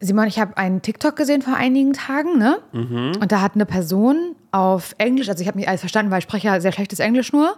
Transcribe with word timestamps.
Simon, 0.00 0.28
ich 0.28 0.38
habe 0.38 0.56
einen 0.56 0.82
TikTok 0.82 1.16
gesehen 1.16 1.42
vor 1.42 1.56
einigen 1.56 1.92
Tagen, 1.92 2.38
ne? 2.38 2.58
Mhm. 2.72 3.12
Und 3.20 3.32
da 3.32 3.40
hat 3.40 3.54
eine 3.54 3.66
Person 3.66 4.35
auf 4.52 4.94
Englisch, 4.98 5.28
also 5.28 5.40
ich 5.42 5.48
habe 5.48 5.58
nicht 5.58 5.68
alles 5.68 5.80
verstanden, 5.80 6.10
weil 6.10 6.18
ich 6.18 6.24
spreche 6.24 6.46
ja 6.46 6.60
sehr 6.60 6.72
schlechtes 6.72 6.98
Englisch 6.98 7.32
nur, 7.32 7.56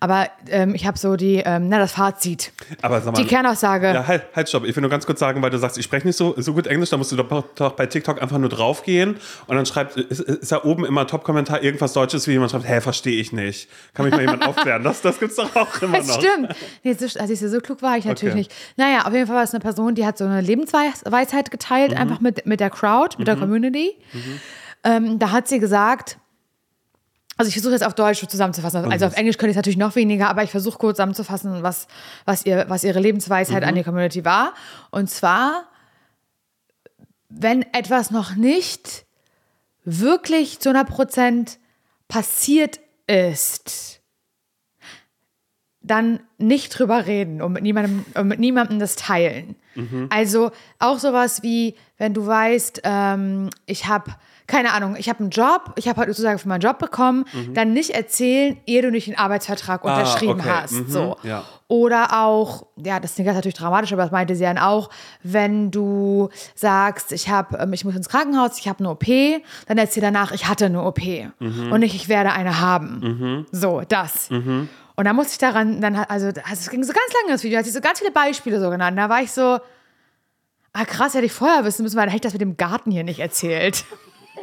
aber 0.00 0.28
ähm, 0.48 0.74
ich 0.74 0.86
habe 0.86 0.98
so 0.98 1.16
die, 1.16 1.36
ähm, 1.44 1.68
na, 1.68 1.78
das 1.78 1.92
Fazit, 1.92 2.52
Aber 2.82 3.00
sag 3.00 3.12
mal, 3.12 3.20
die 3.22 3.26
Kernaussage. 3.28 3.88
Ja, 3.92 4.06
halt, 4.06 4.24
halt, 4.34 4.48
stopp. 4.48 4.64
Ich 4.64 4.74
will 4.74 4.80
nur 4.80 4.90
ganz 4.90 5.04
kurz 5.06 5.20
sagen, 5.20 5.42
weil 5.42 5.50
du 5.50 5.58
sagst, 5.58 5.76
ich 5.78 5.84
spreche 5.84 6.06
nicht 6.06 6.16
so, 6.16 6.34
so 6.38 6.54
gut 6.54 6.66
Englisch, 6.66 6.90
da 6.90 6.96
musst 6.96 7.12
du 7.12 7.16
doch, 7.16 7.44
doch 7.54 7.72
bei 7.72 7.86
TikTok 7.86 8.22
einfach 8.22 8.38
nur 8.38 8.48
draufgehen 8.48 9.16
und 9.46 9.56
dann 9.56 9.66
schreibt, 9.66 9.96
ist, 9.96 10.20
ist 10.20 10.52
da 10.52 10.62
oben 10.64 10.84
immer 10.84 11.06
Top-Kommentar 11.06 11.62
irgendwas 11.62 11.92
Deutsches, 11.92 12.26
wie 12.26 12.32
jemand 12.32 12.50
schreibt, 12.52 12.68
hä, 12.68 12.80
verstehe 12.80 13.20
ich 13.20 13.32
nicht. 13.32 13.68
Kann 13.94 14.04
mich 14.06 14.14
mal 14.14 14.20
jemand 14.22 14.46
aufklären? 14.46 14.82
Das, 14.84 15.02
das 15.02 15.18
gibt's 15.18 15.36
doch 15.36 15.54
auch 15.56 15.82
immer 15.82 15.98
Das 15.98 16.06
noch. 16.08 16.20
stimmt. 16.20 16.54
Nee, 16.84 16.94
so, 16.94 17.04
als 17.20 17.30
ich 17.30 17.40
so 17.40 17.58
klug 17.60 17.82
war 17.82 17.96
ich 17.98 18.04
natürlich 18.04 18.32
Okay. 18.34 18.38
nicht. 18.38 18.54
Naja, 18.76 19.06
auf 19.06 19.12
jeden 19.12 19.26
Fall 19.26 19.36
war 19.36 19.42
es 19.42 19.52
eine 19.52 19.60
Person, 19.60 19.94
die 19.94 20.06
hat 20.06 20.16
so 20.18 20.24
eine 20.24 20.40
Lebensweisheit 20.40 21.50
geteilt, 21.50 21.92
Mhm. 21.92 21.96
einfach 21.98 22.20
mit, 22.20 22.46
mit 22.46 22.60
der 22.60 22.70
Crowd, 22.70 23.16
mit 23.18 23.26
der 23.28 23.36
Community. 23.36 23.96
Ähm, 24.84 25.18
da 25.18 25.32
hat 25.32 25.48
sie 25.48 25.58
gesagt, 25.58 26.18
also 27.38 27.48
ich 27.48 27.54
versuche 27.54 27.72
jetzt 27.72 27.84
auf 27.86 27.94
Deutsch 27.94 28.26
zusammenzufassen. 28.26 28.90
Also 28.92 29.06
auf 29.06 29.14
Englisch 29.16 29.38
könnte 29.38 29.50
ich 29.50 29.54
es 29.54 29.56
natürlich 29.58 29.78
noch 29.78 29.94
weniger, 29.96 30.28
aber 30.28 30.42
ich 30.42 30.50
versuche 30.50 30.76
kurz 30.76 30.96
zusammenzufassen, 30.96 31.62
was, 31.62 31.86
was, 32.26 32.44
ihr, 32.44 32.66
was 32.68 32.84
ihre 32.84 33.00
Lebensweisheit 33.00 33.62
Mhm. 33.62 33.68
an 33.68 33.74
die 33.76 33.82
Community 33.84 34.24
war. 34.24 34.52
Und 34.90 35.08
zwar, 35.08 35.64
wenn 37.28 37.62
etwas 37.72 38.10
noch 38.10 38.34
nicht 38.36 39.06
wirklich 39.84 40.60
zu 40.60 40.68
100 40.70 40.88
Prozent 40.88 41.58
passiert 42.08 42.80
ist, 43.06 44.00
dann 45.80 46.20
nicht 46.36 46.78
drüber 46.78 47.06
reden 47.06 47.40
und 47.40 47.52
mit 47.52 47.62
niemandem, 47.62 48.04
und 48.14 48.28
mit 48.28 48.40
niemandem 48.40 48.78
das 48.78 48.96
teilen. 48.96 49.56
Also 50.10 50.50
auch 50.80 50.98
sowas 50.98 51.44
wie, 51.44 51.76
wenn 51.98 52.12
du 52.12 52.26
weißt, 52.26 52.80
ähm, 52.82 53.48
ich 53.64 53.86
habe, 53.86 54.10
keine 54.48 54.72
Ahnung, 54.72 54.96
ich 54.98 55.08
habe 55.08 55.20
einen 55.20 55.30
Job, 55.30 55.74
ich 55.76 55.86
habe 55.88 56.00
heute 56.00 56.10
sozusagen 56.10 56.38
für 56.38 56.48
meinen 56.48 56.62
Job 56.62 56.78
bekommen, 56.78 57.26
dann 57.52 57.72
nicht 57.74 57.90
erzählen, 57.90 58.56
ehe 58.66 58.82
du 58.82 58.90
nicht 58.90 59.06
einen 59.06 59.18
Arbeitsvertrag 59.18 59.84
unterschrieben 59.84 60.40
okay. 60.40 60.50
hast. 60.50 60.72
Mhm, 60.72 60.88
So. 60.88 61.16
ja. 61.22 61.44
Oder 61.68 62.22
auch, 62.24 62.66
ja, 62.76 62.98
das 62.98 63.14
klingt 63.14 63.26
jetzt 63.26 63.36
natürlich 63.36 63.54
dramatisch, 63.54 63.92
aber 63.92 64.02
das 64.02 64.10
meinte 64.10 64.34
sie 64.34 64.44
dann 64.44 64.56
auch, 64.56 64.88
wenn 65.22 65.70
du 65.70 66.30
sagst, 66.54 67.12
ich 67.12 67.28
habe, 67.28 67.58
ähm, 67.58 67.74
ich 67.74 67.84
muss 67.84 67.94
ins 67.94 68.08
Krankenhaus, 68.08 68.58
ich 68.58 68.66
habe 68.66 68.78
eine 68.78 68.88
OP, 68.90 69.04
dann 69.66 69.76
erzähl 69.76 70.00
danach, 70.00 70.32
ich 70.32 70.48
hatte 70.48 70.64
eine 70.64 70.82
OP 70.82 71.00
und 71.70 71.80
nicht, 71.80 71.94
ich 71.94 72.08
werde 72.08 72.32
eine 72.32 72.58
haben. 72.60 73.46
So, 73.52 73.82
das. 73.86 74.30
Und 74.96 75.04
da 75.04 75.12
musste 75.12 75.32
ich 75.32 75.38
daran, 75.38 75.82
dann, 75.82 75.94
also, 75.94 76.28
also 76.28 76.40
es 76.48 76.70
ging 76.70 76.82
so 76.82 76.94
ganz 76.94 77.12
lange 77.20 77.34
das 77.34 77.44
Video, 77.44 77.58
hat 77.58 77.66
sich 77.66 77.74
so 77.74 77.82
ganz 77.82 77.98
viele 77.98 78.12
Beispiele 78.12 78.58
so 78.60 78.70
genannt. 78.70 78.96
Da 78.96 79.10
war 79.10 79.20
ich 79.20 79.30
so, 79.30 79.58
ah 80.72 80.84
krass, 80.86 81.12
hätte 81.12 81.26
ich 81.26 81.32
vorher 81.32 81.64
wissen 81.64 81.82
müssen, 81.82 81.96
weil 81.96 82.06
dann 82.06 82.12
hätte 82.12 82.26
ich 82.26 82.32
das 82.32 82.32
mit 82.32 82.40
dem 82.40 82.56
Garten 82.56 82.90
hier 82.90 83.04
nicht 83.04 83.20
erzählt. 83.20 83.84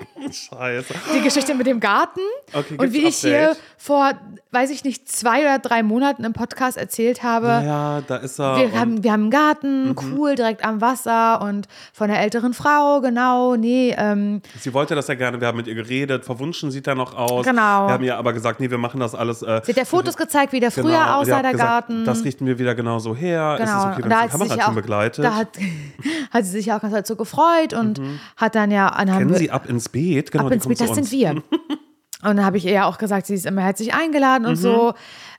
Scheiße. 0.32 0.94
Die 1.16 1.22
Geschichte 1.22 1.54
mit 1.56 1.68
dem 1.68 1.80
Garten 1.80 2.22
Okay, 2.54 2.78
und 2.78 2.94
wie 2.94 3.06
ich 3.08 3.18
hier 3.18 3.56
vor, 3.78 4.12
weiß 4.52 4.72
ich 4.72 4.84
nicht, 4.84 5.10
zwei 5.10 5.42
oder 5.42 5.60
drei 5.60 5.84
Monaten 5.84 6.24
im 6.24 6.34
Podcast 6.34 6.78
erzählt 6.78 7.22
habe. 7.24 7.48
Ja, 7.48 8.02
da 8.08 8.18
ist 8.18 8.40
er. 8.40 8.58
Wir 8.58 8.80
haben, 8.80 9.04
wir 9.04 9.12
haben 9.12 9.24
einen 9.24 9.32
Garten, 9.32 9.96
cool, 10.16 10.36
direkt 10.36 10.64
am 10.66 10.82
Wasser 10.82 11.42
und 11.42 11.68
von 11.94 12.10
einer 12.10 12.20
älteren 12.20 12.54
Frau, 12.54 13.02
genau, 13.02 13.56
nee, 13.56 13.94
ähm, 13.98 14.42
Sie 14.60 14.74
wollte 14.74 14.96
das 14.96 15.08
ja 15.08 15.16
gerne, 15.16 15.40
wir 15.40 15.48
haben 15.48 15.58
mit 15.58 15.68
ihr 15.68 15.76
geredet, 15.76 16.26
verwunschen 16.26 16.72
sieht 16.72 16.88
er 16.88 16.96
noch 16.96 17.16
aus. 17.16 17.46
Genau. 17.46 17.88
Wir 17.88 17.94
haben 17.94 18.04
ihr 18.04 18.18
aber 18.18 18.34
gesagt, 18.34 18.60
nee, 18.60 18.70
wir 18.70 18.78
machen 18.78 19.00
das 19.00 19.14
alles. 19.14 19.42
Äh, 19.42 19.62
sie 19.64 19.72
hat 19.74 19.78
ja 19.78 19.86
Fotos 19.86 20.18
gezeigt, 20.18 20.54
wie 20.54 20.60
der 20.60 20.72
früher 20.72 20.84
genau. 20.84 21.24
Sie 21.24 21.32
aussah, 21.32 21.42
der 21.42 21.52
gesagt, 21.52 21.70
Garten. 21.70 22.06
Das 22.06 22.24
richten 22.24 22.46
wir 22.46 22.58
wieder 22.58 22.76
genauso 22.76 23.16
her. 23.16 23.56
Genau, 23.60 23.72
Es 23.72 23.78
ist 23.78 23.86
okay, 23.86 23.96
und 23.98 24.04
wenn 24.04 24.10
da 24.10 24.26
es 24.26 24.34
hat 24.34 24.34
die 24.34 24.38
sie 24.38 24.44
sich 24.44 24.50
Kamerateam 24.50 24.72
auch, 24.72 24.76
begleitet. 24.82 25.26
da 25.26 25.36
hat, 25.36 25.48
hat 26.32 26.46
sie 26.46 26.52
sich 26.52 26.74
auch 26.74 26.82
ganz 26.82 26.94
dazu 26.94 27.16
gefreut 27.16 27.74
und 27.74 28.02
hat 28.38 28.56
dann 28.56 28.72
ja, 28.72 28.92
haben 28.96 29.06
Kennen 29.10 29.36
Sie 29.36 29.52
ab 29.52 29.70
ins 29.70 29.85
Beet? 29.90 30.32
Genau, 30.32 30.46
ab 30.48 30.52
ins 30.52 30.68
Beet, 30.68 30.80
das 30.82 30.94
sind 30.96 31.12
wir. 31.12 31.32
Und 32.24 32.38
dann 32.38 32.46
habe 32.46 32.58
ich 32.58 32.66
ihr 32.66 32.72
ja 32.72 32.86
auch 32.86 32.98
gesagt, 32.98 33.28
sie 33.28 33.36
ist 33.36 33.46
immer 33.46 33.62
herzlich 33.62 33.94
eingeladen 33.94 34.44
Mhm. 34.44 34.50
und 34.50 34.56
so. 34.56 34.94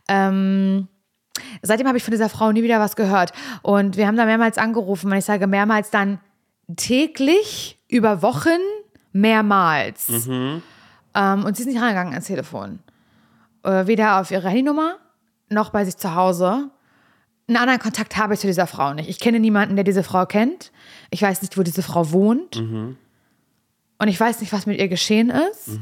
Ähm, 0.09 0.87
seitdem 1.63 1.89
habe 1.89 1.99
ich 1.99 2.05
von 2.05 2.13
dieser 2.13 2.29
Frau 2.29 2.53
nie 2.53 2.63
wieder 2.63 2.79
was 2.79 2.95
gehört. 2.95 3.33
Und 3.63 3.97
wir 3.97 4.07
haben 4.07 4.17
da 4.17 4.25
mehrmals 4.25 4.57
angerufen. 4.59 5.11
Und 5.11 5.19
ich 5.19 5.25
sage 5.25 5.47
mehrmals 5.49 5.91
dann 5.91 6.21
täglich, 6.77 7.79
über 7.89 8.23
Wochen, 8.23 8.59
mehrmals. 9.13 10.09
Mhm. 10.09 10.63
Ähm, 11.15 11.45
und 11.45 11.57
sie 11.57 11.63
ist 11.63 11.69
nicht 11.69 11.81
rangegangen 11.81 12.13
ans 12.13 12.27
Telefon. 12.27 12.79
Äh, 13.65 13.87
weder 13.87 14.21
auf 14.21 14.31
ihre 14.31 14.49
Handynummer 14.49 14.97
noch 15.49 15.71
bei 15.71 15.85
sich 15.85 15.97
zu 15.97 16.15
Hause. 16.15 16.71
Einen 17.49 17.57
anderen 17.57 17.81
Kontakt 17.81 18.17
habe 18.17 18.35
ich 18.35 18.41
zu 18.41 18.47
dieser 18.47 18.67
Frau 18.67 18.93
nicht. 18.95 19.09
Ich 19.09 19.19
kenne 19.19 19.41
niemanden, 19.41 19.77
der 19.77 19.85
diese 19.85 20.03
Frau 20.03 20.27
kennt. 20.27 20.73
Ich 21.11 21.23
weiß 21.23 21.43
nicht, 21.43 21.57
wo 21.57 21.63
diese 21.63 21.83
Frau 21.83 22.11
wohnt. 22.13 22.57
Mhm. 22.61 22.97
Und 23.99 24.09
ich 24.09 24.19
weiß 24.19 24.41
nicht, 24.41 24.53
was 24.53 24.67
mit 24.67 24.79
ihr 24.79 24.89
geschehen 24.89 25.31
ist. 25.31 25.79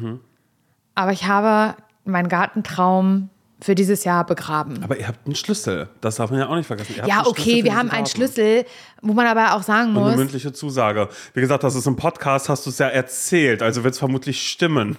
Aber 0.94 1.12
ich 1.12 1.26
habe 1.26 1.76
meinen 2.04 2.28
Gartentraum 2.28 3.30
für 3.60 3.74
dieses 3.74 4.04
Jahr 4.04 4.26
begraben. 4.26 4.82
Aber 4.82 4.98
ihr 4.98 5.08
habt 5.08 5.26
einen 5.26 5.34
Schlüssel. 5.34 5.88
Das 6.00 6.16
darf 6.16 6.30
man 6.30 6.38
ja 6.38 6.48
auch 6.48 6.56
nicht 6.56 6.66
vergessen. 6.66 6.96
Ja, 7.06 7.26
okay, 7.26 7.64
wir 7.64 7.74
haben 7.74 7.90
einen. 7.90 8.06
Schlüssel, 8.06 8.66
wo 9.00 9.14
man 9.14 9.26
aber 9.26 9.54
auch 9.54 9.62
sagen 9.62 9.90
Und 9.90 9.98
eine 9.98 10.06
muss, 10.10 10.16
mündliche 10.16 10.52
Zusage. 10.52 11.08
Wie 11.32 11.40
gesagt, 11.40 11.64
das 11.64 11.74
ist 11.74 11.86
im 11.86 11.96
Podcast, 11.96 12.48
hast 12.48 12.66
du 12.66 12.70
es 12.70 12.78
ja 12.78 12.88
erzählt. 12.88 13.62
Also 13.62 13.82
wird 13.82 13.94
es 13.94 13.98
vermutlich 13.98 14.46
stimmen. 14.46 14.98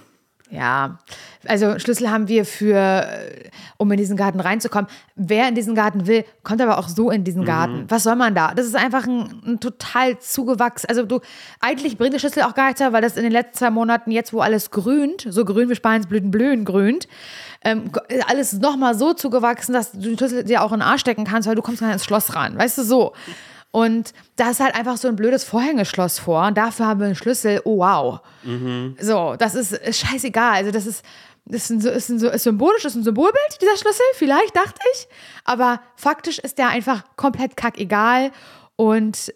Ja, 0.50 0.98
also 1.46 1.78
Schlüssel 1.78 2.10
haben 2.10 2.28
wir 2.28 2.44
für, 2.44 2.76
äh, 2.76 3.48
um 3.78 3.90
in 3.90 3.98
diesen 3.98 4.16
Garten 4.16 4.38
reinzukommen. 4.38 4.88
Wer 5.16 5.48
in 5.48 5.54
diesen 5.54 5.74
Garten 5.74 6.06
will, 6.06 6.24
kommt 6.44 6.60
aber 6.60 6.78
auch 6.78 6.88
so 6.88 7.10
in 7.10 7.24
diesen 7.24 7.42
Mhm. 7.42 7.46
Garten. 7.46 7.84
Was 7.88 8.04
soll 8.04 8.14
man 8.16 8.34
da? 8.34 8.54
Das 8.54 8.64
ist 8.66 8.76
einfach 8.76 9.06
ein, 9.06 9.42
ein 9.44 9.60
total 9.60 10.18
zugewachsen. 10.18 10.88
Also 10.88 11.04
du, 11.04 11.20
eigentlich 11.60 11.98
bringt 11.98 12.14
der 12.14 12.20
Schlüssel 12.20 12.42
auch 12.42 12.54
gar 12.54 12.66
nichts, 12.66 12.80
weil 12.80 13.02
das 13.02 13.16
in 13.16 13.24
den 13.24 13.32
letzten 13.32 13.56
zwei 13.58 13.70
Monaten, 13.70 14.10
jetzt 14.12 14.32
wo 14.32 14.40
alles 14.40 14.70
grünt, 14.70 15.26
so 15.28 15.44
grün 15.44 15.68
wie 15.68 15.74
Spaniensblüten 15.74 16.30
blühen, 16.30 16.64
grünt, 16.64 17.08
ähm, 17.64 17.90
alles 18.28 18.52
nochmal 18.52 18.94
so 18.96 19.14
zugewachsen, 19.14 19.72
dass 19.72 19.92
du 19.92 19.98
den 19.98 20.16
Schlüssel 20.16 20.44
dir 20.44 20.62
auch 20.62 20.72
in 20.72 20.78
den 20.78 20.86
Arsch 20.88 21.00
stecken 21.00 21.24
kannst, 21.24 21.48
weil 21.48 21.56
du 21.56 21.62
kommst 21.62 21.80
gar 21.80 21.88
nicht 21.88 21.94
ins 21.94 22.04
Schloss 22.04 22.34
ran. 22.36 22.56
Weißt 22.56 22.78
du, 22.78 22.82
so. 22.84 23.12
Und 23.72 24.12
da 24.36 24.50
ist 24.50 24.60
halt 24.60 24.74
einfach 24.74 24.96
so 24.96 25.08
ein 25.08 25.16
blödes 25.16 25.44
Vorhängeschloss 25.44 26.18
vor. 26.18 26.46
Und 26.46 26.56
dafür 26.56 26.86
haben 26.86 27.00
wir 27.00 27.06
einen 27.06 27.14
Schlüssel. 27.14 27.60
Oh, 27.64 27.78
wow. 27.78 28.20
So, 28.98 29.36
das 29.38 29.54
ist, 29.54 29.72
ist 29.72 30.00
scheißegal. 30.00 30.54
Also, 30.54 30.70
das 30.70 30.86
ist, 30.86 31.04
das 31.44 31.70
ist, 31.70 31.70
ein, 31.70 31.80
ist, 31.94 32.08
ein, 32.08 32.18
ist 32.20 32.42
symbolisch, 32.44 32.84
ist 32.84 32.94
ein 32.94 33.02
Symbolbild, 33.04 33.58
dieser 33.60 33.76
Schlüssel, 33.76 34.04
vielleicht, 34.14 34.56
dachte 34.56 34.80
ich. 34.94 35.08
Aber 35.44 35.80
faktisch 35.94 36.38
ist 36.38 36.56
der 36.58 36.68
einfach 36.68 37.04
komplett 37.16 37.56
kackegal. 37.56 38.32
Und 38.76 39.32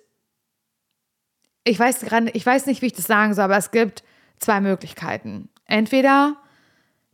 ich 1.65 1.79
weiß, 1.79 2.01
gerade- 2.01 2.31
ich 2.31 2.45
weiß 2.47 2.67
nicht, 2.67 2.83
wie 2.83 2.87
ich 2.87 2.95
das 2.95 3.07
sagen 3.07 3.35
soll, 3.35 3.45
aber 3.45 3.57
es 3.59 3.71
gibt 3.71 4.03
zwei 4.39 4.61
Möglichkeiten. 4.61 5.51
Entweder 5.67 6.37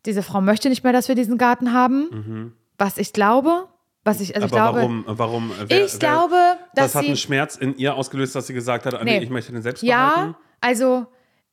diese 0.06 0.22
Frau 0.22 0.41
möchte 0.41 0.69
nicht 0.69 0.84
mehr, 0.84 0.93
dass 0.93 1.09
wir 1.09 1.15
diesen 1.16 1.37
Garten 1.38 1.72
haben, 1.72 2.54
was 2.78 2.97
ich 2.98 3.12
glaube. 3.12 3.69
Was 4.06 4.21
ich, 4.21 4.34
also 4.34 4.47
ich 4.47 4.53
Mhm. 4.53 4.59
Aber 4.59 4.72
glaube, 4.72 4.78
warum? 4.78 5.05
warum 5.06 5.50
wer, 5.67 5.84
ich 5.84 5.99
glaube, 5.99 6.34
dass 6.75 6.87
das 6.87 6.94
hat 6.94 7.03
sie- 7.03 7.09
einen 7.09 7.17
Schmerz 7.17 7.56
in 7.56 7.77
ihr 7.77 7.94
ausgelöst, 7.94 8.34
dass 8.34 8.47
sie 8.47 8.55
gesagt 8.55 8.87
hat, 8.87 8.94
ah, 8.94 9.03
nee, 9.05 9.19
ich 9.19 9.31
möchte 9.31 9.53
den 9.53 9.62
selbst 9.62 9.83
Ja, 9.83 10.11
behalten. 10.11 10.37
also 10.61 11.06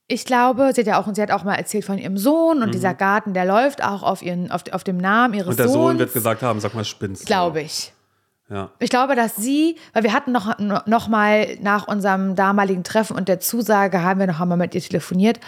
ich 0.08 0.26
glaube, 0.26 0.72
sie 0.74 0.82
hat 0.82 0.88
ja 0.88 1.00
auch, 1.02 1.08
sie 1.14 1.22
hat 1.22 1.32
auch 1.32 1.44
mal 1.44 1.56
erzählt 1.56 1.84
von 1.86 1.98
ihrem 1.98 2.18
Sohn 2.18 2.62
und 2.62 2.74
dieser 2.74 2.94
Garten, 2.94 3.34
der 3.34 3.46
läuft 3.46 3.84
auch 3.84 4.04
auf, 4.04 4.22
ihren, 4.22 4.52
auf, 4.52 4.62
auf 4.72 4.84
dem 4.84 4.98
Namen 4.98 5.34
ihres 5.34 5.46
Mhm. 5.48 5.52
Und 5.52 5.60
der 5.60 5.68
Sohns. 5.68 5.76
Sohn 5.92 6.00
wird 6.00 6.14
gesagt 6.14 6.42
haben, 6.44 6.60
sag 6.60 6.74
mal, 6.76 6.86
spinnst? 6.86 7.26
Glaube 7.26 7.62
ich. 7.62 7.92
Ja. 8.50 8.70
Ich 8.80 8.90
glaube, 8.92 9.16
dass 9.16 9.36
sie, 9.38 9.78
weil 9.94 10.04
wir 10.04 10.14
hatten 10.14 10.32
noch, 10.32 10.60
noch 10.86 11.08
mal 11.08 11.58
nach 11.62 11.88
unserem 11.88 12.36
damaligen 12.36 12.84
Treffen 12.84 13.16
und 13.16 13.28
der 13.30 13.40
Zusage 13.40 14.04
haben 14.04 14.20
wir 14.20 14.28
noch 14.28 14.42
einmal 14.42 14.58
mit 14.58 14.76
ihr 14.76 14.82
telefoniert. 14.82 15.40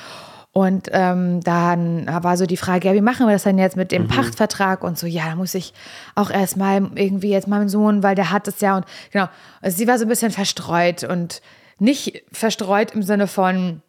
Und 0.57 0.87
ähm, 0.93 1.41
dann 1.41 2.07
war 2.07 2.37
so 2.37 2.45
die 2.45 2.55
Frage, 2.55 2.87
ja, 2.87 2.93
wie 2.93 3.01
machen 3.01 3.27
wir 3.27 3.33
das 3.33 3.43
denn 3.43 3.57
jetzt 3.57 3.75
mit 3.75 3.91
dem 3.91 4.07
Pachtvertrag 4.07 4.85
und 4.85 4.97
so, 4.97 5.05
ja, 5.05 5.25
da 5.25 5.35
muss 5.35 5.53
ich 5.53 5.73
auch 6.15 6.29
erstmal 6.29 6.91
irgendwie 6.95 7.31
jetzt 7.31 7.49
meinem 7.49 7.67
Sohn, 7.67 8.03
weil 8.03 8.15
der 8.15 8.31
hat 8.31 8.47
es 8.47 8.61
ja 8.61 8.77
und 8.77 8.85
genau. 9.11 9.27
Also 9.61 9.75
sie 9.75 9.85
war 9.85 9.97
so 9.99 10.05
ein 10.05 10.07
bisschen 10.07 10.31
verstreut 10.31 11.03
und 11.03 11.41
nicht 11.77 12.23
verstreut 12.31 12.91
im 12.91 13.03
Sinne 13.03 13.27
von, 13.27 13.81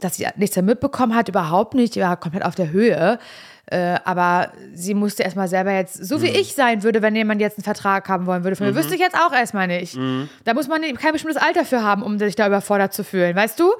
dass 0.00 0.16
sie 0.16 0.26
nichts 0.36 0.56
mehr 0.56 0.62
mitbekommen 0.62 1.14
hat, 1.14 1.28
überhaupt 1.28 1.74
nicht, 1.74 1.94
die 1.94 2.00
war 2.00 2.16
komplett 2.16 2.46
auf 2.46 2.54
der 2.54 2.70
Höhe. 2.70 3.18
Äh, 3.66 3.98
aber 4.06 4.52
sie 4.72 4.94
musste 4.94 5.22
erstmal 5.22 5.48
selber 5.48 5.72
jetzt, 5.72 6.02
so 6.02 6.22
wie 6.22 6.28
ich 6.28 6.54
sein 6.54 6.82
würde, 6.82 7.02
wenn 7.02 7.14
jemand 7.14 7.42
jetzt 7.42 7.58
einen 7.58 7.64
Vertrag 7.64 8.08
haben 8.08 8.24
wollen 8.24 8.42
würde, 8.42 8.56
von 8.56 8.66
mir, 8.66 8.74
wüsste 8.74 8.94
ich 8.94 9.00
jetzt 9.00 9.16
auch 9.16 9.34
erstmal 9.34 9.66
nicht. 9.66 9.98
Da 10.44 10.54
muss 10.54 10.66
man 10.66 10.80
kein 10.94 11.12
bestimmtes 11.12 11.40
Alter 11.40 11.66
für 11.66 11.82
haben, 11.82 12.02
um 12.02 12.18
sich 12.18 12.36
da 12.36 12.46
überfordert 12.46 12.94
zu 12.94 13.04
fühlen, 13.04 13.36
weißt 13.36 13.60
du? 13.60 13.70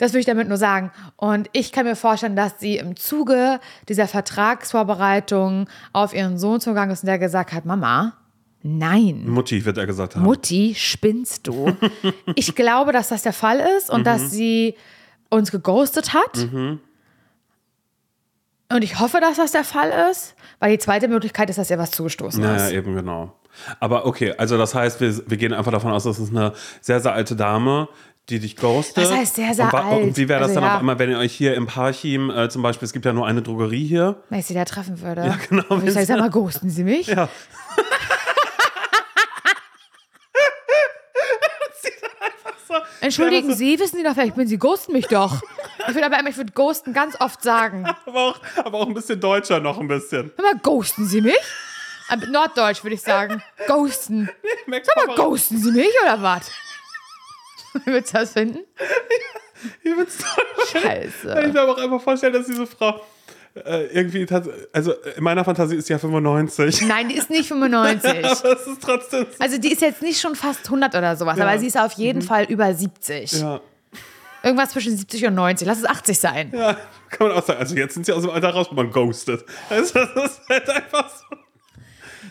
Das 0.00 0.14
will 0.14 0.20
ich 0.20 0.26
damit 0.26 0.48
nur 0.48 0.56
sagen. 0.56 0.90
Und 1.16 1.50
ich 1.52 1.72
kann 1.72 1.84
mir 1.84 1.94
vorstellen, 1.94 2.34
dass 2.34 2.58
sie 2.58 2.78
im 2.78 2.96
Zuge 2.96 3.60
dieser 3.86 4.08
Vertragsvorbereitung 4.08 5.68
auf 5.92 6.14
ihren 6.14 6.38
Sohn 6.38 6.58
zugegangen 6.58 6.90
ist 6.92 7.02
und 7.02 7.08
der 7.08 7.18
gesagt 7.18 7.52
hat, 7.52 7.66
Mama, 7.66 8.14
nein. 8.62 9.28
Mutti 9.28 9.62
wird 9.62 9.76
er 9.76 9.84
gesagt 9.86 10.16
haben. 10.16 10.24
Mutti, 10.24 10.74
spinnst 10.74 11.46
du? 11.46 11.76
ich 12.34 12.54
glaube, 12.54 12.92
dass 12.92 13.08
das 13.08 13.22
der 13.22 13.34
Fall 13.34 13.60
ist 13.76 13.90
und 13.90 14.04
dass 14.06 14.30
sie 14.30 14.74
uns 15.28 15.50
geghostet 15.50 16.14
hat. 16.14 16.48
Und 18.72 18.82
ich 18.82 19.00
hoffe, 19.00 19.20
dass 19.20 19.36
das 19.36 19.52
der 19.52 19.64
Fall 19.64 19.92
ist, 20.10 20.34
weil 20.60 20.72
die 20.72 20.78
zweite 20.78 21.08
Möglichkeit 21.08 21.50
ist, 21.50 21.58
dass 21.58 21.70
ihr 21.70 21.78
was 21.78 21.90
zugestoßen 21.90 22.42
Ja, 22.42 22.56
ja, 22.56 22.66
ist. 22.66 22.72
eben 22.72 22.94
genau. 22.94 23.36
Aber 23.80 24.06
okay, 24.06 24.32
also 24.38 24.56
das 24.56 24.74
heißt, 24.74 25.00
wir, 25.00 25.28
wir 25.28 25.36
gehen 25.36 25.52
einfach 25.52 25.72
davon 25.72 25.92
aus, 25.92 26.04
das 26.04 26.18
ist 26.18 26.30
eine 26.30 26.52
sehr, 26.80 27.00
sehr 27.00 27.12
alte 27.12 27.34
Dame, 27.36 27.88
die 28.30 28.38
dich 28.40 28.56
ghostet. 28.56 29.04
Das 29.04 29.12
heißt 29.12 29.36
sehr, 29.36 29.52
sehr 29.54 29.66
und, 29.66 29.74
alt. 29.74 30.02
Und 30.02 30.16
wie 30.16 30.28
wäre 30.28 30.40
das 30.40 30.48
Also 30.50 30.60
dann 30.60 30.68
ja. 30.68 30.74
auf 30.74 30.80
einmal, 30.80 30.98
wenn 30.98 31.10
ihr 31.10 31.18
euch 31.18 31.32
hier 31.34 31.54
im 31.54 31.66
Parchim, 31.66 32.30
äh, 32.30 32.48
zum 32.48 32.62
Beispiel, 32.62 32.86
es 32.86 32.92
gibt 32.92 33.04
ja 33.04 33.12
nur 33.12 33.26
eine 33.26 33.42
Drogerie 33.42 33.86
hier. 33.86 34.22
Wenn 34.30 34.38
ich 34.40 34.46
sie 34.46 34.54
da 34.54 34.64
treffen 34.64 35.00
würde. 35.02 35.22
Ja, 35.26 35.38
genau, 35.48 35.64
Und 35.68 35.78
ich 35.80 35.86
wenn 35.86 35.92
sage, 35.92 36.06
sie- 36.06 36.12
sag 36.12 36.18
mal, 36.20 36.30
ghosten 36.30 36.70
Sie 36.70 36.84
mich? 36.84 37.06
Ja. 37.08 37.28
Entschuldigen 43.00 43.48
das- 43.48 43.58
Sie, 43.58 43.78
wissen 43.78 43.96
Sie 43.98 44.02
doch, 44.04 44.14
vielleicht 44.14 44.34
bin 44.36 44.46
Sie, 44.46 44.58
ghosten 44.58 44.92
mich 44.92 45.06
doch. 45.06 45.40
Ich 45.88 45.94
würde 45.94 46.06
aber 46.06 46.18
immer, 46.20 46.28
ich 46.28 46.36
würde 46.36 46.52
ghosten 46.52 46.92
ganz 46.92 47.18
oft 47.20 47.42
sagen. 47.42 47.84
Aber 48.06 48.20
auch, 48.28 48.40
aber 48.56 48.78
auch 48.78 48.86
ein 48.86 48.94
bisschen 48.94 49.20
deutscher 49.20 49.60
noch 49.60 49.78
ein 49.80 49.88
bisschen. 49.88 50.30
Hör 50.36 50.44
mal, 50.44 50.60
ghosten 50.62 51.06
Sie 51.06 51.20
mich? 51.20 51.34
Äh, 52.10 52.16
Norddeutsch 52.28 52.84
würde 52.84 52.94
ich 52.94 53.02
sagen. 53.02 53.42
Ghosten. 53.66 54.28
Merkst 54.66 54.90
Sag 54.94 55.06
mal, 55.06 55.16
ghosten 55.16 55.58
Sie 55.58 55.70
mich 55.72 55.90
oder 56.04 56.22
was? 56.22 56.50
Würdest 57.84 58.14
du 58.14 58.18
das 58.18 58.32
finden? 58.32 58.60
Ich 59.84 59.92
find's 59.92 60.16
toll. 60.16 60.44
Ich 60.64 60.70
Scheiße. 60.70 61.34
kann 61.34 61.52
mir 61.52 61.62
auch 61.62 61.76
einfach 61.76 62.00
vorstellen, 62.00 62.32
dass 62.32 62.46
diese 62.46 62.66
Frau 62.66 62.98
äh, 63.54 63.86
irgendwie, 63.92 64.26
also 64.72 64.94
in 65.16 65.22
meiner 65.22 65.44
Fantasie 65.44 65.76
ist 65.76 65.86
sie 65.86 65.92
ja 65.92 65.98
95. 65.98 66.80
Nein, 66.88 67.10
die 67.10 67.16
ist 67.16 67.28
nicht 67.28 67.46
95. 67.48 68.24
Aber 68.24 68.52
es 68.52 68.66
ist 68.66 68.82
trotzdem. 68.82 69.26
Also 69.38 69.58
die 69.58 69.70
ist 69.72 69.82
jetzt 69.82 70.00
nicht 70.00 70.18
schon 70.18 70.34
fast 70.34 70.64
100 70.64 70.94
oder 70.94 71.14
sowas, 71.14 71.38
aber 71.38 71.58
sie 71.58 71.66
ist 71.66 71.78
auf 71.78 71.92
jeden 71.92 72.22
Fall 72.22 72.44
über 72.44 72.72
70. 72.72 73.32
Ja, 73.32 73.60
Irgendwas 74.42 74.70
zwischen 74.70 74.96
70 74.96 75.26
und 75.26 75.34
90. 75.34 75.66
Lass 75.66 75.78
es 75.78 75.84
80 75.84 76.18
sein. 76.18 76.52
ja, 76.54 76.76
kann 77.10 77.28
man 77.28 77.36
auch 77.36 77.44
sagen. 77.44 77.60
Also 77.60 77.76
jetzt 77.76 77.92
sind 77.94 78.06
sie 78.06 78.12
aus 78.12 78.22
dem 78.22 78.30
Alter 78.30 78.50
raus, 78.50 78.68
wo 78.70 78.74
man 78.74 78.90
ghostet. 78.90 79.44
Also 79.68 79.92
das 79.98 80.24
ist 80.32 80.40
halt 80.48 80.70
einfach 80.70 81.10
so. 81.10 81.36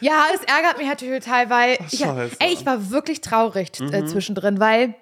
Ja, 0.01 0.23
es 0.33 0.41
ärgert 0.45 0.77
mich 0.77 0.87
natürlich 0.87 1.23
total, 1.23 1.49
weil 1.49 1.77
ich, 1.91 1.99
scheiße. 1.99 2.35
Mhm. 2.35 2.37
ey, 2.39 2.53
ich 2.53 2.65
war 2.65 2.89
wirklich 2.89 3.21
traurig 3.21 3.69
äh, 3.79 4.05
zwischendrin, 4.05 4.59
weil 4.59 4.95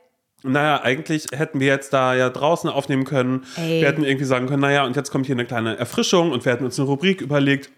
Naja, 0.43 0.81
eigentlich 0.83 1.27
hätten 1.33 1.59
wir 1.59 1.67
jetzt 1.67 1.93
da 1.93 2.13
ja 2.13 2.29
draußen 2.29 2.69
aufnehmen 2.69 3.05
können. 3.05 3.45
Ey. 3.55 3.81
Wir 3.81 3.87
hätten 3.87 4.03
irgendwie 4.03 4.25
sagen 4.25 4.47
können, 4.47 4.61
naja, 4.61 4.85
und 4.85 4.95
jetzt 4.95 5.11
kommt 5.11 5.25
hier 5.25 5.35
eine 5.35 5.45
kleine 5.45 5.77
Erfrischung 5.77 6.31
und 6.31 6.45
wir 6.45 6.51
hätten 6.51 6.65
uns 6.65 6.79
eine 6.79 6.87
Rubrik 6.87 7.21
überlegt, 7.21 7.71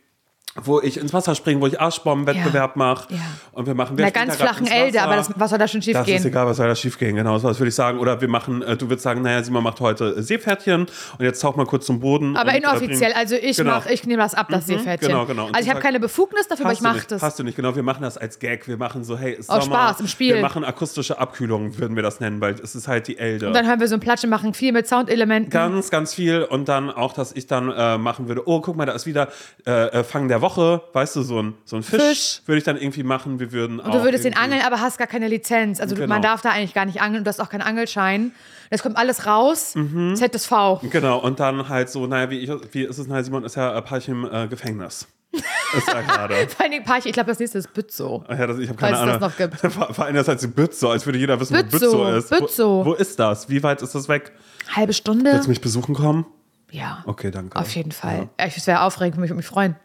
wo 0.64 0.82
ich 0.82 0.98
ins 0.98 1.14
Wasser 1.14 1.36
springe, 1.36 1.62
wo 1.62 1.68
ich 1.68 1.80
Arschbombenwettbewerb 1.80 2.76
mache. 2.76 3.14
Ja. 3.14 3.20
Und 3.52 3.68
wir 3.68 3.76
machen 3.76 3.98
wer 3.98 4.12
ganz 4.12 4.36
flachen 4.36 4.68
Elde, 4.68 5.02
aber 5.02 5.16
das, 5.16 5.30
was 5.36 5.50
soll 5.52 5.60
da 5.60 5.68
schon 5.68 5.82
schief 5.82 5.94
Das 5.94 6.06
gehen? 6.06 6.18
ist 6.18 6.26
egal, 6.26 6.48
was 6.48 6.58
soll 6.58 6.68
da 6.68 6.76
schief 6.76 6.98
gehen, 6.98 7.16
genau, 7.16 7.38
das 7.38 7.60
würde 7.60 7.70
ich 7.70 7.76
sagen. 7.76 8.00
Oder 8.00 8.20
wir 8.20 8.28
machen, 8.28 8.62
äh, 8.62 8.76
du 8.76 8.88
würdest 8.88 9.04
sagen, 9.04 9.22
naja, 9.22 9.44
Simon 9.44 9.64
macht 9.64 9.80
heute 9.80 10.22
Seepferdchen 10.22 10.82
und 11.18 11.26
jetzt 11.26 11.40
tauch 11.42 11.56
mal 11.56 11.66
kurz 11.66 11.86
zum 11.86 12.00
Boden. 12.00 12.36
Aber 12.36 12.54
äh, 12.54 12.58
inoffiziell, 12.58 13.14
also 13.14 13.36
ich 13.36 13.58
Genau. 13.58 13.72
mach, 13.72 13.86
ich 13.88 14.06
nehme 14.06 14.22
das 14.24 14.34
ab, 14.34 14.48
das 14.50 14.68
Seepferdchen. 14.68 15.10
genau, 15.10 15.26
genau. 15.26 15.48
Und 15.48 15.56
Also 15.56 15.66
ich 15.68 15.70
habe 15.70 15.82
keine 15.82 16.00
Befugnis 16.00 16.48
dafür, 16.48 16.66
aber 16.66 16.74
ich 16.74 16.82
mache 16.82 17.06
das. 17.08 17.22
Hast 17.22 17.38
du 17.40 17.44
nicht, 17.44 17.56
genau. 17.56 17.76
Wir 17.76 17.84
machen 17.84 18.02
das 18.04 18.18
als 18.18 18.40
Gag. 18.40 18.68
Wir 18.68 18.78
machen 18.78 19.04
so, 19.04 19.18
hey, 19.18 19.34
ist 19.34 19.50
Aus 19.50 19.66
Sommer. 19.66 19.76
Spaß, 19.76 20.00
im 20.02 20.08
Spiel. 20.08 20.36
Wir 20.36 20.42
machen 20.42 20.64
akustische 20.64 21.20
Abkühlung, 21.20 21.78
würden 21.78 21.96
wir 21.96 22.04
das 22.04 22.20
nennen, 22.20 22.42
weil 22.42 22.56
es 22.62 22.76
ist 22.76 22.88
halt 22.88 23.08
die 23.08 23.18
Elde. 23.18 23.48
Und 23.48 23.54
dann 23.54 23.68
hören 23.68 23.80
wir 23.80 23.88
so 23.88 23.96
ein 23.96 24.00
Platsche 24.00 24.28
machen, 24.28 24.54
viel 24.54 24.72
mit 24.72 24.88
Soundelementen. 24.88 25.50
Ganz, 25.52 25.90
ganz 25.90 26.14
viel. 26.14 26.44
Und 26.44 26.70
dann 26.70 26.90
auch, 26.90 27.14
dass 27.14 27.32
ich 27.34 27.48
dann 27.48 27.72
äh, 27.72 27.98
machen 27.98 28.28
würde, 28.28 28.48
oh, 28.48 28.62
guck 28.62 28.76
mal, 28.78 28.86
da 28.86 28.94
ist 28.94 29.06
wieder 29.06 29.28
äh, 29.66 29.72
äh, 29.88 30.04
Fang 30.04 30.28
der 30.40 30.50
Woche, 30.50 30.82
weißt 30.94 31.16
du, 31.16 31.22
so 31.24 31.42
ein, 31.42 31.54
so 31.66 31.76
ein 31.76 31.84
Fisch, 31.84 32.02
Fisch. 32.02 32.42
würde 32.46 32.58
ich 32.60 32.64
dann 32.64 32.78
irgendwie 32.78 33.04
machen. 33.04 33.40
Wir 33.40 33.52
würden 33.52 33.80
Und 33.80 33.94
du 33.94 34.04
würdest 34.04 34.26
den 34.26 34.36
angeln, 34.36 34.62
aber 34.66 34.80
hast 34.82 34.98
gar 34.98 35.08
keine 35.08 35.28
Lizenz. 35.28 35.80
Also 35.80 35.96
du- 35.96 36.02
man 36.08 36.22
Genau. 36.22 36.34
darf 36.34 36.42
da 36.42 36.50
eigentlich 36.52 36.74
gar 36.74 36.86
nicht 36.86 37.02
angeln 37.02 37.20
und 37.20 37.24
du 37.26 37.30
hast 37.30 37.40
auch 37.40 37.50
keinen 37.50 37.62
Angelschein. 37.62 38.32
Das 38.70 38.84
kommt 38.84 38.98
alles 38.98 39.26
raus. 39.26 39.74
Mhm. 39.76 40.16
ZSV. 40.16 40.82
Genau, 40.92 41.20
und 41.20 41.40
dann 41.40 41.70
halt 41.70 41.90
so, 41.90 42.06
naja, 42.08 42.30
wie, 42.30 42.40
ich, 42.40 42.52
wie 42.72 42.84
ist 42.84 42.98
es, 42.98 43.08
naja, 43.08 43.24
Simon 43.24 43.44
ist 43.44 43.56
ja 43.56 43.76
ein 43.76 43.84
paar 43.84 44.00
im 44.08 44.30
äh, 44.32 44.48
Gefängnis. 44.48 45.08
ist 45.32 45.88
ja 45.88 46.02
gerade. 46.02 46.36
Vor 46.50 46.66
allem 46.66 46.84
Parche, 46.84 47.08
ich 47.10 47.14
glaube, 47.14 47.30
das 47.30 47.40
nächste 47.40 47.58
ist 47.60 47.74
Bützow. 47.74 48.24
Ach 48.28 48.38
Ja, 48.40 48.48
das, 48.48 48.58
ich 48.60 48.68
habe 48.70 48.78
keine 48.80 48.96
Falls 48.98 49.08
es 49.08 49.16
Ahnung. 49.16 49.20
das 49.22 49.32
noch 49.32 49.72
gibt. 49.72 49.74
Vor 49.96 50.06
allem 50.06 50.16
das 50.16 50.28
heißt 50.28 50.56
Bützow, 50.56 50.92
als 50.92 51.06
würde 51.06 51.20
jeder 51.20 51.40
wissen, 51.40 51.56
wo 51.58 51.62
Bützow, 51.64 51.80
Bützow 51.80 52.18
ist. 52.18 52.30
Bützow. 52.30 52.86
Wo, 52.86 52.90
wo 52.92 52.94
ist 52.94 53.20
das? 53.20 53.50
Wie 53.50 53.62
weit 53.64 53.82
ist 53.82 53.94
das 53.96 54.08
weg? 54.10 54.32
Halbe 54.76 54.94
Stunde? 54.94 55.32
Willst 55.32 55.46
du 55.46 55.50
mich 55.50 55.62
besuchen 55.62 55.94
kommen? 55.96 56.26
Ja. 56.72 57.04
Okay, 57.06 57.32
danke. 57.32 57.58
Auf 57.58 57.76
jeden 57.76 57.92
Fall. 57.92 58.30
Ja. 58.40 58.46
Ich 58.48 58.66
wäre 58.68 58.82
aufregend, 58.82 59.20
mich, 59.20 59.34
mich 59.34 59.46
freuen. 59.46 59.76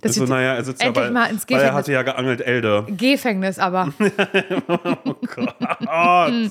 Dass 0.00 0.18
Also, 0.18 0.32
naja, 0.32 0.54
er 0.54 0.64
sitzt 0.64 0.80
ja, 0.80 0.88
endlich 0.88 1.04
weil, 1.06 1.10
mal 1.12 1.26
ins 1.30 1.48
weil 1.48 1.56
er 1.56 1.60
Gefängnis. 1.60 1.78
hatte 1.78 1.92
ja 1.92 2.02
geangelt 2.02 2.40
Elde. 2.40 2.86
Gefängnis 2.88 3.58
aber. 3.58 3.92
Oh, 5.86 6.28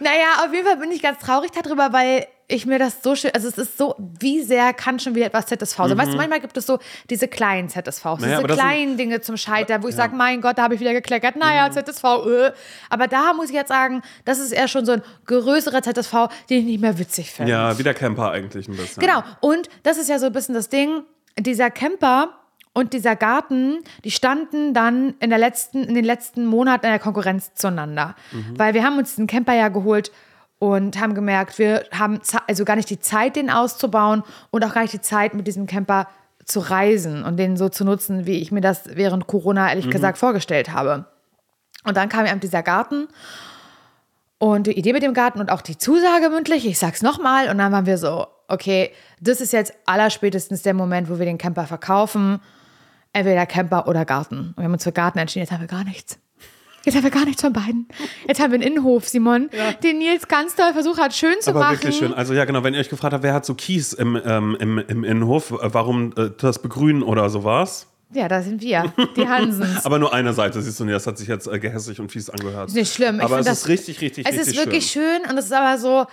Naja, 0.00 0.44
auf 0.44 0.52
jeden 0.52 0.66
Fall 0.66 0.76
bin 0.76 0.90
ich 0.90 1.02
ganz 1.02 1.18
traurig 1.18 1.50
darüber, 1.52 1.92
weil 1.92 2.26
ich 2.46 2.66
mir 2.66 2.78
das 2.78 3.02
so 3.02 3.16
schön, 3.16 3.30
also 3.34 3.48
es 3.48 3.56
ist 3.56 3.78
so, 3.78 3.94
wie 3.98 4.42
sehr 4.42 4.72
kann 4.74 4.98
schon 4.98 5.14
wieder 5.14 5.26
etwas 5.26 5.46
ZSV 5.46 5.76
sein. 5.76 5.96
Weißt 5.98 6.12
du, 6.12 6.16
manchmal 6.18 6.40
gibt 6.40 6.56
es 6.56 6.66
so 6.66 6.78
diese 7.08 7.26
kleinen 7.26 7.68
ZSVs, 7.70 8.20
Mhm. 8.20 8.26
Naja, 8.26 8.36
diese 8.36 8.46
das 8.48 8.56
sind- 8.58 8.66
kleinen 8.66 8.96
Dinge 8.98 9.20
zum 9.22 9.36
Scheitern, 9.36 9.82
wo 9.82 9.88
ich 9.88 9.94
sage, 9.94 10.14
mein 10.14 10.40
Gott, 10.42 10.58
da 10.58 10.64
habe 10.64 10.74
ich 10.74 10.80
wieder 10.80 10.92
gekleckert, 10.92 11.36
naja, 11.36 11.68
Mhm. 11.68 11.72
ZSV, 11.72 12.04
äh. 12.26 12.52
Aber 12.90 13.08
da 13.08 13.32
muss 13.32 13.48
ich 13.48 13.54
jetzt 13.54 13.68
sagen, 13.68 14.02
das 14.26 14.38
ist 14.38 14.52
eher 14.52 14.68
schon 14.68 14.84
so 14.84 14.92
ein 14.92 15.02
größerer 15.26 15.82
ZSV, 15.82 16.28
den 16.50 16.58
ich 16.60 16.64
nicht 16.66 16.80
mehr 16.80 16.98
witzig 16.98 17.30
finde. 17.30 17.50
ja, 17.52 17.78
wie 17.78 17.82
der 17.82 17.94
Camper 17.94 18.30
eigentlich 18.32 18.68
ein 18.68 18.76
bisschen. 18.76 19.00
Genau. 19.00 19.22
Und 19.40 19.68
das 19.82 19.96
ist 19.96 20.08
ja 20.10 20.18
so 20.18 20.26
ein 20.26 20.32
bisschen 20.32 20.54
das 20.54 20.68
Ding, 20.68 21.02
dieser 21.38 21.70
Camper 21.70 22.28
und 22.74 22.92
dieser 22.92 23.16
Garten, 23.16 23.78
die 24.04 24.10
standen 24.10 24.74
dann 24.74 25.14
in, 25.20 25.30
der 25.30 25.38
letzten, 25.38 25.84
in 25.84 25.94
den 25.94 26.04
letzten 26.04 26.44
Monaten 26.44 26.84
in 26.86 26.90
der 26.92 26.98
Konkurrenz 26.98 27.54
zueinander. 27.54 28.16
Weil 28.56 28.74
wir 28.74 28.82
haben 28.84 28.98
uns 28.98 29.10
diesen 29.10 29.26
Camper 29.28 29.54
ja 29.54 29.68
geholt 29.68 30.10
und 30.58 30.98
haben 30.98 31.14
gemerkt, 31.14 31.58
wir 31.58 31.84
haben 31.92 32.20
also 32.46 32.64
gar 32.64 32.76
nicht 32.76 32.90
die 32.90 33.00
Zeit, 33.00 33.36
den 33.36 33.50
auszubauen 33.50 34.22
und 34.50 34.64
auch 34.64 34.74
gar 34.74 34.82
nicht 34.82 34.94
die 34.94 35.00
Zeit, 35.00 35.34
mit 35.34 35.46
diesem 35.46 35.66
Camper 35.66 36.08
zu 36.44 36.60
reisen 36.60 37.24
und 37.24 37.36
den 37.38 37.56
so 37.56 37.68
zu 37.68 37.84
nutzen, 37.84 38.26
wie 38.26 38.40
ich 38.40 38.52
mir 38.52 38.60
das 38.60 38.96
während 38.96 39.26
Corona 39.26 39.68
ehrlich 39.68 39.90
gesagt 39.90 40.18
vorgestellt 40.18 40.70
habe. 40.72 41.06
Und 41.84 41.96
dann 41.96 42.08
kam 42.08 42.26
eben 42.26 42.40
dieser 42.40 42.62
Garten 42.62 43.08
und 44.38 44.66
die 44.66 44.78
Idee 44.78 44.92
mit 44.92 45.02
dem 45.02 45.14
Garten 45.14 45.40
und 45.40 45.50
auch 45.50 45.60
die 45.60 45.78
Zusage 45.78 46.30
mündlich, 46.30 46.66
ich 46.66 46.78
sag's 46.78 47.02
nochmal, 47.02 47.48
und 47.48 47.58
dann 47.58 47.72
waren 47.72 47.86
wir 47.86 47.98
so, 47.98 48.26
okay, 48.48 48.90
das 49.20 49.40
ist 49.40 49.52
jetzt 49.52 49.74
allerspätestens 49.86 50.62
der 50.62 50.74
Moment, 50.74 51.08
wo 51.08 51.18
wir 51.18 51.26
den 51.26 51.38
Camper 51.38 51.66
verkaufen. 51.66 52.40
Entweder 53.12 53.46
Camper 53.46 53.86
oder 53.86 54.04
Garten. 54.04 54.48
Und 54.48 54.56
wir 54.58 54.64
haben 54.64 54.72
uns 54.72 54.84
für 54.84 54.92
Garten 54.92 55.18
entschieden, 55.18 55.44
jetzt 55.44 55.52
haben 55.52 55.60
wir 55.60 55.68
gar 55.68 55.84
nichts. 55.84 56.18
Jetzt 56.84 56.94
haben 56.96 57.04
wir 57.04 57.10
gar 57.10 57.24
nichts 57.24 57.40
von 57.42 57.52
beiden. 57.52 57.88
Jetzt 58.28 58.40
haben 58.40 58.52
wir 58.52 58.56
einen 58.60 58.62
Innenhof, 58.74 59.08
Simon, 59.08 59.48
den 59.82 59.98
Nils 59.98 60.28
ganz 60.28 60.54
doll 60.54 60.72
versucht 60.72 61.00
hat, 61.00 61.14
schön 61.14 61.34
zu 61.40 61.50
Aber 61.50 61.60
machen. 61.60 61.72
wirklich 61.72 61.96
schön. 61.96 62.12
Also 62.12 62.34
ja, 62.34 62.44
genau, 62.44 62.62
wenn 62.62 62.74
ihr 62.74 62.80
euch 62.80 62.88
gefragt 62.88 63.12
habt, 63.14 63.22
wer 63.22 63.34
hat 63.34 63.44
so 63.46 63.54
Kies 63.54 63.92
im, 63.92 64.18
ähm, 64.24 64.56
im, 64.60 64.78
im 64.78 65.04
Innenhof, 65.04 65.50
äh, 65.52 65.72
warum 65.72 66.12
äh, 66.16 66.30
das 66.38 66.60
begrünen 66.60 67.02
oder 67.02 67.30
sowas? 67.30 67.86
Ja, 68.12 68.28
da 68.28 68.42
sind 68.42 68.60
wir, 68.62 68.92
die 69.16 69.26
Hansens. 69.28 69.84
Aber 69.84 69.98
nur 69.98 70.12
eine 70.14 70.32
Seite, 70.32 70.60
siehst 70.62 70.78
du, 70.78 70.84
das 70.84 71.06
hat 71.06 71.18
sich 71.18 71.26
jetzt 71.26 71.48
äh, 71.48 71.58
gehässig 71.58 71.98
und 72.00 72.12
fies 72.12 72.30
angehört. 72.30 72.68
Ist 72.68 72.74
nicht 72.74 72.94
schlimm. 72.94 73.16
Ich 73.16 73.22
aber 73.22 73.38
es 73.40 73.46
ist 73.46 73.66
richtig, 73.68 74.00
richtig, 74.00 74.26
Es 74.26 74.32
richtig 74.34 74.54
ist 74.54 74.56
wirklich 74.64 74.86
schön. 74.86 75.22
und 75.28 75.36
es 75.36 75.46
ist 75.46 75.52
aber 75.52 75.78
so, 75.78 76.06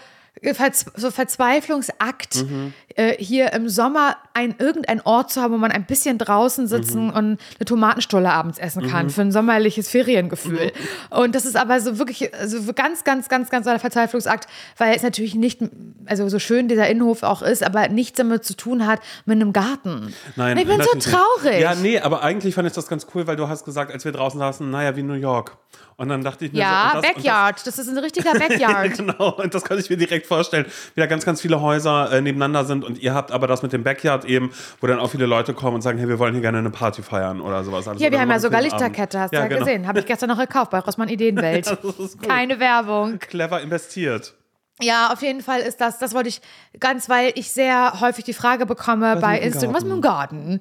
Verz 0.53 0.85
so 0.95 1.11
Verzweiflungsakt, 1.11 2.43
Mhm. 2.49 2.73
äh, 2.95 3.13
hier 3.23 3.53
im 3.53 3.69
Sommer 3.69 4.15
ein, 4.33 4.55
irgendein 4.57 5.01
Ort 5.01 5.31
zu 5.31 5.41
haben, 5.41 5.53
wo 5.53 5.57
man 5.57 5.71
ein 5.71 5.85
bisschen 5.85 6.17
draußen 6.17 6.67
sitzen 6.67 7.07
Mhm. 7.07 7.13
und 7.13 7.25
eine 7.59 7.65
Tomatenstulle 7.65 8.31
abends 8.31 8.57
essen 8.57 8.87
kann, 8.89 9.09
für 9.09 9.21
ein 9.21 9.31
sommerliches 9.31 9.89
Feriengefühl. 9.89 10.71
Mhm. 11.11 11.17
Und 11.17 11.35
das 11.35 11.45
ist 11.45 11.55
aber 11.57 11.79
so 11.79 11.99
wirklich, 11.99 12.33
also 12.33 12.59
ganz, 12.73 13.03
ganz, 13.03 13.29
ganz, 13.29 13.49
ganz 13.49 13.67
ein 13.67 13.79
Verzweiflungsakt, 13.79 14.47
weil 14.77 14.95
es 14.95 15.03
natürlich 15.03 15.35
nicht, 15.35 15.59
also 16.05 16.27
so 16.29 16.39
schön 16.39 16.67
dieser 16.67 16.87
Innenhof 16.89 17.23
auch 17.23 17.41
ist, 17.41 17.61
aber 17.63 17.89
nichts 17.89 18.17
damit 18.17 18.43
zu 18.45 18.55
tun 18.55 18.87
hat 18.87 18.99
mit 19.25 19.35
einem 19.35 19.53
Garten. 19.53 20.13
Nein, 20.37 20.53
und 20.53 20.57
ich 20.63 20.67
bin 20.67 20.77
so 20.77 20.83
natürlich 20.85 21.05
nicht. 21.07 21.15
traurig. 21.17 21.61
Ja, 21.61 21.75
nee, 21.75 21.99
aber 21.99 22.23
eigentlich 22.23 22.55
fand 22.55 22.67
ich 22.67 22.73
das 22.73 22.87
ganz 22.87 23.05
cool, 23.13 23.27
weil 23.27 23.35
du 23.35 23.47
hast 23.47 23.63
gesagt, 23.65 23.91
als 23.91 24.05
wir 24.05 24.11
draußen 24.11 24.39
saßen, 24.39 24.69
naja, 24.69 24.95
wie 24.95 25.03
New 25.03 25.13
York. 25.13 25.57
Und 26.01 26.09
dann 26.09 26.23
dachte 26.23 26.45
ich 26.45 26.51
mir 26.51 26.61
Ja, 26.61 26.93
so, 26.95 27.01
das, 27.01 27.13
Backyard, 27.13 27.67
das 27.67 27.77
ist 27.77 27.87
ein 27.87 27.97
richtiger 27.99 28.33
Backyard. 28.33 28.93
genau, 28.97 29.35
und 29.35 29.53
das 29.53 29.63
kann 29.63 29.77
ich 29.77 29.87
mir 29.87 29.97
direkt 29.97 30.25
vorstellen, 30.25 30.65
wie 30.95 30.99
da 30.99 31.05
ganz, 31.05 31.25
ganz 31.25 31.41
viele 31.41 31.61
Häuser 31.61 32.11
äh, 32.11 32.21
nebeneinander 32.21 32.65
sind 32.65 32.83
und 32.83 32.97
ihr 32.97 33.13
habt 33.13 33.31
aber 33.31 33.45
das 33.45 33.61
mit 33.61 33.71
dem 33.71 33.83
Backyard 33.83 34.25
eben, 34.25 34.51
wo 34.79 34.87
dann 34.87 34.97
auch 34.97 35.11
viele 35.11 35.27
Leute 35.27 35.53
kommen 35.53 35.75
und 35.75 35.83
sagen, 35.83 35.99
hey, 35.99 36.09
wir 36.09 36.17
wollen 36.17 36.33
hier 36.33 36.41
gerne 36.41 36.57
eine 36.57 36.71
Party 36.71 37.03
feiern 37.03 37.39
oder 37.39 37.63
sowas. 37.63 37.87
Also 37.87 38.03
Ja, 38.03 38.11
wir 38.11 38.19
haben 38.19 38.31
ja 38.31 38.39
sogar. 38.39 38.63
Lichterkette, 38.63 39.19
hast 39.19 39.31
du 39.31 39.35
ja, 39.35 39.43
ja, 39.43 39.47
genau. 39.47 39.59
gesehen. 39.59 39.87
Habe 39.87 39.99
ich 39.99 40.07
gestern 40.07 40.29
noch 40.29 40.39
gekauft 40.39 40.71
bei 40.71 40.79
Rossmann 40.79 41.07
Ideenwelt. 41.07 41.67
Das 42.01 42.17
gut. 42.17 42.27
Keine 42.27 42.59
Werbung. 42.59 43.19
Clever 43.19 43.61
investiert. 43.61 44.33
Ja, 44.81 45.11
auf 45.11 45.21
jeden 45.21 45.41
Fall 45.41 45.59
ist 45.59 45.81
das, 45.81 45.99
das 45.99 46.15
wollte 46.15 46.29
ich 46.29 46.41
ganz, 46.79 47.09
weil 47.09 47.31
ich 47.35 47.51
sehr 47.51 47.99
häufig 48.01 48.25
die 48.25 48.33
Frage 48.33 48.65
bekomme 48.65 49.17
bei 49.17 49.33
mit 49.33 49.41
dem 49.41 49.47
Instagram, 49.47 49.75
was 49.75 49.83
mit 49.83 49.91
dem 49.91 50.01
Garten? 50.01 50.59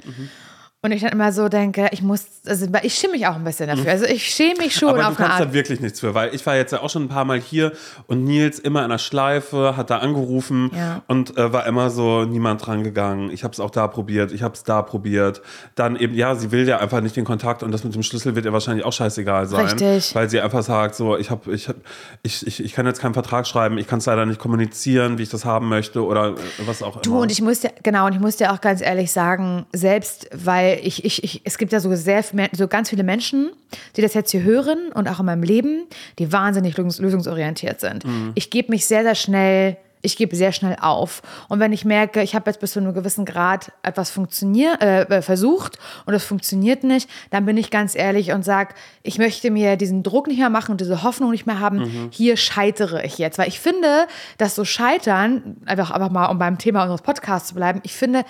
Und 0.83 0.93
ich 0.93 1.03
dann 1.03 1.13
immer 1.13 1.31
so 1.31 1.51
denke, 1.51 1.89
ich 1.91 2.01
muss, 2.01 2.25
also 2.47 2.67
ich 2.83 2.95
schäme 2.95 3.13
mich 3.13 3.27
auch 3.27 3.35
ein 3.35 3.45
bisschen 3.45 3.67
dafür. 3.69 3.91
Also 3.91 4.07
ich 4.07 4.25
schäme 4.27 4.57
mich 4.61 4.75
schon 4.75 4.89
Aber 4.89 4.99
du 5.01 5.05
auf 5.09 5.19
eine 5.19 5.29
kannst 5.29 5.41
da 5.41 5.53
wirklich 5.53 5.79
nichts 5.81 6.01
für, 6.01 6.15
weil 6.15 6.35
ich 6.35 6.47
war 6.47 6.57
jetzt 6.57 6.73
ja 6.73 6.81
auch 6.81 6.89
schon 6.89 7.03
ein 7.05 7.09
paar 7.09 7.27
Mal 7.27 7.39
hier 7.39 7.73
und 8.07 8.25
Nils 8.25 8.59
immer 8.59 8.83
in 8.83 8.89
der 8.89 8.97
Schleife, 8.97 9.77
hat 9.77 9.91
da 9.91 9.99
angerufen 9.99 10.71
Ja. 10.75 11.03
und 11.07 11.37
äh, 11.37 11.53
war 11.53 11.67
immer 11.67 11.91
so 11.91 12.25
niemand 12.25 12.65
dran 12.67 12.83
gegangen. 12.83 13.29
Ich 13.31 13.45
habe 13.45 13.53
es 13.53 13.61
auch 13.61 13.69
da 13.69 13.89
probiert, 13.89 14.33
ich 14.33 14.43
habe 14.43 14.55
es 14.55 14.65
da 14.65 14.81
probiert. 14.81 15.43
Dann 15.75 15.97
eben, 15.97 16.15
ja, 16.15 16.35
sie 16.35 16.51
will 16.51 16.67
ja 16.67 16.79
einfach 16.79 17.03
nicht 17.03 17.15
den 17.15 17.27
Kontakt 17.27 17.63
und 17.63 17.73
das 17.73 17.85
mit 17.85 17.95
dem 17.95 18.03
Schlüssel 18.03 18.35
wird 18.35 18.47
ihr 18.47 18.55
wahrscheinlich 18.55 18.87
auch 18.87 18.93
scheißegal 18.95 19.49
sein. 19.49 19.67
Richtig. 19.67 20.15
Weil 20.15 20.31
sie 20.31 20.41
einfach 20.41 20.63
sagt, 20.63 20.95
so, 20.95 21.15
ich, 21.19 21.31
hab, 21.31 21.47
ich, 21.47 21.69
hab, 21.69 21.77
ich, 22.23 22.47
ich, 22.47 22.65
ich 22.65 22.73
kann 22.73 22.87
jetzt 22.87 23.03
keinen 23.03 23.13
Vertrag 23.13 23.47
schreiben, 23.47 23.77
ich 23.77 23.87
kann 23.87 23.99
es 23.99 24.07
leider 24.07 24.25
nicht 24.25 24.41
kommunizieren, 24.41 25.19
wie 25.19 25.25
ich 25.25 25.29
das 25.31 25.45
haben 25.45 25.69
möchte 25.69 26.03
oder 26.03 26.29
äh, 26.31 26.35
was 26.65 26.83
auch 26.83 27.03
Du, 27.03 27.11
immer. 27.11 27.21
und 27.21 27.31
ich 27.33 27.43
muss 27.43 27.61
dir, 27.61 27.71
genau, 27.83 28.07
und 28.07 28.15
ich 28.15 28.21
muss 28.21 28.37
dir 28.37 28.51
auch 28.55 28.63
ganz 28.63 28.81
ehrlich 28.81 29.13
sagen, 29.13 29.67
selbst 29.75 30.27
weil 30.33 30.70
weil 30.71 30.87
ich, 30.87 31.05
ich, 31.05 31.25
ich, 31.25 31.41
es 31.45 31.59
gibt 31.59 31.73
ja 31.73 31.81
so 31.81 31.95
sehr 31.95 32.23
so 32.53 32.69
ganz 32.69 32.91
viele 32.91 33.03
Menschen, 33.03 33.50
die 33.97 34.03
das 34.03 34.15
jetzt 34.15 34.31
hier 34.31 34.43
hören 34.43 34.93
und 34.95 35.09
auch 35.09 35.21
in 35.21 35.27
meinem 35.27 35.43
Leben, 35.43 35.87
die 36.19 36.33
wahnsinnig 36.33 36.77
lösungsorientiert 36.77 37.81
sind. 37.81 38.05
Mhm. 38.05 38.33
Ich 38.35 38.50
gebe 38.50 38.71
mich 38.71 38.87
sehr, 38.87 39.03
sehr 39.03 39.15
schnell 39.15 39.77
ich 40.02 40.16
gebe 40.16 40.35
sehr 40.37 40.52
schnell 40.52 40.76
auf. 40.80 41.23
Und 41.49 41.61
wenn 41.61 41.73
ich 41.73 41.85
merke, 41.85 42.23
ich 42.23 42.35
habe 42.35 42.50
jetzt 42.50 42.61
bis 42.61 42.73
zu 42.73 42.80
einem 42.80 42.95
gewissen 42.95 43.25
Grad 43.25 43.73
etwas 43.83 44.11
funktioniert, 44.11 44.80
äh, 44.83 45.02
äh, 45.02 45.23
versucht 45.23 45.78
und 46.07 46.14
es 46.14 46.25
funktioniert 46.25 46.85
nicht, 46.85 47.09
dann 47.30 47.45
bin 47.45 47.57
ich 47.57 47.71
ganz 47.71 47.95
ehrlich 47.95 48.33
und 48.33 48.45
sage, 48.45 48.75
ich 49.02 49.19
möchte 49.19 49.50
mir 49.50 49.76
diesen 49.76 50.02
Druck 50.02 50.26
nicht 50.26 50.38
mehr 50.38 50.50
machen 50.50 50.73
und 50.73 50.80
diese 50.80 51.02
Hoffnung 51.02 51.30
nicht 51.30 51.47
mehr 51.47 51.61
haben, 51.61 51.78
mhm. 51.78 52.09
hier 52.11 52.37
scheitere 52.37 53.04
ich 53.04 53.19
jetzt. 53.19 53.38
Weil 53.38 53.49
ich 53.49 53.61
finde, 53.61 54.07
dass 54.38 54.54
so 54.54 54.64
Scheitern, 54.64 55.57
einfach, 55.66 55.90
einfach 55.90 56.11
mal, 56.11 56.26
um 56.26 56.38
beim 56.38 56.59
Thema 56.59 56.83
unseres 56.83 57.02
Podcasts 57.02 57.49
zu 57.49 57.54
bleiben, 57.54 57.80
ich 57.83 57.95
finde, 57.95 58.25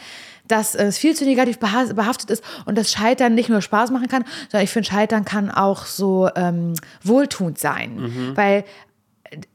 dass 0.50 0.74
es 0.74 0.98
viel 0.98 1.14
zu 1.14 1.24
negativ 1.24 1.58
behaftet 1.58 2.30
ist 2.30 2.42
und 2.66 2.76
das 2.76 2.90
Scheitern 2.90 3.34
nicht 3.34 3.48
nur 3.48 3.62
Spaß 3.62 3.90
machen 3.90 4.08
kann, 4.08 4.24
sondern 4.50 4.64
ich 4.64 4.70
finde, 4.70 4.88
Scheitern 4.88 5.24
kann 5.24 5.50
auch 5.50 5.86
so 5.86 6.28
ähm, 6.34 6.74
wohltuend 7.02 7.58
sein. 7.58 7.96
Mhm. 7.96 8.36
Weil 8.36 8.64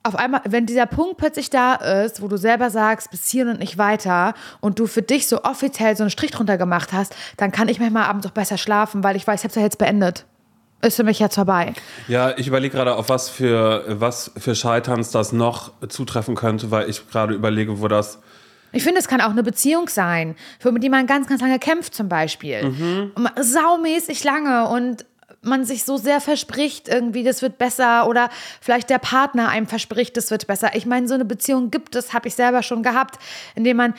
auf 0.03 0.15
einmal, 0.15 0.41
wenn 0.45 0.65
dieser 0.65 0.85
Punkt 0.85 1.17
plötzlich 1.17 1.49
da 1.49 1.75
ist, 1.75 2.21
wo 2.21 2.27
du 2.27 2.37
selber 2.37 2.69
sagst, 2.69 3.11
bis 3.11 3.27
hier 3.29 3.47
und 3.47 3.59
nicht 3.59 3.77
weiter 3.77 4.33
und 4.61 4.79
du 4.79 4.87
für 4.87 5.01
dich 5.01 5.27
so 5.27 5.43
offiziell 5.43 5.95
so 5.97 6.03
einen 6.03 6.09
Strich 6.09 6.31
drunter 6.31 6.57
gemacht 6.57 6.93
hast, 6.93 7.15
dann 7.37 7.51
kann 7.51 7.67
ich 7.67 7.79
manchmal 7.79 8.03
abends 8.03 8.25
auch 8.25 8.31
besser 8.31 8.57
schlafen, 8.57 9.03
weil 9.03 9.15
ich 9.15 9.27
weiß, 9.27 9.41
ich 9.41 9.43
habe 9.43 9.49
es 9.49 9.55
ja 9.55 9.61
jetzt 9.61 9.77
beendet. 9.77 10.25
Ist 10.81 10.97
für 10.97 11.03
mich 11.03 11.19
jetzt 11.19 11.35
vorbei. 11.35 11.73
Ja, 12.07 12.37
ich 12.37 12.47
überlege 12.47 12.75
gerade, 12.75 12.95
auf 12.95 13.09
was 13.09 13.29
für, 13.29 13.83
was 13.87 14.31
für 14.37 14.55
Scheiterns 14.55 15.11
das 15.11 15.31
noch 15.31 15.71
zutreffen 15.89 16.35
könnte, 16.35 16.69
weil 16.69 16.89
ich 16.89 17.09
gerade 17.09 17.33
überlege, 17.33 17.81
wo 17.81 17.87
das. 17.87 18.19
Ich 18.71 18.83
finde, 18.83 18.99
es 18.99 19.07
kann 19.07 19.21
auch 19.21 19.31
eine 19.31 19.41
Beziehung 19.41 19.87
sein, 19.89 20.35
für 20.59 20.71
die 20.77 20.89
man 20.89 21.07
ganz, 21.07 21.27
ganz 21.27 21.41
lange 21.41 21.59
kämpft, 21.59 21.95
zum 21.95 22.09
Beispiel. 22.09 22.63
Mhm. 22.63 23.11
Saumäßig 23.39 24.23
lange 24.23 24.67
und 24.67 25.05
man 25.45 25.65
sich 25.65 25.83
so 25.83 25.97
sehr 25.97 26.21
verspricht, 26.21 26.87
irgendwie, 26.87 27.23
das 27.23 27.41
wird 27.41 27.57
besser 27.57 28.07
oder 28.07 28.29
vielleicht 28.61 28.89
der 28.89 28.99
Partner 28.99 29.49
einem 29.49 29.67
verspricht, 29.67 30.17
das 30.17 30.31
wird 30.31 30.47
besser. 30.47 30.75
Ich 30.75 30.85
meine, 30.85 31.07
so 31.07 31.13
eine 31.13 31.25
Beziehung 31.25 31.71
gibt 31.71 31.95
es, 31.95 32.13
habe 32.13 32.27
ich 32.27 32.35
selber 32.35 32.63
schon 32.63 32.83
gehabt, 32.83 33.19
indem 33.55 33.77
man 33.77 33.93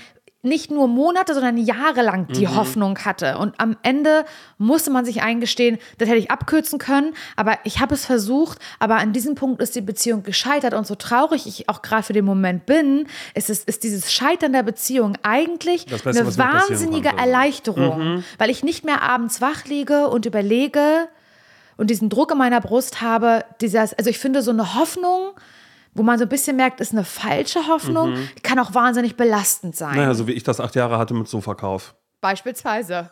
nicht 0.46 0.70
nur 0.70 0.88
Monate, 0.88 1.34
sondern 1.34 1.58
jahrelang 1.58 2.28
die 2.28 2.46
mhm. 2.46 2.56
Hoffnung 2.56 2.98
hatte. 3.00 3.36
Und 3.38 3.58
am 3.58 3.76
Ende 3.82 4.24
musste 4.58 4.90
man 4.90 5.04
sich 5.04 5.22
eingestehen, 5.22 5.78
das 5.98 6.08
hätte 6.08 6.18
ich 6.18 6.30
abkürzen 6.30 6.78
können, 6.78 7.14
aber 7.34 7.58
ich 7.64 7.80
habe 7.80 7.94
es 7.94 8.06
versucht. 8.06 8.58
Aber 8.78 8.96
an 8.96 9.12
diesem 9.12 9.34
Punkt 9.34 9.60
ist 9.60 9.74
die 9.74 9.80
Beziehung 9.80 10.22
gescheitert. 10.22 10.72
Und 10.72 10.86
so 10.86 10.94
traurig 10.94 11.46
ich 11.46 11.68
auch 11.68 11.82
gerade 11.82 12.04
für 12.04 12.12
den 12.12 12.24
Moment 12.24 12.64
bin, 12.64 13.08
ist, 13.34 13.50
es, 13.50 13.64
ist 13.64 13.82
dieses 13.82 14.12
Scheitern 14.12 14.52
der 14.52 14.62
Beziehung 14.62 15.18
eigentlich 15.22 15.86
Beste, 15.86 16.10
eine 16.10 16.38
wahnsinnige 16.38 17.08
Erleichterung, 17.08 18.16
mhm. 18.16 18.24
weil 18.38 18.50
ich 18.50 18.62
nicht 18.62 18.84
mehr 18.84 19.02
abends 19.02 19.40
wach 19.40 19.64
liege 19.64 20.08
und 20.08 20.26
überlege, 20.26 21.08
und 21.76 21.90
diesen 21.90 22.08
Druck 22.08 22.32
in 22.32 22.38
meiner 22.38 22.60
Brust 22.60 23.00
habe, 23.00 23.44
dieses, 23.60 23.94
also 23.94 24.10
ich 24.10 24.18
finde 24.18 24.42
so 24.42 24.50
eine 24.50 24.74
Hoffnung, 24.74 25.32
wo 25.94 26.02
man 26.02 26.18
so 26.18 26.24
ein 26.24 26.28
bisschen 26.28 26.56
merkt, 26.56 26.80
ist 26.80 26.92
eine 26.92 27.04
falsche 27.04 27.66
Hoffnung, 27.68 28.12
mhm. 28.12 28.28
kann 28.42 28.58
auch 28.58 28.74
wahnsinnig 28.74 29.16
belastend 29.16 29.76
sein. 29.76 29.96
Naja, 29.96 30.14
so 30.14 30.26
wie 30.26 30.32
ich 30.32 30.42
das 30.42 30.60
acht 30.60 30.74
Jahre 30.74 30.98
hatte 30.98 31.14
mit 31.14 31.28
Sofakauf. 31.28 31.94
Beispielsweise. 32.20 33.10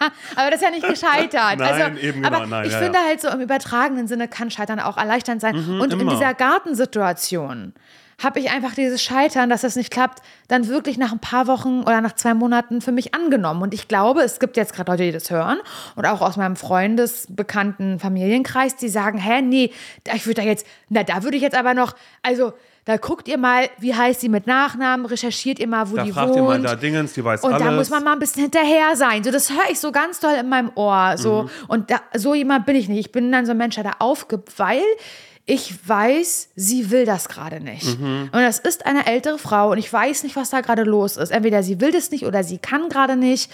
aber 0.36 0.50
das 0.50 0.60
ist 0.60 0.62
ja 0.62 0.70
nicht 0.70 0.86
gescheitert. 0.86 1.58
nein, 1.58 1.62
also, 1.62 1.98
eben 2.00 2.22
genau, 2.22 2.36
aber 2.36 2.46
nein, 2.46 2.66
ich 2.66 2.72
ja, 2.72 2.78
finde 2.78 2.98
ja. 2.98 3.04
halt 3.06 3.20
so 3.20 3.28
im 3.28 3.40
übertragenen 3.40 4.08
Sinne 4.08 4.28
kann 4.28 4.50
Scheitern 4.50 4.80
auch 4.80 4.96
erleichternd 4.96 5.40
sein. 5.40 5.56
Mhm, 5.56 5.80
und 5.80 5.92
immer. 5.92 6.02
in 6.02 6.08
dieser 6.08 6.34
Gartensituation 6.34 7.74
habe 8.18 8.40
ich 8.40 8.50
einfach 8.50 8.74
dieses 8.74 9.02
Scheitern, 9.02 9.50
dass 9.50 9.62
das 9.62 9.76
nicht 9.76 9.90
klappt, 9.90 10.22
dann 10.48 10.68
wirklich 10.68 10.98
nach 10.98 11.12
ein 11.12 11.18
paar 11.18 11.46
Wochen 11.46 11.82
oder 11.82 12.00
nach 12.00 12.14
zwei 12.14 12.34
Monaten 12.34 12.80
für 12.80 12.92
mich 12.92 13.14
angenommen. 13.14 13.62
Und 13.62 13.74
ich 13.74 13.88
glaube, 13.88 14.22
es 14.22 14.40
gibt 14.40 14.56
jetzt 14.56 14.74
gerade 14.74 14.92
Leute, 14.92 15.04
die 15.04 15.12
das 15.12 15.30
hören 15.30 15.58
und 15.96 16.06
auch 16.06 16.20
aus 16.20 16.36
meinem 16.36 16.56
freundesbekannten 16.56 17.98
Familienkreis, 17.98 18.76
die 18.76 18.88
sagen, 18.88 19.18
hä, 19.18 19.42
nee, 19.42 19.70
ich 20.14 20.26
würde 20.26 20.42
da 20.42 20.46
jetzt, 20.46 20.66
na, 20.88 21.02
da 21.02 21.22
würde 21.22 21.36
ich 21.36 21.42
jetzt 21.42 21.56
aber 21.56 21.74
noch, 21.74 21.94
also 22.22 22.52
da 22.84 22.96
guckt 22.96 23.28
ihr 23.28 23.38
mal, 23.38 23.68
wie 23.78 23.94
heißt 23.94 24.20
sie 24.20 24.28
mit 24.28 24.48
Nachnamen, 24.48 25.06
recherchiert 25.06 25.60
ihr 25.60 25.68
mal, 25.68 25.88
wo 25.90 25.96
da 25.96 26.02
die 26.02 26.10
fragt 26.10 26.30
wohnt. 26.30 26.36
ihr 26.36 26.42
mal 26.42 26.62
da 26.62 26.74
Dingens, 26.74 27.12
die 27.12 27.24
weiß 27.24 27.44
und 27.44 27.52
alles. 27.52 27.64
da 27.64 27.72
muss 27.72 27.90
man 27.90 28.02
mal 28.02 28.14
ein 28.14 28.18
bisschen 28.18 28.42
hinterher 28.42 28.96
sein. 28.96 29.22
So, 29.22 29.30
das 29.30 29.50
höre 29.50 29.70
ich 29.70 29.78
so 29.78 29.92
ganz 29.92 30.18
doll 30.18 30.34
in 30.34 30.48
meinem 30.48 30.72
Ohr. 30.74 31.14
So. 31.16 31.44
Mhm. 31.44 31.48
Und 31.68 31.90
da, 31.92 32.00
so 32.14 32.34
jemand 32.34 32.66
bin 32.66 32.74
ich 32.74 32.88
nicht. 32.88 32.98
Ich 32.98 33.12
bin 33.12 33.30
dann 33.30 33.46
so 33.46 33.52
ein 33.52 33.58
Mensch, 33.58 33.76
der 33.76 33.84
da 33.84 33.92
aufgibt, 34.00 34.58
weil 34.58 34.82
ich 35.44 35.88
weiß, 35.88 36.50
sie 36.54 36.90
will 36.90 37.04
das 37.04 37.28
gerade 37.28 37.60
nicht. 37.60 37.98
Mhm. 37.98 38.30
Und 38.32 38.40
das 38.40 38.60
ist 38.60 38.86
eine 38.86 39.06
ältere 39.06 39.38
Frau 39.38 39.72
und 39.72 39.78
ich 39.78 39.92
weiß 39.92 40.22
nicht, 40.22 40.36
was 40.36 40.50
da 40.50 40.60
gerade 40.60 40.84
los 40.84 41.16
ist. 41.16 41.30
Entweder 41.30 41.62
sie 41.62 41.80
will 41.80 41.90
das 41.90 42.10
nicht 42.10 42.26
oder 42.26 42.44
sie 42.44 42.58
kann 42.58 42.88
gerade 42.88 43.16
nicht. 43.16 43.50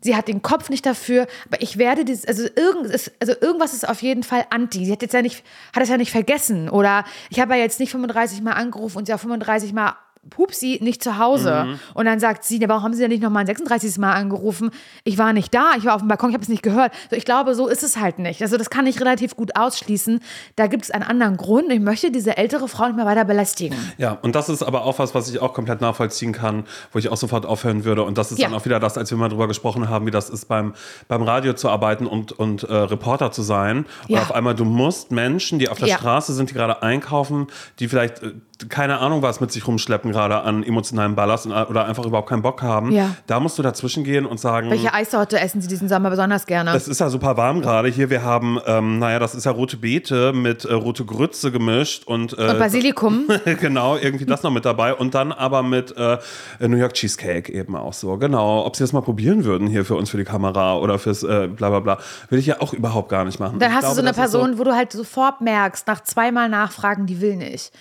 Sie 0.00 0.14
hat 0.14 0.28
den 0.28 0.42
Kopf 0.42 0.68
nicht 0.68 0.84
dafür, 0.84 1.26
aber 1.46 1.62
ich 1.62 1.78
werde 1.78 2.04
dieses, 2.04 2.26
also, 2.26 2.46
irgend, 2.54 2.92
also 3.20 3.32
irgendwas 3.40 3.72
ist 3.72 3.88
auf 3.88 4.02
jeden 4.02 4.22
Fall 4.22 4.44
anti. 4.50 4.84
Sie 4.84 4.92
hat 4.92 5.00
jetzt 5.00 5.14
ja 5.14 5.22
nicht, 5.22 5.42
hat 5.74 5.82
es 5.82 5.88
ja 5.88 5.96
nicht 5.96 6.12
vergessen. 6.12 6.68
Oder 6.68 7.04
ich 7.30 7.40
habe 7.40 7.54
ja 7.54 7.60
jetzt 7.60 7.80
nicht 7.80 7.90
35 7.90 8.42
Mal 8.42 8.52
angerufen 8.52 8.98
und 8.98 9.06
sie 9.06 9.14
auch 9.14 9.20
35 9.20 9.72
Mal 9.72 9.94
Pupsi 10.30 10.78
nicht 10.82 11.02
zu 11.02 11.18
Hause. 11.18 11.64
Mhm. 11.66 11.80
Und 11.94 12.06
dann 12.06 12.20
sagt 12.20 12.44
sie, 12.44 12.60
warum 12.66 12.82
haben 12.82 12.94
sie 12.94 13.00
denn 13.00 13.10
nicht 13.10 13.22
nochmal 13.22 13.42
ein 13.42 13.46
36. 13.46 13.98
Mal 13.98 14.12
angerufen? 14.12 14.70
Ich 15.04 15.18
war 15.18 15.32
nicht 15.32 15.54
da, 15.54 15.72
ich 15.76 15.84
war 15.84 15.94
auf 15.94 16.02
dem 16.02 16.08
Balkon, 16.08 16.30
ich 16.30 16.34
habe 16.34 16.42
es 16.42 16.48
nicht 16.48 16.62
gehört. 16.62 16.92
So, 17.10 17.16
ich 17.16 17.24
glaube, 17.24 17.54
so 17.54 17.68
ist 17.68 17.82
es 17.82 17.98
halt 17.98 18.18
nicht. 18.18 18.42
Also 18.42 18.56
das 18.56 18.70
kann 18.70 18.86
ich 18.86 19.00
relativ 19.00 19.36
gut 19.36 19.56
ausschließen. 19.56 20.20
Da 20.56 20.66
gibt 20.66 20.84
es 20.84 20.90
einen 20.90 21.04
anderen 21.04 21.36
Grund. 21.36 21.70
Ich 21.70 21.80
möchte 21.80 22.10
diese 22.10 22.36
ältere 22.36 22.68
Frau 22.68 22.86
nicht 22.86 22.96
mehr 22.96 23.06
weiter 23.06 23.24
belästigen. 23.24 23.78
Ja, 23.98 24.18
und 24.22 24.34
das 24.34 24.48
ist 24.48 24.62
aber 24.62 24.84
auch 24.84 24.98
was, 24.98 25.14
was 25.14 25.30
ich 25.30 25.40
auch 25.40 25.54
komplett 25.54 25.80
nachvollziehen 25.80 26.32
kann, 26.32 26.64
wo 26.92 26.98
ich 26.98 27.08
auch 27.08 27.16
sofort 27.16 27.46
aufhören 27.46 27.84
würde. 27.84 28.02
Und 28.02 28.18
das 28.18 28.32
ist 28.32 28.38
ja. 28.38 28.48
dann 28.48 28.56
auch 28.56 28.64
wieder 28.64 28.80
das, 28.80 28.98
als 28.98 29.10
wir 29.10 29.18
mal 29.18 29.28
drüber 29.28 29.48
gesprochen 29.48 29.88
haben, 29.88 30.06
wie 30.06 30.10
das 30.10 30.30
ist, 30.30 30.46
beim, 30.46 30.74
beim 31.08 31.22
Radio 31.22 31.54
zu 31.54 31.68
arbeiten 31.68 32.06
und, 32.06 32.32
und 32.32 32.64
äh, 32.64 32.74
Reporter 32.74 33.32
zu 33.32 33.42
sein. 33.42 33.86
Und 34.08 34.14
ja. 34.14 34.22
auf 34.22 34.34
einmal, 34.34 34.54
du 34.54 34.64
musst 34.64 35.10
Menschen, 35.10 35.58
die 35.58 35.68
auf 35.68 35.78
der 35.78 35.88
ja. 35.88 35.98
Straße 35.98 36.34
sind, 36.34 36.50
die 36.50 36.54
gerade 36.54 36.82
einkaufen, 36.82 37.46
die 37.78 37.88
vielleicht 37.88 38.22
äh, 38.22 38.32
keine 38.68 38.98
Ahnung 38.98 39.22
was 39.22 39.40
mit 39.40 39.50
sich 39.52 39.66
rumschleppen 39.66 40.12
gerade 40.12 40.42
an 40.42 40.62
emotionalen 40.62 41.14
Ballast 41.14 41.46
oder 41.46 41.86
einfach 41.86 42.04
überhaupt 42.04 42.28
keinen 42.28 42.42
Bock 42.42 42.62
haben, 42.62 42.92
ja. 42.92 43.14
da 43.26 43.40
musst 43.40 43.58
du 43.58 43.62
dazwischen 43.62 44.04
gehen 44.04 44.26
und 44.26 44.38
sagen. 44.38 44.70
Welche 44.70 44.92
Eissorte 44.92 45.40
essen 45.40 45.60
Sie 45.60 45.68
diesen 45.68 45.88
Sommer 45.88 46.10
besonders 46.10 46.46
gerne? 46.46 46.72
Das 46.72 46.88
ist 46.88 47.00
ja 47.00 47.08
super 47.10 47.36
warm 47.36 47.60
gerade. 47.60 47.88
Hier, 47.88 48.10
wir 48.10 48.22
haben, 48.22 48.58
ähm, 48.66 48.98
naja, 48.98 49.18
das 49.18 49.34
ist 49.34 49.44
ja 49.44 49.52
rote 49.52 49.76
Beete 49.76 50.32
mit 50.32 50.64
äh, 50.64 50.72
rote 50.72 51.04
Grütze 51.04 51.50
gemischt 51.50 52.04
und, 52.06 52.38
äh, 52.38 52.50
und 52.50 52.58
Basilikum. 52.58 53.28
genau, 53.60 53.96
irgendwie 53.96 54.26
das 54.26 54.42
noch 54.42 54.52
mit 54.52 54.64
dabei. 54.64 54.94
Und 54.94 55.14
dann 55.14 55.32
aber 55.32 55.62
mit 55.62 55.96
äh, 55.96 56.18
New 56.60 56.76
York 56.76 56.94
Cheesecake 56.94 57.52
eben 57.52 57.76
auch 57.76 57.92
so. 57.92 58.16
Genau. 58.16 58.64
Ob 58.64 58.76
Sie 58.76 58.84
das 58.84 58.92
mal 58.92 59.02
probieren 59.02 59.44
würden 59.44 59.66
hier 59.66 59.84
für 59.84 59.96
uns 59.96 60.10
für 60.10 60.18
die 60.18 60.24
Kamera 60.24 60.76
oder 60.76 60.98
fürs 60.98 61.22
äh, 61.22 61.48
bla 61.48 61.70
bla 61.70 61.80
bla, 61.80 61.98
will 62.30 62.38
ich 62.38 62.46
ja 62.46 62.60
auch 62.60 62.72
überhaupt 62.72 63.08
gar 63.08 63.24
nicht 63.24 63.40
machen. 63.40 63.58
Dann 63.58 63.70
ich 63.70 63.76
hast 63.76 63.82
glaube, 63.82 63.96
du 63.96 64.02
so 64.02 64.06
eine 64.06 64.14
Person, 64.14 64.52
so 64.52 64.58
wo 64.58 64.64
du 64.64 64.74
halt 64.74 64.92
sofort 64.92 65.40
merkst, 65.40 65.86
nach 65.86 66.02
zweimal 66.02 66.48
Nachfragen, 66.48 67.06
die 67.06 67.20
will 67.20 67.36
nicht. 67.36 67.72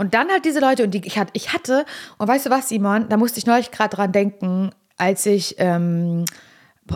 Und 0.00 0.14
dann 0.14 0.19
halt 0.28 0.44
diese 0.44 0.60
Leute, 0.60 0.84
und 0.84 0.92
die 0.92 1.06
ich 1.06 1.18
hatte, 1.18 1.30
ich 1.34 1.52
hatte, 1.52 1.84
und 2.18 2.28
weißt 2.28 2.46
du 2.46 2.50
was, 2.50 2.68
Simon, 2.68 3.08
da 3.08 3.16
musste 3.16 3.38
ich 3.38 3.46
neulich 3.46 3.70
gerade 3.70 3.94
dran 3.94 4.12
denken, 4.12 4.70
als 4.96 5.24
ich 5.26 5.54
ähm, 5.58 6.24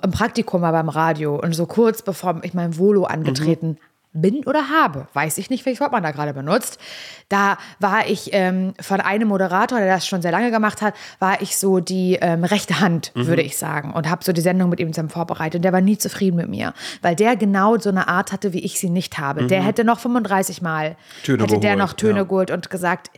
im 0.02 0.10
Praktikum 0.10 0.62
war 0.62 0.72
beim 0.72 0.88
Radio 0.88 1.40
und 1.40 1.54
so 1.54 1.66
kurz 1.66 2.02
bevor 2.02 2.40
ich 2.42 2.54
mein 2.54 2.76
Volo 2.76 3.04
angetreten 3.04 3.68
mhm 3.68 3.78
bin 4.14 4.44
oder 4.46 4.70
habe, 4.70 5.08
weiß 5.12 5.38
ich 5.38 5.50
nicht, 5.50 5.66
welches 5.66 5.80
Wort 5.80 5.92
man 5.92 6.02
da 6.02 6.12
gerade 6.12 6.32
benutzt. 6.32 6.78
Da 7.28 7.58
war 7.80 8.06
ich 8.06 8.30
ähm, 8.32 8.72
von 8.80 9.00
einem 9.00 9.28
Moderator, 9.28 9.78
der 9.78 9.88
das 9.88 10.06
schon 10.06 10.22
sehr 10.22 10.30
lange 10.30 10.50
gemacht 10.50 10.82
hat, 10.82 10.94
war 11.18 11.42
ich 11.42 11.56
so 11.56 11.80
die 11.80 12.18
ähm, 12.20 12.44
rechte 12.44 12.80
Hand, 12.80 13.12
mhm. 13.14 13.26
würde 13.26 13.42
ich 13.42 13.56
sagen, 13.56 13.92
und 13.92 14.08
habe 14.08 14.24
so 14.24 14.32
die 14.32 14.40
Sendung 14.40 14.70
mit 14.70 14.78
ihm 14.78 14.92
zusammen 14.92 15.10
vorbereitet. 15.10 15.56
Und 15.56 15.62
der 15.62 15.72
war 15.72 15.80
nie 15.80 15.98
zufrieden 15.98 16.36
mit 16.36 16.48
mir, 16.48 16.74
weil 17.02 17.16
der 17.16 17.36
genau 17.36 17.76
so 17.78 17.90
eine 17.90 18.08
Art 18.08 18.32
hatte, 18.32 18.52
wie 18.52 18.60
ich 18.64 18.78
sie 18.78 18.90
nicht 18.90 19.18
habe. 19.18 19.42
Mhm. 19.42 19.48
Der 19.48 19.62
hätte 19.62 19.84
noch 19.84 19.98
35 19.98 20.62
Mal, 20.62 20.96
Töne 21.24 21.42
hätte 21.42 21.58
der 21.58 21.76
noch 21.76 21.92
Töne 21.92 22.18
ja. 22.18 22.24
geholt 22.24 22.52
und 22.52 22.70
gesagt, 22.70 23.10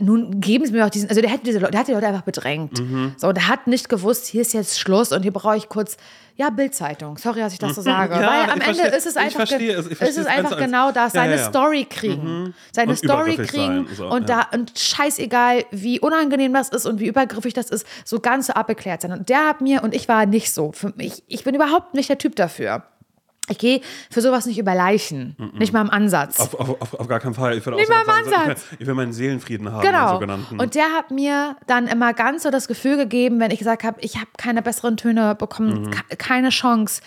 nun 0.00 0.40
geben 0.40 0.66
Sie 0.66 0.72
mir 0.72 0.82
doch 0.82 0.90
diesen, 0.90 1.08
also 1.08 1.20
der, 1.20 1.30
hätte 1.30 1.44
diese, 1.44 1.58
der 1.60 1.80
hat 1.80 1.88
die 1.88 1.92
Leute 1.92 2.06
einfach 2.06 2.22
bedrängt. 2.22 2.80
Mhm. 2.80 3.14
So, 3.16 3.32
der 3.32 3.48
hat 3.48 3.66
nicht 3.66 3.88
gewusst, 3.88 4.26
hier 4.26 4.42
ist 4.42 4.52
jetzt 4.52 4.80
Schluss 4.80 5.12
und 5.12 5.22
hier 5.22 5.32
brauche 5.32 5.56
ich 5.56 5.68
kurz 5.68 5.96
ja, 6.36 6.48
Bildzeitung. 6.48 7.18
Sorry, 7.18 7.40
dass 7.40 7.52
ich 7.52 7.58
das 7.58 7.74
so 7.74 7.82
sage. 7.82 8.14
ja, 8.14 8.20
Weil 8.20 8.50
am 8.50 8.60
Ende 8.60 8.64
verstehe, 8.64 8.96
ist 8.96 9.06
es 9.06 9.16
einfach, 9.16 9.46
verstehe, 9.46 9.76
ist 9.76 10.18
es 10.18 10.26
einfach 10.26 10.56
genau 10.56 10.90
das, 10.90 11.12
seine 11.12 11.34
ja, 11.34 11.40
ja, 11.40 11.48
Story 11.48 11.86
kriegen. 11.88 12.44
Mhm. 12.44 12.54
Seine 12.72 12.92
und 12.92 12.96
Story 12.96 13.36
kriegen 13.36 13.86
so, 13.94 14.08
und 14.08 14.28
da 14.28 14.46
und 14.52 14.78
scheißegal, 14.78 15.64
wie 15.70 16.00
unangenehm 16.00 16.54
das 16.54 16.70
ist 16.70 16.86
und 16.86 16.98
wie 16.98 17.08
übergriffig 17.08 17.52
das 17.52 17.68
ist, 17.68 17.86
so 18.04 18.20
ganz 18.20 18.46
so 18.46 18.54
abgeklärt 18.54 19.02
sein. 19.02 19.12
Und 19.12 19.28
der 19.28 19.46
hat 19.46 19.60
mir, 19.60 19.82
und 19.82 19.94
ich 19.94 20.08
war 20.08 20.24
nicht 20.24 20.52
so, 20.52 20.72
für 20.72 20.92
mich, 20.96 21.22
ich 21.26 21.44
bin 21.44 21.54
überhaupt 21.54 21.94
nicht 21.94 22.08
der 22.08 22.18
Typ 22.18 22.36
dafür. 22.36 22.84
Ich 23.50 23.58
gehe 23.58 23.80
für 24.10 24.20
sowas 24.20 24.46
nicht 24.46 24.58
über 24.58 24.74
Leichen. 24.74 25.34
Mm 25.36 25.42
-mm. 25.42 25.58
Nicht 25.58 25.72
mal 25.72 25.80
im 25.80 25.90
Ansatz. 25.90 26.40
Auf, 26.40 26.54
auf, 26.54 26.80
auf, 26.80 26.94
auf 26.94 27.08
gar 27.08 27.18
keinen 27.18 27.34
Fall. 27.34 27.58
Ich 27.58 27.66
will 27.66 27.74
nicht 27.74 27.90
mal 27.90 28.00
im 28.00 28.30
sagen, 28.30 28.42
Ansatz. 28.42 28.64
Ich 28.64 28.70
will, 28.70 28.78
ich 28.80 28.86
will, 28.86 28.94
meinen 28.94 29.12
Seelenfrieden 29.12 29.72
haben. 29.72 29.82
Genau. 29.82 30.18
Und 30.56 30.74
der 30.74 30.92
hat 30.96 31.10
mir 31.10 31.56
dann 31.66 31.88
immer 31.88 32.14
ganz 32.14 32.44
so 32.44 32.50
das 32.50 32.68
Gefühl 32.68 32.96
gegeben, 32.96 33.40
wenn 33.40 33.50
ich 33.50 33.58
gesagt 33.58 33.82
habe, 33.82 34.00
ich 34.00 34.16
habe 34.16 34.28
keine 34.36 34.62
besseren 34.62 34.96
Töne 34.96 35.34
bekommen, 35.34 35.86
mhm. 35.86 36.18
keine 36.18 36.50
Chance. 36.50 37.02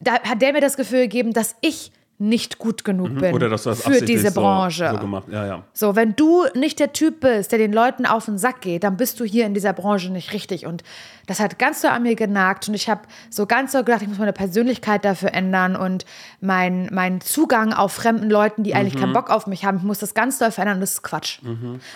Da 0.00 0.14
hat 0.14 0.42
der 0.42 0.52
mir 0.52 0.60
das 0.60 0.76
Gefühl 0.76 1.02
gegeben, 1.02 1.32
dass 1.32 1.54
ich 1.60 1.92
nicht 2.20 2.58
gut 2.58 2.84
genug 2.84 3.14
bin 3.18 3.30
Mhm. 3.30 3.34
Oder 3.34 3.48
dass 3.48 3.62
du 3.64 3.70
das 3.70 3.82
für 3.82 4.02
diese 4.02 4.30
so, 4.30 4.40
Branche. 4.40 4.90
so 4.92 4.98
gemacht. 4.98 5.24
Ja, 5.30 5.46
ja. 5.46 5.62
So, 5.72 5.96
wenn 5.96 6.14
du 6.16 6.44
nicht 6.54 6.78
der 6.78 6.92
Typ 6.92 7.20
bist, 7.20 7.50
der 7.50 7.58
den 7.58 7.72
Leuten 7.72 8.04
auf 8.04 8.26
den 8.26 8.36
Sack 8.38 8.60
geht, 8.60 8.84
dann 8.84 8.96
bist 8.98 9.18
du 9.20 9.24
hier 9.24 9.46
in 9.46 9.54
dieser 9.54 9.72
Branche 9.72 10.10
nicht 10.12 10.32
richtig. 10.34 10.66
Und 10.66 10.82
das 11.26 11.40
hat 11.40 11.58
ganz 11.58 11.80
so 11.80 11.88
an 11.88 12.02
mir 12.02 12.16
genagt. 12.16 12.68
Und 12.68 12.74
ich 12.74 12.90
habe 12.90 13.02
so 13.30 13.46
ganz 13.46 13.72
so 13.72 13.78
gedacht, 13.78 14.02
ich 14.02 14.08
muss 14.08 14.18
meine 14.18 14.32
Persönlichkeit 14.34 15.04
dafür 15.04 15.32
ändern 15.32 15.76
und 15.76 16.04
mein, 16.40 16.88
mein 16.92 17.20
Zugang 17.22 17.72
auf 17.72 17.92
fremden 17.92 18.28
Leuten, 18.28 18.64
die 18.64 18.74
eigentlich 18.74 18.94
Mhm. 18.96 19.00
keinen 19.00 19.12
Bock 19.14 19.30
auf 19.30 19.46
mich 19.46 19.64
haben, 19.64 19.78
ich 19.78 19.82
muss 19.84 19.98
das 19.98 20.12
ganz 20.12 20.38
doll 20.38 20.50
verändern. 20.50 20.76
Und 20.76 20.80
das 20.82 20.92
ist 20.92 21.02
Quatsch. 21.02 21.38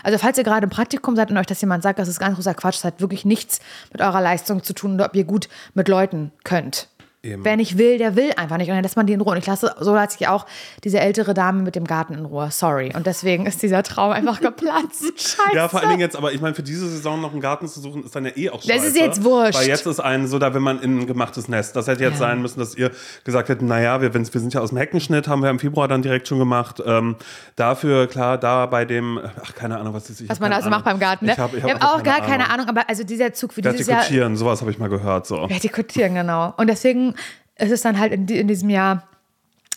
Also, 0.03 0.19
falls 0.19 0.39
ihr 0.39 0.45
gerade 0.45 0.65
im 0.65 0.71
Praktikum 0.71 1.17
seid 1.17 1.31
und 1.31 1.37
euch 1.37 1.47
das 1.47 1.61
jemand 1.61 1.83
sagt, 1.83 1.99
das 1.99 2.09
ist 2.09 2.19
ganz 2.19 2.37
großer 2.37 2.55
Quatsch, 2.55 2.77
das 2.77 2.85
hat 2.85 3.01
wirklich 3.01 3.25
nichts 3.27 3.61
mit 3.93 4.01
eurer 4.01 4.21
Leistung 4.23 4.63
zu 4.63 4.73
tun 4.73 4.95
oder 4.95 5.05
ob 5.07 5.15
ihr 5.17 5.25
gut 5.25 5.49
mit 5.75 5.89
Leuten 5.89 6.33
könnt. 6.45 6.89
Eben. 7.25 7.45
Wer 7.45 7.57
nicht 7.57 7.79
will, 7.79 7.97
der 7.97 8.17
will 8.17 8.33
einfach 8.37 8.59
nicht. 8.59 8.69
Und 8.69 8.75
dann 8.75 8.83
lässt 8.83 8.97
man 8.97 9.07
die 9.07 9.15
in 9.15 9.21
Ruhe. 9.21 9.33
Und 9.33 9.39
ich 9.39 9.47
lasse, 9.47 9.75
so 9.81 9.95
lasse 9.95 10.17
ich 10.21 10.29
auch 10.29 10.45
diese 10.85 11.01
ältere 11.01 11.33
Dame 11.33 11.63
mit 11.63 11.75
dem 11.75 11.85
Garten 11.87 12.13
in 12.15 12.25
Ruhe. 12.27 12.49
Sorry. 12.51 12.93
Und 12.95 13.07
deswegen 13.07 13.47
ist 13.47 13.63
dieser 13.63 13.83
Traum 13.83 14.13
einfach 14.13 14.41
geplatzt. 14.41 15.05
Scheiße. 15.17 15.55
Ja, 15.57 15.69
vor 15.69 15.81
allen 15.81 15.89
Dingen 15.91 16.01
jetzt, 16.01 16.17
aber 16.17 16.33
ich 16.33 16.41
meine, 16.41 16.55
für 16.55 16.63
diese 16.63 16.89
Saison 16.89 17.21
noch 17.21 17.33
einen 17.33 17.41
Garten 17.41 17.67
zu 17.67 17.81
suchen, 17.81 18.05
ist 18.05 18.15
dann 18.15 18.27
ja 18.27 18.33
eh 18.37 18.51
auch 18.51 18.61
scheiße. 18.63 18.75
Das 18.75 18.85
ist 18.85 18.97
jetzt 18.97 19.25
wurscht. 19.25 19.59
Weil 19.59 19.69
jetzt 19.69 19.87
ist 19.87 20.01
ein 20.01 20.27
so, 20.27 20.39
da 20.39 20.53
will 20.53 20.61
man 20.61 20.81
in 20.83 21.01
ein 21.01 21.07
gemachtes 21.07 21.49
Nest. 21.49 21.75
Das 21.77 21.87
hätte 21.87 22.03
jetzt 22.03 22.15
Ja. 22.15 22.19
sein 22.19 22.43
müssen, 22.43 22.59
dass 22.61 22.75
ihr 22.75 22.91
gesagt 23.25 23.49
hättet, 23.49 23.67
naja, 23.67 24.03
wir, 24.03 24.13
wir 24.13 24.25
sind 24.25 24.53
ja 24.53 24.61
aus 24.61 24.69
dem 24.69 24.79
Heckenschnitt, 24.79 25.27
haben 25.27 25.43
wir 25.43 25.49
im 25.51 25.59
Februar 25.59 25.89
dann 25.89 26.03
direkt 26.03 26.29
schon 26.29 26.39
gemacht. 26.39 26.83
Ähm, 26.85 27.17
dafür, 27.57 28.07
klar, 28.07 28.37
da 28.37 28.67
bei 28.67 28.85
dem, 28.85 29.19
ach, 29.43 29.55
keine 29.55 29.79
Ahnung, 29.79 29.95
was 29.95 30.11
ist 30.11 30.21
ich 30.21 30.29
Was 30.29 30.37
hab 30.37 30.43
man 30.43 30.53
also 30.53 30.69
macht 30.69 30.87
Ahnung. 30.87 31.01
beim 31.01 31.09
Garten. 31.09 31.27
Ne? 31.27 31.33
Ich 31.33 31.39
habe 31.39 31.63
hab 31.63 31.71
haben 31.71 31.83
auch 31.83 31.99
einfach 31.99 32.03
gar 32.05 32.21
keine 32.21 32.51
Ahnung, 32.51 32.69
aber 32.69 32.89
also 32.89 33.03
dieser 33.03 33.33
Zug 33.33 33.55
für 33.55 33.63
dieses 33.63 33.87
Jahr. 33.87 34.37
Sowas 34.37 34.61
habe 34.61 34.71
ich 34.71 34.79
mal 34.79 34.89
gehört. 34.89 35.27
So. 35.27 35.49
Vertikutieren, 35.49 36.15
genau. 36.15 36.53
Und 36.57 36.69
deswegen 36.69 37.14
ist 37.57 37.71
es 37.73 37.83
dann 37.83 37.99
halt 37.99 38.13
in, 38.13 38.27
in 38.29 38.49
diesem 38.49 38.71
Jahr 38.71 39.09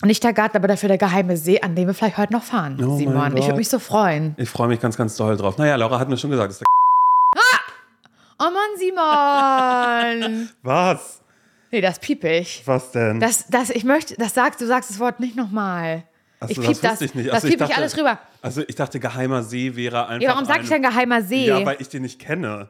nicht 0.03 0.23
der 0.23 0.33
Garten, 0.33 0.57
aber 0.57 0.67
dafür 0.67 0.89
der 0.89 0.97
geheime 0.97 1.37
See, 1.37 1.59
an 1.61 1.75
dem 1.75 1.87
wir 1.87 1.93
vielleicht 1.93 2.17
heute 2.17 2.33
noch 2.33 2.43
fahren, 2.43 2.77
Oh 2.83 2.97
Simon. 2.97 3.35
Ich 3.37 3.45
würde 3.45 3.57
mich 3.57 3.69
so 3.69 3.79
freuen. 3.79 4.35
Ich 4.37 4.49
freue 4.49 4.67
mich 4.67 4.79
ganz, 4.79 4.95
ganz 4.97 5.15
doll 5.15 5.35
drauf. 5.37 5.57
Naja, 5.57 5.75
Laura 5.75 5.99
hat 5.99 6.07
mir 6.09 6.17
schon 6.17 6.29
gesagt, 6.31 6.49
das 6.49 6.55
ist 6.57 6.59
der 6.61 6.67
Oh 8.39 8.51
Mann, 8.51 8.77
Simon! 8.77 10.49
Was? 10.63 11.21
nee, 11.71 11.81
das 11.81 11.97
piep 11.99 12.23
ich. 12.23 12.61
Was 12.65 12.91
denn? 12.91 13.19
Das, 13.19 13.47
das, 13.47 13.69
ich 13.71 13.83
möchte, 13.83 14.15
das 14.15 14.33
sagst, 14.35 14.61
du 14.61 14.67
sagst 14.67 14.89
das 14.91 14.99
Wort 14.99 15.19
nicht 15.19 15.35
nochmal. 15.35 16.03
Ach 16.39 16.47
ich 16.49 16.57
piep 16.59 16.67
das 16.67 16.81
das, 16.81 17.01
ich 17.01 17.15
nicht. 17.15 17.29
das 17.29 17.37
Achso, 17.37 17.47
piep 17.47 17.55
ich 17.55 17.67
dachte- 17.67 17.77
alles 17.77 17.97
rüber. 17.97 18.19
Also 18.43 18.61
ich 18.67 18.75
dachte, 18.75 18.99
geheimer 18.99 19.41
See 19.41 19.75
wäre 19.75 20.05
einfach 20.07 20.21
Ja, 20.21 20.29
warum 20.33 20.45
sag 20.45 20.57
ich 20.57 20.71
ein- 20.71 20.81
denn 20.81 20.91
geheimer 20.91 21.23
See? 21.23 21.47
Ja, 21.47 21.65
weil 21.65 21.77
ich 21.79 21.89
den 21.89 22.03
nicht 22.03 22.19
kenne. 22.19 22.69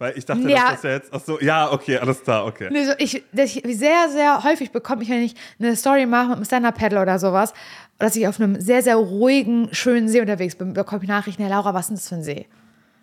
Weil 0.00 0.16
ich 0.16 0.24
dachte, 0.24 0.48
Ja. 0.48 0.70
das 0.72 0.82
jetzt. 0.82 1.10
Ach 1.12 1.20
so, 1.20 1.38
ja, 1.40 1.70
okay, 1.70 1.98
alles 1.98 2.22
klar, 2.22 2.46
okay. 2.46 2.68
Nee, 2.72 2.86
so 2.86 2.92
ich, 2.96 3.22
ich 3.32 3.62
sehr, 3.76 4.08
sehr 4.08 4.42
häufig 4.44 4.70
bekomme 4.72 5.02
ich, 5.02 5.10
wenn 5.10 5.22
ich 5.22 5.34
eine 5.58 5.76
Story 5.76 6.06
mache 6.06 6.28
mit 6.28 6.36
einem 6.36 6.44
Stand-Up-Paddle 6.46 7.02
oder 7.02 7.18
sowas, 7.18 7.52
dass 7.98 8.16
ich 8.16 8.26
auf 8.26 8.40
einem 8.40 8.58
sehr, 8.58 8.82
sehr 8.82 8.96
ruhigen, 8.96 9.68
schönen 9.72 10.08
See 10.08 10.22
unterwegs 10.22 10.54
bin, 10.56 10.72
bekomme 10.72 11.02
ich 11.02 11.08
Nachrichten, 11.08 11.42
Herr 11.42 11.50
Laura, 11.50 11.74
was 11.74 11.82
ist 11.82 11.88
denn 11.90 11.96
das 11.96 12.08
für 12.08 12.14
ein 12.14 12.22
See? 12.22 12.46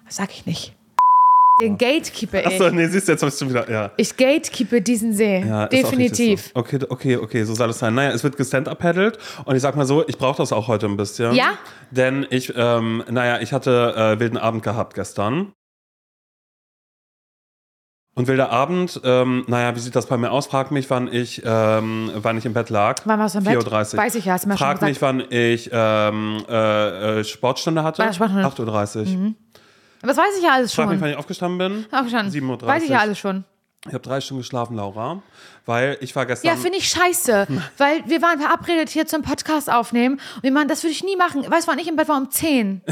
Das 0.05 0.15
sag 0.15 0.31
ich 0.31 0.47
nicht. 0.47 0.75
Den 1.61 1.77
gatekeeper 1.77 2.39
ich. 2.39 2.47
Achso, 2.47 2.69
nee, 2.71 2.87
siehst 2.87 3.07
du, 3.07 3.11
jetzt 3.11 3.21
habe 3.21 3.31
ich 3.31 3.37
schon 3.37 3.49
wieder. 3.49 3.69
Ja. 3.69 3.91
Ich 3.97 4.17
gatekeepe 4.17 4.81
diesen 4.81 5.13
See. 5.13 5.39
Ja, 5.47 5.65
ist 5.65 5.73
Definitiv. 5.73 6.45
So. 6.47 6.59
Okay, 6.59 6.79
okay, 6.89 7.17
okay, 7.17 7.43
so 7.43 7.53
soll 7.53 7.69
es 7.69 7.77
sein. 7.79 7.93
Naja, 7.93 8.09
es 8.09 8.23
wird 8.23 8.37
gestand-up-paddelt 8.37 9.19
und 9.45 9.55
ich 9.55 9.61
sag 9.61 9.75
mal 9.75 9.85
so, 9.85 10.07
ich 10.07 10.17
brauche 10.17 10.37
das 10.37 10.51
auch 10.51 10.67
heute 10.67 10.87
ein 10.87 10.97
bisschen. 10.97 11.33
Ja? 11.35 11.59
Denn 11.91 12.25
ich, 12.31 12.53
ähm, 12.55 13.03
naja, 13.07 13.39
ich 13.39 13.53
hatte 13.53 13.93
äh, 13.95 14.19
wilden 14.19 14.37
Abend 14.37 14.63
gehabt 14.63 14.95
gestern. 14.95 15.53
Und 18.17 18.27
wilder 18.27 18.49
Abend, 18.49 18.99
ähm, 19.03 19.43
naja, 19.45 19.75
wie 19.75 19.79
sieht 19.79 19.95
das 19.95 20.07
bei 20.07 20.17
mir 20.17 20.31
aus? 20.31 20.47
Frag 20.47 20.71
mich, 20.71 20.89
wann 20.89 21.07
ich, 21.07 21.43
ähm, 21.45 22.09
wann 22.15 22.35
ich 22.35 22.47
im 22.47 22.53
Bett 22.53 22.71
lag. 22.71 23.03
Wann 23.05 23.19
warst 23.19 23.35
du 23.35 23.39
im 23.39 23.43
Bett? 23.43 23.59
4.30 23.59 23.93
Uhr. 23.93 23.99
Weiß 23.99 24.15
ich 24.15 24.25
ja, 24.25 24.33
hast 24.33 24.45
du 24.45 24.49
mir 24.49 24.57
schon 24.57 24.65
Frag 24.65 24.79
gesagt. 24.79 24.89
mich, 24.89 25.01
wann 25.03 25.19
ich 25.29 25.69
ähm, 25.71 26.43
äh, 26.49 27.19
äh, 27.19 27.23
Sportstunde 27.23 27.83
hatte. 27.83 28.01
Wann 28.01 28.15
Sportstunde? 28.15 28.47
8.30 28.47 29.17
Uhr. 29.17 29.33
Aber 30.01 30.07
das 30.07 30.17
weiß 30.17 30.37
ich 30.39 30.43
ja 30.43 30.53
alles 30.53 30.73
Frag 30.73 30.87
mich, 30.87 30.95
schon. 30.95 31.01
wann 31.01 31.09
ich 31.11 31.15
aufgestanden 31.15 31.57
bin. 31.59 31.85
Aufgestanden. 31.91 32.33
7.30 32.33 32.49
Uhr. 32.49 32.67
Weiß 32.67 32.83
ich 32.83 32.89
ja 32.89 32.99
alles 33.01 33.19
schon. 33.19 33.43
Ich 33.85 33.93
habe 33.93 34.01
drei 34.01 34.19
Stunden 34.19 34.41
geschlafen, 34.41 34.75
Laura, 34.75 35.21
weil 35.67 35.97
ich 36.01 36.15
war 36.15 36.25
gestern. 36.25 36.47
Ja, 36.47 36.55
finde 36.55 36.77
ich 36.77 36.87
scheiße. 36.89 37.45
Weil 37.77 38.03
wir 38.07 38.21
waren 38.21 38.39
verabredet 38.39 38.89
hier 38.89 39.05
zum 39.05 39.21
Podcast 39.21 39.71
aufnehmen. 39.71 40.19
Und 40.37 40.43
wir 40.43 40.51
machen, 40.51 40.67
das 40.67 40.83
würde 40.83 40.93
ich 40.93 41.03
nie 41.03 41.15
machen. 41.15 41.43
Weißt 41.47 41.67
du, 41.67 41.71
wann 41.71 41.79
ich 41.79 41.87
im 41.87 41.95
Bett 41.95 42.07
war? 42.07 42.17
Um 42.17 42.31
10. 42.31 42.81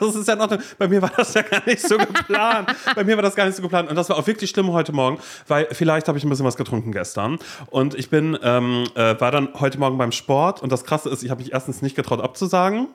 Das 0.00 0.14
ist 0.14 0.26
ja 0.26 0.34
noch, 0.34 0.48
bei 0.78 0.88
mir 0.88 1.02
war 1.02 1.12
das 1.14 1.34
ja 1.34 1.42
gar 1.42 1.62
nicht 1.66 1.86
so 1.86 1.98
geplant. 1.98 2.74
bei 2.94 3.04
mir 3.04 3.16
war 3.16 3.22
das 3.22 3.34
gar 3.34 3.44
nicht 3.44 3.54
so 3.54 3.60
geplant. 3.60 3.90
Und 3.90 3.96
das 3.96 4.08
war 4.08 4.16
auch 4.16 4.26
wirklich 4.26 4.48
schlimm 4.48 4.72
heute 4.72 4.92
Morgen, 4.92 5.18
weil 5.46 5.68
vielleicht 5.72 6.08
habe 6.08 6.16
ich 6.16 6.24
ein 6.24 6.30
bisschen 6.30 6.46
was 6.46 6.56
getrunken 6.56 6.90
gestern. 6.90 7.38
Und 7.66 7.94
ich 7.94 8.08
bin, 8.08 8.38
ähm, 8.42 8.86
äh, 8.94 9.20
war 9.20 9.30
dann 9.30 9.50
heute 9.60 9.78
Morgen 9.78 9.98
beim 9.98 10.12
Sport. 10.12 10.62
Und 10.62 10.72
das 10.72 10.84
Krasse 10.84 11.10
ist, 11.10 11.22
ich 11.22 11.30
habe 11.30 11.42
mich 11.42 11.52
erstens 11.52 11.82
nicht 11.82 11.96
getraut 11.96 12.22
abzusagen, 12.22 12.88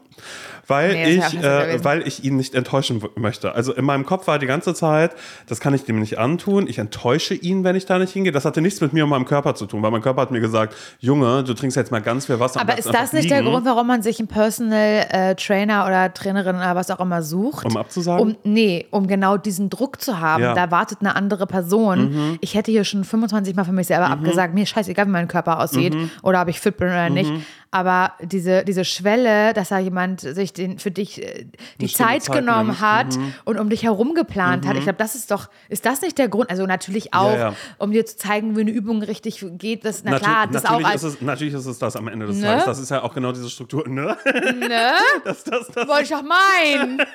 weil, 0.66 0.94
Nee, 0.94 1.16
ich, 1.18 1.44
äh, 1.44 1.84
weil 1.84 2.08
ich 2.08 2.24
ihn 2.24 2.38
nicht 2.38 2.56
enttäuschen 2.56 3.04
möchte. 3.16 3.54
Also 3.54 3.74
in 3.74 3.86
meinem 3.86 4.06
Kopf 4.08 4.26
war 4.26 4.40
die 4.40 4.48
ganze 4.48 4.74
Zeit, 4.74 5.12
das 5.48 5.60
kann 5.60 5.76
ich 5.76 5.84
dem 5.86 6.00
nicht 6.00 6.18
antun. 6.18 6.68
Ich 6.68 6.80
enttäusche 6.80 7.36
ihn, 7.36 7.64
wenn 7.64 7.76
ich 7.76 7.86
da 7.86 8.00
nicht 8.00 8.14
hingehe. 8.14 8.32
Das 8.32 8.46
hatte 8.46 8.62
nichts 8.62 8.82
mit 8.82 8.94
mir 8.94 9.03
und 9.04 9.10
meinem 9.10 9.26
Körper 9.26 9.56
zu 9.56 9.66
tun, 9.66 9.82
weil 9.84 9.92
mein 9.92 10.02
Körper 10.02 10.22
hat 10.22 10.32
mir 10.32 10.40
gesagt, 10.42 10.76
Junge, 11.00 11.44
du 11.44 11.54
trinkst 11.54 11.78
jetzt 11.78 11.92
mal 11.92 12.02
ganz 12.02 12.26
viel 12.26 12.40
Wasser. 12.40 12.60
Aber 12.62 12.78
ist 12.78 12.94
das 12.94 13.14
nicht 13.14 13.30
der 13.30 13.42
liegen. 13.42 13.52
Grund, 13.52 13.66
warum 13.66 13.88
man 13.88 14.02
sich 14.02 14.20
einen 14.20 14.28
Personal 14.28 15.06
äh, 15.10 15.36
Trainer 15.36 15.86
oder 15.86 16.14
Trainerin 16.14 16.56
oder 16.56 16.76
was 16.76 16.90
auch 16.92 17.00
immer 17.00 17.22
sucht? 17.22 17.66
Um 17.66 17.78
abzusagen? 17.78 18.22
Um, 18.32 18.36
nee, 18.44 18.86
um 18.92 19.08
genau 19.08 19.38
diesen 19.38 19.70
Druck 19.70 20.02
zu 20.02 20.20
haben. 20.20 20.44
Ja. 20.44 20.52
Mhm. 20.52 20.56
Da 20.56 20.72
wartet 20.72 21.00
eine 21.02 21.16
andere 21.16 21.46
Person. 21.48 22.38
Ich 22.42 22.56
hätte 22.56 22.72
hier 22.72 22.84
schon 22.84 23.04
25 23.04 23.56
Mal 23.56 23.64
für 23.66 23.72
mich 23.72 23.88
selber 23.88 24.10
abgesagt. 24.10 24.54
Mir 24.54 24.66
scheißegal, 24.66 25.06
wie 25.08 25.12
mein 25.12 25.28
Körper 25.28 25.60
aussieht 25.60 25.94
Mhm. 25.94 26.10
oder 26.22 26.42
ob 26.42 26.48
ich 26.48 26.60
fit 26.60 26.78
bin 26.78 26.88
oder 26.88 27.10
nicht. 27.10 27.32
Aber 27.74 28.14
diese, 28.22 28.64
diese 28.64 28.86
Schwelle, 28.86 29.52
dass 29.54 29.70
da 29.70 29.80
jemand 29.80 30.22
sich 30.22 30.54
den, 30.54 30.78
für 30.78 30.92
dich 30.92 31.24
äh, 31.24 31.48
die 31.82 31.88
Zeit, 31.88 32.22
Zeit 32.22 32.36
genommen 32.36 32.68
nimmt. 32.68 32.82
hat 32.82 33.18
und 33.46 33.58
um 33.58 33.68
dich 33.68 33.82
herum 33.82 34.14
geplant 34.14 34.68
hat. 34.68 34.76
Ich 34.78 34.84
glaube, 34.84 35.00
das 35.00 35.16
ist 35.16 35.32
doch, 35.32 35.50
ist 35.70 35.84
das 35.84 36.02
nicht 36.04 36.20
der 36.20 36.28
Grund? 36.30 36.52
Also 36.52 36.68
natürlich 36.68 37.16
auch, 37.16 37.34
ja. 37.36 37.56
um 37.80 37.92
dir 37.92 38.06
zu 38.06 38.16
zeigen, 38.16 38.56
wie 38.56 38.62
eine 38.62 38.70
Übung 38.70 39.02
richtig 39.02 39.44
geht. 39.58 39.86
Das, 39.86 40.04
na 40.04 40.12
Natu- 40.12 40.20
klar, 40.20 40.46
das 40.46 40.66
auch 40.66 40.70
natürlich, 40.74 40.88
als 40.88 41.04
ist 41.04 41.16
es, 41.16 41.22
natürlich 41.22 41.54
ist 41.56 41.66
es 41.66 41.80
das 41.80 41.96
am 41.96 42.08
Ende 42.08 42.28
des 42.28 42.38
Ne? 42.38 42.44
Tages. 42.46 42.66
Das 42.66 42.78
ist 42.78 42.92
ja 42.92 43.02
auch 43.02 43.16
genau 43.16 43.32
diese 43.32 43.50
Struktur. 43.50 43.88
Ne? 43.90 44.16
Ne? 44.24 44.92
Das, 45.26 45.44
das, 45.44 45.68
das, 45.70 45.88
Wollte 45.88 46.04
ich 46.04 46.10
doch 46.10 46.22
meinen. 46.22 47.00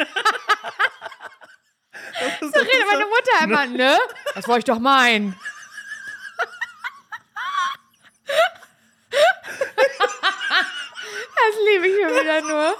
so 2.41 2.59
redet 2.59 2.87
meine 2.91 3.05
Mutter 3.05 3.45
immer, 3.45 3.67
ne? 3.67 3.97
Das 4.35 4.49
wollte 4.49 4.59
ich 4.59 4.65
doch 4.65 4.81
meinen. 4.81 5.37
Das 11.47 11.57
liebe 11.65 11.87
ich 11.89 11.97
mir 11.97 12.21
wieder 12.21 12.41
nur. 12.43 12.77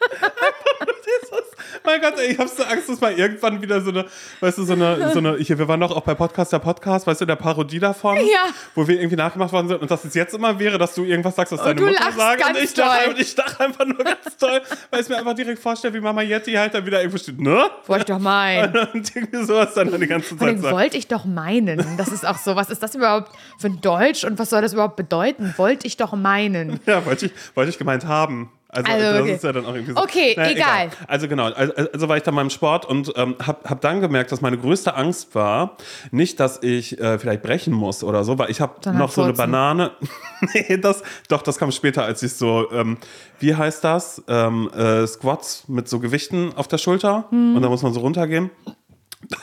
mein 1.84 2.00
Gott, 2.00 2.14
ey, 2.18 2.32
ich 2.32 2.38
hab 2.38 2.48
so 2.48 2.62
Angst, 2.62 2.88
dass 2.88 3.00
mal 3.00 3.12
irgendwann 3.12 3.60
wieder 3.60 3.80
so 3.80 3.90
eine, 3.90 4.06
weißt 4.40 4.58
du, 4.58 4.64
so 4.64 4.72
eine, 4.74 5.10
so 5.12 5.18
eine 5.18 5.36
hier, 5.38 5.58
wir 5.58 5.68
waren 5.68 5.80
doch 5.80 5.90
auch 5.90 6.02
bei 6.02 6.14
Podcast 6.14 6.52
der 6.52 6.58
Podcast, 6.58 7.06
weißt 7.06 7.20
du, 7.22 7.24
der 7.26 7.36
Parodie 7.36 7.78
davon, 7.78 8.16
Ja. 8.16 8.46
wo 8.74 8.86
wir 8.86 8.96
irgendwie 8.96 9.16
nachgemacht 9.16 9.52
worden 9.52 9.68
sind 9.68 9.82
und 9.82 9.90
dass 9.90 10.04
es 10.04 10.14
jetzt 10.14 10.34
immer 10.34 10.58
wäre, 10.58 10.78
dass 10.78 10.94
du 10.94 11.04
irgendwas 11.04 11.36
sagst, 11.36 11.52
was 11.52 11.62
deine 11.62 11.74
du 11.80 11.86
Mutter 11.86 12.12
sagt 12.12 12.48
und 12.48 12.56
ich 12.62 12.74
dachte, 12.74 13.10
und 13.10 13.20
ich 13.20 13.34
dachte 13.34 13.64
einfach 13.64 13.84
nur 13.86 13.98
ganz 13.98 14.36
toll, 14.38 14.60
weil 14.90 15.00
ich 15.00 15.08
mir 15.08 15.16
einfach 15.18 15.34
direkt 15.34 15.58
vorstelle, 15.60 15.94
wie 15.94 16.00
Mama 16.00 16.22
Yeti 16.22 16.52
halt 16.52 16.74
da 16.74 16.84
wieder 16.84 17.00
irgendwo 17.00 17.18
steht, 17.18 17.40
ne? 17.40 17.70
Wollte 17.86 18.02
ich 18.12 18.16
doch 18.16 18.22
meinen. 18.22 18.74
Und 18.94 19.14
irgendwie 19.16 19.44
sowas 19.44 19.74
dann 19.74 19.98
die 20.00 20.06
ganze 20.06 20.36
Zeit 20.36 20.60
sagt. 20.60 20.74
wollte 20.74 20.96
ich 20.96 21.06
doch 21.08 21.24
meinen. 21.24 21.96
Das 21.96 22.08
ist 22.08 22.26
auch 22.26 22.36
so. 22.38 22.56
Was 22.56 22.70
ist 22.70 22.82
das 22.82 22.94
überhaupt 22.94 23.32
für 23.58 23.66
ein 23.68 23.80
Deutsch 23.80 24.24
und 24.24 24.38
was 24.38 24.50
soll 24.50 24.62
das 24.62 24.72
überhaupt 24.72 24.96
bedeuten? 24.96 25.54
Wollte 25.56 25.86
ich 25.86 25.96
doch 25.96 26.12
meinen. 26.12 26.80
Ja, 26.86 27.04
wollte 27.06 27.26
ich, 27.26 27.32
wollte 27.54 27.70
ich 27.70 27.78
gemeint 27.78 28.04
haben. 28.06 28.50
Also, 28.74 28.90
Also, 28.90 29.04
das 29.12 29.20
okay. 29.22 29.34
ist 29.34 29.44
ja 29.44 29.52
dann 29.52 29.66
auch 29.66 29.74
irgendwie 29.74 29.92
so. 29.92 30.02
Okay, 30.02 30.34
egal. 30.36 30.90
Also 31.08 31.28
genau, 31.28 31.44
also, 31.44 31.72
also 31.92 32.08
war 32.08 32.16
ich 32.16 32.22
dann 32.22 32.34
beim 32.34 32.50
Sport 32.50 32.84
und 32.84 33.12
ähm, 33.16 33.36
habe 33.44 33.68
hab 33.68 33.80
dann 33.80 34.00
gemerkt, 34.00 34.32
dass 34.32 34.40
meine 34.40 34.58
größte 34.58 34.94
Angst 34.94 35.34
war, 35.34 35.76
nicht, 36.10 36.40
dass 36.40 36.62
ich 36.62 36.98
äh, 37.00 37.18
vielleicht 37.18 37.42
brechen 37.42 37.72
muss 37.72 38.02
oder 38.04 38.24
so, 38.24 38.38
weil 38.38 38.50
ich 38.50 38.60
habe 38.60 38.74
noch 38.92 39.10
so 39.10 39.22
eine. 39.22 39.32
Banane. 39.32 39.92
nee, 40.54 40.76
das, 40.76 41.02
doch, 41.28 41.42
das 41.42 41.58
kam 41.58 41.70
später, 41.72 42.04
als 42.04 42.22
ich 42.22 42.34
so, 42.34 42.70
ähm, 42.72 42.98
wie 43.40 43.54
heißt 43.54 43.82
das? 43.84 44.22
Ähm, 44.28 44.70
äh, 44.76 45.06
Squats 45.06 45.64
mit 45.68 45.88
so 45.88 45.98
Gewichten 46.00 46.52
auf 46.56 46.68
der 46.68 46.78
Schulter 46.78 47.24
Hm. 47.30 47.56
und 47.56 47.62
da 47.62 47.68
muss 47.68 47.82
man 47.82 47.92
so 47.92 48.00
runtergehen. 48.00 48.50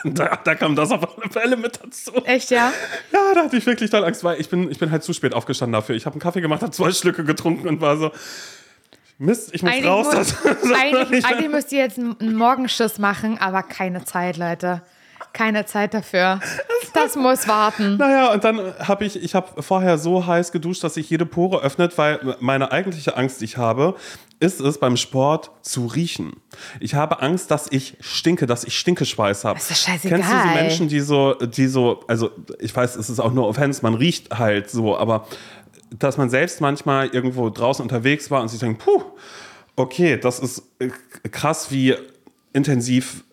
Da, 0.04 0.38
da 0.44 0.54
kam 0.54 0.76
das 0.76 0.92
auf 0.92 1.02
alle 1.18 1.28
Fälle 1.28 1.56
mit 1.56 1.80
dazu. 1.82 2.12
Echt, 2.24 2.52
ja? 2.52 2.72
Ja, 3.12 3.34
da 3.34 3.42
hatte 3.42 3.56
ich 3.56 3.66
wirklich 3.66 3.90
dann 3.90 4.04
Angst, 4.04 4.22
weil 4.22 4.40
ich 4.40 4.48
bin, 4.48 4.70
ich 4.70 4.78
bin 4.78 4.92
halt 4.92 5.02
zu 5.02 5.12
spät 5.12 5.34
aufgestanden 5.34 5.72
dafür. 5.72 5.96
Ich 5.96 6.06
habe 6.06 6.14
einen 6.14 6.20
Kaffee 6.20 6.40
gemacht, 6.40 6.62
habe 6.62 6.70
zwei 6.70 6.92
Schlücke 6.92 7.24
getrunken 7.24 7.66
und 7.66 7.80
war 7.80 7.96
so, 7.96 8.12
Mist, 9.22 9.50
ich 9.52 9.62
muss 9.62 9.72
Eigentlich, 9.72 9.86
raus. 9.86 10.06
muss, 10.06 10.34
Das, 10.42 10.72
eigentlich, 10.82 11.24
eigentlich 11.24 11.48
müsst 11.48 11.70
ihr 11.72 11.78
jetzt 11.78 11.98
einen 11.98 12.34
Morgenschuss 12.34 12.98
machen, 12.98 13.38
aber 13.38 13.62
keine 13.62 14.04
Zeit, 14.04 14.36
Leute. 14.36 14.82
Keine 15.32 15.64
Zeit 15.64 15.94
dafür. 15.94 16.40
Das 16.92 17.16
muss 17.16 17.46
warten. 17.48 17.96
naja, 17.96 18.32
und 18.32 18.44
dann 18.44 18.60
habe 18.80 19.04
ich, 19.04 19.22
ich 19.22 19.34
habe 19.34 19.62
vorher 19.62 19.96
so 19.96 20.26
heiß 20.26 20.52
geduscht, 20.52 20.84
dass 20.84 20.94
sich 20.94 21.08
jede 21.08 21.24
Pore 21.24 21.62
öffnet, 21.62 21.96
weil 21.96 22.36
meine 22.40 22.70
eigentliche 22.72 23.16
Angst, 23.16 23.40
die 23.40 23.46
ich 23.46 23.56
habe, 23.56 23.94
ist 24.40 24.60
es 24.60 24.78
beim 24.78 24.96
Sport 24.96 25.52
zu 25.62 25.86
riechen. 25.86 26.32
Ich 26.80 26.96
habe 26.96 27.22
Angst, 27.22 27.50
dass 27.50 27.70
ich 27.70 27.96
stinke, 28.00 28.46
dass 28.46 28.64
ich 28.64 28.76
Stinkeschweiß 28.76 29.44
habe. 29.44 29.58
Das 29.58 29.70
ist 29.70 29.84
scheißegal. 29.84 30.18
Kennst 30.18 30.34
du 30.34 30.48
so 30.48 30.54
Menschen, 30.54 30.88
die 30.88 31.00
so, 31.00 31.34
die 31.34 31.68
so, 31.68 32.00
also 32.08 32.30
ich 32.58 32.74
weiß, 32.74 32.96
es 32.96 33.08
ist 33.08 33.20
auch 33.20 33.32
nur 33.32 33.46
Offense, 33.46 33.80
man 33.82 33.94
riecht 33.94 34.36
halt 34.36 34.68
so, 34.68 34.98
aber 34.98 35.26
dass 35.98 36.16
man 36.16 36.30
selbst 36.30 36.60
manchmal 36.60 37.08
irgendwo 37.08 37.50
draußen 37.50 37.82
unterwegs 37.82 38.30
war 38.30 38.42
und 38.42 38.48
sich 38.48 38.60
denkt, 38.60 38.84
puh, 38.84 39.02
okay, 39.76 40.16
das 40.16 40.38
ist 40.38 40.62
äh, 40.78 40.88
krass, 41.30 41.70
wie 41.70 41.94
intensiv 42.52 43.24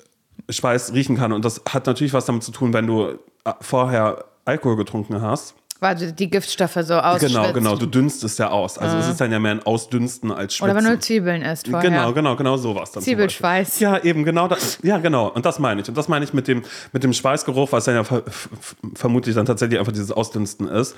Schweiß 0.50 0.94
riechen 0.94 1.18
kann. 1.18 1.32
Und 1.32 1.46
das 1.46 1.62
hat 1.70 1.86
natürlich 1.86 2.14
was 2.14 2.26
damit 2.26 2.44
zu 2.44 2.52
tun, 2.52 2.74
wenn 2.74 2.88
du 2.88 3.20
äh, 3.44 3.54
vorher 3.62 4.26
Alkohol 4.46 4.78
getrunken 4.78 5.22
hast. 5.22 5.56
Du 5.82 6.12
die 6.12 6.30
Giftstoffe 6.30 6.78
so 6.82 6.96
ausschwitzt. 6.96 7.34
Genau, 7.34 7.54
genau, 7.54 7.76
du 7.78 7.86
dünstest 7.86 8.38
ja 8.38 8.50
aus. 8.50 8.78
Also 8.78 8.98
es 8.98 9.08
ist 9.08 9.22
dann 9.22 9.32
ja 9.32 9.40
mehr 9.40 9.52
ein 9.52 9.64
Ausdünsten 9.64 10.30
als 10.30 10.56
Schwitzen. 10.56 10.72
Oder 10.72 10.84
wenn 10.84 10.92
du 10.92 11.00
Zwiebeln 11.00 11.42
isst 11.42 11.70
vorher. 11.70 11.90
Genau, 11.90 12.12
genau, 12.12 12.36
genau 12.36 12.58
sowas 12.58 12.92
dann. 12.92 13.02
Zwiebelschweiß. 13.02 13.80
Ja, 13.80 13.98
eben, 14.04 14.26
genau 14.26 14.50
das. 14.50 14.80
Ja, 14.84 14.98
genau. 14.98 15.30
Und 15.30 15.46
das 15.46 15.58
meine 15.58 15.82
ich. 15.82 15.88
Und 15.88 15.98
das 15.98 16.10
meine 16.10 16.26
ich 16.26 16.34
mit 16.34 16.50
dem, 16.50 16.64
mit 16.92 17.04
dem 17.04 17.14
Schweißgeruch, 17.14 17.72
was 17.72 17.86
dann 17.86 17.96
ja 17.96 18.04
vermutlich 18.94 19.36
dann 19.36 19.46
tatsächlich 19.46 19.80
einfach 19.80 19.94
dieses 19.94 20.12
Ausdünsten 20.12 20.68
ist. 20.68 20.96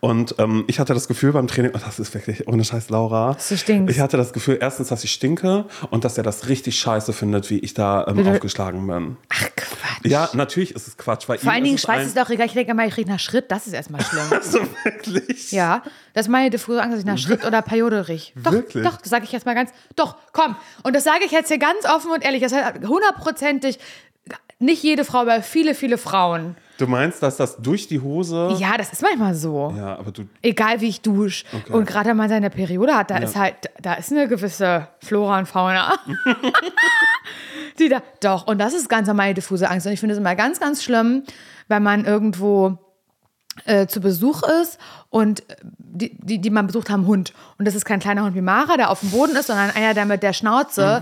Und 0.00 0.34
ähm, 0.38 0.64
ich 0.66 0.80
hatte 0.80 0.94
das 0.94 1.06
Gefühl 1.06 1.32
beim 1.32 1.46
Training, 1.46 1.70
oh, 1.72 1.78
das 1.84 2.00
ist 2.00 2.12
wirklich 2.12 2.48
ohne 2.48 2.64
Scheiß, 2.64 2.90
Laura. 2.90 3.34
Dass 3.34 3.48
du 3.48 3.56
stinkst. 3.56 3.94
Ich 3.94 4.00
hatte 4.00 4.16
das 4.16 4.32
Gefühl, 4.32 4.58
erstens, 4.60 4.88
dass 4.88 5.04
ich 5.04 5.12
stinke 5.12 5.66
und 5.90 6.04
dass 6.04 6.18
er 6.18 6.24
das 6.24 6.48
richtig 6.48 6.76
scheiße 6.78 7.12
findet, 7.12 7.50
wie 7.50 7.60
ich 7.60 7.74
da 7.74 8.04
ähm, 8.08 8.26
aufgeschlagen 8.26 8.84
bin. 8.86 9.16
Ach 9.28 9.48
Quatsch. 9.54 10.10
Ja, 10.10 10.28
natürlich 10.32 10.74
ist 10.74 10.88
es 10.88 10.96
Quatsch. 10.96 11.26
Vor 11.26 11.52
allen 11.52 11.64
Dingen 11.64 11.78
Schweiß 11.78 12.06
ist 12.06 12.16
doch 12.16 12.30
egal. 12.30 12.46
Ich 12.46 12.52
denke 12.54 12.72
immer, 12.72 12.84
ich 12.84 12.96
rieche 12.96 13.08
nach 13.08 13.20
Schritt. 13.20 13.50
Das 13.50 13.66
ist 13.66 13.72
erstmal 13.72 14.02
schlimm. 14.02 14.23
so 14.42 14.60
wirklich. 14.84 15.52
Ja, 15.52 15.82
das 16.12 16.26
ist 16.26 16.30
meine 16.30 16.50
diffuse 16.50 16.80
Angst, 16.80 16.94
dass 16.94 17.00
ich 17.00 17.06
nach 17.06 17.18
Schritt 17.18 17.44
oder 17.44 17.62
Periode 17.62 18.08
rieche. 18.08 18.32
Doch, 18.36 18.52
Wirklich? 18.52 18.84
doch, 18.84 18.96
das 18.96 19.10
sage 19.10 19.24
ich 19.24 19.32
jetzt 19.32 19.46
mal 19.46 19.54
ganz. 19.54 19.72
Doch, 19.96 20.16
komm. 20.32 20.56
Und 20.82 20.94
das 20.94 21.04
sage 21.04 21.24
ich 21.24 21.30
jetzt 21.30 21.48
hier 21.48 21.58
ganz 21.58 21.84
offen 21.84 22.10
und 22.10 22.24
ehrlich. 22.24 22.42
Das 22.42 22.52
hat 22.52 22.86
hundertprozentig 22.86 23.78
nicht 24.58 24.82
jede 24.82 25.04
Frau, 25.04 25.18
aber 25.18 25.42
viele, 25.42 25.74
viele 25.74 25.98
Frauen. 25.98 26.56
Du 26.78 26.86
meinst, 26.86 27.22
dass 27.22 27.36
das 27.36 27.56
durch 27.58 27.86
die 27.86 28.00
Hose. 28.00 28.56
Ja, 28.58 28.76
das 28.76 28.92
ist 28.92 29.02
manchmal 29.02 29.34
so. 29.34 29.72
Ja, 29.76 29.96
aber 29.96 30.10
du. 30.10 30.24
Egal 30.42 30.80
wie 30.80 30.88
ich 30.88 31.00
dusche. 31.02 31.44
Okay. 31.52 31.72
Und 31.72 31.86
gerade 31.86 32.10
wenn 32.10 32.16
man 32.16 32.28
seine 32.28 32.50
Periode 32.50 32.96
hat, 32.96 33.10
da 33.10 33.18
ist 33.18 33.36
halt, 33.36 33.54
da 33.80 33.94
ist 33.94 34.10
eine 34.10 34.26
gewisse 34.26 34.88
Flora 35.00 35.38
und 35.38 35.46
Fauna. 35.46 35.94
Die 37.78 37.88
da, 37.88 38.02
doch, 38.20 38.46
und 38.46 38.58
das 38.58 38.74
ist 38.74 38.88
ganz 38.88 39.06
normal 39.06 39.34
diffuse 39.34 39.68
Angst. 39.70 39.86
Und 39.86 39.92
ich 39.92 40.00
finde 40.00 40.14
es 40.14 40.18
immer 40.18 40.34
ganz, 40.34 40.58
ganz 40.60 40.82
schlimm, 40.82 41.24
wenn 41.68 41.82
man 41.82 42.04
irgendwo 42.04 42.78
äh, 43.64 43.86
zu 43.86 44.00
Besuch 44.00 44.42
ist 44.62 44.78
und 45.10 45.48
äh, 45.50 45.56
die, 45.78 46.16
die, 46.18 46.40
die 46.40 46.50
man 46.50 46.66
besucht 46.66 46.90
haben, 46.90 47.06
Hund. 47.06 47.32
Und 47.58 47.66
das 47.66 47.74
ist 47.74 47.84
kein 47.84 48.00
kleiner 48.00 48.24
Hund 48.24 48.34
wie 48.34 48.40
Mara, 48.40 48.76
der 48.76 48.90
auf 48.90 49.00
dem 49.00 49.10
Boden 49.10 49.36
ist, 49.36 49.46
sondern 49.46 49.70
einer, 49.70 49.94
der 49.94 50.06
mit 50.06 50.22
der 50.22 50.32
Schnauze. 50.32 51.00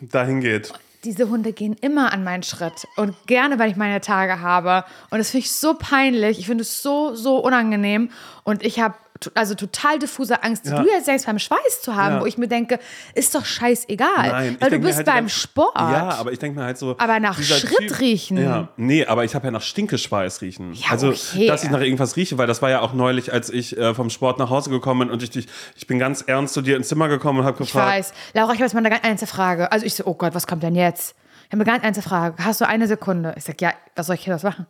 dahin 0.00 0.40
geht. 0.40 0.72
Diese 1.04 1.28
Hunde 1.28 1.52
gehen 1.52 1.74
immer 1.80 2.12
an 2.12 2.24
meinen 2.24 2.42
Schritt. 2.42 2.86
Und 2.96 3.14
gerne, 3.26 3.58
weil 3.58 3.70
ich 3.70 3.76
meine 3.76 4.00
Tage 4.00 4.40
habe. 4.40 4.84
Und 5.10 5.18
das 5.18 5.30
finde 5.30 5.46
ich 5.46 5.52
so 5.52 5.74
peinlich. 5.74 6.38
Ich 6.40 6.46
finde 6.46 6.62
es 6.62 6.82
so, 6.82 7.14
so 7.14 7.38
unangenehm. 7.38 8.10
Und 8.42 8.64
ich 8.64 8.80
habe 8.80 8.94
also 9.34 9.54
total 9.54 9.98
diffuse 9.98 10.42
Angst, 10.42 10.64
die 10.66 10.70
Ja. 10.70 10.82
du 10.82 10.88
jetzt 10.88 11.06
selbst 11.06 11.26
beim 11.26 11.38
Schweiß 11.38 11.82
zu 11.82 11.96
haben, 11.96 12.16
Ja. 12.16 12.20
wo 12.20 12.26
ich 12.26 12.38
mir 12.38 12.48
denke, 12.48 12.78
ist 13.14 13.34
doch 13.34 13.44
scheißegal. 13.44 14.08
Nein, 14.16 14.52
ich 14.54 14.60
weil 14.60 14.70
du 14.70 14.78
bist 14.78 14.96
halt 14.98 15.06
beim 15.06 15.28
Sport. 15.28 15.74
Ja, 15.76 16.10
aber 16.18 16.32
ich 16.32 16.38
denke 16.38 16.58
mir 16.58 16.64
halt 16.66 16.78
so. 16.78 16.94
Aber 16.98 17.18
nach 17.20 17.40
Schritt 17.42 18.00
riechen. 18.00 18.38
Ja, 18.38 18.68
nee, 18.76 19.04
aber 19.06 19.24
ich 19.24 19.34
habe 19.34 19.46
ja 19.46 19.50
nach 19.50 19.62
Stinkeschweiß 19.62 20.40
riechen. 20.42 20.72
Ja, 20.74 20.90
also, 20.90 21.08
okay. 21.08 21.46
dass 21.46 21.64
ich 21.64 21.70
nach 21.70 21.80
irgendwas 21.80 22.16
rieche, 22.16 22.38
weil 22.38 22.46
das 22.46 22.62
war 22.62 22.70
ja 22.70 22.80
auch 22.80 22.92
neulich, 22.92 23.32
als 23.32 23.50
ich 23.50 23.76
äh, 23.76 23.94
vom 23.94 24.10
Sport 24.10 24.38
nach 24.38 24.50
Hause 24.50 24.70
gekommen 24.70 25.00
bin 25.00 25.10
und 25.10 25.22
ich 25.22 25.30
dich, 25.30 25.48
ich 25.76 25.86
bin 25.86 25.98
ganz 25.98 26.22
ernst 26.22 26.54
zu 26.54 26.62
dir 26.62 26.76
ins 26.76 26.88
Zimmer 26.88 27.08
gekommen 27.08 27.40
und 27.40 27.44
habe 27.44 27.62
Ich 27.62 27.70
gefragt. 27.72 27.88
weiß. 27.88 28.12
Laura, 28.34 28.52
ich 28.52 28.58
habe 28.58 28.64
jetzt 28.64 28.74
mal 28.74 28.80
eine 28.80 28.90
ganz 28.90 29.04
einzige 29.04 29.30
Frage. 29.30 29.72
Also 29.72 29.84
ich 29.86 29.94
so, 29.94 30.04
oh 30.06 30.14
Gott, 30.14 30.34
was 30.34 30.46
kommt 30.46 30.62
denn 30.62 30.74
jetzt? 30.74 31.14
Ich 31.46 31.52
habe 31.52 31.62
eine 31.62 31.64
ganz 31.64 31.82
einzige 31.84 32.06
Frage. 32.08 32.44
Hast 32.44 32.60
du 32.60 32.66
eine 32.68 32.86
Sekunde? 32.86 33.34
Ich 33.36 33.44
sag, 33.44 33.60
ja, 33.62 33.72
was 33.96 34.06
soll 34.06 34.16
ich 34.16 34.24
hier 34.24 34.34
das 34.34 34.42
machen? 34.42 34.66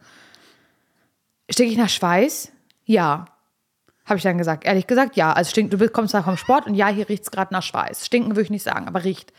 Stinke 1.51 1.73
ich 1.73 1.79
nach 1.79 1.89
Schweiß? 1.89 2.53
Ja. 2.85 3.27
Habe 4.09 4.17
ich 4.17 4.23
dann 4.23 4.39
gesagt. 4.39 4.65
Ehrlich 4.65 4.87
gesagt, 4.87 5.17
ja. 5.17 5.33
Also 5.33 5.51
stinkt, 5.51 5.73
du 5.73 5.89
kommst 5.91 6.15
da 6.15 6.23
vom 6.23 6.37
Sport 6.37 6.67
und 6.67 6.75
ja, 6.75 6.89
hier 6.89 7.09
riecht 7.09 7.25
es 7.25 7.31
gerade 7.31 7.53
nach 7.53 7.63
Schweiß. 7.63 8.07
Stinken 8.07 8.31
würde 8.31 8.43
ich 8.43 8.51
nicht 8.51 8.63
sagen, 8.63 8.89
aber 8.89 9.05
riecht. 9.05 9.33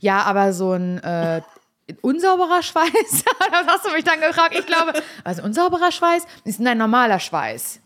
Ja, 0.00 0.22
aber 0.22 0.52
so 0.52 0.72
ein 0.72 0.98
äh, 0.98 1.42
unsauberer 2.02 2.62
Schweiß? 2.62 3.24
das 3.50 3.66
hast 3.66 3.86
du 3.86 3.92
mich 3.92 4.04
dann 4.04 4.20
gefragt. 4.20 4.54
Ich 4.58 4.66
glaube, 4.66 4.94
also 5.22 5.42
unsauberer 5.42 5.92
Schweiß 5.92 6.26
ist 6.44 6.60
ein 6.60 6.78
normaler 6.78 7.20
Schweiß. 7.20 7.80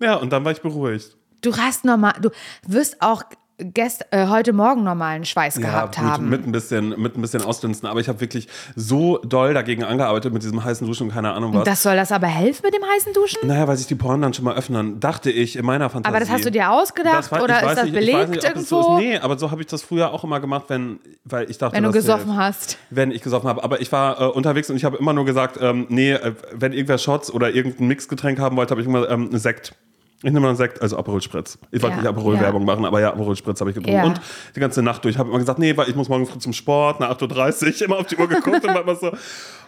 Ja, 0.00 0.14
und 0.16 0.30
dann 0.30 0.44
war 0.44 0.52
ich 0.52 0.60
beruhigt. 0.60 1.16
Du 1.40 1.56
hast 1.56 1.84
normal, 1.84 2.14
du 2.20 2.30
wirst 2.66 3.02
auch 3.02 3.22
gest, 3.58 4.04
äh, 4.10 4.26
heute 4.28 4.52
Morgen 4.52 4.84
normalen 4.84 5.24
Schweiß 5.24 5.56
gehabt 5.60 5.96
gut, 5.96 6.04
haben. 6.04 6.28
Mit 6.28 6.46
ein 6.46 6.52
bisschen, 6.52 6.90
mit 7.00 7.16
ein 7.16 7.22
bisschen 7.22 7.42
Ausdünsten. 7.42 7.88
Aber 7.88 8.00
ich 8.00 8.08
habe 8.08 8.20
wirklich 8.20 8.48
so 8.74 9.18
doll 9.18 9.54
dagegen 9.54 9.82
angearbeitet 9.82 10.32
mit 10.32 10.42
diesem 10.42 10.62
heißen 10.62 10.86
Duschen 10.86 11.04
und 11.08 11.14
keine 11.14 11.32
Ahnung 11.32 11.54
was. 11.54 11.64
Das 11.64 11.82
soll 11.82 11.96
das 11.96 12.12
aber 12.12 12.26
helfen 12.26 12.62
mit 12.64 12.74
dem 12.74 12.82
heißen 12.84 13.12
Duschen? 13.14 13.46
naja, 13.48 13.66
weil 13.66 13.76
sich 13.76 13.86
die 13.86 13.94
Poren 13.94 14.20
dann 14.20 14.34
schon 14.34 14.44
mal 14.44 14.54
öffnen, 14.56 15.00
dachte 15.00 15.30
ich 15.30 15.56
in 15.56 15.64
meiner 15.64 15.88
Fantasie. 15.88 16.10
Aber 16.14 16.20
das 16.20 16.30
hast 16.30 16.44
du 16.44 16.50
dir 16.50 16.70
ausgedacht 16.70 17.16
Das 17.18 17.32
war- 17.32 17.42
oder 17.42 17.62
ist 17.62 17.76
das 17.76 17.84
nicht, 17.84 17.94
belegt 17.94 18.28
nicht, 18.30 18.46
ob 18.48 18.56
es 18.56 18.68
so 18.68 18.76
irgendwo? 18.80 18.98
ist. 18.98 19.04
Nee, 19.04 19.18
aber 19.18 19.38
so 19.38 19.50
habe 19.50 19.60
ich 19.62 19.66
das 19.68 19.82
früher 19.82 20.12
auch 20.12 20.22
immer 20.24 20.40
gemacht, 20.40 20.64
wenn, 20.68 20.98
weil 21.24 21.50
ich 21.50 21.56
dachte, 21.58 21.76
Wenn 21.76 21.84
du 21.84 21.90
das 21.90 21.96
gesoffen 21.96 22.26
hilft. 22.32 22.40
hast. 22.40 22.78
Wenn 22.90 23.10
ich 23.10 23.22
gesoffen 23.22 23.48
habe. 23.48 23.64
Aber 23.64 23.80
ich 23.80 23.90
war 23.90 24.20
äh, 24.20 24.24
unterwegs 24.26 24.68
und 24.70 24.76
ich 24.76 24.84
habe 24.84 24.96
immer 24.98 25.12
nur 25.12 25.24
gesagt, 25.24 25.58
ähm, 25.60 25.86
nee, 25.88 26.12
äh, 26.12 26.34
wenn 26.52 26.72
irgendwer 26.72 26.98
Shots 26.98 27.30
oder 27.32 27.50
irgendein 27.54 27.88
Mixgetränk 27.88 28.38
haben 28.38 28.56
wollte, 28.56 28.72
habe 28.72 28.82
ich 28.82 28.86
immer 28.86 29.08
ähm, 29.08 29.28
einen 29.30 29.38
Sekt. 29.38 29.74
Ich 30.18 30.32
nehme 30.32 30.40
mal 30.40 30.48
einen 30.48 30.56
Sekt, 30.56 30.80
also 30.80 30.96
Aperol 30.96 31.20
Spritz. 31.20 31.58
Ich 31.70 31.82
wollte 31.82 31.96
Ja, 31.96 32.02
nicht 32.02 32.08
Aperol-Werbung 32.08 32.64
machen, 32.64 32.84
aber 32.86 33.00
ja, 33.00 33.12
Aperol 33.12 33.36
Spritz 33.36 33.60
habe 33.60 33.70
ich 33.70 33.76
getrunken. 33.76 33.98
Ja. 33.98 34.04
Und 34.04 34.20
die 34.54 34.60
ganze 34.60 34.82
Nacht 34.82 35.04
durch. 35.04 35.14
Ich 35.14 35.18
habe 35.18 35.28
immer 35.28 35.38
gesagt, 35.38 35.58
nee, 35.58 35.76
weil 35.76 35.88
ich 35.90 35.94
muss 35.94 36.08
morgen 36.08 36.26
früh 36.26 36.38
zum 36.38 36.54
Sport, 36.54 37.00
nach 37.00 37.10
8.30 37.10 37.80
Uhr, 37.80 37.82
immer 37.86 37.98
auf 37.98 38.06
die 38.06 38.16
Uhr 38.16 38.26
geguckt 38.26 38.64
und 38.64 38.74
war 38.74 38.80
immer 38.82 38.94
so, 38.94 39.12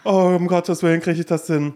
oh, 0.03 0.35
um 0.37 0.47
Gottes 0.47 0.81
Willen 0.81 1.01
kriege 1.01 1.19
ich 1.19 1.25
das 1.25 1.45
hin. 1.45 1.73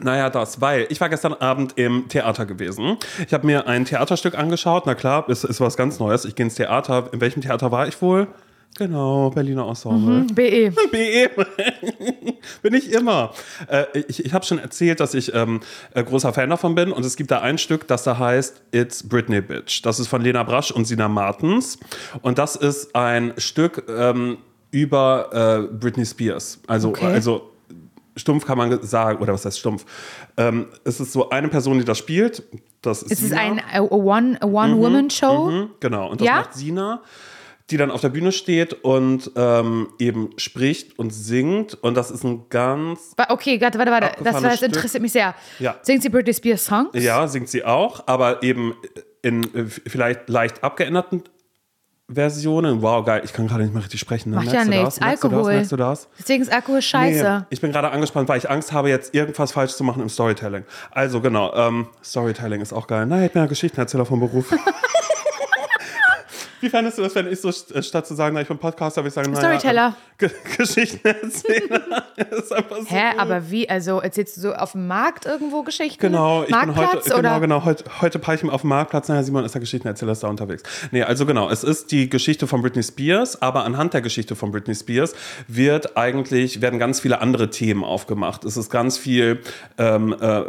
Naja, 0.00 0.28
das, 0.30 0.60
weil 0.60 0.86
ich 0.90 1.00
war 1.00 1.08
gestern 1.08 1.34
Abend 1.34 1.74
im 1.76 2.08
Theater 2.08 2.46
gewesen. 2.46 2.96
Ich 3.26 3.32
habe 3.32 3.46
mir 3.46 3.68
ein 3.68 3.84
Theaterstück 3.84 4.36
angeschaut. 4.36 4.84
Na 4.86 4.94
klar, 4.94 5.28
es 5.28 5.44
ist 5.44 5.60
was 5.60 5.76
ganz 5.76 6.00
Neues. 6.00 6.24
Ich 6.24 6.34
gehe 6.34 6.44
ins 6.44 6.56
Theater. 6.56 7.10
In 7.12 7.20
welchem 7.20 7.42
Theater 7.42 7.70
war 7.70 7.86
ich 7.86 8.00
wohl? 8.02 8.26
Genau, 8.76 9.30
Berliner 9.30 9.68
Ensemble. 9.68 10.26
BE. 10.34 10.72
BE. 10.90 11.30
bin 12.62 12.74
ich 12.74 12.92
immer. 12.92 13.32
Äh, 13.68 13.84
ich 14.08 14.24
ich 14.24 14.32
habe 14.34 14.44
schon 14.44 14.58
erzählt, 14.58 14.98
dass 14.98 15.14
ich 15.14 15.32
ähm, 15.32 15.60
äh, 15.94 16.02
großer 16.02 16.32
Fan 16.32 16.50
davon 16.50 16.74
bin. 16.74 16.90
Und 16.90 17.04
es 17.04 17.14
gibt 17.16 17.30
da 17.30 17.40
ein 17.40 17.58
Stück, 17.58 17.86
das 17.86 18.02
da 18.02 18.18
heißt 18.18 18.62
It's 18.72 19.02
Britney 19.08 19.40
Bitch. 19.40 19.82
Das 19.84 20.00
ist 20.00 20.08
von 20.08 20.22
Lena 20.22 20.42
Brasch 20.42 20.72
und 20.72 20.86
Sina 20.86 21.08
Martens. 21.08 21.78
Und 22.22 22.38
das 22.38 22.56
ist 22.56 22.96
ein 22.96 23.32
Stück 23.38 23.84
ähm, 23.88 24.38
über 24.72 25.68
äh, 25.70 25.72
Britney 25.76 26.04
Spears. 26.04 26.58
Also, 26.66 26.88
Okay. 26.88 27.06
also 27.06 27.50
stumpf 28.16 28.44
kann 28.44 28.58
man 28.58 28.82
sagen, 28.82 29.20
oder 29.22 29.32
was 29.34 29.44
heißt 29.44 29.58
stumpf? 29.58 29.84
Ähm, 30.36 30.66
es 30.84 30.98
ist 31.00 31.12
so 31.12 31.30
eine 31.30 31.46
Person, 31.48 31.78
die 31.78 31.84
das 31.84 31.98
spielt. 31.98 32.42
Das 32.82 33.02
ist 33.04 33.12
Es 33.12 33.22
ist 33.22 33.32
ein 33.32 33.60
a 33.72 33.80
One- 33.82 34.36
a 34.40 34.46
One-Woman-Show. 34.46 35.50
Mhm, 35.50 35.70
genau, 35.80 36.10
und 36.10 36.20
das 36.20 36.26
Ja? 36.26 36.34
macht 36.36 36.54
Sina, 36.54 37.02
die 37.70 37.76
dann 37.78 37.90
auf 37.90 38.02
der 38.02 38.10
Bühne 38.10 38.30
steht 38.32 38.72
und 38.84 39.30
ähm, 39.36 39.88
eben 39.98 40.30
spricht 40.36 40.98
und 40.98 41.10
singt. 41.10 41.74
Und 41.82 41.96
das 41.96 42.10
ist 42.10 42.22
ein 42.22 42.48
ganz, 42.50 43.14
Okay, 43.28 43.60
warte, 43.60 43.78
warte, 43.78 43.90
warte. 43.90 44.22
Das, 44.22 44.40
das 44.42 44.56
Stück. 44.56 44.68
interessiert 44.68 45.02
mich 45.02 45.12
sehr. 45.12 45.34
Ja. 45.58 45.76
Singt 45.82 46.02
sie 46.02 46.10
Britney 46.10 46.34
Spears 46.34 46.66
Songs? 46.66 46.90
ja, 46.92 47.26
singt 47.26 47.48
sie 47.48 47.64
auch, 47.64 48.06
aber 48.06 48.42
eben 48.42 48.74
in 49.22 49.42
äh, 49.54 49.64
vielleicht 49.66 50.28
leicht 50.28 50.62
abgeänderten 50.62 51.22
Versionen. 52.12 52.82
Wow, 52.82 53.04
geil, 53.06 53.22
ich 53.24 53.32
kann 53.32 53.48
gerade 53.48 53.62
nicht 53.62 53.72
mehr 53.72 53.82
richtig 53.82 54.00
sprechen. 54.00 54.30
Ne? 54.30 54.36
Macht 54.36 54.52
ja 54.52 54.66
nichts. 54.66 55.00
Alkohol. 55.00 55.66
du 55.66 55.76
das? 55.76 56.08
Deswegen 56.18 56.42
ist 56.42 56.52
Alkohol 56.52 56.82
scheiße. 56.82 57.38
Nee, 57.40 57.46
ich 57.48 57.62
bin 57.62 57.72
gerade 57.72 57.90
angespannt, 57.90 58.28
weil 58.28 58.36
ich 58.36 58.50
Angst 58.50 58.72
habe, 58.72 58.90
jetzt 58.90 59.14
irgendwas 59.14 59.52
falsch 59.52 59.74
zu 59.74 59.84
machen 59.84 60.02
im 60.02 60.10
Storytelling. 60.10 60.64
Also 60.90 61.22
genau, 61.22 61.54
ähm, 61.54 61.88
Storytelling 62.04 62.60
ist 62.60 62.74
auch 62.74 62.86
geil. 62.86 63.08
Ja 63.34 63.46
Geschichtenerzähler 63.46 64.04
vom 64.04 64.20
Beruf. 64.20 64.54
Wie 66.64 66.70
fandest 66.70 66.96
du 66.96 67.02
das, 67.02 67.14
wenn 67.14 67.30
ich 67.30 67.38
so 67.42 67.50
st- 67.50 67.82
statt 67.82 68.06
zu 68.06 68.14
sagen, 68.14 68.34
na, 68.34 68.40
ich 68.40 68.48
bin 68.48 68.56
Podcaster, 68.56 69.02
würde 69.02 69.08
ich 69.08 69.14
sagen, 69.14 69.30
naja, 69.32 69.58
Storyteller. 69.58 69.94
Ge 70.16 70.30
Geschichtenerzähler. 70.56 72.04
das 72.16 72.38
ist 72.44 72.52
einfach 72.54 72.76
so 72.78 72.86
Hä, 72.86 73.10
gut. 73.10 73.20
aber 73.20 73.50
wie? 73.50 73.68
Also 73.68 74.00
erzählst 74.00 74.38
du 74.38 74.40
so 74.40 74.54
auf 74.54 74.72
dem 74.72 74.86
Markt 74.86 75.26
irgendwo 75.26 75.62
Geschichten? 75.62 76.00
Genau, 76.00 76.40
ich 76.42 76.48
bin 76.48 76.56
Marktplatz 76.56 77.04
heute, 77.06 77.18
oder? 77.18 77.22
genau, 77.22 77.40
genau, 77.40 77.64
heute, 77.66 77.84
heute 78.00 78.18
peile 78.18 78.36
ich 78.38 78.44
mich 78.44 78.52
auf 78.52 78.62
dem 78.62 78.70
Marktplatz. 78.70 79.08
Naja, 79.08 79.22
Simon 79.22 79.44
ist 79.44 79.52
der 79.54 79.60
Geschichtenerzähler, 79.60 80.12
ist 80.12 80.22
da 80.22 80.28
unterwegs. 80.28 80.62
Nee, 80.90 81.02
also 81.02 81.26
genau, 81.26 81.50
es 81.50 81.64
ist 81.64 81.92
die 81.92 82.08
Geschichte 82.08 82.46
von 82.46 82.62
Britney 82.62 82.82
Spears, 82.82 83.42
aber 83.42 83.64
anhand 83.64 83.92
der 83.92 84.00
Geschichte 84.00 84.34
von 84.34 84.50
Britney 84.50 84.74
Spears 84.74 85.14
wird 85.48 85.98
eigentlich, 85.98 86.62
werden 86.62 86.78
ganz 86.78 87.00
viele 87.00 87.20
andere 87.20 87.50
Themen 87.50 87.84
aufgemacht. 87.84 88.44
Es 88.44 88.56
ist 88.56 88.70
ganz 88.70 88.96
viel 88.96 89.40
ähm, 89.76 90.14
äh, 90.18 90.42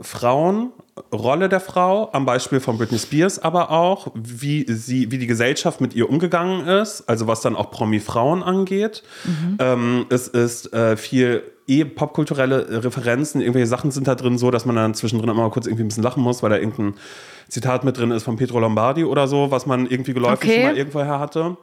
Frauen, 0.00 0.72
Rolle 1.12 1.48
der 1.48 1.60
Frau, 1.60 2.10
am 2.12 2.26
Beispiel 2.26 2.60
von 2.60 2.78
Britney 2.78 2.98
Spears 2.98 3.38
aber 3.38 3.70
auch, 3.70 4.08
wie 4.14 4.64
sie, 4.68 5.10
wie 5.10 5.18
die 5.18 5.26
Gesellschaft 5.26 5.80
mit 5.80 5.94
ihr 5.94 6.08
umgegangen 6.08 6.66
ist, 6.66 7.08
also 7.08 7.26
was 7.26 7.40
dann 7.40 7.56
auch 7.56 7.70
Promi-Frauen 7.70 8.42
angeht. 8.42 9.02
Ähm, 9.58 10.06
es 10.10 10.28
ist 10.28 10.72
äh, 10.72 10.96
viel 10.96 11.42
eh 11.66 11.84
popkulturelle 11.84 12.82
Referenzen, 12.84 13.40
irgendwelche 13.40 13.68
Sachen 13.68 13.90
sind 13.90 14.08
da 14.08 14.14
drin 14.14 14.38
so, 14.38 14.50
dass 14.50 14.66
man 14.66 14.76
dann 14.76 14.94
zwischendrin 14.94 15.30
immer 15.30 15.42
mal 15.42 15.50
kurz 15.50 15.66
irgendwie 15.66 15.84
ein 15.84 15.88
bisschen 15.88 16.02
lachen 16.02 16.22
muss, 16.22 16.42
weil 16.42 16.50
da 16.50 16.56
irgendein 16.56 16.94
Zitat 17.48 17.84
mit 17.84 17.96
drin 17.98 18.10
ist 18.10 18.24
von 18.24 18.36
Pietro 18.36 18.58
Lombardi 18.60 19.04
oder 19.04 19.28
so, 19.28 19.50
was 19.50 19.66
man 19.66 19.86
irgendwie 19.86 20.14
geläufig 20.14 20.50
Okay. 20.50 20.54
schon 20.54 20.62
mal 20.64 20.76
irgendwoher 20.76 21.18
hatte. 21.18 21.56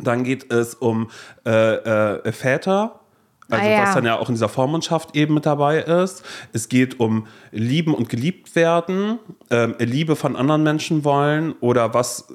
Dann 0.00 0.24
geht 0.24 0.52
es 0.52 0.74
um 0.74 1.10
äh, 1.46 1.74
äh, 1.74 2.32
Väter, 2.32 3.00
Also 3.48 3.64
Ah, 3.64 3.70
ja. 3.70 3.82
was 3.82 3.94
dann 3.94 4.04
ja 4.04 4.18
auch 4.18 4.28
in 4.28 4.34
dieser 4.34 4.48
Vormundschaft 4.48 5.14
eben 5.14 5.34
mit 5.34 5.46
dabei 5.46 5.80
ist. 5.80 6.24
Es 6.52 6.68
geht 6.68 6.98
um 6.98 7.26
Lieben 7.52 7.94
und 7.94 8.08
geliebt 8.08 8.56
werden, 8.56 9.18
ähm, 9.50 9.74
Liebe 9.78 10.16
von 10.16 10.36
anderen 10.36 10.62
Menschen 10.62 11.04
wollen 11.04 11.54
oder 11.60 11.94
was 11.94 12.26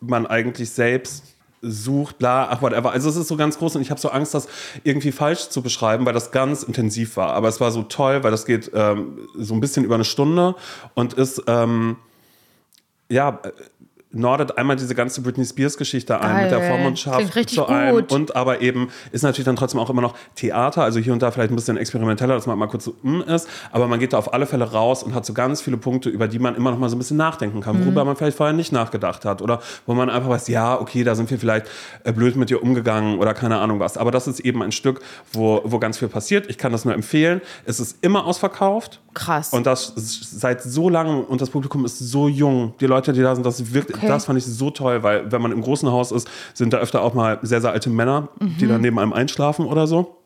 man 0.00 0.26
eigentlich 0.26 0.70
selbst 0.70 1.34
sucht, 1.60 2.18
bla, 2.18 2.48
ach 2.50 2.62
whatever. 2.62 2.92
Also 2.92 3.08
es 3.08 3.16
ist 3.16 3.28
so 3.28 3.36
ganz 3.36 3.58
groß 3.58 3.76
und 3.76 3.82
ich 3.82 3.90
habe 3.90 4.00
so 4.00 4.10
Angst, 4.10 4.34
das 4.34 4.48
irgendwie 4.84 5.12
falsch 5.12 5.48
zu 5.48 5.62
beschreiben, 5.62 6.04
weil 6.06 6.12
das 6.12 6.30
ganz 6.30 6.62
intensiv 6.62 7.16
war. 7.16 7.32
Aber 7.32 7.48
es 7.48 7.60
war 7.60 7.70
so 7.70 7.82
toll, 7.82 8.22
weil 8.22 8.30
das 8.30 8.44
geht 8.44 8.70
ähm, 8.74 9.18
so 9.36 9.54
ein 9.54 9.60
bisschen 9.60 9.84
über 9.84 9.94
eine 9.94 10.04
Stunde 10.04 10.54
und 10.94 11.14
ist 11.14 11.42
ähm, 11.46 11.96
ja 13.08 13.40
äh, 13.42 13.50
nordet 14.14 14.56
einmal 14.58 14.76
diese 14.76 14.94
ganze 14.94 15.20
Britney 15.20 15.44
Spears 15.44 15.76
Geschichte 15.76 16.20
ein 16.20 16.42
mit 16.44 16.50
der 16.50 16.58
Geil. 16.60 16.70
Vormundschaft 16.70 17.50
zu 17.50 17.66
einem 17.66 17.96
gut. 17.96 18.12
und 18.12 18.36
aber 18.36 18.60
eben 18.60 18.88
ist 19.12 19.22
natürlich 19.22 19.44
dann 19.44 19.56
trotzdem 19.56 19.80
auch 19.80 19.90
immer 19.90 20.02
noch 20.02 20.14
Theater, 20.36 20.82
also 20.82 20.98
hier 21.00 21.12
und 21.12 21.22
da 21.22 21.30
vielleicht 21.30 21.50
ein 21.50 21.56
bisschen 21.56 21.76
experimenteller, 21.76 22.34
dass 22.34 22.46
man 22.46 22.58
mal 22.58 22.66
kurz 22.68 22.84
so 22.84 22.94
mm 23.02 23.22
ist, 23.22 23.48
aber 23.72 23.86
man 23.88 23.98
geht 24.00 24.12
da 24.12 24.18
auf 24.18 24.32
alle 24.34 24.46
Fälle 24.46 24.70
raus 24.70 25.02
und 25.02 25.14
hat 25.14 25.24
so 25.26 25.32
ganz 25.34 25.60
viele 25.62 25.76
Punkte, 25.76 26.08
über 26.10 26.28
die 26.28 26.38
man 26.38 26.54
immer 26.54 26.70
noch 26.70 26.78
mal 26.78 26.88
so 26.88 26.96
ein 26.96 26.98
bisschen 26.98 27.16
nachdenken 27.16 27.60
kann, 27.60 27.76
Mhm. 27.78 27.84
worüber 27.86 28.04
man 28.04 28.16
vielleicht 28.16 28.36
vorher 28.36 28.52
nicht 28.54 28.72
nachgedacht 28.72 29.24
hat 29.24 29.42
oder 29.42 29.60
wo 29.86 29.94
man 29.94 30.10
einfach 30.10 30.28
weiß, 30.28 30.48
ja, 30.48 30.80
okay, 30.80 31.04
da 31.04 31.14
sind 31.14 31.30
wir 31.30 31.38
vielleicht 31.38 31.66
äh, 32.04 32.12
blöd 32.12 32.36
mit 32.36 32.50
dir 32.50 32.62
umgegangen 32.62 33.18
oder 33.18 33.34
keine 33.34 33.58
Ahnung 33.58 33.80
was, 33.80 33.96
aber 33.96 34.10
das 34.10 34.26
ist 34.28 34.40
eben 34.40 34.62
ein 34.62 34.72
Stück, 34.72 35.00
wo, 35.32 35.60
wo 35.64 35.78
ganz 35.78 35.98
viel 35.98 36.08
passiert. 36.08 36.48
Ich 36.50 36.58
kann 36.58 36.72
das 36.72 36.84
nur 36.84 36.94
empfehlen. 36.94 37.40
Es 37.64 37.80
ist 37.80 37.98
immer 38.02 38.24
ausverkauft. 38.26 39.00
Krass. 39.14 39.52
Und 39.52 39.64
das 39.66 39.92
seit 39.96 40.62
so 40.62 40.88
langem 40.88 41.20
und 41.20 41.40
das 41.40 41.48
Publikum 41.50 41.84
ist 41.84 41.98
so 41.98 42.26
jung. 42.28 42.74
Die 42.80 42.86
Leute, 42.86 43.12
die 43.12 43.22
da 43.22 43.34
sind, 43.34 43.46
das 43.46 43.72
wirkt, 43.72 43.94
Okay. 43.94 44.03
Das 44.08 44.24
fand 44.26 44.38
ich 44.38 44.44
so 44.44 44.70
toll, 44.70 45.02
weil 45.02 45.30
wenn 45.30 45.42
man 45.42 45.52
im 45.52 45.62
großen 45.62 45.90
Haus 45.90 46.12
ist, 46.12 46.28
sind 46.52 46.72
da 46.72 46.78
öfter 46.78 47.02
auch 47.02 47.14
mal 47.14 47.38
sehr, 47.42 47.60
sehr 47.60 47.72
alte 47.72 47.90
Männer, 47.90 48.28
die 48.40 48.66
dann 48.66 48.80
neben 48.80 48.98
einem 48.98 49.12
einschlafen 49.12 49.66
oder 49.66 49.86
so. 49.86 50.16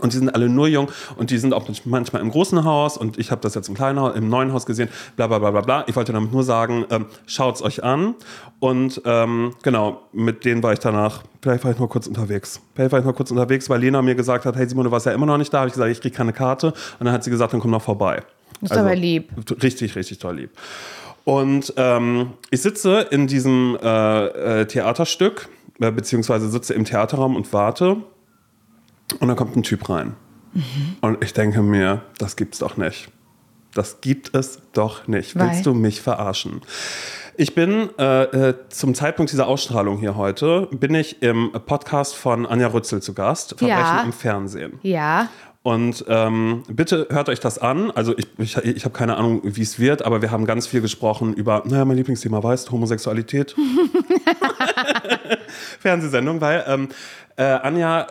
Und 0.00 0.12
die 0.12 0.16
sind 0.16 0.34
alle 0.34 0.48
nur 0.48 0.66
jung 0.66 0.90
und 1.16 1.30
die 1.30 1.38
sind 1.38 1.54
auch 1.54 1.68
manchmal 1.84 2.20
im 2.20 2.30
großen 2.30 2.64
Haus 2.64 2.96
und 2.96 3.16
ich 3.16 3.30
habe 3.30 3.40
das 3.42 3.54
jetzt 3.54 3.68
im 3.68 3.76
kleinen 3.76 4.00
Haus, 4.00 4.16
im 4.16 4.28
neuen 4.28 4.52
Haus 4.52 4.66
gesehen, 4.66 4.88
bla 5.14 5.28
bla 5.28 5.38
bla 5.38 5.52
bla 5.52 5.60
bla. 5.60 5.84
Ich 5.86 5.94
wollte 5.94 6.12
damit 6.12 6.32
nur 6.32 6.42
sagen, 6.42 6.84
ähm, 6.90 7.06
schaut's 7.26 7.62
euch 7.62 7.84
an. 7.84 8.16
Und 8.58 9.00
ähm, 9.04 9.54
genau, 9.62 10.02
mit 10.12 10.44
denen 10.44 10.64
war 10.64 10.72
ich 10.72 10.80
danach, 10.80 11.22
vielleicht 11.40 11.62
war 11.62 11.70
ich 11.70 11.78
nur 11.78 11.88
kurz 11.88 12.08
unterwegs. 12.08 12.60
Vielleicht 12.74 12.90
war 12.90 12.98
ich 12.98 13.04
nur 13.04 13.14
kurz 13.14 13.30
unterwegs, 13.30 13.70
weil 13.70 13.80
Lena 13.80 14.02
mir 14.02 14.16
gesagt 14.16 14.46
hat, 14.46 14.56
hey 14.56 14.68
Simon, 14.68 14.84
du 14.84 14.90
warst 14.90 15.06
ja 15.06 15.12
immer 15.12 15.26
noch 15.26 15.38
nicht 15.38 15.54
da. 15.54 15.58
Habe 15.58 15.68
ich 15.68 15.74
gesagt, 15.74 15.92
ich 15.92 16.00
kriege 16.00 16.16
keine 16.16 16.32
Karte. 16.32 16.68
Und 16.98 17.04
dann 17.04 17.12
hat 17.12 17.22
sie 17.22 17.30
gesagt, 17.30 17.52
dann 17.52 17.60
komm 17.60 17.70
noch 17.70 17.82
vorbei. 17.82 18.22
Ist 18.62 18.72
aber 18.72 18.96
lieb. 18.96 19.30
Richtig, 19.62 19.94
richtig 19.94 20.18
toll 20.18 20.36
lieb. 20.36 20.50
Und 21.24 21.72
ähm, 21.76 22.34
ich 22.50 22.60
sitze 22.62 23.00
in 23.10 23.26
diesem 23.26 23.78
äh, 23.82 24.26
äh, 24.60 24.66
Theaterstück, 24.66 25.48
äh, 25.80 25.90
beziehungsweise 25.90 26.50
sitze 26.50 26.74
im 26.74 26.84
Theaterraum 26.84 27.34
und 27.36 27.52
warte. 27.52 27.96
Und 29.20 29.28
dann 29.28 29.36
kommt 29.36 29.56
ein 29.56 29.62
Typ 29.62 29.88
rein. 29.88 30.14
Und 31.00 31.22
ich 31.24 31.32
denke 31.32 31.62
mir, 31.62 32.02
das 32.18 32.36
gibt's 32.36 32.58
doch 32.58 32.76
nicht. 32.76 33.08
Das 33.74 34.00
gibt 34.00 34.34
es 34.36 34.60
doch 34.72 35.08
nicht. 35.08 35.34
Weil? 35.36 35.48
Willst 35.50 35.66
du 35.66 35.74
mich 35.74 36.00
verarschen? 36.00 36.60
Ich 37.36 37.56
bin 37.56 37.90
äh, 37.98 38.22
äh, 38.50 38.54
zum 38.68 38.94
Zeitpunkt 38.94 39.32
dieser 39.32 39.48
Ausstrahlung 39.48 39.98
hier 39.98 40.14
heute, 40.16 40.68
bin 40.70 40.94
ich 40.94 41.22
im 41.22 41.50
Podcast 41.66 42.14
von 42.14 42.46
Anja 42.46 42.68
Rützel 42.68 43.02
zu 43.02 43.12
Gast, 43.14 43.58
Verbrechen 43.58 43.76
Ja. 43.76 44.02
im 44.04 44.12
Fernsehen. 44.12 44.78
Ja. 44.82 45.28
Und 45.64 46.04
ähm, 46.08 46.62
bitte 46.68 47.06
hört 47.08 47.30
euch 47.30 47.40
das 47.40 47.58
an. 47.58 47.90
Also 47.90 48.14
ich, 48.18 48.26
ich, 48.36 48.58
ich 48.58 48.84
habe 48.84 48.92
keine 48.92 49.16
Ahnung, 49.16 49.40
wie 49.44 49.62
es 49.62 49.78
wird, 49.78 50.04
aber 50.04 50.20
wir 50.20 50.30
haben 50.30 50.44
ganz 50.44 50.66
viel 50.66 50.82
gesprochen 50.82 51.32
über, 51.32 51.62
naja, 51.64 51.86
mein 51.86 51.96
Lieblingsthema 51.96 52.42
weißt, 52.42 52.70
Homosexualität. 52.70 53.56
Fernsehsendung, 55.80 56.42
weil 56.42 56.64
ähm, 56.68 56.90
äh, 57.36 57.42
Anja, 57.42 58.02
äh, 58.02 58.06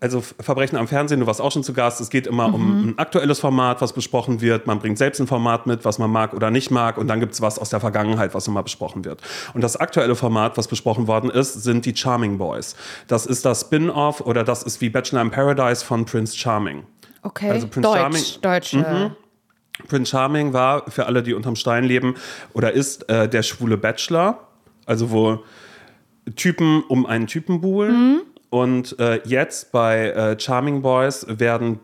also 0.00 0.20
Verbrechen 0.20 0.76
am 0.76 0.86
Fernsehen, 0.88 1.20
du 1.20 1.26
warst 1.26 1.40
auch 1.40 1.50
schon 1.52 1.62
zu 1.64 1.72
Gast, 1.72 2.00
es 2.00 2.10
geht 2.10 2.26
immer 2.26 2.52
um 2.52 2.88
ein 2.90 2.98
aktuelles 2.98 3.40
Format, 3.40 3.80
was 3.80 3.92
besprochen 3.92 4.40
wird. 4.40 4.66
Man 4.66 4.78
bringt 4.78 4.98
selbst 4.98 5.20
ein 5.20 5.26
Format 5.26 5.66
mit, 5.66 5.84
was 5.84 5.98
man 5.98 6.10
mag 6.10 6.34
oder 6.34 6.50
nicht 6.50 6.70
mag 6.70 6.98
und 6.98 7.08
dann 7.08 7.18
gibt 7.20 7.32
es 7.34 7.40
was 7.40 7.58
aus 7.58 7.70
der 7.70 7.80
Vergangenheit, 7.80 8.34
was 8.34 8.46
immer 8.46 8.62
besprochen 8.62 9.04
wird. 9.04 9.22
Und 9.54 9.62
das 9.62 9.76
aktuelle 9.76 10.14
Format, 10.14 10.56
was 10.58 10.68
besprochen 10.68 11.06
worden 11.06 11.30
ist, 11.30 11.54
sind 11.62 11.86
die 11.86 11.96
Charming 11.96 12.36
Boys. 12.38 12.76
Das 13.06 13.24
ist 13.26 13.44
das 13.44 13.62
Spin-off 13.62 14.20
oder 14.20 14.44
das 14.44 14.62
ist 14.62 14.80
wie 14.80 14.90
Bachelor 14.90 15.22
in 15.22 15.30
Paradise 15.30 15.84
von 15.84 16.04
Prince 16.04 16.36
Charming. 16.36 16.84
Okay. 17.22 17.50
Also 17.50 17.66
Prince 17.68 17.88
Deutsch. 17.88 17.98
Charming- 18.00 18.38
Mhm. 18.38 18.42
Deutsche. 18.42 19.16
Prince 19.88 20.10
Charming 20.10 20.52
war, 20.52 20.90
für 20.90 21.06
alle, 21.06 21.22
die 21.22 21.34
unterm 21.34 21.54
Stein 21.56 21.84
leben, 21.84 22.16
oder 22.52 22.72
ist 22.72 23.08
äh, 23.08 23.28
der 23.28 23.42
schwule 23.42 23.76
Bachelor. 23.76 24.40
Also 24.86 25.10
wo 25.10 25.44
Typen 26.36 26.82
um 26.88 27.06
einen 27.06 27.26
Typen 27.26 27.60
buhlen. 27.60 28.20
Und 28.50 28.98
äh, 28.98 29.20
jetzt 29.24 29.72
bei 29.72 30.08
äh, 30.10 30.40
Charming 30.40 30.80
Boys 30.80 31.26
werden, 31.28 31.80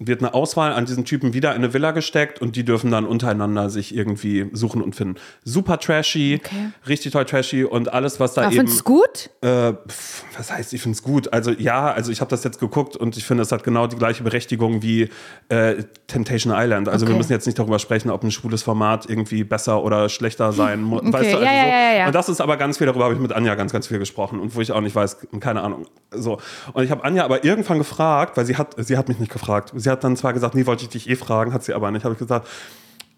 wird 0.00 0.20
eine 0.22 0.32
Auswahl 0.34 0.72
an 0.72 0.86
diesen 0.86 1.04
Typen 1.04 1.32
wieder 1.34 1.50
in 1.50 1.56
eine 1.56 1.74
Villa 1.74 1.90
gesteckt 1.90 2.40
und 2.40 2.54
die 2.54 2.64
dürfen 2.64 2.90
dann 2.92 3.04
untereinander 3.04 3.68
sich 3.68 3.94
irgendwie 3.94 4.48
suchen 4.52 4.80
und 4.80 4.94
finden. 4.94 5.16
Super 5.44 5.78
trashy, 5.80 6.40
Okay. 6.44 6.70
richtig 6.86 7.12
toll 7.12 7.24
trashy 7.24 7.64
und 7.64 7.92
alles, 7.92 8.20
was 8.20 8.34
da 8.34 8.42
Aber 8.42 8.50
eben. 8.52 8.58
findest 8.68 8.80
du 8.80 8.84
gut? 8.84 9.30
Äh, 9.40 9.72
pf, 9.88 10.24
was 10.36 10.52
heißt, 10.52 10.72
ich 10.72 10.82
finde 10.82 10.94
es 10.94 11.02
gut. 11.02 11.32
Also 11.32 11.50
ja, 11.50 11.90
also 11.92 12.12
ich 12.12 12.20
habe 12.20 12.30
das 12.30 12.44
jetzt 12.44 12.60
geguckt 12.60 12.96
und 12.96 13.16
ich 13.16 13.24
finde, 13.24 13.42
es 13.42 13.50
hat 13.50 13.64
genau 13.64 13.88
die 13.88 13.96
gleiche 13.96 14.22
Berechtigung 14.22 14.82
wie 14.82 15.08
äh, 15.48 15.82
Temptation 16.06 16.52
Island. 16.56 16.88
Also 16.88 17.06
wir 17.06 17.10
Okay. 17.14 17.18
müssen 17.18 17.32
jetzt 17.32 17.46
nicht 17.46 17.58
darüber 17.58 17.78
sprechen, 17.80 18.10
ob 18.10 18.22
ein 18.22 18.30
schwules 18.30 18.62
Format 18.62 19.08
irgendwie 19.10 19.42
besser 19.42 19.82
oder 19.82 20.08
schlechter 20.08 20.52
sein 20.52 20.80
muss. 20.82 21.02
Weißt 21.04 21.32
du, 21.32 21.36
also 21.38 21.44
ja, 21.44 21.52
ja, 21.52 21.62
so. 21.64 21.68
ja, 21.70 21.92
ja. 22.00 22.06
Und 22.06 22.14
das 22.14 22.28
ist 22.28 22.40
aber 22.40 22.56
ganz 22.56 22.78
viel, 22.78 22.86
darüber 22.86 23.04
habe 23.04 23.14
ich 23.14 23.20
mit 23.20 23.32
Anja 23.32 23.54
ganz, 23.56 23.72
ganz 23.72 23.88
viel 23.88 23.98
gesprochen 23.98 24.38
und 24.38 24.54
wo 24.54 24.60
ich 24.60 24.70
auch 24.70 24.80
nicht 24.80 24.94
weiß, 24.94 25.16
keine 25.40 25.62
Ahnung. 25.62 25.86
So. 26.12 26.38
Und 26.72 26.84
ich 26.84 26.90
habe 26.92 27.02
Anja 27.02 27.24
aber 27.24 27.44
irgendwann 27.44 27.78
gefragt, 27.78 28.36
weil 28.36 28.46
sie 28.46 28.56
hat, 28.56 28.74
sie 28.78 28.96
hat 28.96 29.08
mich 29.08 29.18
nicht 29.18 29.32
gefragt. 29.32 29.72
Sie 29.74 29.87
hat 29.88 30.04
dann 30.04 30.16
zwar 30.16 30.32
gesagt, 30.32 30.54
nee, 30.54 30.66
wollte 30.66 30.84
ich 30.84 30.90
dich 30.90 31.08
eh 31.08 31.16
fragen, 31.16 31.52
hat 31.52 31.64
sie 31.64 31.74
aber 31.74 31.90
nicht. 31.90 32.04
Habe 32.04 32.14
ich 32.14 32.18
gesagt, 32.18 32.46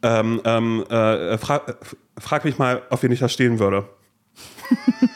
ähm, 0.02 0.40
ähm, 0.44 0.84
äh, 0.88 1.36
fra 1.38 1.62
frag 2.18 2.44
mich 2.44 2.58
mal, 2.58 2.82
auf 2.90 3.02
wen 3.02 3.12
ich 3.12 3.20
da 3.20 3.28
stehen 3.28 3.58
würde. 3.58 3.88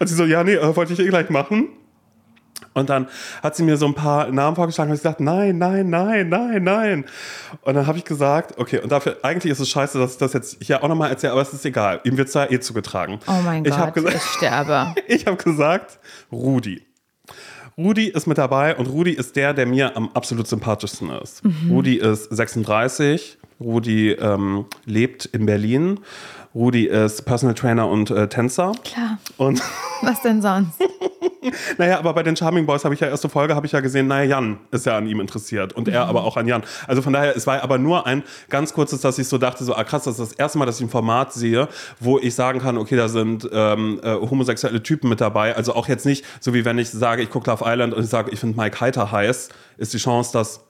Und 0.00 0.06
sie 0.06 0.14
so, 0.14 0.24
ja, 0.24 0.42
nee, 0.42 0.54
äh, 0.54 0.76
wollte 0.76 0.92
ich 0.92 0.98
eh 0.98 1.08
gleich 1.08 1.30
machen. 1.30 1.68
Und 2.72 2.88
dann 2.88 3.08
hat 3.42 3.56
sie 3.56 3.62
mir 3.62 3.76
so 3.76 3.86
ein 3.86 3.94
paar 3.94 4.28
Namen 4.30 4.54
vorgeschlagen 4.54 4.90
und 4.90 4.96
ich 4.96 5.02
gesagt, 5.02 5.20
nein, 5.20 5.58
nein, 5.58 5.90
nein, 5.90 6.28
nein, 6.28 6.62
nein. 6.62 7.04
Und 7.62 7.74
dann 7.74 7.86
habe 7.86 7.98
ich 7.98 8.04
gesagt, 8.04 8.58
okay, 8.58 8.78
und 8.78 8.92
dafür, 8.92 9.16
eigentlich 9.22 9.50
ist 9.50 9.58
es 9.58 9.68
scheiße, 9.68 9.98
dass 9.98 10.12
ich 10.12 10.18
das 10.18 10.32
jetzt 10.34 10.56
hier 10.62 10.82
auch 10.82 10.88
nochmal 10.88 11.10
erzähle, 11.10 11.32
aber 11.32 11.42
es 11.42 11.52
ist 11.52 11.64
egal. 11.64 12.00
Ihm 12.04 12.16
wird 12.16 12.28
es 12.28 12.34
da 12.34 12.46
eh 12.46 12.60
zugetragen. 12.60 13.18
Oh 13.26 13.40
mein 13.44 13.64
ich 13.64 13.76
Gott, 13.76 13.94
gesagt, 13.94 14.16
ich 14.16 14.22
sterbe. 14.22 14.94
ich 15.08 15.26
habe 15.26 15.36
gesagt, 15.36 15.98
Rudi. 16.30 16.82
Rudi 17.76 18.06
ist 18.06 18.26
mit 18.26 18.38
dabei 18.38 18.76
und 18.76 18.86
Rudi 18.86 19.12
ist 19.12 19.36
der, 19.36 19.54
der 19.54 19.66
mir 19.66 19.96
am 19.96 20.10
absolut 20.14 20.46
sympathischsten 20.46 21.10
ist. 21.10 21.44
Mhm. 21.44 21.70
Rudi 21.70 21.96
ist 21.96 22.24
36, 22.24 23.38
Rudi 23.60 24.12
ähm, 24.12 24.66
lebt 24.86 25.26
in 25.26 25.46
Berlin. 25.46 26.00
Rudi 26.54 26.86
ist 26.86 27.22
Personal 27.22 27.54
Trainer 27.54 27.88
und 27.88 28.10
äh, 28.10 28.28
Tänzer. 28.28 28.72
Klar. 28.84 29.18
Und 29.36 29.62
Was 30.02 30.22
denn 30.22 30.42
sonst? 30.42 30.80
naja, 31.78 31.98
aber 31.98 32.14
bei 32.14 32.22
den 32.22 32.34
Charming 32.34 32.66
Boys 32.66 32.84
habe 32.84 32.94
ich 32.94 33.00
ja 33.00 33.08
erste 33.08 33.28
Folge, 33.28 33.54
habe 33.54 33.66
ich 33.66 33.72
ja 33.72 33.80
gesehen, 33.80 34.08
naja, 34.08 34.36
Jan 34.36 34.58
ist 34.70 34.86
ja 34.86 34.96
an 34.96 35.06
ihm 35.06 35.20
interessiert 35.20 35.74
und 35.74 35.88
er 35.88 36.06
aber 36.06 36.24
auch 36.24 36.36
an 36.36 36.48
Jan. 36.48 36.62
Also 36.86 37.02
von 37.02 37.12
daher, 37.12 37.36
es 37.36 37.46
war 37.46 37.62
aber 37.62 37.78
nur 37.78 38.06
ein 38.06 38.22
ganz 38.48 38.72
kurzes, 38.72 39.00
dass 39.02 39.18
ich 39.18 39.28
so 39.28 39.38
dachte, 39.38 39.62
so, 39.62 39.74
ah 39.74 39.84
krass, 39.84 40.04
das 40.04 40.18
ist 40.18 40.32
das 40.32 40.38
erste 40.38 40.58
Mal, 40.58 40.66
dass 40.66 40.78
ich 40.80 40.86
ein 40.86 40.90
Format 40.90 41.32
sehe, 41.32 41.68
wo 41.98 42.18
ich 42.18 42.34
sagen 42.34 42.60
kann, 42.60 42.78
okay, 42.78 42.96
da 42.96 43.08
sind 43.08 43.48
ähm, 43.52 44.00
äh, 44.02 44.14
homosexuelle 44.14 44.82
Typen 44.82 45.08
mit 45.08 45.20
dabei. 45.20 45.54
Also 45.54 45.74
auch 45.74 45.86
jetzt 45.86 46.06
nicht, 46.06 46.24
so 46.40 46.54
wie 46.54 46.64
wenn 46.64 46.78
ich 46.78 46.90
sage, 46.90 47.22
ich 47.22 47.30
gucke 47.30 47.50
Love 47.50 47.64
Island 47.66 47.94
und 47.94 48.02
ich 48.02 48.10
sage, 48.10 48.30
ich 48.30 48.40
finde 48.40 48.56
Mike 48.56 48.80
Heiter 48.80 49.12
heiß, 49.12 49.50
ist 49.76 49.92
die 49.92 49.98
Chance, 49.98 50.32
dass 50.32 50.64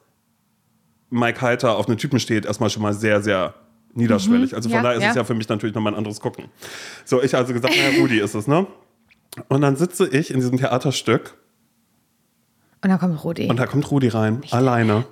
Mike 1.10 1.40
Heiter 1.40 1.76
auf 1.76 1.88
einen 1.88 1.98
Typen 1.98 2.20
steht, 2.20 2.46
erstmal 2.46 2.70
schon 2.70 2.82
mal 2.82 2.94
sehr, 2.94 3.20
sehr 3.20 3.54
niederschwellig. 3.94 4.54
Also 4.54 4.68
von 4.68 4.76
Ja, 4.76 4.82
daher 4.82 4.96
ist 4.98 5.02
ja. 5.04 5.10
es 5.10 5.16
ja 5.16 5.24
für 5.24 5.34
mich 5.34 5.48
natürlich 5.48 5.74
nochmal 5.74 5.92
ein 5.92 5.96
anderes 5.98 6.20
Gucken. 6.20 6.46
So, 7.04 7.22
ich 7.22 7.34
also 7.34 7.52
gesagt, 7.52 7.74
naja, 7.76 7.98
Rudi 8.00 8.18
ist 8.20 8.34
es, 8.34 8.46
ne? 8.46 8.66
Und 9.48 9.60
dann 9.60 9.76
sitze 9.76 10.08
ich 10.08 10.30
in 10.30 10.36
diesem 10.40 10.58
Theaterstück 10.58 11.34
Und 12.82 12.90
dann 12.90 12.98
kommt 12.98 13.22
Rudi. 13.24 13.48
und 13.48 13.56
da 13.58 13.66
kommt 13.66 13.90
Rudi 13.90 14.08
rein, 14.08 14.42
alleine. 14.50 15.04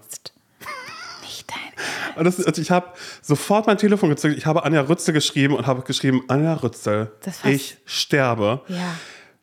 Nicht 1.23 1.51
dein. 1.51 2.17
Und, 2.17 2.25
das, 2.25 2.39
und 2.39 2.59
ich 2.59 2.71
habe 2.71 2.89
sofort 3.23 3.67
mein 3.67 3.79
Telefon 3.79 4.09
gezückt. 4.09 4.37
Ich 4.37 4.47
habe 4.47 4.65
Anja 4.65 4.81
Rützel 4.83 5.15
geschrieben 5.15 5.55
und 5.55 5.67
habe 5.67 5.83
geschrieben, 5.83 6.23
Anja 6.29 6.55
Rützel, 6.55 7.13
ich 7.45 7.77
sterbe. 7.85 8.63
Ja. 8.69 8.95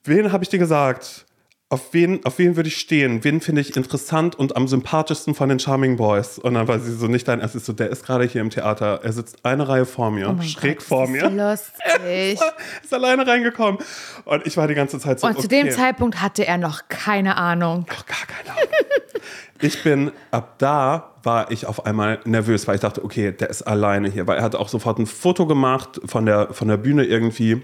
Wen 0.04 0.32
habe 0.32 0.44
ich 0.44 0.50
dir 0.50 0.60
gesagt? 0.60 1.25
Auf 1.70 1.94
wen, 1.96 2.24
auf 2.26 2.38
wen 2.38 2.56
würde 2.56 2.70
ich 2.70 2.78
stehen? 2.78 3.24
Wen 3.24 3.42
finde 3.42 3.60
ich 3.60 3.76
interessant 3.76 4.36
und 4.38 4.56
am 4.56 4.68
sympathischsten 4.68 5.34
von 5.34 5.50
den 5.50 5.58
Charming 5.58 5.98
Boys? 5.98 6.38
Und 6.38 6.54
dann 6.54 6.68
war 6.68 6.80
sie 6.80 6.94
so, 6.94 7.08
nicht 7.08 7.28
dein 7.28 7.40
Ernst, 7.40 7.56
ist 7.56 7.66
so, 7.66 7.74
der 7.74 7.90
ist 7.90 8.06
gerade 8.06 8.24
hier 8.26 8.42
im 8.42 8.52
Theater. 8.52 9.00
Er 9.02 9.12
sitzt 9.12 9.44
eine 9.44 9.68
Reihe 9.68 9.88
vor 9.88 10.12
mir, 10.12 10.30
Oh 10.30 10.44
schräg 10.44 10.78
Gott, 10.78 10.88
vor 10.88 11.08
mir. 11.08 11.24
ist 11.24 11.32
lustig. 11.32 12.40
Ist 12.84 12.94
alleine 12.94 13.26
reingekommen. 13.26 13.80
Und 14.26 14.46
ich 14.46 14.58
war 14.58 14.68
die 14.68 14.76
ganze 14.76 15.00
Zeit 15.00 15.20
so, 15.20 15.26
Und 15.26 15.34
zu 15.34 15.48
okay. 15.48 15.64
dem 15.64 15.72
Zeitpunkt 15.72 16.22
hatte 16.22 16.46
er 16.46 16.60
noch 16.60 16.82
keine 16.88 17.36
Ahnung. 17.36 17.88
Noch 17.90 18.06
gar 18.06 18.28
keine 18.28 18.52
Ahnung. 18.56 18.70
ich 19.60 19.82
bin, 19.82 20.12
ab 20.30 20.60
da 20.60 21.16
war 21.24 21.50
ich 21.50 21.66
auf 21.66 21.88
einmal 21.88 22.20
nervös, 22.26 22.68
weil 22.68 22.76
ich 22.76 22.82
dachte, 22.82 23.04
okay, 23.04 23.32
der 23.32 23.50
ist 23.50 23.64
alleine 23.64 24.10
hier. 24.10 24.28
Weil 24.28 24.38
er 24.38 24.44
hat 24.44 24.54
auch 24.54 24.70
sofort 24.70 25.00
ein 25.00 25.08
Foto 25.08 25.48
gemacht 25.48 26.00
von 26.06 26.28
der, 26.28 26.54
von 26.54 26.68
der 26.68 26.78
Bühne 26.78 27.06
irgendwie. 27.06 27.64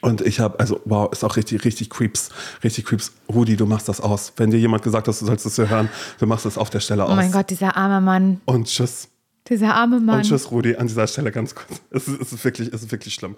Und 0.00 0.20
ich 0.20 0.40
habe, 0.40 0.58
also 0.60 0.80
wow, 0.84 1.10
ist 1.12 1.24
auch 1.24 1.36
richtig, 1.36 1.64
richtig 1.64 1.90
creeps, 1.90 2.30
richtig 2.62 2.86
creeps. 2.86 3.12
Rudi, 3.32 3.56
du 3.56 3.66
machst 3.66 3.88
das 3.88 4.00
aus. 4.00 4.32
Wenn 4.36 4.50
dir 4.50 4.58
jemand 4.58 4.82
gesagt 4.82 5.08
hat, 5.08 5.20
du 5.20 5.26
sollst 5.26 5.46
das 5.46 5.56
hier 5.56 5.68
hören, 5.68 5.88
du 6.18 6.26
machst 6.26 6.46
es 6.46 6.58
auf 6.58 6.70
der 6.70 6.80
Stelle 6.80 7.04
aus. 7.04 7.12
Oh 7.12 7.16
mein 7.16 7.32
Gott, 7.32 7.50
dieser 7.50 7.76
arme 7.76 8.00
Mann. 8.00 8.40
Und 8.44 8.66
tschüss. 8.66 9.08
Dieser 9.48 9.74
arme 9.74 9.98
Mann. 9.98 10.18
Und 10.18 10.22
tschüss, 10.26 10.50
Rudi, 10.50 10.76
an 10.76 10.86
dieser 10.86 11.06
Stelle 11.06 11.32
ganz 11.32 11.54
kurz. 11.54 11.80
Es 11.90 12.06
ist, 12.06 12.20
es 12.20 12.32
ist, 12.32 12.44
wirklich, 12.44 12.68
es 12.72 12.82
ist 12.82 12.92
wirklich 12.92 13.14
schlimm. 13.14 13.34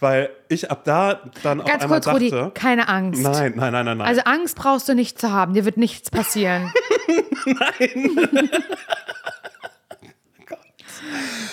Weil 0.00 0.30
ich 0.48 0.70
ab 0.70 0.84
da 0.84 1.20
dann 1.42 1.60
auf 1.60 1.68
Ganz 1.68 1.84
einmal 1.84 2.00
kurz, 2.00 2.14
Rudi, 2.14 2.30
dachte, 2.30 2.50
keine 2.54 2.88
Angst. 2.88 3.22
nein, 3.22 3.52
nein, 3.56 3.72
nein, 3.72 3.84
nein, 3.84 3.98
nein. 3.98 4.06
Also 4.06 4.22
Angst 4.22 4.56
brauchst 4.56 4.88
du 4.88 4.94
nicht 4.94 5.20
zu 5.20 5.30
haben. 5.30 5.54
Dir 5.54 5.64
wird 5.64 5.76
nichts 5.76 6.10
passieren. 6.10 6.72
nein. 7.46 8.18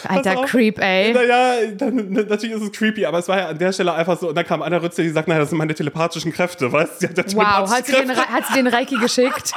Alter 0.07 0.39
auf. 0.39 0.45
Creep, 0.49 0.79
ey. 0.79 1.13
Naja, 1.13 1.55
natürlich 1.79 2.55
ist 2.55 2.63
es 2.63 2.71
creepy, 2.71 3.05
aber 3.05 3.19
es 3.19 3.27
war 3.27 3.37
ja 3.37 3.47
an 3.49 3.57
der 3.57 3.71
Stelle 3.71 3.93
einfach 3.93 4.19
so. 4.19 4.29
Und 4.29 4.35
dann 4.35 4.45
kam 4.45 4.61
Anna 4.61 4.77
Rütze, 4.77 5.03
die 5.03 5.09
sagt, 5.09 5.27
naja, 5.27 5.41
das 5.41 5.49
sind 5.49 5.57
meine 5.57 5.73
telepathischen 5.73 6.31
Kräfte, 6.31 6.71
weißt 6.71 7.03
du? 7.03 7.07
Wow, 7.35 7.69
hat 7.69 7.85
sie, 7.85 7.93
den, 7.93 8.09
hat 8.15 8.47
sie 8.47 8.53
den 8.53 8.67
Reiki 8.67 8.95
geschickt? 9.01 9.53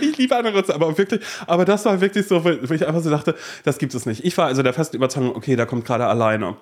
Ich 0.00 0.16
liebe 0.16 0.36
Anna 0.36 0.50
Rütze, 0.50 0.74
aber 0.74 0.96
wirklich, 0.96 1.20
aber 1.46 1.64
das 1.64 1.84
war 1.84 2.00
wirklich 2.00 2.26
so, 2.26 2.44
wo 2.44 2.74
ich 2.74 2.86
einfach 2.86 3.02
so 3.02 3.10
dachte, 3.10 3.34
das 3.64 3.78
gibt 3.78 3.94
es 3.94 4.06
nicht. 4.06 4.24
Ich 4.24 4.36
war 4.38 4.46
also 4.46 4.62
der 4.62 4.72
festen 4.72 4.96
Überzeugung, 4.96 5.36
okay, 5.36 5.56
der 5.56 5.66
kommt 5.66 5.84
gerade 5.84 6.06
alleine. 6.06 6.56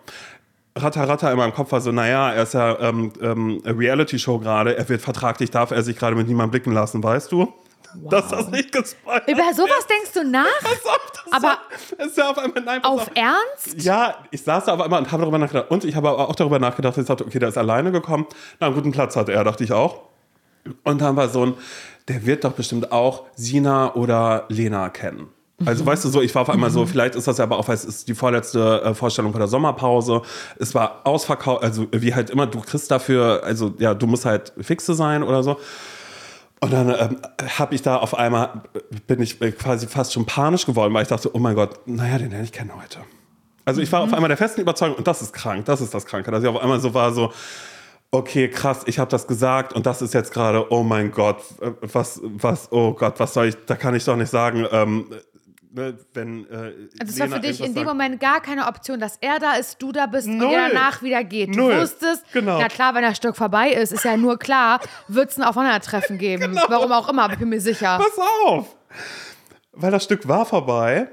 Ratter, 0.76 1.07
Ratter 1.07 1.31
in 1.31 1.37
meinem 1.37 1.52
Kopf 1.52 1.72
war 1.72 1.81
so, 1.81 1.92
naja, 1.92 2.33
er 2.33 2.44
ist 2.44 2.55
ja 2.55 2.78
ähm, 2.81 3.12
ähm, 3.20 3.62
Reality-Show 3.64 4.38
gerade, 4.38 4.76
er 4.76 4.88
wird 4.88 5.02
vertraglich, 5.02 5.50
darf 5.50 5.70
er 5.70 5.83
sich 5.83 5.96
gerade 5.96 6.16
mit 6.16 6.28
niemandem 6.28 6.50
blicken 6.50 6.72
lassen, 6.72 7.02
weißt 7.02 7.31
du? 7.31 7.52
Dass 8.11 8.28
das 8.28 8.48
nicht 8.48 8.72
gespoilert 8.72 9.28
Über 9.28 9.55
sowas 9.55 9.87
denkst 9.88 10.12
du 10.14 10.24
nach? 10.24 10.46
Pass 10.62 10.85
auf, 10.87 11.12
das 11.24 11.33
Aber 11.33 11.59
ist 12.05 12.16
ja 12.16 12.31
auf 12.31 12.38
einmal, 12.38 12.62
nein, 12.62 12.83
pass 12.83 12.90
Auf 12.90 13.11
Ernst? 13.14 13.83
Ja, 13.85 14.16
ich 14.31 14.42
saß 14.42 14.64
da 14.66 14.74
auf 14.74 14.81
einmal 14.81 15.00
und 15.00 15.11
habe 15.11 15.22
darüber 15.22 15.38
nachgedacht. 15.38 15.70
Und 15.70 15.85
ich 15.85 15.94
habe 15.94 16.09
aber 16.11 16.28
auch 16.28 16.35
darüber 16.35 16.59
nachgedacht, 16.59 16.96
dass 16.96 17.02
ich 17.02 17.09
dachte, 17.09 17.26
okay, 17.26 17.38
der 17.38 17.48
ist 17.48 17.59
alleine 17.59 17.92
gekommen. 17.92 18.26
Na, 18.61 18.66
einen 18.66 18.76
guten 18.76 18.92
Platz 18.92 19.16
hat 19.16 19.28
er, 19.28 19.44
dachte 19.44 19.64
ich 19.64 19.72
auch. 19.72 20.02
Und 20.85 21.00
dann 21.00 21.16
war 21.16 21.28
so 21.28 21.46
ein, 21.46 21.55
der 22.09 22.24
wird 22.26 22.44
doch 22.44 22.52
bestimmt 22.52 22.92
auch 22.92 23.24
Sina 23.35 23.94
oder 23.94 24.44
Lena 24.48 24.88
kennen. 24.88 25.28
Also 25.64 25.87
weißt 25.87 26.05
du 26.05 26.09
so, 26.09 26.20
ich 26.20 26.35
war 26.35 26.42
auf 26.42 26.50
einmal 26.50 26.70
so, 26.70 26.87
vielleicht 26.87 27.14
ist 27.14 27.28
das 27.28 27.38
ja 27.38 27.44
aber 27.44 27.59
auch, 27.59 27.68
weil 27.68 27.74
es 27.74 27.85
ist 27.85 28.09
die 28.09 28.14
vorletzte 28.14 28.83
äh, 28.83 28.94
Vorstellung 28.94 29.33
vor 29.33 29.38
der 29.38 29.48
Sommerpause. 29.48 30.22
Es 30.59 30.74
war 30.74 31.02
ausverkauft, 31.05 31.62
also 31.62 31.87
wie 31.92 32.14
halt 32.14 32.31
immer, 32.31 32.46
du 32.46 32.61
kriegst 32.61 32.90
dafür, 32.90 33.42
also 33.44 33.72
ja, 33.78 33.94
du 33.94 34.07
musst 34.07 34.24
halt 34.24 34.52
fixe 34.61 34.94
sein 34.94 35.22
oder 35.22 35.42
so. 35.42 35.59
Und 36.62 36.72
dann 36.72 36.88
ähm, 36.90 37.16
habe 37.59 37.75
ich 37.75 37.83
da 37.83 37.96
auf 37.96 38.16
einmal, 38.16 38.62
bin 39.09 39.20
ich 39.20 39.40
quasi 39.59 39.88
fast 39.88 40.12
schon 40.12 40.27
panisch 40.27 40.64
geworden, 40.64 40.94
weil 40.94 41.03
ich 41.03 41.09
dachte, 41.09 41.35
oh 41.35 41.40
mein 41.40 41.57
Gott, 41.57 41.81
naja, 41.87 42.18
den 42.18 42.31
lerne 42.31 42.44
ich 42.44 42.53
kennen 42.53 42.70
heute. 42.81 43.01
Also 43.64 43.81
ich 43.81 43.90
war 43.90 44.03
auf 44.03 44.14
einmal 44.14 44.29
der 44.29 44.37
festen 44.37 44.61
Überzeugung, 44.61 44.96
und 44.96 45.07
das 45.09 45.22
ist 45.22 45.33
krank, 45.33 45.64
das 45.64 45.81
ist 45.81 45.92
das 45.92 46.07
Kranke, 46.07 46.31
dass 46.31 46.44
ich 46.44 46.48
auf 46.48 46.62
einmal 46.62 46.79
so 46.79 46.94
war, 46.94 47.12
so, 47.12 47.33
okay, 48.12 48.48
krass, 48.48 48.83
ich 48.87 49.01
habe 49.01 49.11
das 49.11 49.27
gesagt 49.27 49.72
und 49.72 49.87
das 49.87 50.03
ist 50.03 50.14
jetzt 50.14 50.33
gerade, 50.33 50.70
oh 50.70 50.85
mein 50.85 51.11
Gott, 51.11 51.38
äh, 51.61 51.72
was, 51.81 52.20
was, 52.22 52.70
oh 52.70 52.92
Gott, 52.92 53.18
was 53.18 53.35
soll 53.35 53.46
ich, 53.46 53.57
da 53.66 53.75
kann 53.75 53.96
ich 53.96 54.05
doch 54.05 54.16
nicht 54.16 54.31
sagen, 54.31 54.64
ähm, 54.70 55.07
wenn 55.74 56.46
äh, 56.50 56.72
Also 57.00 57.12
es 57.12 57.20
war 57.20 57.28
für 57.28 57.40
dich 57.40 57.61
in 57.64 57.74
dem. 57.74 57.85
Moment 57.85 58.20
gar 58.20 58.40
keine 58.40 58.66
Option, 58.66 59.00
dass 59.00 59.16
er 59.20 59.38
da 59.38 59.54
ist, 59.54 59.80
du 59.82 59.90
da 59.92 60.06
bist 60.06 60.28
und 60.28 60.37
Null. 60.38 60.52
er 60.54 60.68
danach 60.68 61.02
wieder 61.02 61.24
geht. 61.24 61.54
Du 61.54 61.61
Null. 61.61 61.80
wusstest, 61.80 62.24
Genau. 62.32 62.58
na 62.61 62.68
klar, 62.68 62.94
wenn 62.94 63.02
das 63.02 63.16
Stück 63.16 63.37
vorbei 63.37 63.70
ist, 63.70 63.92
ist 63.92 64.04
ja 64.04 64.16
nur 64.16 64.38
klar, 64.38 64.80
wird 65.08 65.30
es 65.30 65.38
ein 65.38 65.42
Aufeinandertreffen 65.44 66.18
geben. 66.18 66.52
Genau. 66.54 66.62
Warum 66.68 66.92
auch 66.92 67.08
immer, 67.08 67.28
bin 67.30 67.48
mir 67.48 67.61
sicher. 67.61 67.98
Pass 67.98 68.18
auf! 68.46 68.76
Weil 69.72 69.90
das 69.90 70.04
Stück 70.04 70.28
war 70.28 70.44
vorbei 70.44 71.08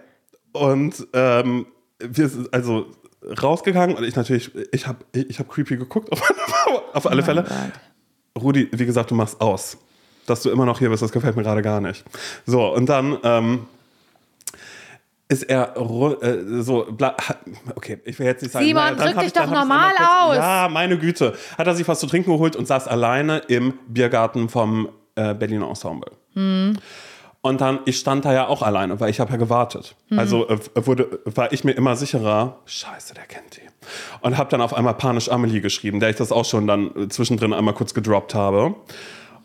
und 0.51 1.07
ähm, 1.13 1.65
wir 1.99 2.27
sind 2.27 2.53
also 2.53 2.87
rausgegangen 3.41 3.95
und 3.95 4.03
ich 4.03 4.15
natürlich, 4.15 4.51
ich 4.73 4.87
habe 4.87 4.99
ich 5.13 5.39
hab 5.39 5.49
creepy 5.49 5.77
geguckt, 5.77 6.11
auf, 6.11 6.21
auf 6.93 7.07
alle 7.07 7.23
Fälle. 7.23 7.45
Rudi, 8.37 8.67
wie 8.71 8.85
gesagt, 8.85 9.11
du 9.11 9.15
machst 9.15 9.39
aus. 9.41 9.77
Dass 10.25 10.43
du 10.43 10.49
immer 10.51 10.65
noch 10.65 10.79
hier 10.79 10.89
bist, 10.89 11.01
das 11.01 11.11
gefällt 11.11 11.35
mir 11.35 11.43
gerade 11.43 11.61
gar 11.61 11.81
nicht. 11.81 12.03
So, 12.45 12.73
und 12.73 12.85
dann 12.87 13.17
ähm, 13.23 13.65
ist 15.29 15.43
er 15.43 15.77
äh, 15.77 16.61
so, 16.61 16.87
okay, 17.75 17.99
ich 18.03 18.17
will 18.17 18.25
jetzt 18.25 18.41
nicht 18.41 18.51
sagen. 18.51 18.65
Simon, 18.65 18.95
naja, 18.95 19.11
drück 19.11 19.19
dich 19.23 19.31
doch 19.31 19.45
normal 19.45 19.93
einmal 19.95 20.29
aus. 20.29 20.35
Ja, 20.35 20.67
meine 20.71 20.97
Güte. 20.97 21.33
Hat 21.57 21.67
er 21.67 21.75
sich 21.75 21.87
was 21.87 21.99
zu 21.99 22.07
trinken 22.07 22.31
geholt 22.31 22.55
und 22.55 22.67
saß 22.67 22.87
alleine 22.87 23.37
im 23.47 23.75
Biergarten 23.87 24.49
vom 24.49 24.89
äh, 25.15 25.35
Berliner 25.35 25.69
Ensemble. 25.69 26.11
Und 27.41 27.61
dann, 27.61 27.79
ich 27.85 27.97
stand 27.99 28.25
da 28.25 28.33
ja 28.33 28.47
auch 28.47 28.63
alleine, 28.63 28.99
weil 28.99 29.11
ich 29.11 29.19
habe 29.19 29.31
ja 29.31 29.37
gewartet. 29.37 29.95
Also 30.17 30.49
äh, 30.49 30.57
wurde, 30.75 31.19
war 31.25 31.53
ich 31.53 31.63
mir 31.63 31.71
immer 31.73 31.95
sicherer, 31.95 32.57
scheiße, 32.65 33.13
der 33.13 33.25
kennt 33.25 33.57
die. 33.57 33.61
Und 34.21 34.35
habe 34.37 34.49
dann 34.49 34.61
auf 34.61 34.73
einmal 34.73 34.95
panisch 34.95 35.29
Amelie 35.29 35.61
geschrieben, 35.61 35.99
der 35.99 36.09
ich 36.09 36.15
das 36.15 36.31
auch 36.31 36.45
schon 36.45 36.65
dann 36.65 36.91
äh, 36.95 37.07
zwischendrin 37.07 37.53
einmal 37.53 37.75
kurz 37.75 37.93
gedroppt 37.93 38.33
habe. 38.33 38.75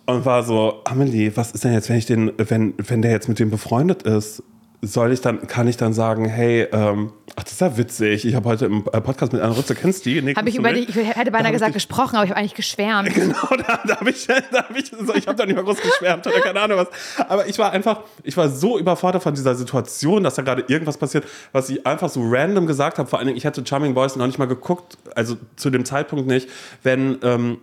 Und 0.07 0.25
war 0.25 0.42
so, 0.42 0.83
Amelie, 0.85 1.37
was 1.37 1.53
ist 1.53 1.64
denn 1.64 1.73
jetzt, 1.73 1.88
wenn 1.88 1.97
ich 1.97 2.07
den, 2.07 2.33
wenn, 2.37 2.75
wenn 2.79 3.03
der 3.03 3.11
jetzt 3.11 3.29
mit 3.29 3.38
dem 3.38 3.51
befreundet 3.51 4.03
ist, 4.03 4.42
soll 4.83 5.13
ich 5.13 5.21
dann, 5.23 5.47
kann 5.47 5.67
ich 5.67 5.77
dann 5.79 5.95
sagen, 5.95 6.27
hey, 6.27 6.69
ähm, 6.73 7.11
ach, 7.37 7.43
das 7.45 7.53
ist 7.53 7.61
ja 7.63 7.77
witzig, 7.79 8.27
ich 8.27 8.35
habe 8.35 8.47
heute 8.49 8.67
im 8.67 8.85
äh, 8.93 9.01
Podcast 9.01 9.33
mit 9.33 9.41
Anna 9.41 9.55
Rütze, 9.55 9.75
kennst 9.75 10.05
du 10.05 10.11
die? 10.11 10.21
Nee, 10.21 10.35
Habe 10.35 10.49
ich 10.51 10.57
über 10.57 10.73
dich, 10.75 10.89
ich 10.91 10.97
hätte 11.17 11.31
beinahe 11.31 11.49
ich 11.49 11.53
gesagt 11.55 11.71
dich- 11.75 11.87
gesprochen, 11.87 12.17
aber 12.17 12.25
ich 12.25 12.31
habe 12.31 12.39
eigentlich 12.41 12.55
geschwärmt. 12.55 13.09
Genau, 13.15 13.49
da, 13.67 13.81
da 13.87 14.01
habe 14.01 14.11
ich, 14.11 14.27
da 14.27 14.37
hab 14.59 14.77
ich, 14.77 14.91
so, 14.91 15.15
ich 15.15 15.27
habe 15.27 15.37
da 15.39 15.47
nicht 15.47 15.57
mal 15.57 15.65
groß 15.65 15.81
geschwärmt 15.81 16.27
oder 16.27 16.39
keine 16.41 16.61
Ahnung 16.61 16.79
was. 16.79 16.89
Aber 17.29 17.47
ich 17.49 17.59
war 17.59 17.73
einfach, 17.73 18.01
ich 18.23 18.37
war 18.37 18.51
so 18.51 18.79
überfordert 18.79 19.23
von 19.23 19.33
dieser 19.35 19.55
Situation, 19.55 20.23
dass 20.23 20.35
da 20.35 20.43
gerade 20.43 20.65
irgendwas 20.69 20.99
passiert, 20.99 21.25
was 21.53 21.71
ich 21.71 21.87
einfach 21.87 22.11
so 22.11 22.21
random 22.23 22.67
gesagt 22.67 22.99
habe. 22.99 23.09
Vor 23.09 23.19
allen 23.19 23.27
Dingen, 23.29 23.39
ich 23.39 23.47
hatte 23.47 23.65
Charming 23.67 23.95
Boys 23.95 24.17
noch 24.17 24.27
nicht 24.27 24.39
mal 24.39 24.45
geguckt, 24.47 24.99
also 25.15 25.37
zu 25.57 25.71
dem 25.71 25.87
Zeitpunkt 25.87 26.27
nicht, 26.27 26.49
wenn, 26.83 27.19
ähm, 27.23 27.59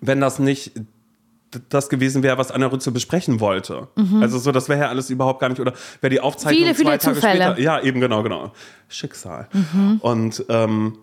wenn 0.00 0.20
das 0.20 0.38
nicht 0.38 0.72
das 1.68 1.88
gewesen 1.88 2.22
wäre, 2.22 2.38
was 2.38 2.50
Anna 2.50 2.66
Rütze 2.66 2.90
besprechen 2.92 3.40
wollte. 3.40 3.88
Also 4.20 4.38
so, 4.38 4.52
das 4.52 4.68
wäre 4.68 4.80
ja 4.80 4.88
alles 4.88 5.10
überhaupt 5.10 5.40
gar 5.40 5.48
nicht, 5.48 5.60
oder 5.60 5.72
wäre 6.00 6.10
die 6.10 6.20
Aufzeichnung 6.20 6.62
Viele, 6.62 6.74
viele 6.74 6.88
zwei 6.90 6.98
Tage 6.98 7.14
Zufälle. 7.16 7.44
später. 7.44 7.60
Ja, 7.60 7.80
eben, 7.80 8.00
genau, 8.00 8.22
genau. 8.22 8.52
Schicksal. 8.88 9.48
Und 10.00 10.44
ähm, 10.48 10.98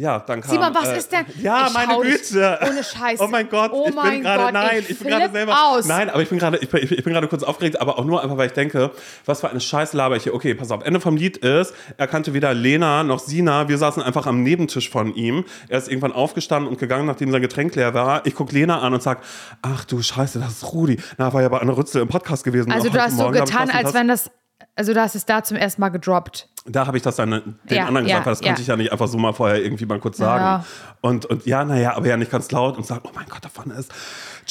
ja, 0.00 0.20
dann 0.20 0.40
kam... 0.40 0.50
Simon, 0.52 0.74
was 0.74 0.88
äh, 0.88 0.98
ist 0.98 1.10
denn? 1.12 1.26
Ja, 1.42 1.66
Ich 1.66 1.74
meine 1.74 2.00
Güte. 2.00 2.58
ohne 2.68 2.84
Scheiß. 2.84 3.20
Oh 3.20 3.26
mein 3.26 3.48
Gott, 3.48 3.70
Oh 3.72 3.86
ich 3.88 3.94
mein 3.94 4.10
bin 4.12 4.22
gerade, 4.22 4.44
Gott, 4.44 4.52
nein, 4.52 4.78
ich 4.80 4.90
ich, 4.90 4.98
bin 4.98 5.08
gerade 5.08 5.32
selber, 5.32 5.56
aus. 5.66 5.86
nein, 5.86 6.08
aber 6.08 6.22
ich 6.22 6.28
bin 6.28 6.38
gerade, 6.38 6.56
ich, 6.58 6.68
bin- 6.68 6.82
ich, 6.82 7.02
bin 7.04 7.12
gerade 7.12 7.26
kurz 7.28 7.42
aufgeregt, 7.42 7.80
aber 7.80 7.98
auch 7.98 8.04
nur 8.04 8.22
einfach, 8.22 8.36
weil 8.36 8.46
ich 8.46 8.52
denke, 8.52 8.92
was 9.26 9.40
für 9.40 9.50
eine 9.50 9.60
Scheiß 9.60 9.92
laber 9.94 10.16
ich 10.16 10.22
hier. 10.22 10.34
Okay, 10.34 10.54
pass 10.54 10.70
auf, 10.70 10.84
Ende 10.84 11.00
vom 11.00 11.16
Lied 11.16 11.38
ist, 11.38 11.74
er 11.96 12.06
kannte 12.06 12.32
weder 12.32 12.54
Lena 12.54 13.02
noch 13.02 13.18
Sina, 13.18 13.68
wir 13.68 13.76
saßen 13.78 14.02
einfach 14.02 14.26
am 14.26 14.42
Nebentisch 14.42 14.88
von 14.90 15.14
ihm. 15.14 15.44
Er 15.68 15.78
ist 15.78 15.88
irgendwann 15.88 16.12
aufgestanden 16.12 16.68
und 16.70 16.78
gegangen, 16.78 17.06
nachdem 17.06 17.32
sein 17.32 17.42
Getränk 17.42 17.74
leer 17.74 17.92
war. 17.94 18.24
Ich 18.26 18.34
gucke 18.34 18.54
Lena 18.54 18.80
an 18.80 18.94
und 18.94 19.02
sag, 19.02 19.22
ach 19.62 19.84
du 19.84 20.00
Scheiße, 20.00 20.38
das 20.38 20.62
ist 20.62 20.72
Rudi. 20.72 20.98
Na, 21.16 21.32
war 21.32 21.42
ja 21.42 21.48
bei 21.48 21.58
Anna 21.58 21.72
Rützel 21.72 22.02
im 22.02 22.08
Podcast 22.08 22.44
gewesen. 22.44 22.70
Also 22.70 22.88
du 22.88 23.00
hast 23.00 23.16
so 23.16 23.30
getan, 23.30 23.68
als 23.70 23.92
wenn 23.94 24.06
das, 24.08 24.30
also 24.78 24.94
du 24.94 25.00
hast 25.00 25.14
es 25.16 25.26
da 25.26 25.42
zum 25.42 25.56
ersten 25.56 25.80
Mal 25.80 25.88
gedroppt. 25.90 26.48
da 26.66 26.86
habe 26.86 26.96
ich 26.96 27.02
das 27.02 27.16
dann 27.16 27.30
den 27.30 27.52
Ja, 27.68 27.86
anderen 27.86 28.06
ja, 28.06 28.20
gesagt, 28.20 28.26
weil 28.26 28.32
das 28.32 28.40
konnte 28.40 28.60
ja. 28.60 28.62
ich 28.62 28.66
ja 28.68 28.76
nicht 28.76 28.92
einfach 28.92 29.08
so 29.08 29.18
mal 29.18 29.32
vorher 29.32 29.62
irgendwie 29.62 29.86
mal 29.86 29.98
kurz 29.98 30.18
sagen. 30.18 30.44
Ja. 30.44 30.64
Und, 31.00 31.26
und 31.26 31.44
ja, 31.46 31.64
naja, 31.64 31.96
aber 31.96 32.06
ja 32.06 32.16
nicht 32.16 32.30
ganz 32.30 32.50
laut 32.52 32.76
und 32.76 32.86
sagt, 32.86 33.04
oh 33.04 33.10
mein 33.14 33.26
Gott, 33.28 33.44
davon 33.44 33.70
ist 33.72 33.92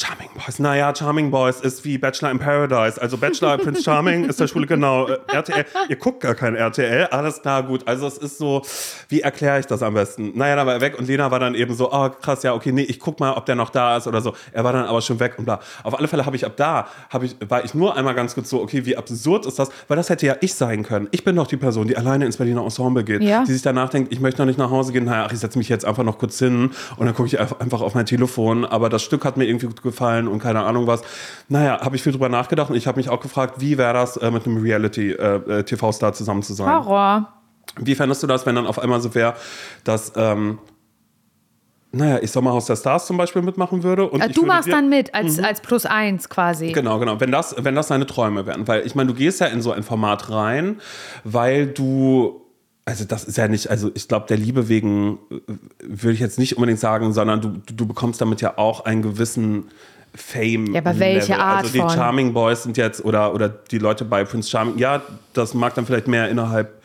Charming 0.00 0.28
Boys. 0.34 0.58
Naja, 0.60 0.94
Charming 0.94 1.30
Boys 1.30 1.60
ist 1.60 1.84
wie 1.84 1.98
Bachelor 1.98 2.30
in 2.30 2.38
Paradise. 2.38 3.00
Also 3.00 3.16
Bachelor 3.18 3.58
Prince 3.58 3.82
Charming 3.82 4.24
ist 4.26 4.38
der 4.38 4.46
Schule 4.46 4.66
genau. 4.66 5.08
Äh, 5.08 5.18
RTL, 5.32 5.64
ihr 5.88 5.96
guckt 5.96 6.20
gar 6.20 6.34
kein 6.36 6.54
RTL, 6.54 7.06
alles 7.06 7.42
klar, 7.42 7.64
gut. 7.64 7.82
Also 7.86 8.06
es 8.06 8.16
ist 8.18 8.38
so, 8.38 8.62
wie 9.08 9.20
erkläre 9.22 9.58
ich 9.58 9.66
das 9.66 9.82
am 9.82 9.94
besten? 9.94 10.32
Naja, 10.38 10.54
dann 10.56 10.66
war 10.66 10.74
er 10.74 10.80
weg 10.80 10.96
und 10.98 11.08
Lena 11.08 11.30
war 11.30 11.40
dann 11.40 11.54
eben 11.54 11.74
so, 11.74 11.92
oh 11.92 12.08
krass, 12.10 12.42
ja, 12.44 12.54
okay, 12.54 12.70
nee, 12.72 12.82
ich 12.82 13.00
guck 13.00 13.18
mal, 13.18 13.32
ob 13.32 13.46
der 13.46 13.56
noch 13.56 13.70
da 13.70 13.96
ist 13.96 14.06
oder 14.06 14.20
so. 14.20 14.34
Er 14.52 14.62
war 14.64 14.72
dann 14.72 14.84
aber 14.86 15.00
schon 15.02 15.18
weg 15.20 15.34
und 15.36 15.44
bla. 15.46 15.60
Auf 15.82 15.98
alle 15.98 16.06
Fälle 16.08 16.24
habe 16.24 16.36
ich 16.36 16.46
ab 16.46 16.52
da, 16.56 16.86
habe 17.10 17.26
ich, 17.26 17.36
war 17.48 17.64
ich 17.64 17.74
nur 17.74 17.96
einmal 17.96 18.14
ganz 18.14 18.34
kurz 18.34 18.50
so, 18.50 18.62
okay, 18.62 18.86
wie 18.86 18.96
absurd 18.96 19.46
ist 19.46 19.58
das? 19.58 19.68
Weil 19.88 19.96
das 19.96 20.10
hätte 20.10 20.26
ja 20.26 20.36
ich 20.40 20.54
sein 20.54 20.84
können. 20.84 21.08
Ich 21.10 21.24
bin 21.24 21.34
doch 21.34 21.48
die 21.48 21.56
Person, 21.56 21.88
die 21.88 21.96
alleine 21.96 22.24
ins 22.24 22.36
Berliner 22.36 22.62
Ensemble 22.62 23.02
geht, 23.02 23.22
Ja. 23.22 23.44
die 23.44 23.52
sich 23.52 23.62
danach 23.62 23.88
denkt, 23.90 24.12
ich 24.12 24.20
möchte 24.20 24.40
noch 24.40 24.46
nicht 24.46 24.58
nach 24.58 24.70
Hause 24.70 24.92
gehen, 24.92 25.04
naja, 25.04 25.24
ach, 25.28 25.32
ich 25.32 25.40
setze 25.40 25.58
mich 25.58 25.68
jetzt 25.68 25.84
einfach 25.84 26.04
noch 26.04 26.18
kurz 26.18 26.38
hin 26.38 26.70
und 26.96 27.06
dann 27.06 27.14
gucke 27.16 27.26
ich 27.26 27.40
einfach 27.40 27.58
einfach 27.58 27.80
auf 27.80 27.94
mein 27.94 28.06
Telefon, 28.06 28.64
aber 28.64 28.88
das 28.88 29.02
Stück 29.02 29.24
hat 29.24 29.36
mir 29.36 29.44
irgendwie 29.46 29.66
gut 29.66 29.87
gefallen 29.90 30.28
und 30.28 30.38
keine 30.40 30.62
Ahnung 30.64 30.86
was. 30.86 31.02
Naja, 31.48 31.80
habe 31.80 31.96
ich 31.96 32.02
viel 32.02 32.12
drüber 32.12 32.28
nachgedacht 32.28 32.70
und 32.70 32.76
ich 32.76 32.86
habe 32.86 32.98
mich 32.98 33.08
auch 33.08 33.20
gefragt, 33.20 33.56
wie 33.58 33.78
wäre 33.78 33.92
das, 33.94 34.16
äh, 34.16 34.30
mit 34.30 34.46
einem 34.46 34.62
Reality-TV-Star 34.62 36.12
zusammen 36.12 36.42
zu 36.42 36.54
sein? 36.54 36.68
Horror. 36.68 37.28
Wie 37.76 37.94
fändest 37.94 38.22
du 38.22 38.26
das, 38.26 38.46
wenn 38.46 38.54
dann 38.54 38.66
auf 38.66 38.78
einmal 38.78 39.00
so 39.00 39.14
wäre, 39.14 39.34
dass, 39.84 40.12
ähm, 40.16 40.58
naja, 41.90 42.18
ich 42.20 42.30
Sommerhaus 42.30 42.66
der 42.66 42.76
Stars 42.76 43.06
zum 43.06 43.16
Beispiel 43.16 43.42
mitmachen 43.42 43.82
würde? 43.82 44.08
Und 44.08 44.20
Also 44.20 44.34
du 44.34 44.40
würde 44.42 44.48
machst 44.48 44.70
dann 44.70 44.88
mit 44.88 45.14
als, 45.14 45.38
als 45.38 45.60
Plus 45.60 45.86
eins 45.86 46.28
quasi. 46.28 46.72
Genau, 46.72 46.98
genau. 46.98 47.18
Wenn 47.20 47.32
das, 47.32 47.54
wenn 47.58 47.74
das 47.74 47.88
deine 47.88 48.06
Träume 48.06 48.46
wären. 48.46 48.68
Weil 48.68 48.86
ich 48.86 48.94
meine, 48.94 49.08
du 49.08 49.14
gehst 49.14 49.40
ja 49.40 49.46
in 49.46 49.62
so 49.62 49.72
ein 49.72 49.82
Format 49.82 50.30
rein, 50.30 50.80
weil 51.24 51.66
du. 51.66 52.44
Also 52.88 53.04
das 53.04 53.24
ist 53.24 53.36
ja 53.36 53.48
nicht, 53.48 53.68
also 53.68 53.90
ich 53.92 54.08
glaube, 54.08 54.24
der 54.28 54.38
Liebe 54.38 54.70
wegen 54.70 55.18
äh, 55.30 55.40
würde 55.82 56.14
ich 56.14 56.20
jetzt 56.20 56.38
nicht 56.38 56.56
unbedingt 56.56 56.80
sagen, 56.80 57.12
sondern 57.12 57.42
du, 57.42 57.60
du 57.70 57.86
bekommst 57.86 58.18
damit 58.22 58.40
ja 58.40 58.56
auch 58.56 58.86
einen 58.86 59.02
gewissen 59.02 59.64
Fame. 60.14 60.72
Ja, 60.72 60.80
aber 60.80 60.98
welche 60.98 61.32
Level. 61.32 61.44
Art 61.44 61.58
Also 61.64 61.72
die 61.74 61.80
von? 61.80 61.90
Charming 61.90 62.32
Boys 62.32 62.62
sind 62.62 62.78
jetzt, 62.78 63.04
oder, 63.04 63.34
oder 63.34 63.50
die 63.50 63.76
Leute 63.76 64.06
bei 64.06 64.24
Prince 64.24 64.48
Charming, 64.48 64.78
ja, 64.78 65.02
das 65.34 65.52
mag 65.52 65.74
dann 65.74 65.84
vielleicht 65.84 66.08
mehr 66.08 66.30
innerhalb 66.30 66.80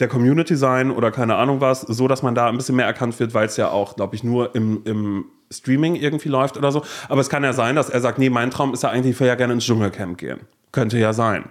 der 0.00 0.08
Community 0.08 0.56
sein 0.56 0.90
oder 0.90 1.12
keine 1.12 1.36
Ahnung 1.36 1.60
was, 1.60 1.82
so 1.82 2.08
dass 2.08 2.24
man 2.24 2.34
da 2.34 2.48
ein 2.48 2.56
bisschen 2.56 2.74
mehr 2.74 2.86
erkannt 2.86 3.20
wird, 3.20 3.32
weil 3.32 3.46
es 3.46 3.56
ja 3.56 3.68
auch, 3.68 3.94
glaube 3.94 4.16
ich, 4.16 4.24
nur 4.24 4.56
im, 4.56 4.82
im 4.84 5.26
Streaming 5.52 5.94
irgendwie 5.94 6.30
läuft 6.30 6.56
oder 6.56 6.72
so. 6.72 6.82
Aber 7.08 7.20
es 7.20 7.28
kann 7.28 7.44
ja 7.44 7.52
sein, 7.52 7.76
dass 7.76 7.90
er 7.90 8.00
sagt, 8.00 8.18
nee, 8.18 8.28
mein 8.28 8.50
Traum 8.50 8.74
ist 8.74 8.82
ja 8.82 8.88
eigentlich, 8.88 9.14
ich 9.14 9.20
will 9.20 9.28
ja 9.28 9.36
gerne 9.36 9.52
ins 9.52 9.64
Dschungelcamp 9.64 10.18
gehen. 10.18 10.40
Könnte 10.72 10.98
ja 10.98 11.12
sein. 11.12 11.44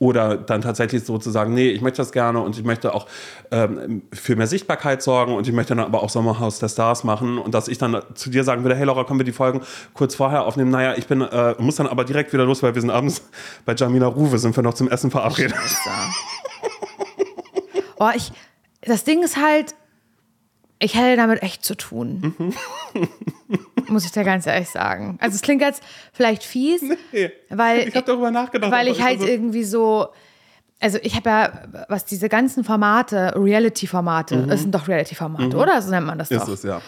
Oder 0.00 0.36
dann 0.36 0.60
tatsächlich 0.60 1.04
sozusagen, 1.04 1.54
nee, 1.54 1.68
ich 1.68 1.80
möchte 1.80 1.98
das 1.98 2.10
gerne 2.10 2.40
und 2.40 2.58
ich 2.58 2.64
möchte 2.64 2.94
auch 2.94 3.06
ähm, 3.52 4.02
für 4.12 4.34
mehr 4.34 4.48
Sichtbarkeit 4.48 5.02
sorgen 5.02 5.34
und 5.34 5.46
ich 5.46 5.52
möchte 5.54 5.74
dann 5.74 5.84
aber 5.84 6.02
auch 6.02 6.10
Sommerhaus 6.10 6.58
der 6.58 6.68
Stars 6.68 7.04
machen 7.04 7.38
und 7.38 7.54
dass 7.54 7.68
ich 7.68 7.78
dann 7.78 8.02
zu 8.14 8.28
dir 8.28 8.42
sagen 8.42 8.64
würde, 8.64 8.74
hey 8.74 8.84
Laura, 8.84 9.04
können 9.04 9.20
wir 9.20 9.24
die 9.24 9.32
Folgen 9.32 9.60
kurz 9.94 10.16
vorher 10.16 10.44
aufnehmen? 10.44 10.70
Naja, 10.70 10.94
ich 10.96 11.06
bin, 11.06 11.20
äh, 11.20 11.54
muss 11.58 11.76
dann 11.76 11.86
aber 11.86 12.04
direkt 12.04 12.32
wieder 12.32 12.44
los, 12.44 12.62
weil 12.62 12.74
wir 12.74 12.80
sind 12.80 12.90
abends 12.90 13.22
bei 13.64 13.74
Jamila 13.74 14.08
Ruwe, 14.08 14.38
sind 14.38 14.56
wir 14.56 14.62
noch 14.62 14.74
zum 14.74 14.88
Essen 14.88 15.10
verabredet. 15.10 15.54
Oh, 17.96 18.10
ich, 18.14 18.32
das 18.82 19.04
Ding 19.04 19.22
ist 19.22 19.36
halt, 19.36 19.74
ich 20.78 20.94
hätte 20.94 21.16
damit 21.16 21.42
echt 21.42 21.64
zu 21.64 21.76
tun. 21.76 22.54
Muss 23.88 24.04
ich 24.04 24.12
dir 24.12 24.24
ganz 24.24 24.46
ehrlich 24.46 24.68
sagen. 24.68 25.18
Also 25.20 25.36
es 25.36 25.42
klingt 25.42 25.60
jetzt 25.62 25.82
vielleicht 26.12 26.42
fies, 26.44 26.82
Nee, 27.12 27.30
weil 27.50 27.88
ich 27.88 27.94
habe 27.94 28.06
darüber 28.06 28.30
nachgedacht. 28.30 28.70
weil 28.72 28.88
ich 28.88 29.02
halt 29.02 29.20
also- 29.20 29.26
irgendwie 29.30 29.64
so, 29.64 30.08
also 30.80 30.98
ich 31.02 31.14
habe 31.16 31.30
ja, 31.30 31.62
was 31.88 32.04
diese 32.04 32.28
ganzen 32.28 32.64
Formate, 32.64 33.32
Reality-Formate, 33.36 34.46
es 34.50 34.62
sind 34.62 34.74
doch 34.74 34.88
Reality-Formate, 34.88 35.56
oder? 35.56 35.80
So 35.80 35.90
nennt 35.90 36.06
man 36.06 36.18
das 36.18 36.30
ist 36.30 36.40
doch. 36.42 36.48
es, 36.48 36.62
ja. 36.62 36.80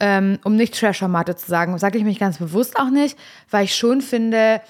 ähm, 0.00 0.38
um 0.44 0.56
nicht 0.56 0.78
Trash-Formate 0.78 1.36
zu 1.36 1.46
sagen, 1.48 1.76
sage 1.78 1.98
ich 1.98 2.04
mich 2.04 2.18
ganz 2.18 2.38
bewusst 2.38 2.76
auch 2.78 2.90
nicht, 2.90 3.18
weil 3.50 3.64
ich 3.64 3.74
schon 3.76 4.00
finde, 4.02 4.60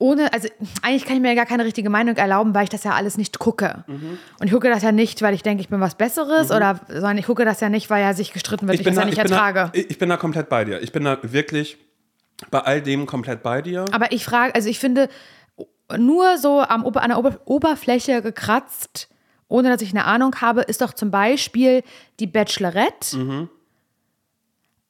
ohne, 0.00 0.32
also 0.32 0.48
eigentlich 0.80 1.04
kann 1.04 1.16
ich 1.16 1.22
mir 1.22 1.34
gar 1.34 1.44
keine 1.44 1.64
richtige 1.64 1.90
Meinung 1.90 2.16
erlauben, 2.16 2.54
weil 2.54 2.64
ich 2.64 2.70
das 2.70 2.84
ja 2.84 2.92
alles 2.92 3.18
nicht 3.18 3.38
gucke. 3.38 3.84
Mhm. 3.86 4.18
Und 4.40 4.46
ich 4.46 4.52
gucke 4.52 4.70
das 4.70 4.82
ja 4.82 4.92
nicht, 4.92 5.20
weil 5.20 5.34
ich 5.34 5.42
denke, 5.42 5.60
ich 5.60 5.68
bin 5.68 5.78
was 5.78 5.94
Besseres, 5.94 6.50
oder, 6.50 6.80
sondern 6.88 7.18
ich 7.18 7.26
gucke 7.26 7.44
das 7.44 7.60
ja 7.60 7.68
nicht, 7.68 7.90
weil 7.90 8.02
ja 8.02 8.14
sich 8.14 8.32
gestritten 8.32 8.66
wird, 8.66 8.80
ich, 8.80 8.84
das 8.84 8.96
ja 8.96 9.04
nicht 9.04 9.18
ich, 9.18 9.18
ertrage. 9.18 9.70
da, 9.72 9.78
ich 9.78 9.98
bin 9.98 10.08
da 10.08 10.16
komplett 10.16 10.48
bei 10.48 10.64
dir. 10.64 10.82
Ich 10.82 10.90
bin 10.90 11.04
da 11.04 11.18
wirklich 11.22 11.76
bei 12.50 12.60
all 12.60 12.80
dem 12.80 13.04
komplett 13.04 13.42
bei 13.42 13.60
dir. 13.60 13.84
Aber 13.92 14.10
ich 14.10 14.24
frage, 14.24 14.54
also 14.54 14.70
ich 14.70 14.78
finde, 14.78 15.10
nur 15.98 16.38
so 16.38 16.60
am, 16.62 16.86
an 16.86 17.10
der 17.10 17.18
Ober 17.18 17.38
Oberfläche 17.44 18.22
gekratzt, 18.22 19.10
ohne 19.48 19.68
dass 19.68 19.82
ich 19.82 19.90
eine 19.90 20.06
Ahnung 20.06 20.34
habe, 20.40 20.62
ist 20.62 20.80
doch 20.80 20.94
zum 20.94 21.10
Beispiel 21.10 21.82
die 22.20 22.26
Bachelorette. 22.26 23.18
Mhm. 23.18 23.48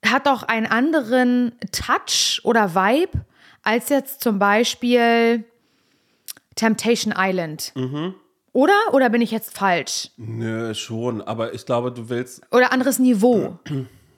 Hat 0.07 0.29
doch 0.29 0.45
einen 0.45 0.67
anderen 0.67 1.53
Touch 1.73 2.41
oder 2.45 2.77
Vibe 2.77 3.25
als 3.71 3.89
jetzt 3.89 4.21
zum 4.21 4.41
Beispiel 4.41 5.45
Temptation 6.57 7.15
Island. 7.17 7.73
Mhm. 7.77 8.15
Oder? 8.53 8.75
Oder 8.93 9.11
bin 9.11 9.23
ich 9.23 9.31
jetzt 9.31 9.57
falsch? 9.57 10.11
Nö, 10.17 10.75
schon, 10.75 11.23
aber 11.23 11.55
ich 11.55 11.65
glaube, 11.67 11.93
du 11.93 12.09
willst. 12.09 12.43
Oder 12.51 12.73
anderes 12.73 12.99
Niveau? 12.99 13.61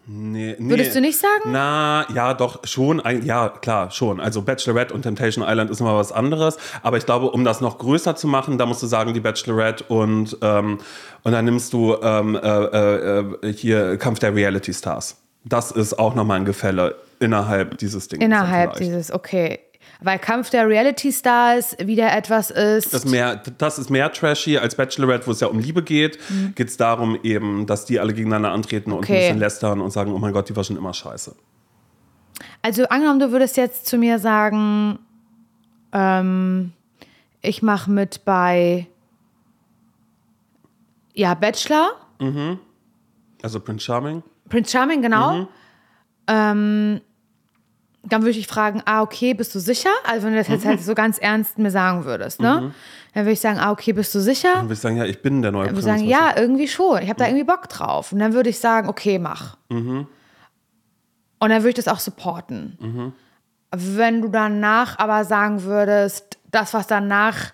Nee, 0.07 0.57
nee. 0.59 0.70
Würdest 0.70 0.96
du 0.96 1.03
nicht 1.03 1.18
sagen? 1.18 1.53
Na, 1.53 2.07
ja, 2.14 2.32
doch, 2.32 2.66
schon. 2.66 3.00
Ein, 3.00 3.26
ja, 3.26 3.50
klar, 3.50 3.90
schon. 3.90 4.20
Also 4.20 4.40
Bachelorette 4.40 4.94
und 4.94 5.03
Temptation 5.03 5.44
Island 5.46 5.70
ist 5.70 5.80
nochmal 5.80 5.98
was 5.98 6.12
anderes. 6.12 6.57
Aber 6.82 6.96
ich 6.96 7.05
glaube, 7.05 7.30
um 7.30 7.44
das 7.44 7.61
noch 7.61 7.76
größer 7.76 8.16
zu 8.16 8.26
machen, 8.26 8.57
da 8.57 8.64
musst 8.64 8.82
du 8.82 8.86
sagen, 8.86 9.12
die 9.12 9.20
Bachelorette 9.20 9.84
und, 9.84 10.38
ähm, 10.40 10.78
und 11.24 11.32
dann 11.32 11.44
nimmst 11.44 11.74
du 11.74 11.96
ähm, 12.03 12.36
äh, 12.36 12.40
äh, 12.40 13.20
äh, 13.20 13.53
hier 13.53 13.98
Kampf 13.98 14.18
der 14.18 14.34
Reality 14.34 14.72
Stars. 14.72 15.18
Das 15.44 15.70
ist 15.70 15.98
auch 15.98 16.14
nochmal 16.14 16.38
ein 16.38 16.46
Gefälle 16.46 16.96
innerhalb 17.23 17.79
dieses 17.79 18.09
Dings. 18.09 18.23
Innerhalb 18.25 18.75
dieses, 18.75 19.11
okay. 19.12 19.61
Weil 20.01 20.18
Kampf 20.18 20.51
der 20.51 20.68
Reality 20.68 21.12
Stars 21.12 21.77
wieder 21.79 22.12
etwas 22.16 22.51
ist. 22.51 22.93
Das, 22.93 23.05
mehr, 23.05 23.37
das 23.59 23.79
ist 23.79 23.89
mehr 23.91 24.12
trashy 24.12 24.59
als 24.59 24.75
Bachelorette, 24.75 25.27
wo 25.27 25.31
es 25.31 25.41
ja 25.41 25.47
um 25.47 25.59
Liebe 25.59 25.83
geht. 25.83 26.18
Geht 26.57 26.68
es 26.68 26.77
darum 26.77 27.18
eben, 27.23 27.66
dass 27.66 27.85
die 27.85 27.99
alle 28.01 28.12
gegeneinander 28.12 28.51
antreten 28.53 28.91
und 28.93 28.99
ein 28.99 29.05
Okay. 29.05 29.18
bisschen 29.20 29.39
lästern 29.39 29.81
und 29.81 29.91
sagen, 29.93 30.12
oh 30.12 30.18
mein 30.18 30.33
Gott, 30.33 30.49
die 30.49 30.57
war 30.57 30.64
schon 30.64 30.77
immer 30.77 30.93
scheiße. 30.93 31.35
Also 32.62 32.85
angenommen, 32.89 33.20
du 33.20 33.31
würdest 33.33 33.57
jetzt 33.57 33.87
zu 33.87 33.97
mir 33.99 34.18
sagen, 34.18 34.99
ähm, 35.93 36.73
ich 37.41 37.62
mache 37.62 37.91
mit 37.91 38.25
bei 38.25 38.87
ja 41.14 41.35
Bachelor, 41.35 41.91
Also 43.43 43.61
Prince 43.61 43.85
Charming. 43.85 44.23
Prince 44.49 44.70
Charming 44.73 45.03
genau. 45.03 45.49
Ähm, 46.29 47.01
dann 48.05 48.22
würde 48.22 48.38
ich 48.38 48.46
fragen, 48.46 48.82
ah 48.84 49.03
okay, 49.03 49.32
bist 49.34 49.55
du 49.55 49.61
sicher? 49.61 49.90
Also 50.05 50.26
wenn 50.26 50.32
du 50.32 50.38
das 50.38 50.48
jetzt 50.48 50.64
halt 50.66 50.82
so 50.82 50.94
ganz 50.94 51.18
ernst 51.18 51.59
mir 51.59 51.70
sagen 51.70 52.05
würdest, 52.05 52.40
ne? 52.40 52.72
Dann 53.14 53.24
würde 53.24 53.32
ich 53.32 53.40
sagen, 53.40 53.59
ah 53.59 53.70
okay, 53.70 53.92
bist 53.92 54.14
du 54.14 54.20
sicher? 54.20 54.55
Dann 54.55 54.64
würde 54.64 54.74
ich 54.74 54.80
sagen, 54.80 54.96
ja, 54.96 55.05
ich 55.05 55.22
bin 55.22 55.42
der 55.42 55.53
neue 55.53 55.66
Dann 55.66 55.76
würde 55.76 55.80
ich 55.80 55.94
sagen, 55.94 56.05
ja, 56.05 56.32
irgendwie 56.36 56.66
schon. 56.66 57.03
Ich 57.03 57.09
habe 57.09 57.18
da 57.18 57.26
irgendwie 57.26 57.44
Bock 57.44 57.68
drauf. 57.68 58.12
Und 58.12 58.18
dann 58.18 58.32
würde 58.32 58.50
ich 58.50 58.59
sagen, 58.59 58.88
okay, 58.88 59.18
mach. 59.18 59.57
Und 59.68 60.07
dann 61.38 61.50
würde 61.50 61.68
ich 61.68 61.74
das 61.74 61.88
auch 61.88 62.00
supporten. 62.00 63.12
Wenn 63.70 64.22
du 64.22 64.28
danach 64.28 64.98
aber 64.98 65.24
sagen 65.24 65.62
würdest, 65.62 66.38
das, 66.50 66.74
was 66.74 66.86
danach 66.86 67.53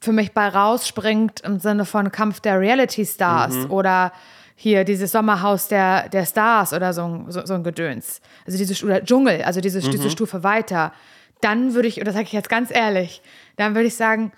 für 0.00 0.12
mich 0.12 0.32
bei 0.32 0.48
rausspringt 0.48 1.40
im 1.42 1.60
Sinne 1.60 1.84
von 1.84 2.10
Kampf 2.10 2.40
der 2.40 2.58
Reality 2.58 3.06
Stars 3.06 3.70
oder 3.70 4.12
hier 4.54 4.84
dieses 4.84 5.12
Sommerhaus 5.12 5.68
der, 5.68 6.08
der 6.08 6.24
Stars 6.26 6.72
oder 6.72 6.92
so, 6.92 7.04
ein- 7.04 7.26
so, 7.30 7.44
so 7.44 7.54
ein 7.54 7.62
Gedöns. 7.64 8.20
Also 8.46 8.58
diese 8.58 8.84
oder 8.84 9.02
Dschungel, 9.04 9.42
also 9.42 9.60
diese, 9.60 9.80
diese 9.80 10.10
Stufe 10.10 10.42
weiter. 10.44 10.92
Dann 11.40 11.74
würde 11.74 11.88
ich, 11.88 11.98
und 11.98 12.04
das 12.06 12.14
sage 12.14 12.26
ich 12.26 12.32
jetzt 12.32 12.48
ganz 12.48 12.70
ehrlich, 12.70 13.20
dann 13.56 13.74
würde 13.74 13.88
ich 13.88 13.96
sagen, 13.96 14.32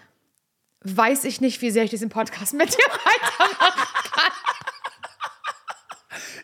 weiß 0.85 1.25
ich 1.25 1.41
nicht, 1.41 1.61
wie 1.62 1.71
sehr 1.71 1.85
ich 1.85 1.91
diesen 1.91 2.09
Podcast 2.09 2.55
mit 2.55 2.71
dir 2.71 2.79
weitermache. 2.89 3.73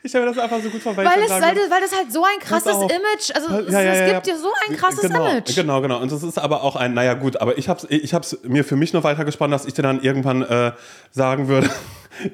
Ich 0.03 0.11
stelle 0.11 0.25
mir 0.27 0.35
das 0.35 0.43
einfach 0.43 0.61
so 0.63 0.71
gut 0.71 0.81
vor, 0.81 0.97
weil, 0.97 1.05
Weil, 1.05 1.19
ich 1.19 1.25
es, 1.25 1.29
das, 1.29 1.41
weil 1.43 1.81
das 1.83 1.95
halt 1.95 2.11
so 2.11 2.25
ein 2.25 2.39
krasses. 2.41 2.73
Image, 2.75 3.31
also 3.35 3.55
es, 3.67 3.73
Ja, 3.73 3.81
ja, 3.83 3.95
ja, 3.95 4.13
gibt 4.15 4.27
ja. 4.27 4.33
dir 4.35 4.39
so 4.41 4.49
ein 4.67 4.77
krasses 4.77 5.03
genau, 5.03 5.29
Image. 5.31 5.55
Genau, 5.55 5.81
genau. 5.83 5.99
Und 6.01 6.11
das 6.11 6.23
ist 6.23 6.39
aber 6.39 6.63
auch 6.63 6.75
ein, 6.77 6.95
naja 6.95 7.13
gut, 7.15 7.37
aber 7.39 7.59
ich 7.59 7.69
habe 7.69 7.81
es 7.81 7.91
ich 7.91 8.15
hab's 8.15 8.39
mir 8.43 8.65
für 8.65 8.77
mich 8.77 8.95
noch 8.95 9.05
weiter 9.05 9.27
gespannt, 9.27 9.53
dass 9.53 9.67
ich 9.67 9.75
dir 9.75 9.83
dann 9.83 10.01
irgendwann 10.03 10.41
äh, 10.43 10.73
sagen 11.11 11.49
würde, 11.49 11.69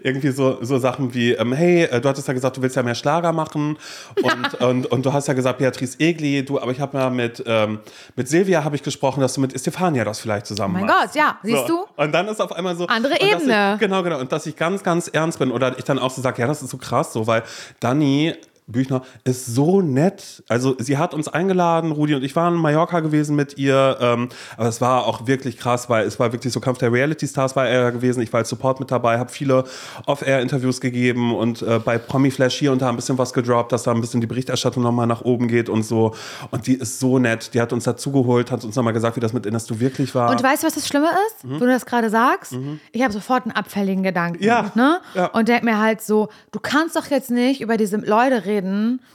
irgendwie 0.03 0.31
so, 0.31 0.59
so 0.63 0.79
Sachen 0.79 1.15
wie, 1.15 1.33
ähm, 1.33 1.53
hey, 1.53 1.85
äh, 1.85 2.01
du 2.01 2.09
hattest 2.09 2.29
ja 2.29 2.35
gesagt, 2.35 2.57
du 2.57 2.63
willst 2.63 2.77
ja 2.77 2.83
mehr 2.83 2.95
Schlager 2.95 3.33
machen 3.33 3.79
und, 4.23 4.55
und, 4.61 4.87
und 4.87 5.07
du 5.07 5.13
hast 5.13 5.29
ja 5.29 5.35
gesagt, 5.35 5.59
Beatrice 5.59 5.99
Egli, 5.99 6.45
du, 6.45 6.61
aber 6.61 6.73
ich 6.73 6.81
habe 6.81 6.99
ja 6.99 7.11
mit, 7.11 7.43
ähm, 7.47 7.81
mit 8.15 8.29
Silvia 8.29 8.65
habe 8.65 8.77
ich 8.77 8.83
gesprochen, 8.83 9.21
dass 9.21 9.35
du 9.35 9.41
mit 9.41 9.59
Stefania 9.59 10.05
das 10.05 10.21
vielleicht 10.21 10.47
zusammen 10.47 10.77
Oh 10.77 10.79
mein 10.79 10.87
machst. 10.87 11.15
Gott, 11.15 11.15
ja, 11.15 11.39
siehst 11.43 11.67
so. 11.67 11.87
du? 11.97 12.03
Und 12.03 12.13
dann 12.13 12.29
ist 12.29 12.41
auf 12.41 12.53
einmal 12.53 12.77
so. 12.77 12.87
Andere 12.87 13.21
Ebene. 13.21 13.75
Ich, 13.75 13.81
genau, 13.81 14.03
genau. 14.03 14.19
Und 14.21 14.33
dass 14.33 14.47
ich 14.47 14.57
ganz, 14.57 14.83
ganz 14.83 15.09
ernst 15.09 15.39
bin 15.39 15.51
oder 15.51 15.79
ich 15.79 15.85
dann 15.85 15.99
auch 15.99 16.11
so 16.11 16.21
sage, 16.23 16.41
ja, 16.41 16.49
das 16.49 16.63
ist 16.63 16.71
so 16.71 16.79
krass, 16.79 17.13
so, 17.13 17.27
weil 17.27 17.43
Dani 17.81 18.35
Büchner 18.67 19.03
ist 19.25 19.47
so 19.47 19.81
nett. 19.81 20.43
Also 20.49 20.75
sie 20.79 20.99
hat 20.99 21.15
uns 21.15 21.29
eingeladen, 21.29 21.93
Rudi 21.93 22.15
und 22.15 22.25
ich 22.25 22.35
waren 22.35 22.55
in 22.55 22.61
Mallorca 22.61 23.01
gewesen 23.01 23.37
mit 23.37 23.57
ihr. 23.59 23.97
Ähm, 24.01 24.29
aber 24.57 24.69
es 24.69 24.81
war 24.81 25.07
auch 25.07 25.27
wirklich 25.27 25.57
krass, 25.57 25.89
weil 25.89 26.05
es 26.07 26.19
war 26.19 26.33
wirklich 26.33 26.53
so 26.53 26.61
Kampf 26.61 26.79
der 26.79 26.93
Reality 26.93 27.29
Stars 27.29 27.55
war 27.55 27.69
er 27.69 27.93
gewesen. 27.93 28.21
Ich 28.23 28.33
war 28.33 28.39
als 28.39 28.49
Support 28.49 28.81
mit 28.81 28.91
dabei, 28.91 29.19
habe 29.19 29.31
viele 29.31 29.65
Off-Air-Interviews 30.07 30.81
gegeben 30.81 31.35
und 31.35 31.63
äh, 31.63 31.79
bei 31.79 31.99
Promi 31.99 32.31
Flash 32.31 32.57
hier 32.59 32.73
und 32.73 32.83
da 32.83 32.89
ein 32.89 32.97
bisschen 32.97 33.19
was 33.19 33.33
gedroppt, 33.33 33.73
dass 33.73 33.85
da 33.85 33.93
ein 33.93 34.01
bisschen 34.01 34.21
die 34.21 34.27
Berichterstattung 34.27 34.83
nochmal 34.83 35.07
nach 35.07 35.23
oben 35.23 35.47
geht 35.49 35.69
und 35.69 35.85
so. 35.85 36.15
Und 36.51 36.67
die 36.67 36.75
ist 36.75 36.99
so 36.99 37.19
nett. 37.19 37.55
Die 37.55 37.61
hat 37.61 37.73
uns 37.73 37.85
dazugeholt, 37.85 38.51
hat 38.51 38.65
uns 38.65 38.75
nochmal 38.75 38.93
gesagt, 38.93 39.17
wie 39.17 39.21
das 39.21 39.33
mit 39.33 39.47
Innes 39.47 39.67
du 39.67 39.79
wirklich 39.81 40.15
war. 40.15 40.31
Und 40.31 40.43
weißt 40.43 40.63
du, 40.63 40.67
was 40.67 40.75
das 40.75 40.89
Schlimme 40.89 41.09
ist? 41.29 41.45
Wo 41.49 41.59
du 41.61 41.67
das 41.67 41.87
gerade 41.87 42.11
sagst? 42.11 42.57
Ich 42.93 43.03
habe 43.03 43.13
sofort 43.13 43.45
einen 43.45 43.53
abfälligen 43.53 44.03
Gedanken. 44.03 44.39
Mhm. 44.41 44.45
Ja, 44.47 44.73
Ne? 44.75 45.01
ja. 45.15 45.27
Und 45.27 45.49
denk 45.49 45.63
mir 45.63 45.79
halt 45.81 46.03
so, 46.03 46.29
du 46.51 46.59
kannst 46.61 46.97
doch 46.97 47.07
jetzt 47.07 47.31
nicht 47.31 47.61
über 47.61 47.77
diese 47.77 47.97
Leute 47.99 48.45
reden 48.45 48.56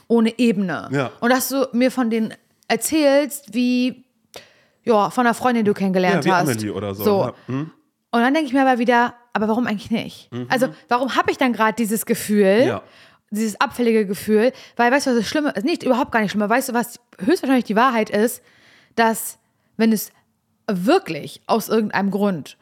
ohne 0.08 0.38
Ebene. 0.38 0.88
Ja. 0.92 1.10
Und 1.20 1.30
dass 1.30 1.48
du 1.48 1.68
mir 1.72 1.90
von 1.90 2.10
denen 2.10 2.34
erzählst, 2.68 3.54
wie 3.54 4.04
ja, 4.84 5.10
von 5.10 5.26
einer 5.26 5.34
Freundin, 5.34 5.64
die 5.64 5.68
du 5.70 5.74
kennengelernt 5.74 6.24
Ja, 6.24 6.44
wie 6.46 6.50
hast. 6.50 6.64
Oder 6.64 6.94
so, 6.94 7.04
so. 7.04 7.20
ja. 7.22 7.34
Mhm. 7.46 7.70
Und 8.10 8.20
dann 8.20 8.34
denke 8.34 8.48
ich 8.48 8.52
mir 8.52 8.62
aber 8.66 8.78
wieder, 8.78 9.14
aber 9.32 9.48
warum 9.48 9.66
eigentlich 9.66 9.90
nicht? 9.90 10.28
Also, 10.48 10.68
warum 10.88 11.16
habe 11.16 11.30
ich 11.30 11.38
dann 11.38 11.52
gerade 11.52 11.74
dieses 11.74 12.04
Gefühl, 12.04 12.64
Ja. 12.66 12.82
dieses 13.30 13.60
abfällige 13.60 14.06
Gefühl? 14.06 14.52
Weil, 14.76 14.90
weißt 14.92 15.06
du, 15.06 15.10
was 15.12 15.18
das 15.18 15.28
Schlimme 15.28 15.50
ist? 15.50 15.64
Nicht, 15.64 15.82
überhaupt 15.82 16.12
gar 16.12 16.20
nicht 16.20 16.32
schlimmer. 16.32 16.50
Weißt 16.50 16.68
du, 16.68 16.74
was 16.74 17.00
höchstwahrscheinlich 17.24 17.64
die 17.64 17.76
Wahrheit 17.76 18.10
ist? 18.10 18.42
Dass, 18.96 19.38
wenn 19.76 19.92
es 19.92 20.10
wirklich 20.70 21.40
aus 21.46 21.68
irgendeinem 21.68 22.10
Grund, 22.10 22.56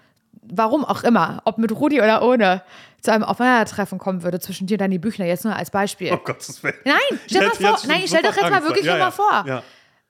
warum 0.53 0.85
auch 0.85 1.03
immer, 1.05 1.41
ob 1.45 1.59
mit 1.59 1.73
Rudi 1.73 2.01
oder 2.01 2.23
ohne, 2.23 2.63
zu 3.01 3.13
einem 3.13 3.25
Aufeinandertreffen 3.25 3.99
kommen 3.99 4.23
würde 4.23 4.41
zwischen 4.41 4.67
dir 4.67 4.75
und 4.75 4.81
Dani 4.83 4.99
Büchner, 4.99 5.25
jetzt 5.27 5.45
nur 5.45 5.57
als 5.57 5.71
Beispiel. 5.71 6.11
Oh 6.13 6.19
Gottes 6.23 6.63
Willen. 6.63 6.75
Nein, 6.85 6.97
stell 7.27 7.51
Ich 7.53 7.61
mal 7.61 7.77
vor, 7.77 7.89
nein, 7.89 8.03
stell 8.07 8.23
doch 8.23 8.37
jetzt 8.37 8.51
mal 8.51 8.63
wirklich 8.63 8.85
Ja, 8.85 8.93
nur 8.97 9.05
mal 9.07 9.11
vor. 9.11 9.45
ja. 9.47 9.63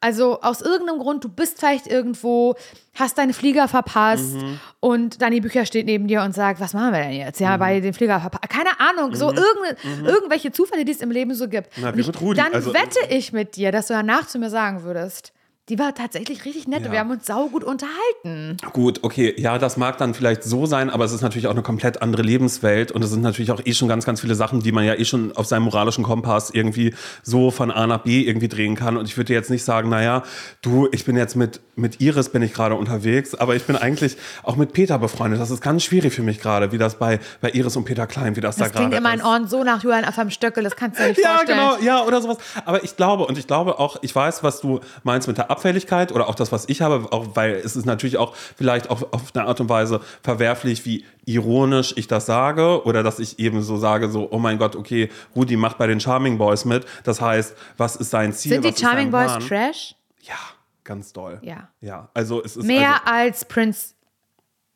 Also 0.02 0.40
aus 0.40 0.62
irgendeinem 0.62 0.98
Grund, 0.98 1.22
du 1.24 1.28
bist 1.28 1.58
vielleicht 1.58 1.86
irgendwo, 1.86 2.54
hast 2.98 3.18
deinen 3.18 3.34
Flieger 3.34 3.68
verpasst 3.68 4.32
Mhm. 4.32 4.58
und 4.80 5.20
Dani 5.20 5.40
Bücher 5.42 5.66
steht 5.66 5.84
neben 5.84 6.08
dir 6.08 6.22
und 6.22 6.34
sagt, 6.34 6.58
was 6.58 6.72
machen 6.72 6.94
wir 6.94 7.00
denn 7.02 7.12
jetzt? 7.12 7.38
Mhm. 7.38 7.44
Ja, 7.46 7.60
weil 7.60 7.82
den 7.82 7.92
Flieger 7.92 8.18
verpasst. 8.18 8.48
Keine 8.48 8.80
Ahnung, 8.80 9.14
so 9.14 9.26
irgende, 9.26 9.76
irgendwelche 10.08 10.52
Zufälle, 10.52 10.86
die 10.86 10.92
es 10.92 11.02
im 11.02 11.10
Leben 11.10 11.34
so 11.34 11.48
gibt. 11.48 11.68
Na, 11.76 11.94
wie 11.94 12.00
ich, 12.00 12.06
mit 12.06 12.18
Rudi. 12.18 12.40
Dann 12.40 12.54
Also- 12.54 12.72
wette 12.72 12.98
ich 13.10 13.34
mit 13.34 13.56
dir, 13.56 13.72
dass 13.72 13.88
du 13.88 13.92
danach 13.94 14.26
zu 14.26 14.38
mir 14.38 14.48
sagen 14.48 14.84
würdest, 14.84 15.32
die 15.70 15.78
war 15.78 15.94
tatsächlich 15.94 16.44
richtig 16.44 16.66
nett. 16.66 16.84
Ja. 16.84 16.92
Wir 16.92 16.98
haben 16.98 17.10
uns 17.10 17.26
saugut 17.26 17.62
unterhalten. 17.62 18.56
Gut, 18.72 19.00
okay, 19.02 19.32
ja, 19.38 19.56
das 19.56 19.76
mag 19.76 19.98
dann 19.98 20.14
vielleicht 20.14 20.42
so 20.42 20.66
sein, 20.66 20.90
aber 20.90 21.04
es 21.04 21.12
ist 21.12 21.22
natürlich 21.22 21.46
auch 21.46 21.52
eine 21.52 21.62
komplett 21.62 22.02
andere 22.02 22.22
Lebenswelt 22.22 22.90
und 22.90 23.02
es 23.04 23.10
sind 23.10 23.22
natürlich 23.22 23.52
auch 23.52 23.60
eh 23.64 23.72
schon 23.72 23.86
ganz, 23.88 24.04
ganz 24.04 24.20
viele 24.20 24.34
Sachen, 24.34 24.60
die 24.62 24.72
man 24.72 24.84
ja 24.84 24.94
eh 24.94 25.04
schon 25.04 25.34
auf 25.36 25.46
seinem 25.46 25.62
moralischen 25.62 26.02
Kompass 26.02 26.50
irgendwie 26.50 26.92
so 27.22 27.50
von 27.52 27.70
A 27.70 27.86
nach 27.86 27.98
B 28.02 28.22
irgendwie 28.22 28.48
drehen 28.48 28.74
kann. 28.74 28.96
Und 28.96 29.06
ich 29.06 29.16
würde 29.16 29.32
jetzt 29.32 29.48
nicht 29.50 29.64
sagen, 29.64 29.88
naja, 29.88 30.24
du, 30.62 30.88
ich 30.90 31.04
bin 31.04 31.16
jetzt 31.16 31.36
mit, 31.36 31.60
mit 31.76 32.00
Iris 32.00 32.30
bin 32.30 32.42
ich 32.42 32.52
gerade 32.52 32.74
unterwegs, 32.74 33.34
aber 33.36 33.54
ich 33.54 33.62
bin 33.62 33.76
eigentlich 33.76 34.16
auch 34.42 34.56
mit 34.56 34.72
Peter 34.72 34.98
befreundet. 34.98 35.40
Das 35.40 35.50
ist 35.52 35.60
ganz 35.62 35.84
schwierig 35.84 36.12
für 36.12 36.22
mich 36.22 36.40
gerade, 36.40 36.72
wie 36.72 36.78
das 36.78 36.96
bei, 36.98 37.20
bei 37.40 37.50
Iris 37.50 37.76
und 37.76 37.84
Peter 37.84 38.08
Klein, 38.08 38.34
wie 38.34 38.40
das, 38.40 38.56
Das 38.56 38.68
da 38.68 38.72
gerade 38.72 38.88
klingt 38.88 39.00
immer 39.00 39.12
in 39.14 39.20
ist. 39.20 39.26
Ohren 39.26 39.46
so 39.46 39.62
nach 39.62 39.82
Julian 39.84 40.04
auf 40.04 40.18
einem 40.18 40.30
Stöckel, 40.30 40.64
das 40.64 40.74
kannst 40.74 40.98
du 40.98 41.04
dir 41.04 41.08
nicht 41.10 41.22
Ja, 41.22 41.36
vorstellen. 41.36 41.58
genau, 41.58 41.76
ja, 41.80 42.02
oder 42.04 42.20
sowas. 42.20 42.38
Aber 42.64 42.82
ich 42.82 42.96
glaube, 42.96 43.24
und 43.26 43.38
ich 43.38 43.46
glaube 43.46 43.78
auch, 43.78 43.98
ich 44.02 44.12
weiß, 44.14 44.42
was 44.42 44.60
du 44.60 44.80
meinst 45.04 45.28
mit 45.28 45.38
der 45.38 45.50
Abfälligkeit 45.60 46.10
oder 46.12 46.26
auch 46.28 46.34
das, 46.34 46.52
was 46.52 46.68
ich 46.70 46.80
habe, 46.80 47.12
auch 47.12 47.36
weil 47.36 47.52
es 47.52 47.76
ist 47.76 47.84
natürlich 47.84 48.16
auch 48.16 48.34
vielleicht 48.34 48.88
auch 48.88 49.12
auf 49.12 49.34
eine 49.34 49.46
Art 49.46 49.60
und 49.60 49.68
Weise 49.68 50.00
verwerflich, 50.22 50.86
wie 50.86 51.04
ironisch 51.26 51.92
ich 51.96 52.08
das 52.08 52.24
sage 52.24 52.82
oder 52.84 53.02
dass 53.02 53.18
ich 53.18 53.38
eben 53.38 53.62
so 53.62 53.76
sage, 53.76 54.08
so, 54.08 54.28
oh 54.30 54.38
mein 54.38 54.56
Gott, 54.58 54.74
okay, 54.74 55.10
Rudi 55.36 55.56
macht 55.56 55.76
bei 55.76 55.86
den 55.86 56.00
Charming 56.00 56.38
Boys 56.38 56.64
mit. 56.64 56.86
Das 57.04 57.20
heißt, 57.20 57.54
was 57.76 57.96
ist 57.96 58.10
sein 58.10 58.32
Ziel? 58.32 58.52
Sind 58.52 58.64
die 58.64 58.80
Charming 58.82 59.10
Boys 59.10 59.36
Plan? 59.36 59.40
Trash? 59.46 59.94
Ja, 60.22 60.38
ganz 60.82 61.12
doll. 61.12 61.38
Ja. 61.42 61.68
Ja, 61.82 62.08
also 62.14 62.42
es 62.42 62.56
ist 62.56 62.64
Mehr 62.64 63.06
also, 63.06 63.12
als 63.12 63.44
Prince 63.44 63.94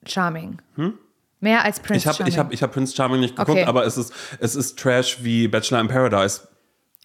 Charming. 0.07 0.59
Mehr 1.41 1.65
als 1.65 1.81
Prince 1.81 1.97
ich 1.99 2.07
habe 2.07 2.17
Charming. 2.17 2.33
ich 2.33 2.39
hab, 2.39 2.53
ich 2.53 2.63
hab 2.63 2.73
Prince 2.73 2.95
Charming 2.95 3.21
nicht 3.21 3.37
geguckt, 3.37 3.59
Okay. 3.59 3.65
aber 3.65 3.87
es 3.87 3.97
ist, 3.97 4.13
es 4.39 4.55
ist 4.55 4.79
Trash 4.79 5.25
wie 5.25 5.49
Bachelor 5.49 5.81
in 5.81 5.89
Paradise 5.89 6.49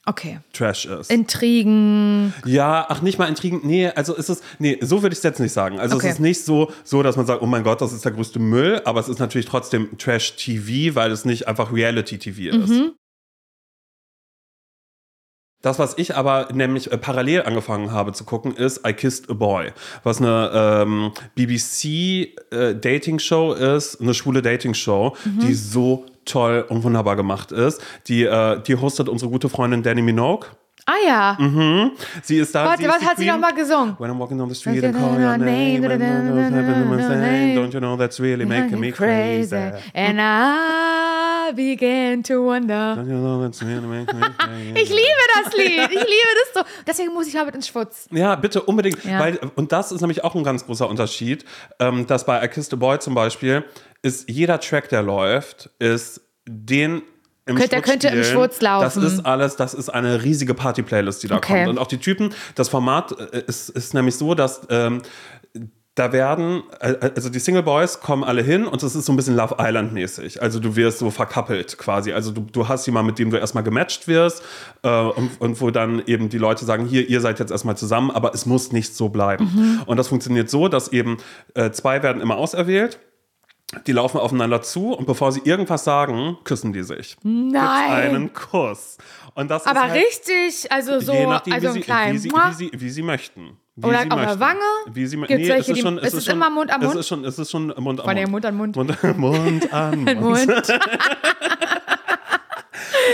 okay. 0.05 0.39
Trash 0.53 0.85
ist. 0.85 1.11
Intrigen. 1.11 2.33
Ja, 2.45 2.85
ach, 2.89 3.01
nicht 3.01 3.17
mal 3.19 3.27
Intrigen. 3.27 3.61
Nee, 3.63 3.87
also 3.89 4.15
ist 4.15 4.29
es, 4.29 4.41
nee, 4.57 4.77
so 4.81 5.01
würde 5.01 5.13
ich 5.13 5.17
es 5.19 5.23
jetzt 5.23 5.39
nicht 5.39 5.53
sagen. 5.53 5.79
Also 5.79 5.97
Okay. 5.97 6.07
es 6.07 6.13
ist 6.13 6.19
nicht 6.19 6.43
so, 6.45 6.71
so, 6.83 7.03
dass 7.03 7.15
man 7.17 7.25
sagt, 7.25 7.41
oh 7.41 7.45
mein 7.45 7.63
Gott, 7.63 7.81
das 7.81 7.91
ist 7.93 8.05
der 8.05 8.11
größte 8.13 8.39
Müll, 8.39 8.81
aber 8.85 8.99
es 8.99 9.09
ist 9.09 9.19
natürlich 9.19 9.47
trotzdem 9.47 9.97
Trash-TV, 9.97 10.95
weil 10.95 11.11
es 11.11 11.25
nicht 11.25 11.47
einfach 11.47 11.71
Reality-TV 11.73 12.55
ist. 12.57 12.69
Mhm. 12.69 12.93
Das, 15.61 15.77
was 15.77 15.97
ich 15.97 16.15
aber 16.15 16.47
nämlich 16.53 16.89
äh, 16.89 16.97
parallel 16.97 17.41
angefangen 17.43 17.91
habe 17.91 18.13
zu 18.13 18.23
gucken, 18.23 18.55
ist 18.55 18.87
I 18.87 18.93
Kissed 18.93 19.29
a 19.29 19.33
Boy, 19.33 19.73
was 20.03 20.19
eine 20.21 20.49
ähm, 20.53 21.11
BBC-Dating-Show 21.35 23.51
ist, 23.53 23.99
eine 23.99 24.13
schwule 24.13 24.41
Dating-Show, 24.41 25.17
Mhm. 25.25 25.39
die 25.41 25.53
so 25.53 26.05
toll 26.29 26.65
und 26.69 26.83
wunderbar 26.83 27.15
gemacht 27.15 27.51
ist. 27.51 27.81
Die, 28.07 28.23
äh, 28.23 28.61
die 28.61 28.75
hostet 28.75 29.09
unsere 29.09 29.31
gute 29.31 29.49
Freundin 29.49 29.83
Danny 29.83 30.01
Minogue. 30.01 30.47
Ah 30.85 30.95
ja. 31.05 31.37
Sie 32.23 32.37
ist 32.37 32.55
da. 32.55 32.65
Warte, 32.65 32.81
sie 32.81 32.89
was 32.89 33.01
hat 33.03 33.17
sie 33.17 33.25
Queen. 33.25 33.27
noch 33.27 33.39
mal 33.39 33.53
gesungen? 33.53 33.95
When 33.99 34.09
I'm 34.09 34.17
walking 34.17 34.39
down 34.39 34.49
the 34.49 34.55
street 34.55 34.83
and 34.83 34.95
call 34.95 35.19
your 35.21 35.37
name, 35.37 35.83
don't 35.83 37.73
you 37.73 37.79
know 37.79 37.95
that's 37.95 38.19
really 38.19 38.45
making 38.45 38.79
me 38.79 38.91
crazy? 38.91 39.55
And 39.93 40.19
I 40.19 41.51
began 41.53 42.23
to 42.23 42.43
wonder. 42.43 42.95
Don't 42.95 43.07
you 43.07 43.19
know 43.19 43.39
that's 43.41 43.61
really 43.61 43.85
making 43.85 44.19
me 44.19 44.29
crazy? 44.37 44.73
Ich 44.81 44.89
liebe 44.89 45.23
das 45.43 45.53
Lied. 45.53 45.91
Ich 45.91 45.99
liebe 45.99 46.33
das 46.43 46.53
so. 46.55 46.61
Deswegen 46.87 47.13
muss 47.13 47.27
ich 47.27 47.35
mal 47.35 47.45
mit 47.45 47.53
ins 47.53 47.67
Schwutz. 47.67 48.07
Ja, 48.11 48.35
bitte 48.35 48.63
unbedingt. 48.63 49.03
Ja. 49.03 49.19
Weil, 49.19 49.39
und 49.55 49.71
das 49.71 49.91
ist 49.91 50.01
nämlich 50.01 50.23
auch 50.23 50.33
ein 50.33 50.43
ganz 50.43 50.65
großer 50.65 50.89
Unterschied, 50.89 51.45
ähm, 51.79 52.07
dass 52.07 52.25
bei 52.25 52.43
I 52.43 52.47
Kissed 52.47 52.73
a 52.73 52.77
Boy 52.77 52.97
zum 52.97 53.13
Beispiel 53.13 53.63
ist 54.01 54.29
jeder 54.29 54.59
Track, 54.59 54.89
der 54.89 55.01
läuft, 55.01 55.69
ist 55.79 56.21
den 56.47 57.01
im 57.45 57.55
Könnte- 57.55 57.69
der 57.69 57.81
könnte 57.81 58.07
im 58.09 58.23
spielen. 58.23 58.37
Schwutz 58.37 58.61
laufen. 58.61 58.83
Das 58.83 58.95
ist 58.95 59.25
alles, 59.25 59.55
das 59.55 59.73
ist 59.73 59.89
eine 59.89 60.23
riesige 60.23 60.53
Party-Playlist, 60.53 61.23
die 61.23 61.27
da 61.27 61.37
Okay. 61.37 61.63
kommt. 61.65 61.69
Und 61.69 61.77
auch 61.79 61.87
die 61.87 61.97
Typen, 61.97 62.33
das 62.55 62.69
Format 62.69 63.11
äh, 63.33 63.41
ist, 63.47 63.69
ist 63.69 63.93
nämlich 63.95 64.15
so, 64.15 64.35
dass 64.35 64.61
ähm, 64.69 65.01
da 65.95 66.13
werden, 66.13 66.61
äh, 66.79 67.09
also 67.15 67.29
die 67.29 67.39
Single 67.39 67.63
Boys 67.63 67.99
kommen 68.01 68.23
alle 68.23 68.43
hin 68.43 68.65
und 68.67 68.83
es 68.83 68.95
ist 68.95 69.05
so 69.05 69.11
ein 69.11 69.15
bisschen 69.15 69.35
Love 69.35 69.55
Island 69.59 69.93
mäßig. 69.93 70.41
Also 70.43 70.59
du 70.59 70.75
wirst 70.75 70.99
so 70.99 71.09
verkappelt 71.09 71.77
quasi. 71.79 72.13
Also 72.13 72.31
du, 72.31 72.41
du 72.41 72.67
hast 72.67 72.85
jemanden, 72.85 73.07
mit 73.07 73.19
dem 73.19 73.31
du 73.31 73.37
erstmal 73.37 73.63
gematcht 73.63 74.07
wirst 74.07 74.43
äh, 74.83 74.87
und, 74.89 75.41
und 75.41 75.59
wo 75.59 75.71
dann 75.71 76.03
eben 76.05 76.29
die 76.29 76.37
Leute 76.37 76.65
sagen, 76.65 76.85
hier, 76.85 77.09
ihr 77.09 77.19
seid 77.19 77.39
jetzt 77.39 77.51
erstmal 77.51 77.75
zusammen, 77.77 78.11
aber 78.11 78.33
es 78.35 78.45
muss 78.45 78.71
nicht 78.71 78.95
so 78.95 79.09
bleiben. 79.09 79.81
Und 79.87 79.97
das 79.97 80.07
funktioniert 80.07 80.49
so, 80.51 80.67
dass 80.67 80.89
eben 80.89 81.17
äh, 81.55 81.71
zwei 81.71 82.01
werden 82.03 82.21
immer 82.21 82.37
auserwählt. 82.37 82.99
Die 83.85 83.91
laufen 83.91 84.17
aufeinander 84.17 84.61
zu 84.63 84.93
und 84.93 85.05
bevor 85.05 85.31
sie 85.31 85.41
irgendwas 85.43 85.83
sagen, 85.83 86.37
küssen 86.43 86.73
die 86.73 86.81
sich. 86.81 87.17
Gibt's 87.21 87.23
Nein. 87.23 87.91
einen 87.91 88.33
Kuss. 88.33 88.97
Und 89.35 89.51
das 89.51 89.65
Aber 89.67 89.85
ist 89.85 89.91
halt, 89.91 90.03
richtig, 90.03 90.71
also 90.71 90.99
so, 90.99 91.13
je 91.13 91.27
nachdem, 91.27 91.53
also 91.53 91.75
wie, 91.75 91.91
ein 91.91 92.17
sie, 92.17 92.29
wie, 92.29 92.29
sie, 92.29 92.31
wie, 92.31 92.53
sie, 92.53 92.71
wie 92.81 92.89
sie 92.89 93.01
möchten. 93.03 93.57
Wie 93.75 93.85
Oder 93.87 94.01
sie 94.01 94.11
auf 94.11 94.17
der 94.17 94.25
möchten. 94.25 94.39
Wange? 94.39 94.59
Wie 94.91 95.05
sie, 95.05 95.17
Gibt's 95.17 95.33
nee, 95.35 95.49
welche, 95.49 95.71
es 95.71 95.77
ist 95.77 95.83
schon, 95.83 95.97
es 95.99 96.03
es 96.03 96.13
ist 96.13 96.17
ist 96.19 96.25
schon, 96.25 96.35
immer 96.35 96.49
Mund 96.49 96.73
an 96.73 96.81
Mund? 96.81 96.93
Es 96.93 96.99
ist 96.99 97.07
schon, 97.07 97.25
es 97.25 97.39
ist 97.39 97.51
schon 97.51 97.67
Mund 97.77 97.99
an 98.01 98.05
Von 98.05 98.05
Mund. 98.05 98.17
der 98.17 98.27
Mund 98.27 98.45
an 98.45 98.55
Mund. 98.55 98.75
Mund, 98.75 99.17
Mund 99.17 99.73
an 99.73 100.03
Mund. 100.03 100.19
Mund. 100.21 100.49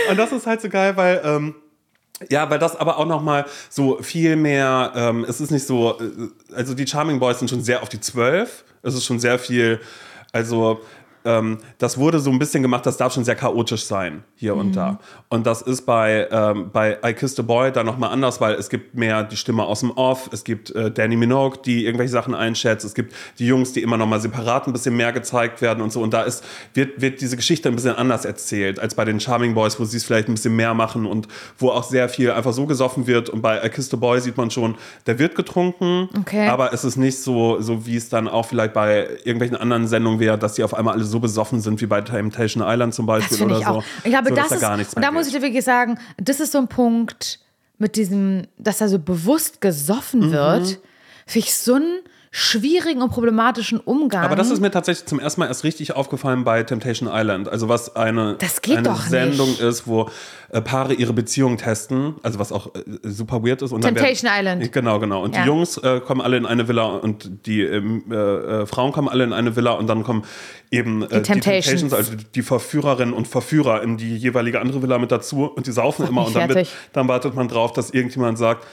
Und 0.10 0.18
das 0.18 0.32
ist 0.32 0.46
halt 0.46 0.60
so 0.60 0.68
geil, 0.68 0.96
weil 0.96 1.20
ähm, 1.24 1.54
ja, 2.30 2.48
weil 2.48 2.58
das 2.58 2.76
aber 2.76 2.98
auch 2.98 3.06
noch 3.06 3.22
mal 3.22 3.44
so 3.68 4.02
viel 4.02 4.36
mehr, 4.36 4.92
ähm, 4.94 5.26
es 5.28 5.40
ist 5.40 5.50
nicht 5.50 5.66
so, 5.66 5.98
äh, 6.00 6.54
also 6.54 6.74
die 6.74 6.86
Charming 6.86 7.18
Boys 7.18 7.38
sind 7.38 7.48
schon 7.48 7.62
sehr 7.62 7.82
auf 7.82 7.90
die 7.90 8.00
Zwölf. 8.00 8.64
Es 8.82 8.94
ist 8.94 9.04
schon 9.04 9.18
sehr 9.18 9.38
viel, 9.38 9.80
also 10.36 10.80
ähm, 11.26 11.58
das 11.78 11.98
wurde 11.98 12.20
so 12.20 12.30
ein 12.30 12.38
bisschen 12.38 12.62
gemacht, 12.62 12.86
das 12.86 12.96
darf 12.96 13.12
schon 13.12 13.24
sehr 13.24 13.34
chaotisch 13.34 13.84
sein, 13.84 14.22
hier 14.36 14.54
und 14.56 14.74
da. 14.76 14.98
Und 15.28 15.46
das 15.46 15.60
ist 15.62 15.82
bei, 15.82 16.28
ähm, 16.30 16.70
bei 16.72 16.98
I 17.04 17.12
Kissed 17.12 17.38
a 17.40 17.42
Boy 17.42 17.72
dann 17.72 17.84
nochmal 17.84 18.10
anders, 18.10 18.40
weil 18.40 18.54
es 18.54 18.68
gibt 18.70 18.94
mehr 18.94 19.24
die 19.24 19.36
Stimme 19.36 19.64
aus 19.64 19.80
dem 19.80 19.90
Off, 19.90 20.30
es 20.32 20.44
gibt 20.44 20.70
äh, 20.70 20.90
Danny 20.90 21.16
Minogue, 21.16 21.58
die 21.64 21.84
irgendwelche 21.84 22.12
Sachen 22.12 22.34
einschätzt, 22.34 22.84
es 22.84 22.94
gibt 22.94 23.14
die 23.38 23.46
Jungs, 23.46 23.72
die 23.72 23.82
immer 23.82 23.96
nochmal 23.96 24.20
separat 24.20 24.66
ein 24.66 24.72
bisschen 24.72 24.96
mehr 24.96 25.12
gezeigt 25.12 25.60
werden 25.60 25.82
und 25.82 25.92
so. 25.92 26.00
Und 26.02 26.14
da 26.14 26.22
ist, 26.22 26.44
wird, 26.74 27.00
wird 27.00 27.20
diese 27.20 27.36
Geschichte 27.36 27.68
ein 27.68 27.74
bisschen 27.74 27.96
anders 27.96 28.24
erzählt, 28.24 28.78
als 28.78 28.94
bei 28.94 29.04
den 29.04 29.18
Charming 29.20 29.54
Boys, 29.54 29.78
wo 29.80 29.84
sie 29.84 29.96
es 29.96 30.04
vielleicht 30.04 30.28
ein 30.28 30.34
bisschen 30.34 30.54
mehr 30.56 30.74
machen 30.74 31.06
und 31.06 31.26
wo 31.58 31.70
auch 31.70 31.84
sehr 31.84 32.08
viel 32.08 32.30
einfach 32.30 32.52
so 32.52 32.66
gesoffen 32.66 33.06
wird. 33.06 33.28
Und 33.28 33.42
bei 33.42 33.64
I 33.64 33.68
Kissed 33.68 33.92
a 33.94 33.96
Boy 33.96 34.20
sieht 34.20 34.36
man 34.36 34.50
schon, 34.50 34.76
der 35.06 35.18
wird 35.18 35.34
getrunken, 35.34 36.08
Okay. 36.20 36.48
aber 36.48 36.72
es 36.72 36.84
ist 36.84 36.96
nicht 36.96 37.18
so, 37.18 37.60
so 37.60 37.86
wie 37.86 37.96
es 37.96 38.08
dann 38.08 38.28
auch 38.28 38.46
vielleicht 38.46 38.72
bei 38.72 39.08
irgendwelchen 39.24 39.56
anderen 39.56 39.86
Sendungen 39.88 40.20
wäre, 40.20 40.38
dass 40.38 40.54
die 40.54 40.62
auf 40.62 40.74
einmal 40.74 40.94
alle 40.94 41.04
so 41.04 41.15
besoffen 41.20 41.60
sind, 41.60 41.80
wie 41.80 41.86
bei 41.86 42.00
Temptation 42.00 42.62
Island 42.66 42.94
zum 42.94 43.06
Beispiel 43.06 43.42
oder 43.42 43.58
ich 43.58 43.66
auch. 43.66 43.82
so. 43.82 43.88
Ich 44.04 44.10
glaube, 44.10 44.28
so, 44.30 44.34
das 44.34 44.48
da 44.48 44.56
gar 44.56 44.72
ist, 44.72 44.78
nichts 44.78 44.94
und 44.94 45.02
da 45.02 45.10
muss 45.10 45.26
ich 45.26 45.32
dir 45.32 45.42
wirklich 45.42 45.64
sagen, 45.64 45.98
das 46.18 46.40
ist 46.40 46.52
so 46.52 46.58
ein 46.58 46.68
Punkt 46.68 47.40
mit 47.78 47.96
diesem, 47.96 48.46
dass 48.58 48.78
da 48.78 48.88
so 48.88 48.98
bewusst 48.98 49.60
gesoffen 49.60 50.28
Mhm. 50.28 50.32
wird, 50.32 50.66
finde 51.26 51.46
ich 51.46 51.54
so 51.54 51.74
einen 51.74 51.98
schwierigen 52.38 53.00
und 53.00 53.08
problematischen 53.08 53.80
Umgang. 53.80 54.22
Aber 54.22 54.36
das 54.36 54.50
ist 54.50 54.60
mir 54.60 54.70
tatsächlich 54.70 55.06
zum 55.06 55.18
ersten 55.18 55.40
Mal 55.40 55.46
erst 55.46 55.64
richtig 55.64 55.96
aufgefallen 55.96 56.44
bei 56.44 56.62
Temptation 56.64 57.08
Island. 57.10 57.48
Also 57.48 57.70
was 57.70 57.96
eine, 57.96 58.36
eine 58.68 58.82
doch 58.82 58.98
nicht. 58.98 59.08
Sendung 59.08 59.56
ist, 59.56 59.86
wo 59.86 60.10
äh, 60.50 60.60
Paare 60.60 60.92
ihre 60.92 61.14
Beziehung 61.14 61.56
testen, 61.56 62.16
also 62.22 62.38
was 62.38 62.52
auch 62.52 62.74
äh, 62.74 62.80
super 63.04 63.42
weird 63.42 63.62
ist. 63.62 63.72
Und 63.72 63.80
Temptation 63.80 64.30
werden, 64.30 64.60
Island. 64.60 64.72
Genau, 64.72 64.98
genau. 65.00 65.22
Und 65.22 65.34
Ja. 65.34 65.40
die 65.40 65.46
Jungs 65.46 65.78
äh, 65.78 66.00
kommen 66.00 66.20
alle 66.20 66.36
in 66.36 66.44
eine 66.44 66.68
Villa 66.68 66.84
und 66.84 67.46
die 67.46 67.62
ähm, 67.62 68.04
äh, 68.10 68.14
äh, 68.14 68.66
Frauen 68.66 68.92
kommen 68.92 69.08
alle 69.08 69.24
in 69.24 69.32
eine 69.32 69.56
Villa 69.56 69.72
und 69.72 69.86
dann 69.86 70.02
kommen 70.02 70.24
eben 70.70 71.04
äh, 71.04 71.08
die, 71.08 71.22
Temptations. 71.22 71.94
also 71.94 72.12
die 72.34 72.42
Verführerinnen 72.42 73.14
und 73.14 73.26
Verführer 73.28 73.82
in 73.82 73.96
die 73.96 74.14
jeweilige 74.14 74.60
andere 74.60 74.82
Villa 74.82 74.98
mit 74.98 75.10
dazu 75.10 75.44
und 75.44 75.66
die 75.66 75.72
saufen 75.72 76.06
immer 76.06 76.26
und 76.26 76.36
dann, 76.36 76.50
wird, 76.50 76.68
dann 76.92 77.08
wartet 77.08 77.34
man 77.34 77.48
drauf, 77.48 77.72
dass 77.72 77.88
irgendjemand 77.92 78.36
sagt, 78.36 78.66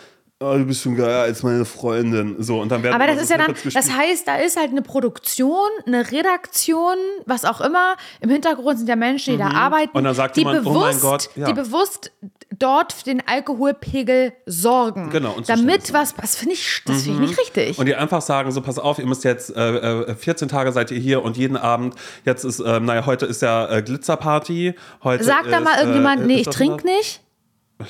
oh, 0.43 0.57
du 0.57 0.65
bist 0.65 0.81
schon 0.81 0.95
geiler 0.95 1.21
als 1.21 1.43
meine 1.43 1.65
Freundin. 1.65 2.35
So, 2.39 2.61
und 2.61 2.69
dann 2.71 2.83
werden 2.83 2.93
Aber 2.93 3.07
das 3.07 3.21
ist 3.21 3.29
ja 3.29 3.37
dann, 3.37 3.53
das 3.73 3.91
heißt, 3.91 4.27
da 4.27 4.37
ist 4.37 4.57
halt 4.57 4.71
eine 4.71 4.81
Produktion, 4.81 5.69
eine 5.85 6.11
Redaktion, 6.11 6.97
was 7.25 7.45
auch 7.45 7.61
immer. 7.61 7.95
Im 8.21 8.29
Hintergrund 8.29 8.77
sind 8.79 8.89
ja 8.89 8.95
Menschen, 8.95 9.33
die 9.33 9.37
da 9.37 9.49
arbeiten, 9.49 9.93
Mhm. 9.93 9.97
Und 9.97 10.03
dann 10.05 10.15
sagt 10.15 10.35
die 10.35 10.41
jemand, 10.41 10.65
oh 10.65 10.73
bewusst, 10.73 11.01
mein 11.03 11.11
Gott, 11.11 11.29
ja. 11.35 11.45
die 11.47 11.53
bewusst 11.53 12.11
dort 12.51 12.93
für 12.93 13.03
den 13.05 13.23
Alkoholpegel 13.27 14.33
sorgen. 14.45 15.09
Genau, 15.09 15.33
und 15.33 15.49
Damit 15.49 15.93
was, 15.93 16.15
das 16.15 16.35
finde 16.35 16.53
ich, 16.55 16.81
das 16.85 17.03
finde 17.03 17.23
ich 17.23 17.29
nicht 17.29 17.39
richtig. 17.39 17.79
Und 17.79 17.85
die 17.85 17.95
einfach 17.95 18.21
sagen, 18.21 18.51
so 18.51 18.61
pass 18.61 18.79
auf, 18.79 18.99
ihr 18.99 19.05
müsst 19.05 19.23
jetzt, 19.23 19.55
äh, 19.55 20.01
äh, 20.11 20.15
14 20.15 20.47
Tage 20.47 20.71
seid 20.71 20.91
ihr 20.91 20.99
hier 20.99 21.23
und 21.23 21.37
jeden 21.37 21.57
Abend, 21.57 21.95
jetzt 22.25 22.43
ist, 22.43 22.59
äh, 22.59 22.79
naja, 22.79 23.05
heute 23.05 23.25
ist 23.25 23.41
ja 23.41 23.69
äh, 23.69 23.81
Glitzerparty. 23.81 24.75
Heute 25.03 25.23
Sagt 25.23 25.51
da 25.51 25.59
mal 25.59 25.77
irgendjemand, 25.79 26.21
äh, 26.21 26.25
nee, 26.25 26.41
ich 26.41 26.49
trinke 26.49 26.77
was? 26.77 26.83
nicht? 26.83 27.22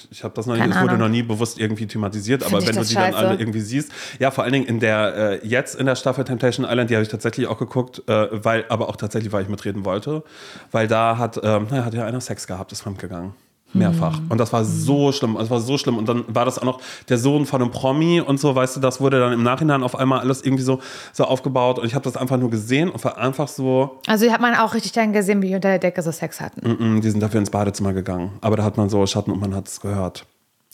Ich 0.09 0.23
habe 0.23 0.33
das 0.33 0.45
noch 0.45 0.55
nie, 0.55 0.69
es 0.69 0.81
wurde 0.81 0.97
noch 0.97 1.09
nie 1.09 1.23
bewusst 1.23 1.59
irgendwie 1.59 1.85
thematisiert, 1.85 2.43
aber 2.43 2.59
ich 2.59 2.67
wenn 2.67 2.75
du 2.75 2.83
die 2.83 2.95
dann 2.95 3.13
alle 3.13 3.35
irgendwie 3.35 3.59
siehst, 3.59 3.91
ja, 4.17 4.31
vor 4.31 4.43
allen 4.43 4.53
Dingen 4.53 4.65
in 4.65 4.79
der, 4.79 5.41
äh, 5.43 5.47
jetzt 5.47 5.75
in 5.75 5.85
der 5.85 5.95
Staffel 5.95 6.23
Temptation 6.23 6.65
Island, 6.65 6.89
die 6.89 6.95
habe 6.95 7.03
ich 7.03 7.09
tatsächlich 7.09 7.47
auch 7.47 7.57
geguckt, 7.57 8.01
äh, 8.07 8.27
weil, 8.31 8.65
aber 8.69 8.89
auch 8.89 8.95
tatsächlich, 8.95 9.31
weil 9.33 9.43
ich 9.43 9.49
mitreden 9.49 9.85
wollte, 9.85 10.23
weil 10.71 10.87
da 10.87 11.17
hat, 11.17 11.39
ähm, 11.43 11.67
naja, 11.69 11.85
hat 11.85 11.93
ja 11.93 12.05
einer 12.05 12.21
Sex 12.21 12.47
gehabt, 12.47 12.71
ist 12.71 12.81
fremdgegangen. 12.81 13.33
Mehrfach. 13.73 14.17
Hm. 14.17 14.27
Und 14.29 14.37
das 14.37 14.53
war 14.53 14.63
so 14.65 15.11
schlimm. 15.11 15.35
Das 15.37 15.49
war 15.49 15.59
so 15.59 15.77
schlimm. 15.77 15.97
Und 15.97 16.07
dann 16.07 16.23
war 16.27 16.45
das 16.45 16.59
auch 16.59 16.63
noch 16.63 16.81
der 17.09 17.17
Sohn 17.17 17.45
von 17.45 17.61
einem 17.61 17.71
Promi 17.71 18.21
und 18.21 18.39
so, 18.39 18.55
weißt 18.55 18.75
du, 18.75 18.79
das 18.79 19.01
wurde 19.01 19.19
dann 19.19 19.33
im 19.33 19.43
Nachhinein 19.43 19.83
auf 19.83 19.95
einmal 19.95 20.19
alles 20.19 20.41
irgendwie 20.43 20.63
so, 20.63 20.79
so 21.11 21.25
aufgebaut. 21.25 21.79
Und 21.79 21.85
ich 21.85 21.95
habe 21.95 22.03
das 22.03 22.17
einfach 22.17 22.37
nur 22.37 22.49
gesehen 22.49 22.89
und 22.89 23.03
war 23.03 23.17
einfach 23.17 23.47
so, 23.47 23.99
Also 24.07 24.31
hat 24.31 24.41
man 24.41 24.55
auch 24.55 24.73
richtig 24.73 24.91
dann 24.91 25.13
gesehen, 25.13 25.41
wie 25.41 25.47
die 25.49 25.55
unter 25.55 25.69
der 25.69 25.79
Decke 25.79 26.01
so 26.01 26.11
Sex 26.11 26.39
hatten. 26.41 26.97
mm, 26.97 27.01
die 27.01 27.09
sind 27.09 27.21
dafür 27.21 27.39
ins 27.39 27.49
Badezimmer 27.49 27.93
gegangen. 27.93 28.31
Aber 28.41 28.55
da 28.55 28.63
hat 28.63 28.77
man 28.77 28.89
so 28.89 29.05
Schatten 29.05 29.31
und 29.31 29.39
man 29.39 29.55
hat 29.55 29.67
es 29.67 29.81
gehört. 29.81 30.25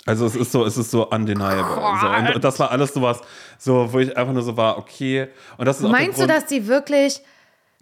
Also 0.06 0.26
es 0.26 0.36
ist 0.36 0.52
so, 0.52 0.66
es 0.66 0.78
ist 0.78 0.92
so 0.92 1.08
undeniable. 1.10 1.64
So. 2.02 2.08
Und, 2.08 2.36
und, 2.36 2.44
das 2.44 2.58
war 2.60 2.72
alles 2.72 2.94
sowas, 2.94 3.20
so, 3.58 3.92
wo 3.92 4.00
ich 4.00 4.16
einfach 4.18 4.34
nur 4.34 4.42
so 4.42 4.58
war, 4.58 4.78
okay. 4.78 5.28
Und 5.58 5.66
das 5.66 5.82
ist 5.82 5.90
Meinst 5.90 6.20
du, 6.20 6.26
dass 6.26 6.46
die 6.46 6.68
wirklich, 6.68 7.22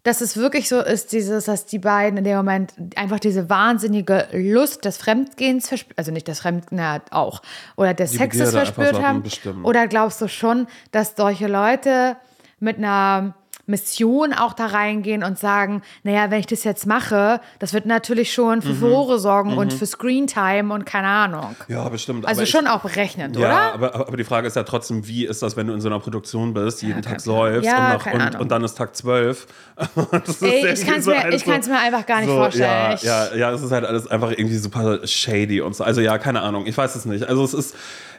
dass 0.08 0.22
es 0.22 0.38
wirklich 0.38 0.70
so 0.70 0.80
ist, 0.80 1.12
dieses, 1.12 1.46
dass 1.46 1.66
die 1.66 1.80
beiden 1.80 2.18
in 2.18 2.24
dem 2.24 2.38
Moment 2.38 2.74
einfach 2.96 3.20
diese 3.20 3.50
wahnsinnige 3.50 4.30
Lust 4.32 4.86
des 4.86 4.96
Fremdgehens 4.96 5.68
verspürt, 5.68 5.98
also 5.98 6.14
nicht 6.14 6.30
des 6.30 6.40
Fremdgehens, 6.40 6.72
na, 6.72 7.02
auch, 7.12 7.42
oder 7.76 7.94
des 7.94 8.12
Die 8.12 8.18
Sexes 8.18 8.54
Begierde 8.54 8.72
verspürt 8.72 9.04
haben? 9.06 9.22
bestimmen. 9.22 9.66
Oder 9.66 9.86
glaubst 9.88 10.22
du 10.22 10.30
schon, 10.30 10.68
dass 10.92 11.16
solche 11.18 11.48
Leute 11.48 12.16
mit 12.62 12.78
einer 12.78 13.36
Mission 13.68 14.34
auch 14.34 14.54
da 14.54 14.68
reingehen 14.68 15.24
und 15.24 15.38
sagen, 15.38 15.82
naja, 16.04 16.32
wenn 16.32 16.40
ich 16.40 16.46
das 16.48 16.64
jetzt 16.64 16.86
mache, 16.88 17.42
das 17.60 17.74
wird 17.74 17.86
natürlich 17.86 18.32
schon 18.34 18.60
Mhm. 18.60 18.62
für 18.62 18.74
Furore 18.76 19.20
sorgen 19.20 19.58
und 19.58 19.74
für 19.74 19.86
Screentime 19.86 20.74
und 20.74 20.86
keine 20.86 21.10
Ahnung. 21.10 21.56
Ja, 21.68 21.88
bestimmt. 21.90 22.26
Also 22.26 22.40
aber 22.40 22.44
ich- 22.44 22.50
schon 22.50 22.66
auch 22.66 22.82
berechnend, 22.82 23.36
Ja, 23.36 23.42
oder? 23.48 23.74
aber, 23.74 23.94
aber 23.96 24.08
aber 24.08 24.18
die 24.18 24.24
Frage 24.24 24.48
ist 24.48 24.56
ja 24.56 24.64
trotzdem, 24.64 25.06
wie 25.08 25.26
ist 25.26 25.42
das, 25.44 25.58
wenn 25.58 25.68
du 25.68 25.74
in 25.74 25.82
so 25.82 25.90
einer 25.90 26.00
Produktion 26.00 26.54
bist, 26.54 26.82
jeden 26.82 27.02
Tag 27.02 27.18
keine 27.22 27.36
Ahnung. 27.38 27.54
läufst 27.54 27.66
Ja, 27.70 27.94
und, 27.96 28.06
nach, 28.18 28.34
und, 28.34 28.40
und 28.42 28.52
dann 28.52 28.64
ist 28.64 28.76
Tag 28.76 28.96
12. 28.96 29.48
Das 30.12 30.30
ist 30.30 30.42
Ey, 30.44 30.68
ich 30.74 30.86
kann's 30.88 31.04
so 31.06 31.12
mir- 31.12 31.30
ich 31.34 31.44
kann's 31.44 31.68
mir 31.68 31.78
einfach 31.78 32.06
gar 32.06 32.22
nicht 32.22 32.30
vorstellen. 32.30 32.64
Ja, 32.70 32.94
Ich- 32.94 33.04
ja, 33.04 33.36
ja, 33.36 33.52
es 33.52 33.62
ist 33.62 33.72
halt 33.72 33.84
alles 33.86 34.08
einfach 34.08 34.32
irgendwie 34.32 34.58
super 34.58 35.06
shady 35.06 35.60
und 35.60 35.76
so. 35.76 35.84
Also 35.84 36.00
ja, 36.00 36.18
keine 36.18 36.42
Ahnung, 36.42 36.66
ich 36.68 36.78
weiß 36.78 36.96
es 36.96 37.04
nicht. 37.06 37.26
Also 37.28 37.44
es 37.44 37.54
ist, 37.54 37.76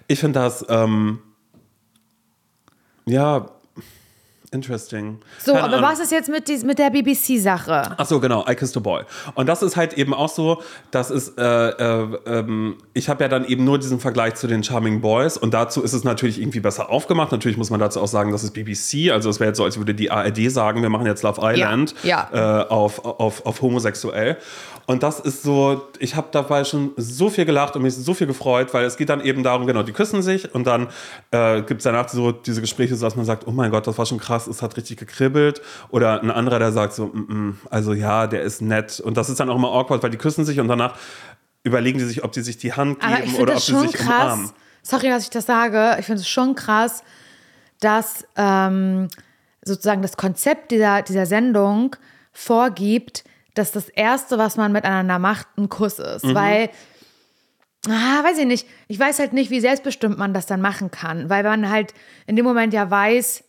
ich 0.09 0.21
finde 0.21 0.41
das, 0.41 0.65
ähm, 0.69 1.21
ja, 3.07 3.47
interesting. 4.51 5.19
So, 5.39 5.53
Keine 5.53 5.65
aber 5.65 5.77
Ahnung. 5.79 5.91
was 5.91 6.01
ist 6.01 6.13
jetzt 6.13 6.29
mit, 6.29 6.49
dies, 6.49 6.65
mit 6.65 6.79
der 6.79 6.91
BBC-Sache? 6.91 7.95
Ach 7.97 8.07
so, 8.07 8.21
genau, 8.21 8.45
I 8.49 8.55
Kissed 8.55 8.77
a 8.77 8.81
Boy. 8.81 9.03
Und 9.35 9.49
das 9.49 9.63
ist 9.63 9.77
halt 9.77 9.95
eben 9.95 10.15
auch 10.15 10.29
so, 10.29 10.63
das 10.91 11.11
ist, 11.11 11.39
äh, 11.39 11.43
äh, 11.43 12.19
ähm, 12.27 12.79
ich 12.95 13.09
habe 13.09 13.25
ja 13.25 13.29
dann 13.29 13.45
eben 13.45 13.65
nur 13.65 13.79
diesen 13.79 14.01
Vergleich 14.01 14.35
zu 14.35 14.47
den 14.47 14.63
Charming 14.63 15.01
Boys 15.01 15.37
und 15.37 15.55
dazu 15.55 15.83
ist 15.83 15.93
es 15.93 16.05
natürlich 16.05 16.41
irgendwie 16.41 16.61
besser 16.61 16.91
aufgemacht. 16.91 17.33
Natürlich 17.33 17.59
muss 17.59 17.71
man 17.71 17.81
dazu 17.81 18.01
auch 18.01 18.09
sagen, 18.09 18.33
das 18.33 18.45
ist 18.45 18.53
BBC, 18.53 19.11
also 19.13 19.31
es 19.31 19.41
wäre 19.41 19.49
jetzt 19.49 19.59
so, 19.59 19.65
als 19.65 19.79
würde 19.79 19.95
die 19.95 20.11
ARD 20.11 20.51
sagen, 20.51 20.83
wir 20.83 20.91
machen 20.91 21.07
jetzt 21.07 21.23
Love 21.23 21.41
Island 21.43 21.95
ja. 22.03 22.29
Äh, 22.33 22.69
auf, 22.69 23.05
auf, 23.05 23.45
auf 23.47 23.63
homosexuell. 23.63 24.39
Und 24.89 25.03
das 25.03 25.21
ist 25.21 25.43
so, 25.43 25.87
ich 25.99 26.17
habe 26.17 26.29
dabei 26.33 26.65
schon 26.65 26.93
so 26.97 27.29
viel 27.29 27.45
gelacht 27.45 27.77
und 27.77 27.83
mich 27.83 27.95
so 27.95 28.15
viel 28.15 28.27
gefreut, 28.27 28.73
weil 28.73 28.87
es 28.87 28.97
geht 28.97 29.11
dann 29.11 29.21
eben 29.21 29.43
darum, 29.43 29.67
genau, 29.67 29.83
die 29.83 29.93
küssen 29.93 30.23
sich 30.23 30.55
und 30.55 30.67
dann 30.67 30.89
äh, 31.31 31.61
gibt 31.61 31.81
es 31.81 31.85
danach 31.85 32.09
so 32.09 32.33
diese 32.33 32.63
Gespräche, 32.63 32.97
so 32.97 33.05
dass 33.05 33.15
man 33.15 33.27
sagt, 33.27 33.47
oh 33.47 33.51
mein 33.51 33.71
Gott, 33.71 33.87
das 33.87 33.99
war 33.99 34.07
schon 34.07 34.17
krass, 34.17 34.47
es 34.47 34.63
hat 34.63 34.79
richtig 34.79 34.97
gekribbelt. 34.97 35.61
Oder 35.91 36.23
ein 36.23 36.31
anderer, 36.31 36.59
der 36.59 36.73
sagt 36.73 36.95
so, 36.95 37.09
mm, 37.09 37.19
mm, 37.19 37.61
also 37.69 37.93
ja, 37.93 38.27
der 38.27 38.41
ist 38.41 38.63
nett. 38.63 38.99
Und 38.99 39.19
das 39.19 39.29
ist 39.29 39.39
dann 39.41 39.51
auch 39.51 39.57
immer 39.57 39.69
awkward, 39.69 40.03
weil 40.03 40.09
die 40.09 40.17
küssen 40.17 40.47
sich 40.47 40.59
und 40.59 40.69
danach 40.69 40.95
überlegen 41.65 41.99
die 41.99 42.07
sich, 42.07 42.25
ob 42.25 42.33
die 42.33 42.41
sich 42.41 42.57
die 42.57 42.73
Hand 42.73 43.01
geben 43.01 43.13
Aber 43.13 43.25
ich 43.25 43.39
oder 43.39 43.57
ob 43.57 43.61
sie 43.61 43.79
sich 43.79 43.93
krass. 43.93 44.07
umarmen. 44.09 44.51
Sorry, 44.83 45.09
dass 45.11 45.25
ich 45.25 45.31
das 45.31 45.45
sage. 45.45 45.97
Ich 46.01 46.07
finde 46.07 46.23
es 46.23 46.29
schon 46.31 46.55
krass, 46.55 47.03
dass 47.81 48.27
ähm, 48.37 49.09
sozusagen 49.63 50.01
das 50.01 50.17
Konzept 50.17 50.71
dieser, 50.71 51.03
dieser 51.03 51.27
Sendung 51.27 51.95
vorgibt, 52.33 53.25
dass 53.59 53.73
das 53.73 53.89
Erste, 53.89 54.39
was 54.39 54.57
man 54.57 54.73
miteinander 54.73 55.19
macht, 55.19 55.47
ein 55.57 55.69
Kuss 55.69 55.99
ist. 55.99 56.25
Mhm. 56.25 56.35
Weil, 56.35 56.71
ah, 57.89 58.25
weiß 58.25 58.39
ich 58.39 58.47
nicht, 58.47 58.67
ich 58.87 58.99
weiß 58.99 59.19
halt 59.19 59.33
nicht, 59.33 59.51
wie 59.51 59.61
selbstbestimmt 59.61 60.19
man 60.19 60.33
das 60.33 60.47
dann 60.47 60.61
machen 60.61 60.91
kann. 60.91 61.29
Weil 61.29 61.43
man 61.43 61.69
halt 61.69 61.95
in 62.27 62.37
dem 62.37 62.45
Moment 62.45 62.73
ja 62.73 62.91
weiß, 62.91 63.45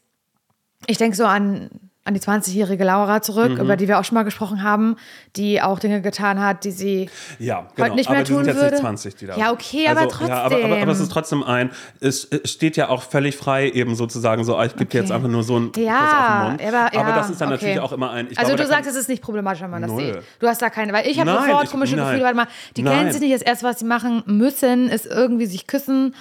ich 0.87 0.97
denke 0.97 1.15
so 1.15 1.25
an, 1.25 1.88
an 2.05 2.13
die 2.15 2.21
20-jährige 2.21 2.83
Laura 2.85 3.21
zurück, 3.21 3.51
Mhm. 3.51 3.57
über 3.61 3.75
die 3.75 3.87
wir 3.87 3.99
auch 3.99 4.03
schon 4.05 4.15
mal 4.15 4.23
gesprochen 4.23 4.63
haben, 4.63 4.95
die 5.35 5.61
auch 5.61 5.77
Dinge 5.79 6.01
getan 6.01 6.39
hat, 6.39 6.63
die 6.63 6.71
sie 6.71 7.09
Ja, 7.37 7.67
genau. 7.75 7.85
heute 7.87 7.95
nicht 7.95 8.09
mehr 8.09 8.19
aber 8.19 8.25
die 8.25 8.31
tun 8.31 8.37
sind 8.45 8.47
jetzt 8.53 8.55
würde. 8.61 8.71
nicht 8.71 8.81
20, 8.81 9.15
die 9.15 9.25
da 9.27 9.35
Ja, 9.37 9.51
okay, 9.51 9.87
aber 9.87 10.01
also, 10.01 10.25
Ja, 10.25 10.41
aber, 10.43 10.63
aber, 10.63 10.81
aber 10.81 10.91
es 10.91 10.99
ist 11.01 11.11
trotzdem 11.11 11.43
ein, 11.43 11.69
es 11.99 12.23
es 12.23 12.51
steht 12.51 12.77
ja 12.77 12.89
auch 12.89 13.03
völlig 13.03 13.35
frei, 13.37 13.69
eben 13.69 13.93
sozusagen 13.95 14.43
so, 14.43 14.55
ah, 14.55 14.65
ich 14.65 14.73
gebe 14.75 14.85
dir 14.85 14.99
jetzt 15.01 15.07
Okay. 15.11 15.15
einfach 15.17 15.29
nur 15.29 15.43
so 15.43 15.57
einen 15.57 15.71
Ja, 15.75 15.99
Kuss 15.99 16.13
auf 16.13 16.57
den 16.57 16.65
Mund. 16.67 16.75
aber, 16.75 16.95
ja, 17.09 17.15
das 17.15 17.29
ist 17.29 17.41
dann 17.41 17.47
okay. 17.49 17.55
natürlich 17.57 17.79
auch 17.79 17.91
immer 17.91 18.11
ein. 18.11 18.27
Ich 18.31 18.39
also 18.39 18.53
glaube, 18.55 18.63
du 18.63 18.69
sagst, 18.69 18.89
es 18.89 18.95
ist 18.95 19.09
nicht 19.09 19.21
problematisch, 19.21 19.61
wenn 19.61 19.69
man 19.69 19.81
das 19.83 19.91
Null. 19.91 20.01
sieht. 20.13 20.17
Du 20.39 20.47
hast 20.47 20.61
da 20.61 20.69
keine, 20.71 20.93
weil 20.93 21.05
ich 21.05 21.19
habe 21.19 21.29
sofort 21.29 21.65
ich- 21.65 21.69
komische 21.71 21.95
nein. 21.95 22.05
Gefühle. 22.05 22.23
Warte 22.23 22.35
mal, 22.37 22.47
die 22.77 22.81
Nein. 22.81 22.97
kennen 22.97 23.11
sich 23.11 23.21
nicht. 23.21 23.33
Das 23.35 23.41
erste, 23.43 23.65
was 23.67 23.77
sie 23.79 23.85
machen 23.85 24.23
müssen, 24.25 24.89
ist 24.89 25.05
irgendwie 25.05 25.45
sich 25.45 25.67
küssen. 25.67 26.15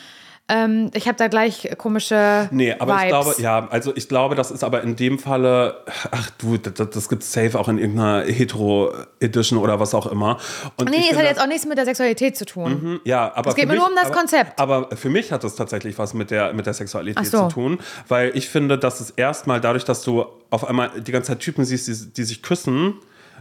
Ähm, 0.51 0.91
ich 0.95 1.07
habe 1.07 1.19
da 1.19 1.29
gleich 1.29 1.69
komische 1.77 2.49
Nee, 2.51 2.75
aber 2.79 2.95
Vibes. 2.95 3.03
ich 3.03 3.09
glaube, 3.09 3.35
ja, 3.43 3.69
also 3.69 3.95
ich 3.95 4.09
glaube, 4.09 4.35
das 4.35 4.51
ist 4.51 4.65
aber 4.65 4.83
in 4.83 4.97
dem 4.97 5.19
Falle, 5.19 5.85
ach 6.11 6.31
du, 6.39 6.57
das, 6.57 6.89
das 6.91 7.09
gibt 7.11 7.23
safe 7.23 7.59
auch 7.59 7.69
in 7.69 7.77
irgendeiner 7.79 8.25
Hetero-Edition 8.25 9.59
oder 9.59 9.79
was 9.79 9.95
auch 9.95 10.07
immer. 10.07 10.39
Und 10.77 10.89
Nee, 10.89 11.05
es 11.11 11.17
hat 11.17 11.25
jetzt 11.25 11.41
auch 11.41 11.47
nichts 11.47 11.67
mit 11.67 11.77
der 11.77 11.85
Sexualität 11.85 12.37
zu 12.37 12.47
tun. 12.47 13.01
Ja, 13.05 13.31
aber 13.35 13.51
Es 13.51 13.57
geht 13.57 13.67
mir 13.67 13.73
mich, 13.73 13.81
nur 13.81 13.89
um 13.91 13.95
das 13.95 14.07
aber, 14.07 14.15
Konzept. 14.15 14.59
Aber 14.59 14.89
für 14.97 15.11
mich 15.11 15.33
hat 15.33 15.45
das 15.45 15.55
tatsächlich 15.55 15.99
was 15.99 16.15
mit 16.15 16.31
der, 16.31 16.55
mit 16.55 16.65
der 16.65 16.73
Sexualität 16.75 17.27
so. 17.27 17.49
zu 17.49 17.55
tun, 17.55 17.79
weil 18.09 18.31
ich 18.35 18.49
finde, 18.49 18.79
dass 18.79 19.01
es 19.01 19.11
erstmal 19.11 19.61
dadurch, 19.61 19.85
dass 19.85 20.03
du 20.03 20.25
auf 20.49 20.67
einmal 20.67 20.91
die 21.01 21.13
ganze 21.13 21.29
Zeit 21.29 21.41
Typen 21.41 21.67
siehst, 21.67 21.89
die, 21.89 22.13
die 22.15 22.25
sich 22.25 22.43
küssen, 22.43 22.95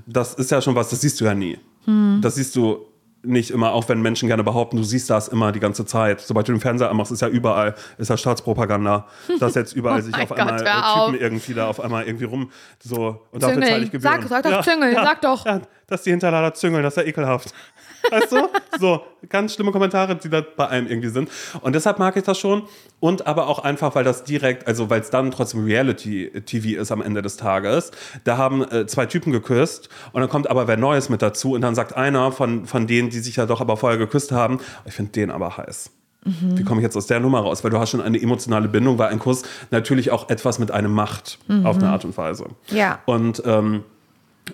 das 0.06 0.34
ist 0.34 0.52
ja 0.52 0.62
schon 0.62 0.76
was, 0.76 0.90
das 0.90 1.02
siehst 1.02 1.22
du 1.22 1.26
ja 1.26 1.34
nie. 1.34 1.58
Hm. 1.86 2.20
Das 2.22 2.36
siehst 2.36 2.56
du 2.56 2.86
nicht 3.28 3.52
immer, 3.52 3.72
auch 3.74 3.88
wenn 3.90 4.02
Menschen 4.02 4.28
gerne 4.28 4.44
behaupten, 4.44 4.78
du 4.78 4.84
siehst 4.84 5.10
das 5.10 5.28
immer 5.28 5.52
die 5.52 5.60
ganze 5.60 5.86
Zeit. 5.86 6.22
Sobald 6.22 6.48
du 6.48 6.54
den 6.54 6.62
Fernseher 6.62 6.90
anmachst, 6.90 7.12
ist 7.12 7.22
ja 7.22 7.28
überall, 7.28 7.76
ist 7.98 8.10
ja 8.10 8.18
Staatspropaganda, 8.18 9.06
dass 9.40 9.56
jetzt 9.56 9.74
überall 9.74 10.02
sich 10.04 10.14
Oh 10.14 10.18
mein 10.18 10.24
auf 10.24 10.32
einmal 10.32 10.58
Gott, 10.58 10.66
hör 10.68 10.74
Typen 10.74 11.16
auf. 11.16 11.22
irgendwie 11.22 11.54
da 11.54 11.68
auf 11.68 11.80
einmal 11.80 12.06
irgendwie 12.06 12.26
rum 12.26 12.52
so 12.84 13.22
und 13.32 13.44
dafür 13.44 13.62
zahle 13.62 13.84
ich 13.84 13.92
Gebühren. 13.92 14.22
Sag- 14.22 14.30
sag 14.30 14.44
doch 14.44 14.62
Züngeln, 14.64 14.96
sag 14.96 15.22
doch. 15.22 15.46
Ja, 15.46 15.62
dass 15.88 16.04
die 16.04 16.10
Hinterlader 16.12 16.54
züngeln, 16.54 16.84
das 16.84 16.98
ist 16.98 17.04
ja 17.04 17.08
ekelhaft. 17.10 17.54
Weißt 18.12 18.32
du? 18.32 18.50
So, 18.80 19.02
ganz 19.30 19.54
schlimme 19.54 19.72
Kommentare, 19.72 20.16
die 20.16 20.30
da 20.30 20.42
bei 20.42 20.68
einem 20.68 20.88
irgendwie 20.88 21.10
sind. 21.10 21.30
Und 21.62 21.74
deshalb 21.74 22.00
mag 22.00 22.16
ich 22.16 22.24
das 22.24 22.38
schon. 22.38 22.64
Und 23.00 23.28
aber 23.28 23.48
auch 23.48 23.60
einfach, 23.60 23.96
weil 23.96 24.04
das 24.04 24.24
direkt, 24.24 24.68
also 24.68 24.90
weil 24.90 25.02
es 25.02 25.10
dann 25.10 25.32
trotzdem 25.32 25.64
Reality-TV 25.66 26.80
ist 26.80 26.92
am 26.92 27.02
Ende 27.02 27.22
des 27.22 27.38
Tages. 27.38 27.92
Da 28.24 28.38
haben 28.38 28.64
äh, 28.72 28.86
zwei 28.88 29.06
Typen 29.06 29.32
geküsst 29.32 29.90
und 30.12 30.22
dann 30.22 30.30
kommt 30.30 30.50
aber 30.50 30.68
wer 30.68 30.78
Neues 30.78 31.10
mit 31.10 31.22
dazu 31.22 31.54
und 31.54 31.62
dann 31.62 31.76
sagt 31.76 31.96
einer 31.96 32.32
von, 32.32 32.66
von 32.66 32.88
denen, 32.88 33.10
die 33.10 33.20
sich 33.20 33.36
ja 33.36 33.46
doch 33.46 33.62
aber 33.62 33.78
vorher 33.78 33.98
geküsst 33.98 34.32
haben, 34.32 34.60
ich 34.86 34.94
finde 34.94 35.12
den 35.12 35.32
aber 35.32 35.58
heiß. 35.58 35.92
Wie 36.28 36.64
komme 36.64 36.82
ich 36.82 36.84
jetzt 36.84 36.98
aus 36.98 37.08
der 37.08 37.22
Nummer 37.22 37.40
raus? 37.40 37.64
Weil 37.64 37.72
du 37.72 37.80
hast 37.80 37.92
schon 37.92 38.02
eine 38.02 38.22
emotionale 38.22 38.68
Bindung, 38.68 38.98
weil 38.98 39.10
ein 39.10 39.20
Kuss 39.20 39.44
natürlich 39.72 40.12
auch 40.12 40.30
etwas 40.30 40.60
mit 40.60 40.72
einem 40.72 40.92
macht, 40.92 41.40
auf 41.64 41.78
eine 41.78 41.90
Art 41.90 42.04
und 42.04 42.18
Weise. 42.18 42.48
Ja. 42.70 43.00
Und 43.06 43.42
ähm, 43.46 43.84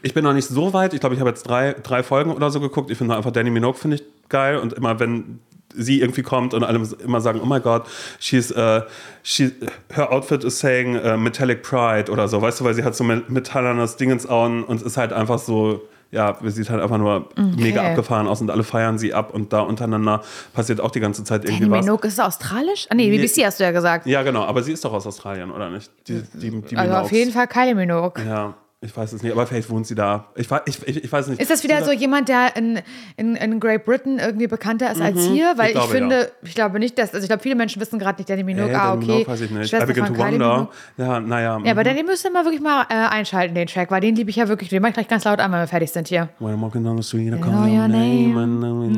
ich 0.02 0.14
bin 0.14 0.24
noch 0.24 0.34
nicht 0.34 0.48
so 0.48 0.74
weit. 0.74 0.94
Ich 0.94 1.00
glaube, 1.00 1.16
ich 1.16 1.22
habe 1.22 1.30
jetzt 1.30 1.44
drei, 1.44 1.74
drei 1.74 2.04
Folgen 2.04 2.32
oder 2.32 2.50
so 2.50 2.60
geguckt. 2.60 2.90
Ich 2.92 2.98
finde 2.98 3.16
einfach 3.16 3.32
Danny 3.32 3.50
Minogue 3.50 3.78
finde 3.80 3.98
ich 3.98 4.04
geil 4.30 4.58
und 4.58 4.74
immer 4.74 5.00
wenn 5.00 5.40
sie 5.76 6.02
irgendwie 6.02 6.22
kommt 6.22 6.54
und 6.54 6.64
alle 6.64 6.80
immer 7.04 7.20
sagen, 7.22 7.40
oh 7.42 7.46
my 7.46 7.60
God, 7.60 7.84
she's, 8.20 8.52
uh, 8.52 8.82
she, 9.24 9.52
her 9.92 10.12
outfit 10.12 10.44
is 10.44 10.60
saying 10.60 10.96
uh, 10.96 11.18
metallic 11.18 11.64
pride 11.64 12.12
oder 12.12 12.28
so, 12.28 12.42
weißt 12.42 12.60
du, 12.60 12.64
weil 12.64 12.76
sie 12.76 12.84
hat 12.84 12.96
so 12.96 13.04
met- 13.04 13.30
metallernes 13.30 13.96
Dingens 13.96 14.30
on 14.30 14.64
und 14.64 14.84
ist 14.84 14.98
halt 14.98 15.12
einfach 15.14 15.40
so, 15.40 15.82
ja, 16.12 16.38
sie 16.44 16.52
sieht 16.52 16.70
halt 16.70 16.80
einfach 16.80 17.00
nur 17.00 17.28
mega 17.58 17.82
abgefahren 17.82 18.28
aus 18.28 18.40
und 18.40 18.52
alle 18.52 18.64
feiern 18.64 19.00
sie 19.00 19.16
ab 19.16 19.34
und 19.34 19.52
da 19.52 19.62
untereinander 19.62 20.22
passiert 20.54 20.80
auch 20.80 20.92
die 20.92 21.00
ganze 21.00 21.24
Zeit 21.24 21.44
irgendwie 21.44 21.64
Danny 21.64 21.72
was. 21.80 21.86
Minogue, 21.86 22.08
ist 22.08 22.14
es 22.14 22.20
australisch? 22.20 22.86
Ah, 22.92 22.94
nee, 22.94 23.10
BBC 23.10 23.44
hast 23.44 23.60
du 23.60 23.64
ja 23.64 23.72
gesagt. 23.72 24.06
Ja, 24.06 24.22
genau, 24.22 24.44
aber 24.44 24.62
sie 24.62 24.74
ist 24.74 24.86
doch 24.86 24.94
aus 24.94 25.08
Australien, 25.08 25.50
oder 25.50 25.72
nicht? 25.72 25.90
Die, 26.08 26.22
die, 26.36 26.52
die 26.62 26.78
also 26.78 26.94
auf 26.94 26.98
Minogues. 26.98 27.12
jeden 27.12 27.32
Fall 27.32 27.48
Kylie 27.48 27.74
Minogue. 27.74 28.24
Ja, 28.24 28.54
ich 28.84 28.96
weiß 28.96 29.14
es 29.14 29.24
nicht, 29.24 29.32
aber 29.32 29.48
vielleicht 29.48 29.70
wohnt 29.70 29.88
sie 29.88 29.96
da. 29.96 30.28
Ich, 30.36 30.48
ich, 30.66 30.88
ich, 30.88 31.04
ich 31.06 31.12
weiß 31.12 31.28
nicht. 31.28 31.42
Ist 31.42 31.50
das 31.50 31.64
wieder 31.64 31.84
so 31.84 31.92
jemand, 31.92 32.28
der 32.30 32.56
in, 32.56 32.80
in, 33.16 33.36
in 33.36 33.60
Great 33.60 33.86
Britain 33.86 34.20
irgendwie 34.20 34.48
bekannter 34.48 34.92
ist 34.92 35.02
als 35.02 35.22
hier? 35.22 35.54
Weil 35.58 35.70
ich, 35.70 35.74
Mhm. 35.74 35.80
glaube, 35.80 35.94
finde, 35.94 36.16
ja. 36.16 36.28
ich 36.44 36.56
glaube 36.56 36.80
nicht, 36.80 36.98
dass, 36.98 37.14
also 37.14 37.24
ich 37.24 37.30
glaube, 37.30 37.42
viele 37.42 37.56
Menschen 37.56 37.82
wissen 37.82 37.98
gerade 38.00 38.20
nicht 38.20 38.30
Danny 38.30 38.44
Minogue. 38.44 38.70
Hey, 38.70 38.76
ah, 38.76 38.94
okay. 38.94 39.06
Minogue 39.06 39.28
weiß 39.28 39.42
ich 39.42 39.52
nicht. 39.52 39.70
Schwester 39.70 39.84
Abigail 39.84 40.06
von 40.06 40.16
to 40.16 40.24
Wonder. 40.24 40.70
Ja, 40.98 41.20
naja. 41.20 41.60
Ja, 41.64 41.72
aber 41.72 41.82
mhm. 41.82 41.86
Danny 41.86 42.04
müsste 42.04 42.30
mal 42.30 42.44
wirklich 42.44 42.62
mal 42.62 42.84
äh, 42.90 42.94
einschalten, 42.94 43.56
den 43.56 43.68
Track, 43.68 43.90
weil 43.90 44.02
den 44.02 44.16
liebe 44.16 44.30
ich 44.30 44.36
ja 44.36 44.48
wirklich. 44.48 44.70
Den 44.70 44.82
mach 44.82 44.90
ich 44.90 44.96
gleich 44.96 45.08
ganz 45.08 45.24
laut 45.24 45.40
an, 45.40 45.52
wenn 45.52 45.60
wir 45.60 45.68
fertig 45.68 45.92
sind 45.92 46.08
hier. 46.10 46.30
When 46.40 46.54
I'm 46.54 46.62
walking 46.62 46.84
down 46.84 47.02
the 47.02 47.08
street, 47.08 47.34
I 47.34 47.40
call 47.40 47.70
your 47.70 47.88
name. 47.88 48.34
I 48.36 48.90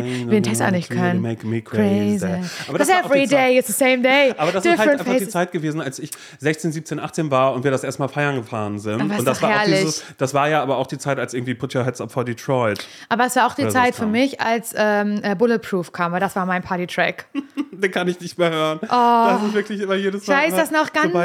I. 0.00 0.26
Wie 0.26 0.30
den 0.30 0.42
Text 0.42 0.62
auch 0.62 0.70
nicht 0.70 0.90
können. 0.90 1.22
make 1.22 1.46
me 1.46 1.62
crazy. 1.62 2.26
Aber 2.68 2.78
das 2.78 2.88
every 2.88 3.26
day 3.26 3.58
it's 3.58 3.68
the 3.68 3.72
same 3.72 4.02
day. 4.02 4.34
Aber 4.36 4.52
das 4.52 4.64
ist 4.64 4.78
halt 4.78 4.90
einfach 4.90 5.16
die. 5.16 5.28
Zeit 5.28 5.52
gewesen, 5.52 5.80
als 5.80 5.98
ich 5.98 6.10
16, 6.38 6.72
17, 6.72 6.98
18 6.98 7.30
war 7.30 7.52
und 7.54 7.62
wir 7.64 7.70
das 7.70 7.84
erstmal 7.84 8.08
feiern 8.08 8.34
gefahren 8.34 8.79
sind. 8.80 9.00
Aber 9.00 9.18
und 9.18 9.24
das 9.24 9.40
war 9.42 9.60
auch 9.60 9.64
dieses, 9.64 10.04
das 10.18 10.34
war 10.34 10.48
ja 10.48 10.62
aber 10.62 10.76
auch 10.78 10.86
die 10.88 10.98
Zeit, 10.98 11.18
als 11.18 11.32
irgendwie 11.34 11.54
Put 11.54 11.74
Your 11.74 11.84
Heads 11.84 12.00
Up 12.00 12.10
for 12.10 12.24
Detroit. 12.24 12.84
Aber 13.08 13.26
es 13.26 13.36
war 13.36 13.46
auch 13.46 13.54
die 13.54 13.68
Zeit 13.68 13.94
für 13.94 14.06
mich, 14.06 14.40
als 14.40 14.74
ähm, 14.76 15.20
äh, 15.22 15.34
Bulletproof 15.36 15.92
kam, 15.92 16.12
weil 16.12 16.20
das 16.20 16.34
war 16.36 16.46
mein 16.46 16.62
Party-Track. 16.62 17.26
Den 17.72 17.90
kann 17.92 18.08
ich 18.08 18.20
nicht 18.20 18.36
mehr 18.36 18.50
hören. 18.50 18.78
Das 18.82 19.42
ist 19.42 19.54
wirklich 19.54 19.80
immer 19.80 19.94
jedes 19.94 20.22
Ich 20.24 20.28
Mal. 20.28 20.44
weiß 20.46 20.54
das 20.56 20.70
noch 20.70 20.92
ganz 20.92 21.06
genau. 21.12 21.20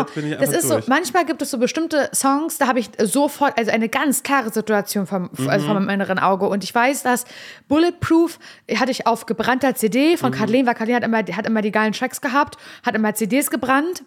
ansetzt, 0.00 0.16
ich 0.16 0.36
Das 0.38 0.50
ist 0.52 0.70
durch. 0.70 0.84
so, 0.84 0.88
manchmal 0.90 1.24
gibt 1.24 1.42
es 1.42 1.50
so 1.50 1.58
bestimmte 1.58 2.08
Songs, 2.14 2.58
da 2.58 2.68
habe 2.68 2.78
ich 2.78 2.90
sofort, 3.02 3.58
also 3.58 3.72
eine 3.72 3.88
ganz 3.88 4.22
klare 4.22 4.50
Situation 4.52 5.06
vom, 5.08 5.30
also 5.48 5.64
Mhm. 5.64 5.66
von 5.66 5.74
meinem 5.84 5.88
inneren 5.88 6.18
Auge. 6.20 6.46
Und 6.46 6.62
ich 6.62 6.72
weiß, 6.72 7.02
dass 7.02 7.24
Bulletproof 7.68 8.38
hatte 8.76 8.90
ich 8.90 9.06
auf 9.06 9.26
gebrannter 9.26 9.74
CD 9.74 10.12
Mhm. 10.12 10.18
von 10.18 10.30
Kathleen, 10.32 10.66
weil 10.66 10.74
Kathleen 10.74 10.96
hat 10.96 11.04
immer, 11.04 11.18
hat 11.18 11.46
immer 11.46 11.62
die 11.62 11.72
geilen 11.72 11.92
Tracks 11.92 12.20
gehabt, 12.20 12.56
hat 12.84 12.94
immer 12.94 13.14
CDs 13.14 13.50
gebrannt. 13.50 14.04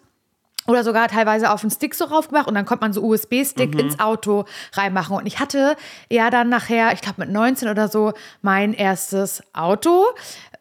Oder 0.66 0.84
sogar 0.84 1.08
teilweise 1.08 1.50
auf 1.50 1.62
den 1.62 1.70
Stick 1.70 1.94
so 1.94 2.04
raufgemacht 2.04 2.46
und 2.46 2.54
dann 2.54 2.66
konnte 2.66 2.84
man 2.84 2.92
so 2.92 3.00
Mhm. 3.00 3.08
USB-Stick 3.08 3.74
ins 3.78 3.98
Auto 3.98 4.44
reinmachen. 4.74 5.16
Und 5.16 5.26
ich 5.26 5.40
hatte 5.40 5.74
ja 6.10 6.30
dann 6.30 6.48
nachher, 6.48 6.92
ich 6.92 7.00
glaube 7.00 7.20
mit 7.22 7.30
19 7.30 7.68
oder 7.68 7.88
so, 7.88 8.12
mein 8.42 8.72
erstes 8.74 9.42
Auto. 9.52 10.04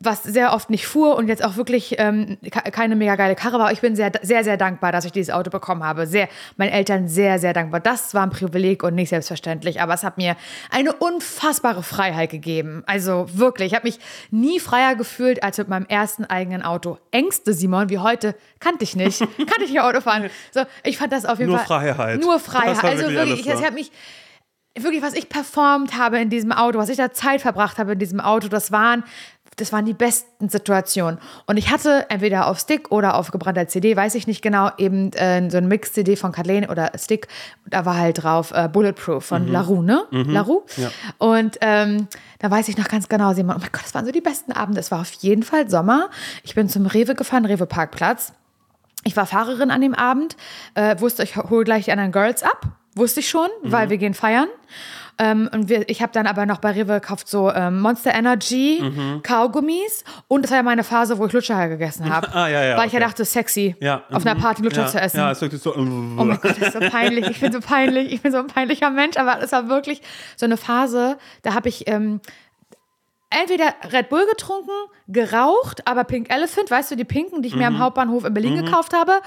Was 0.02 0.24
sehr 0.24 0.54
oft 0.54 0.70
nicht 0.70 0.88
fuhr 0.88 1.18
und 1.18 1.28
jetzt 1.28 1.44
auch 1.44 1.58
wirklich 1.58 1.96
ähm, 2.00 2.38
keine 2.72 2.96
mega 2.96 3.18
geile 3.18 3.36
Karre 3.36 3.60
war. 3.60 3.74
Ich 3.74 3.82
bin 3.82 3.98
sehr, 3.98 4.14
sehr, 4.22 4.46
sehr 4.46 4.56
dankbar, 4.56 4.94
dass 4.94 5.04
ich 5.04 5.12
dieses 5.12 5.34
Auto 5.34 5.50
bekommen 5.50 5.84
habe. 5.84 6.08
Sehr, 6.08 6.30
meinen 6.56 6.72
Eltern 6.72 7.10
sehr, 7.10 7.38
sehr 7.38 7.52
dankbar. 7.52 7.82
Das 7.82 8.14
war 8.14 8.24
ein 8.24 8.30
Privileg 8.30 8.82
und 8.84 8.96
nicht 8.96 9.10
selbstverständlich, 9.10 9.82
aber 9.82 9.94
es 9.94 10.04
hat 10.04 10.18
mir 10.18 10.38
eine 10.72 10.94
unfassbare 10.94 11.84
Freiheit 11.84 12.30
gegeben. 12.30 12.82
Also 12.86 13.28
wirklich, 13.34 13.74
ich 13.74 13.76
habe 13.76 13.88
mich 13.88 14.00
nie 14.32 14.62
freier 14.62 14.96
gefühlt 14.96 15.44
als 15.44 15.58
mit 15.58 15.68
meinem 15.68 15.86
ersten 15.88 16.24
eigenen 16.24 16.62
Auto. 16.62 16.98
Ängste, 17.12 17.54
Simon, 17.54 17.90
wie 17.90 17.98
heute, 17.98 18.36
kannte 18.62 18.86
ich 18.86 18.96
nicht. 18.96 19.20
kannte 19.38 19.64
ich 19.64 19.72
nicht 19.72 19.82
Auto 19.82 20.00
fahren. 20.00 20.30
So, 20.52 20.62
ich 20.84 20.98
fand 20.98 21.12
das 21.12 21.26
auf 21.26 21.40
jeden 21.40 21.52
Nur 21.52 21.60
Fall. 21.60 21.68
Freiheit. 21.68 22.22
Nur 22.22 22.40
Freiheit. 22.40 22.84
Also 22.86 23.10
wirklich, 23.10 23.42
ich, 23.42 23.48
ich 23.48 23.66
habe 23.66 23.74
mich 23.74 23.92
wirklich, 24.78 25.02
was 25.02 25.14
ich 25.14 25.30
performt 25.30 25.98
habe 25.98 26.20
in 26.20 26.30
diesem 26.30 26.52
Auto, 26.52 26.80
was 26.80 26.90
ich 26.90 26.98
da 26.98 27.12
Zeit 27.12 27.42
verbracht 27.42 27.78
habe 27.78 27.94
in 27.94 28.00
diesem 28.00 28.20
Auto, 28.20 28.48
das 28.48 28.72
waren, 28.72 29.04
das 29.60 29.74
waren 29.74 29.86
die 29.86 29.94
besten 29.94 30.50
Situationen. 30.50 31.20
Und 31.46 31.58
ich 31.58 31.72
hatte 31.72 32.06
entweder 32.10 32.48
auf 32.48 32.60
Stick 32.60 32.92
oder 32.92 33.16
auf 33.16 33.32
gebrannter 33.32 33.68
CD, 33.68 33.96
weiß 33.96 34.16
ich 34.16 34.28
nicht 34.28 34.42
genau, 34.42 34.72
eben 34.78 35.12
äh, 35.14 35.50
so 35.50 35.58
ein 35.58 35.68
Mix-CD 35.68 36.16
von 36.16 36.32
Kathleen 36.32 36.70
oder 36.70 36.92
Stick. 36.98 37.28
Da 37.66 37.86
war 37.86 37.98
halt 37.98 38.24
drauf 38.24 38.52
äh, 38.52 38.70
Bulletproof 38.72 39.26
von 39.26 39.46
mhm. 39.46 39.52
LaRue, 39.52 39.84
ne? 39.84 40.04
Mhm. 40.12 40.30
LaRue. 40.30 40.64
Ja. 40.78 40.92
Und 41.18 41.58
ähm, 41.62 42.08
da 42.40 42.50
weiß 42.50 42.68
ich 42.70 42.78
noch 42.78 42.88
ganz 42.88 43.10
genau, 43.10 43.34
Simon, 43.34 43.56
oh 43.58 43.60
mein 43.60 43.70
Gott, 43.72 43.84
das 43.84 43.94
waren 43.94 44.06
so 44.06 44.12
die 44.12 44.22
besten 44.22 44.52
Abende. 44.52 44.80
Es 44.80 44.92
war 44.92 45.02
auf 45.02 45.12
jeden 45.14 45.44
Fall 45.44 45.70
Sommer. 45.70 46.10
Ich 46.44 46.56
bin 46.56 46.70
zum 46.70 46.86
Rewe 46.86 47.16
gefahren, 47.16 47.46
Rewe 47.46 47.66
Parkplatz. 47.66 48.34
Ich 49.04 49.16
war 49.16 49.26
Fahrerin 49.26 49.72
an 49.72 49.82
dem 49.82 49.94
Abend, 49.94 50.36
äh, 50.76 51.00
wusste, 51.00 51.24
ich 51.24 51.38
hole 51.38 51.64
gleich 51.64 51.86
die 51.86 51.92
anderen 51.92 52.12
Girls 52.12 52.44
ab. 52.44 52.68
Wusste 52.96 53.22
ich 53.22 53.30
schon, 53.30 53.48
mhm. 53.64 53.72
weil 53.72 53.90
wir 53.90 53.98
gehen 53.98 54.14
feiern. 54.14 54.48
Ähm, 55.22 55.50
und 55.54 55.68
wir, 55.68 55.88
ich 55.90 56.02
habe 56.02 56.14
dann 56.14 56.28
aber 56.28 56.46
noch 56.46 56.60
bei 56.60 56.72
Rewe 56.72 56.94
gekauft 56.94 57.28
so 57.28 57.52
ähm, 57.52 57.82
Monster 57.82 58.14
Energy 58.14 58.80
mhm. 58.82 59.22
Kaugummis. 59.22 60.06
Und 60.30 60.44
das 60.44 60.52
war 60.52 60.60
ja 60.60 60.64
meine 60.64 60.86
Phase, 60.86 61.18
wo 61.18 61.26
ich 61.26 61.34
Lutscher 61.34 61.68
gegessen 61.68 62.10
habe. 62.10 62.30
ah, 62.34 62.48
ja, 62.48 62.64
ja, 62.64 62.70
weil 62.72 62.80
okay. 62.80 62.88
ich 62.88 62.94
ja 62.94 63.00
dachte, 63.02 63.26
sexy, 63.26 63.76
ja. 63.82 64.04
auf 64.10 64.26
einer 64.26 64.40
Party 64.40 64.62
Lutscher 64.62 64.84
ja. 64.84 64.88
zu 64.88 65.02
essen. 65.02 65.18
Ja, 65.18 65.32
es 65.32 65.42
wirklich 65.42 65.62
so. 65.62 65.76
oh 65.76 65.82
mein 65.82 66.40
Gott, 66.42 66.56
das 66.58 66.70
ist 66.70 66.74
so 66.74 66.80
peinlich. 66.80 67.30
Ich 67.30 67.42
bin 67.42 67.52
so 67.52 67.60
peinlich. 67.60 68.14
Ich 68.14 68.22
bin 68.22 68.32
so 68.32 68.38
ein 68.38 68.48
peinlicher 68.48 68.90
Mensch. 68.92 69.18
Aber 69.18 69.42
es 69.44 69.52
war 69.52 69.68
wirklich 69.68 70.02
so 70.38 70.46
eine 70.46 70.56
Phase, 70.56 71.18
da 71.42 71.54
habe 71.54 71.68
ich. 71.68 71.88
Ähm, 71.90 72.22
entweder 73.30 73.76
Red 73.92 74.10
Bull 74.10 74.26
getrunken, 74.26 74.72
geraucht, 75.08 75.88
aber 75.88 76.04
Pink 76.04 76.34
Elephant, 76.34 76.72
weißt 76.72 76.90
du, 76.90 76.96
die 76.96 77.04
Pinken, 77.04 77.44
die 77.44 77.50
ich 77.50 77.54
mhm. 77.54 77.60
mir 77.60 77.68
am 77.68 77.80
Hauptbahnhof 77.80 78.26
in 78.26 78.34
Berlin 78.34 78.56
mhm. 78.56 78.66
gekauft 78.66 78.94
habe, 78.94 79.22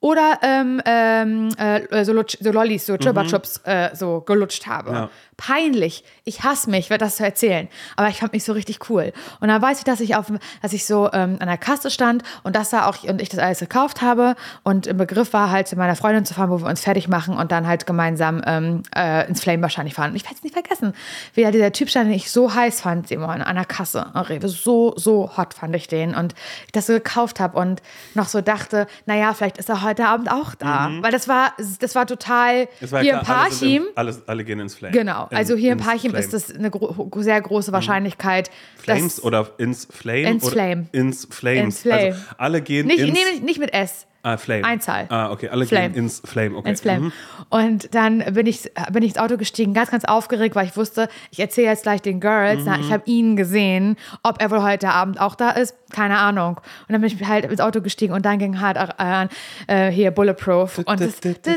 oder 0.00 0.38
ähm, 0.42 0.82
ähm, 0.84 1.48
äh, 1.56 2.04
so, 2.04 2.12
so 2.40 2.52
Lollis, 2.52 2.84
so 2.84 2.98
Chups 2.98 3.62
mhm. 3.64 3.70
äh, 3.70 3.96
so 3.96 4.20
gelutscht 4.20 4.66
habe. 4.66 4.92
Ja 4.92 5.10
peinlich. 5.36 6.02
Ich 6.24 6.44
hasse 6.44 6.70
mich, 6.70 6.90
werde 6.90 7.04
das 7.04 7.16
zu 7.16 7.24
erzählen. 7.24 7.68
Aber 7.96 8.08
ich 8.08 8.18
fand 8.18 8.32
mich 8.32 8.44
so 8.44 8.52
richtig 8.52 8.88
cool. 8.90 9.12
Und 9.40 9.48
dann 9.48 9.60
weiß 9.60 9.78
ich, 9.78 9.84
dass 9.84 10.00
ich 10.00 10.16
auf, 10.16 10.32
dass 10.62 10.72
ich 10.72 10.86
so 10.86 11.10
ähm, 11.12 11.36
an 11.40 11.46
der 11.46 11.58
Kasse 11.58 11.90
stand 11.90 12.22
und 12.42 12.56
das 12.56 12.70
da 12.70 12.86
auch 12.86 13.02
und 13.04 13.20
ich 13.20 13.28
das 13.28 13.38
alles 13.38 13.60
gekauft 13.60 14.02
habe 14.02 14.34
und 14.62 14.86
im 14.86 14.96
Begriff 14.96 15.32
war 15.32 15.50
halt 15.50 15.68
zu 15.68 15.76
meiner 15.76 15.96
Freundin 15.96 16.24
zu 16.24 16.34
fahren, 16.34 16.50
wo 16.50 16.60
wir 16.60 16.66
uns 16.66 16.80
fertig 16.80 17.08
machen 17.08 17.36
und 17.36 17.52
dann 17.52 17.66
halt 17.66 17.86
gemeinsam 17.86 18.42
ähm, 18.46 18.82
äh, 18.94 19.28
ins 19.28 19.42
Flame 19.42 19.62
wahrscheinlich 19.62 19.94
fahren. 19.94 20.10
Und 20.10 20.16
ich 20.16 20.24
werde 20.24 20.36
es 20.36 20.42
nicht 20.42 20.54
vergessen, 20.54 20.94
wie 21.34 21.42
da 21.42 21.50
dieser 21.50 21.72
Typ 21.72 21.90
stand, 21.90 22.08
den 22.08 22.16
ich 22.16 22.30
so 22.30 22.54
heiß 22.54 22.80
fand, 22.80 23.08
Simon, 23.08 23.42
an 23.42 23.54
der 23.54 23.64
Kasse. 23.64 24.06
Rewe. 24.14 24.48
So, 24.48 24.94
so 24.96 25.36
hot 25.36 25.54
fand 25.54 25.74
ich 25.76 25.88
den 25.88 26.14
und 26.14 26.34
ich 26.66 26.72
das 26.72 26.86
so 26.86 26.94
gekauft 26.94 27.40
habe 27.40 27.58
und 27.58 27.82
noch 28.14 28.28
so 28.28 28.40
dachte, 28.40 28.86
naja, 29.04 29.34
vielleicht 29.34 29.58
ist 29.58 29.68
er 29.68 29.82
heute 29.82 30.06
Abend 30.06 30.30
auch 30.30 30.54
da. 30.54 30.88
Mhm. 30.88 31.02
Weil 31.02 31.12
das 31.12 31.28
war, 31.28 31.52
das 31.80 31.94
war 31.94 32.06
total 32.06 32.68
war 32.80 33.02
hier 33.02 33.12
ja 33.12 33.20
im 33.20 33.26
Parchim. 33.26 33.84
Alles, 33.94 34.26
alle 34.26 34.44
gehen 34.44 34.60
ins 34.60 34.74
Flame. 34.74 34.92
Genau 34.92 35.25
also 35.30 35.56
hier 35.56 35.72
in 35.72 35.78
Parchim 35.78 36.14
ist 36.14 36.32
das 36.32 36.54
eine 36.54 36.70
gro 36.70 37.08
sehr 37.20 37.40
große 37.40 37.70
mhm. 37.70 37.74
Wahrscheinlichkeit. 37.74 38.50
Flames 38.76 39.22
oder 39.22 39.50
ins 39.58 39.86
Flame? 39.90 40.30
Ins 40.30 40.48
Flame. 40.48 40.86
Ins 40.92 41.28
Flames. 41.30 41.64
Ins 41.64 41.80
Flame. 41.82 42.06
Also 42.06 42.20
alle 42.38 42.62
gehen 42.62 42.86
nicht, 42.86 43.00
ins... 43.00 43.12
Nee, 43.12 43.40
nicht 43.40 43.58
mit 43.58 43.72
S. 43.72 44.06
Ah, 44.26 44.36
Flame. 44.38 44.64
Einzahl. 44.64 45.06
Ah, 45.08 45.30
okay. 45.30 45.48
Alle 45.50 45.66
Flame. 45.66 45.90
gehen 45.90 46.02
ins 46.02 46.20
Flame. 46.24 46.56
Okay. 46.56 46.70
Ins 46.70 46.80
Flame. 46.80 47.00
Mhm. 47.00 47.12
Und 47.48 47.94
dann 47.94 48.24
bin 48.34 48.46
ich, 48.46 48.72
bin 48.90 49.04
ich 49.04 49.10
ins 49.10 49.18
Auto 49.18 49.36
gestiegen, 49.36 49.72
ganz, 49.72 49.92
ganz 49.92 50.04
aufgeregt, 50.04 50.56
weil 50.56 50.66
ich 50.66 50.76
wusste, 50.76 51.08
ich 51.30 51.38
erzähle 51.38 51.68
jetzt 51.68 51.84
gleich 51.84 52.02
den 52.02 52.18
Girls, 52.18 52.58
mhm. 52.60 52.66
na, 52.66 52.80
ich 52.80 52.90
habe 52.90 53.04
ihn 53.06 53.36
gesehen, 53.36 53.96
ob 54.24 54.42
er 54.42 54.50
wohl 54.50 54.64
heute 54.64 54.88
Abend 54.88 55.20
auch 55.20 55.36
da 55.36 55.50
ist, 55.50 55.76
keine 55.92 56.18
Ahnung. 56.18 56.56
Und 56.56 56.92
dann 56.92 57.00
bin 57.00 57.12
ich 57.12 57.24
halt 57.24 57.44
ins 57.44 57.60
Auto 57.60 57.80
gestiegen 57.80 58.12
und 58.12 58.26
dann 58.26 58.40
ging 58.40 58.60
halt 58.60 58.76
an 58.76 59.28
äh, 59.68 59.90
hier 59.90 60.10
Bulletproof. 60.10 60.78
Und, 60.78 60.88
das, 60.88 61.20
und 61.20 61.46
ich 61.46 61.54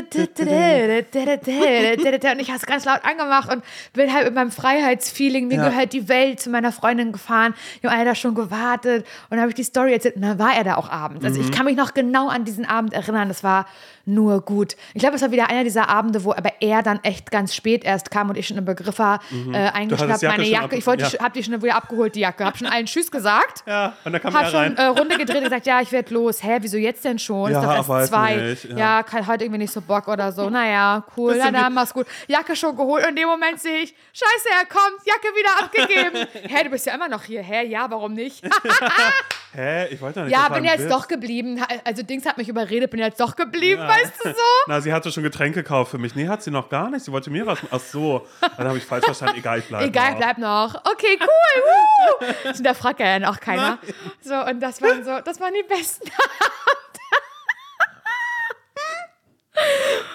habe 2.48 2.56
es 2.56 2.66
ganz 2.66 2.84
laut 2.84 3.00
angemacht 3.02 3.52
und 3.52 3.64
bin 3.94 4.14
halt 4.14 4.26
mit 4.26 4.36
meinem 4.36 4.52
Freiheitsfeeling, 4.52 5.48
mir 5.48 5.56
ja. 5.56 5.70
gehört 5.70 5.92
die 5.92 6.08
Welt, 6.08 6.38
zu 6.38 6.50
meiner 6.50 6.70
Freundin 6.70 7.10
gefahren. 7.10 7.52
Wir 7.80 7.90
haben 7.90 8.04
da 8.04 8.14
schon 8.14 8.36
gewartet 8.36 9.04
und 9.24 9.32
dann 9.32 9.40
habe 9.40 9.48
ich 9.48 9.56
die 9.56 9.64
Story 9.64 9.92
erzählt 9.92 10.14
und 10.14 10.22
dann 10.22 10.38
war 10.38 10.54
er 10.54 10.62
da 10.62 10.76
auch 10.76 10.88
abends. 10.88 11.24
Also 11.24 11.40
mhm. 11.40 11.46
ich 11.46 11.52
kann 11.52 11.66
mich 11.66 11.76
noch 11.76 11.94
genau 11.94 12.28
an 12.28 12.44
diesen 12.44 12.59
diesen 12.60 12.70
Abend 12.70 12.92
erinnern. 12.92 13.28
Das 13.28 13.42
war 13.42 13.66
nur 14.14 14.40
gut. 14.42 14.76
Ich 14.94 15.00
glaube, 15.00 15.16
es 15.16 15.22
war 15.22 15.30
wieder 15.30 15.48
einer 15.48 15.64
dieser 15.64 15.88
Abende, 15.88 16.24
wo 16.24 16.32
aber 16.32 16.52
er 16.60 16.82
dann 16.82 17.00
echt 17.02 17.30
ganz 17.30 17.54
spät 17.54 17.84
erst 17.84 18.10
kam 18.10 18.28
und 18.28 18.36
ich 18.36 18.46
schon 18.46 18.56
im 18.56 18.64
Begriff 18.64 18.98
war, 18.98 19.20
mhm. 19.30 19.54
äh, 19.54 19.68
eingeschnappt, 19.68 20.22
meine 20.22 20.44
Jacke. 20.44 20.76
ich 20.76 20.86
wollte, 20.86 21.04
ja. 21.04 21.24
hab 21.24 21.32
die 21.32 21.42
schon 21.42 21.60
wieder 21.62 21.76
abgeholt, 21.76 22.14
die 22.14 22.20
Jacke. 22.20 22.44
Hab 22.44 22.56
schon 22.56 22.66
allen 22.66 22.86
Tschüss 22.86 23.10
gesagt. 23.10 23.64
Ja, 23.66 23.94
und 24.04 24.12
dann 24.12 24.20
kam 24.20 24.34
hab 24.34 24.44
er 24.44 24.54
rein. 24.54 24.76
schon 24.76 24.84
äh, 24.84 24.86
Runde 24.86 25.16
gedreht 25.16 25.38
und 25.38 25.44
gesagt, 25.44 25.66
ja, 25.66 25.80
ich 25.80 25.92
werde 25.92 26.12
los. 26.14 26.42
Hä, 26.42 26.58
wieso 26.60 26.76
jetzt 26.76 27.04
denn 27.04 27.18
schon? 27.18 27.52
Ja, 27.52 27.60
ist 27.60 27.88
doch 27.88 27.96
erst 27.96 28.10
zwei. 28.10 28.36
Nicht, 28.36 28.64
ja, 28.64 28.76
ja 28.76 29.02
kann 29.02 29.26
heute 29.26 29.44
irgendwie 29.44 29.58
nicht 29.58 29.72
so 29.72 29.80
Bock 29.80 30.08
oder 30.08 30.32
so. 30.32 30.50
Naja, 30.50 31.04
cool. 31.16 31.36
Na 31.38 31.50
dann, 31.50 31.72
mach's 31.72 31.92
gut. 31.92 32.06
Jacke 32.28 32.56
schon 32.56 32.76
geholt 32.76 33.04
und 33.04 33.10
in 33.10 33.16
dem 33.16 33.28
Moment 33.28 33.60
sehe 33.60 33.80
ich, 33.82 33.94
scheiße, 34.12 34.48
er 34.58 34.66
kommt, 34.66 35.00
Jacke 35.04 35.28
wieder 35.34 35.64
abgegeben. 35.64 36.28
Hä, 36.48 36.64
du 36.64 36.70
bist 36.70 36.86
ja 36.86 36.94
immer 36.94 37.08
noch 37.08 37.22
hier. 37.22 37.42
Hä, 37.42 37.66
ja, 37.66 37.90
warum 37.90 38.14
nicht? 38.14 38.44
Hä, 39.52 39.86
ich 39.88 40.00
wollte 40.00 40.20
doch 40.20 40.26
nicht. 40.26 40.36
Ja, 40.36 40.48
bin 40.48 40.64
jetzt 40.64 40.84
Witz. 40.84 40.88
doch 40.88 41.08
geblieben. 41.08 41.60
Also 41.84 42.02
Dings 42.02 42.24
hat 42.24 42.38
mich 42.38 42.48
überredet, 42.48 42.90
bin 42.90 43.00
jetzt 43.00 43.20
doch 43.20 43.34
geblieben, 43.34 43.80
ja. 43.80 43.88
Weißt 44.02 44.24
du 44.24 44.28
so? 44.30 44.36
Na, 44.66 44.80
sie 44.80 44.92
hatte 44.92 45.10
schon 45.10 45.22
Getränke 45.22 45.62
gekauft 45.62 45.90
für 45.90 45.98
mich. 45.98 46.14
Nee, 46.14 46.28
hat 46.28 46.42
sie 46.42 46.50
noch 46.50 46.68
gar 46.68 46.90
nicht. 46.90 47.04
Sie 47.04 47.12
wollte 47.12 47.30
mir 47.30 47.46
was. 47.46 47.58
Ach 47.70 47.80
so, 47.80 48.26
dann 48.56 48.68
habe 48.68 48.78
ich 48.78 48.84
falsch 48.84 49.04
verstanden. 49.04 49.38
Egal, 49.38 49.58
ich 49.60 49.66
bleib 49.66 49.82
Egal, 49.82 50.12
noch. 50.12 50.18
bleib 50.18 50.38
noch. 50.38 50.74
Okay, 50.92 51.18
cool. 51.20 52.26
Uh. 52.46 52.52
Da 52.62 52.74
fragt 52.74 53.00
ja 53.00 53.30
auch 53.30 53.40
keiner. 53.40 53.78
Nein. 53.82 53.94
So, 54.20 54.34
und 54.34 54.60
das 54.60 54.82
waren 54.82 55.04
so, 55.04 55.18
das 55.24 55.40
waren 55.40 55.52
die 55.54 55.66
besten 55.66 56.10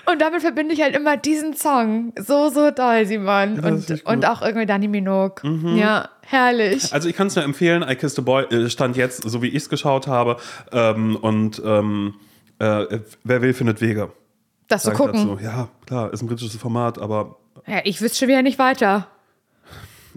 Und 0.06 0.22
damit 0.22 0.42
verbinde 0.42 0.74
ich 0.74 0.82
halt 0.82 0.96
immer 0.96 1.18
diesen 1.18 1.56
Song. 1.56 2.14
So, 2.18 2.50
so 2.50 2.72
doll, 2.72 3.06
Simon. 3.06 3.60
Und, 3.60 4.06
und 4.06 4.26
auch 4.26 4.42
irgendwie 4.42 4.66
Danny 4.66 4.88
Minogue. 4.88 5.48
Mhm. 5.48 5.78
Ja, 5.78 6.10
herrlich. 6.22 6.94
Also 6.94 7.10
ich 7.10 7.16
kann 7.16 7.28
es 7.28 7.36
nur 7.36 7.44
empfehlen, 7.44 7.84
I 7.88 7.96
Kissed 7.96 8.20
a 8.20 8.22
Boy 8.22 8.44
äh, 8.46 8.70
stand 8.70 8.98
jetzt, 8.98 9.28
so 9.28 9.42
wie 9.42 9.48
ich 9.48 9.56
es 9.56 9.70
geschaut 9.70 10.08
habe. 10.08 10.38
Ähm, 10.72 11.16
und 11.16 11.62
ähm, 11.66 12.16
äh, 12.60 13.00
wer 13.24 13.42
will, 13.42 13.54
findet 13.54 13.82
Wege. 13.82 14.12
Das 14.68 14.84
zu 14.84 14.92
gucken. 14.92 15.38
Ja, 15.44 15.70
klar, 15.86 16.12
ist 16.12 16.22
ein 16.22 16.28
britisches 16.28 16.56
Format, 16.56 16.98
aber. 16.98 17.38
Ja, 17.68 17.82
ich 17.84 18.02
wüsste 18.02 18.20
schon 18.20 18.28
wieder 18.30 18.42
nicht 18.42 18.60
weiter. 18.60 19.08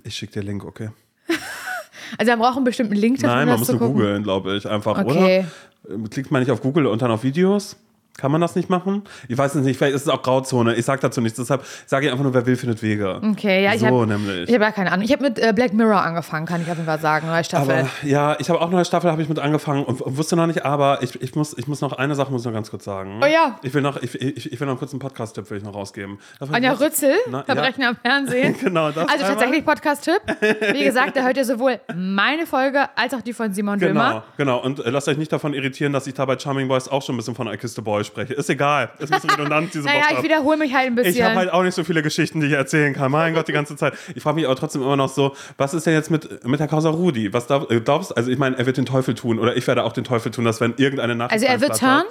Ich 0.05 0.17
schicke 0.17 0.35
dir 0.35 0.43
Link, 0.43 0.65
okay. 0.65 0.91
also 2.19 2.33
man 2.33 2.39
braucht 2.39 2.57
einen 2.57 2.65
bestimmten 2.65 2.95
Link 2.95 3.21
dafür. 3.21 3.37
Nein, 3.37 3.49
man 3.49 3.59
muss 3.59 3.69
nur 3.69 3.79
googeln, 3.79 4.23
glaube 4.23 4.57
ich. 4.57 4.67
Einfach, 4.67 4.99
okay. 4.99 5.45
oder? 5.89 6.09
Klickt 6.09 6.31
man 6.31 6.43
nicht 6.43 6.51
auf 6.51 6.61
Google 6.63 6.87
und 6.87 7.03
dann 7.03 7.11
auf 7.11 7.23
Videos? 7.23 7.77
Kann 8.19 8.33
man 8.33 8.41
das 8.41 8.57
nicht 8.57 8.69
machen? 8.69 9.05
Ich 9.29 9.39
weiß 9.39 9.55
es 9.55 9.65
nicht, 9.65 9.79
vielleicht 9.79 9.95
ist 9.95 10.03
es 10.03 10.09
auch 10.09 10.23
Grauzone. 10.23 10.75
Ich 10.75 10.85
sage 10.85 11.01
dazu 11.01 11.21
nichts. 11.21 11.39
Deshalb 11.39 11.65
sage 11.87 12.07
ich 12.07 12.11
einfach 12.11 12.25
nur, 12.25 12.35
wer 12.35 12.45
will, 12.47 12.57
findet 12.57 12.83
Wege. 12.83 13.21
Okay, 13.23 13.63
ja, 13.63 13.75
ich 13.75 13.81
so 13.81 13.87
habe 13.87 14.09
nämlich. 14.09 14.49
Ich 14.49 14.55
habe 14.57 14.65
ja 14.65 14.73
keine 14.73 14.91
Ahnung. 14.91 15.05
Ich 15.05 15.13
habe 15.13 15.23
mit 15.23 15.39
äh, 15.39 15.53
Black 15.55 15.73
Mirror 15.73 16.03
angefangen, 16.03 16.45
kann 16.45 16.61
ich 16.61 16.69
auf 16.69 16.75
jeden 16.75 16.87
Fall 16.87 16.99
sagen, 16.99 17.29
neue 17.29 17.45
Staffel. 17.45 17.73
Aber, 17.73 17.89
ja, 18.03 18.35
ich 18.41 18.51
habe 18.51 18.61
auch 18.61 18.71
neue 18.71 18.85
Staffel 18.85 19.09
habe 19.13 19.23
ich 19.23 19.29
mit 19.29 19.39
angefangen 19.39 19.85
und, 19.85 20.01
und, 20.01 20.17
wusste 20.17 20.35
noch 20.35 20.49
nicht, 20.49 20.65
aber 20.65 21.01
ich, 21.01 21.23
ich, 21.23 21.37
muss, 21.37 21.57
ich 21.57 21.69
muss 21.69 21.81
noch 21.81 21.93
eine 21.93 22.17
Sache 22.17 22.33
muss 22.33 22.45
noch 22.45 22.53
ganz 22.53 22.71
kurz 22.71 22.85
sagen. 22.85 23.21
Oh 23.23 23.27
ja. 23.27 23.61
Ich 23.63 23.73
will 23.73 23.83
noch, 23.83 24.03
ich, 24.03 24.21
ich, 24.21 24.53
ich 24.53 24.59
will 24.59 24.67
noch 24.67 24.73
einen 24.73 24.79
kurzen 24.81 24.99
Podcast-Tipp 24.99 25.49
will 25.49 25.59
ich 25.59 25.65
noch 25.65 25.75
rausgeben. 25.75 26.19
Anja 26.51 26.73
Rützel, 26.73 27.15
Na, 27.31 27.45
Verbrechen 27.45 27.83
ja. 27.83 27.91
am 27.91 27.97
Fernsehen. 28.03 28.57
genau, 28.61 28.91
das 28.91 29.09
Also 29.09 29.27
tatsächlich 29.27 29.65
Podcast-Tipp. 29.65 30.23
Wie 30.73 30.83
gesagt, 30.83 31.17
da 31.17 31.23
hört 31.23 31.37
ihr 31.37 31.45
sowohl 31.45 31.79
meine 31.95 32.47
Folge 32.47 32.89
als 32.97 33.15
auch 33.15 33.23
die 33.23 33.33
von 33.33 33.53
Simon 33.53 33.79
genau, 33.79 33.93
Dömer. 33.93 34.25
Genau, 34.37 34.59
und 34.59 34.85
äh, 34.85 34.91
lasst 34.91 35.07
euch 35.07 35.19
nicht 35.19 35.33
davon 35.33 35.55
irritieren, 35.55 35.93
dass 35.93 36.09
ich 36.09 36.15
da 36.15 36.25
bei 36.25 36.37
Charming 36.37 36.67
Boys 36.67 36.89
auch 36.89 37.03
schon 37.03 37.15
ein 37.15 37.19
bisschen 37.19 37.37
von 37.37 37.47
I 37.47 37.57
Kissed 37.57 37.83
Boy 37.85 38.03
spreche. 38.09 38.35
Ist 38.35 38.51
egal. 38.51 38.91
Ist 38.99 39.13
ein 39.13 39.21
bisschen 39.21 39.31
redundant 39.31 39.73
diese 39.73 39.85
naja, 39.87 40.05
Woche. 40.05 40.15
ich 40.15 40.23
wiederhole 40.25 40.57
mich 40.57 40.75
halt 40.75 40.87
ein 40.89 40.95
bisschen. 40.97 41.15
Ich 41.15 41.23
habe 41.23 41.37
halt 41.37 41.53
auch 41.53 41.63
nicht 41.63 41.75
so 41.75 41.85
viele 41.85 42.03
Geschichten, 42.03 42.41
die 42.41 42.49
ich 42.49 42.53
erzählen 42.53 42.93
kann. 42.93 43.13
Mein 43.13 43.35
Gott, 43.35 43.47
die 43.47 43.53
ganze 43.53 43.77
Zeit. 43.77 43.95
Ich 44.15 44.23
frage 44.23 44.35
mich 44.35 44.47
aber 44.47 44.57
trotzdem 44.57 44.83
immer 44.83 44.97
noch 44.97 45.09
so, 45.09 45.37
was 45.57 45.75
ist 45.75 45.87
denn 45.87 45.95
jetzt 45.95 46.11
mit, 46.11 46.45
mit 46.45 46.59
der 46.59 46.67
Causa 46.67 46.91
Rudi? 46.91 47.33
Was 47.33 47.47
glaub, 47.47 47.71
äh, 47.71 47.81
glaubst 47.81 48.17
Also 48.17 48.31
ich 48.31 48.39
meine, 48.39 48.59
er 48.59 48.67
wird 48.67 48.77
den 48.77 48.87
Teufel 48.87 49.15
tun 49.15 49.39
oder 49.39 49.57
ich 49.57 49.67
werde 49.67 49.85
auch 49.85 49.93
den 49.93 50.05
Teufel 50.05 50.33
tun, 50.33 50.45
dass 50.45 50.61
wenn 50.61 50.75
irgendeine 50.77 51.15
Nacht. 51.15 51.33
Also 51.33 51.47
er 51.47 51.61
wird 51.61 51.81
hören. 51.81 52.05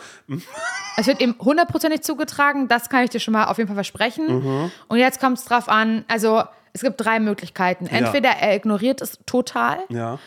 es 0.97 1.07
wird 1.07 1.21
ihm 1.21 1.35
hundertprozentig 1.39 2.01
zugetragen, 2.01 2.67
das 2.67 2.89
kann 2.89 3.03
ich 3.03 3.09
dir 3.09 3.19
schon 3.19 3.33
mal 3.33 3.45
auf 3.45 3.57
jeden 3.57 3.67
Fall 3.67 3.75
versprechen. 3.75 4.27
Mhm. 4.27 4.71
Und 4.87 4.97
jetzt 4.99 5.19
kommt 5.19 5.37
es 5.37 5.45
drauf 5.45 5.67
an, 5.67 6.05
also 6.07 6.43
es 6.73 6.81
gibt 6.81 7.03
drei 7.03 7.19
Möglichkeiten. 7.19 7.87
Entweder 7.87 8.29
ja. 8.29 8.37
er 8.37 8.55
ignoriert 8.55 9.01
es 9.01 9.19
total. 9.25 9.79
Ja 9.89 10.19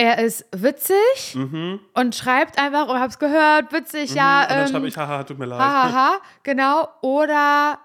er 0.00 0.18
ist 0.18 0.46
witzig 0.52 1.34
mhm. 1.34 1.78
und 1.92 2.14
schreibt 2.14 2.58
einfach, 2.58 2.86
oh, 2.88 2.94
hab's 2.94 3.18
gehört, 3.18 3.70
witzig, 3.70 4.12
mhm. 4.12 4.16
ja. 4.16 4.42
Und 4.42 4.50
dann 4.50 4.60
ähm, 4.60 4.68
schreibe 4.68 4.88
ich, 4.88 4.96
haha, 4.96 5.24
tut 5.24 5.38
mir 5.38 5.44
leid. 5.44 5.60
Haha, 5.60 6.12
genau. 6.42 6.88
Oder 7.02 7.78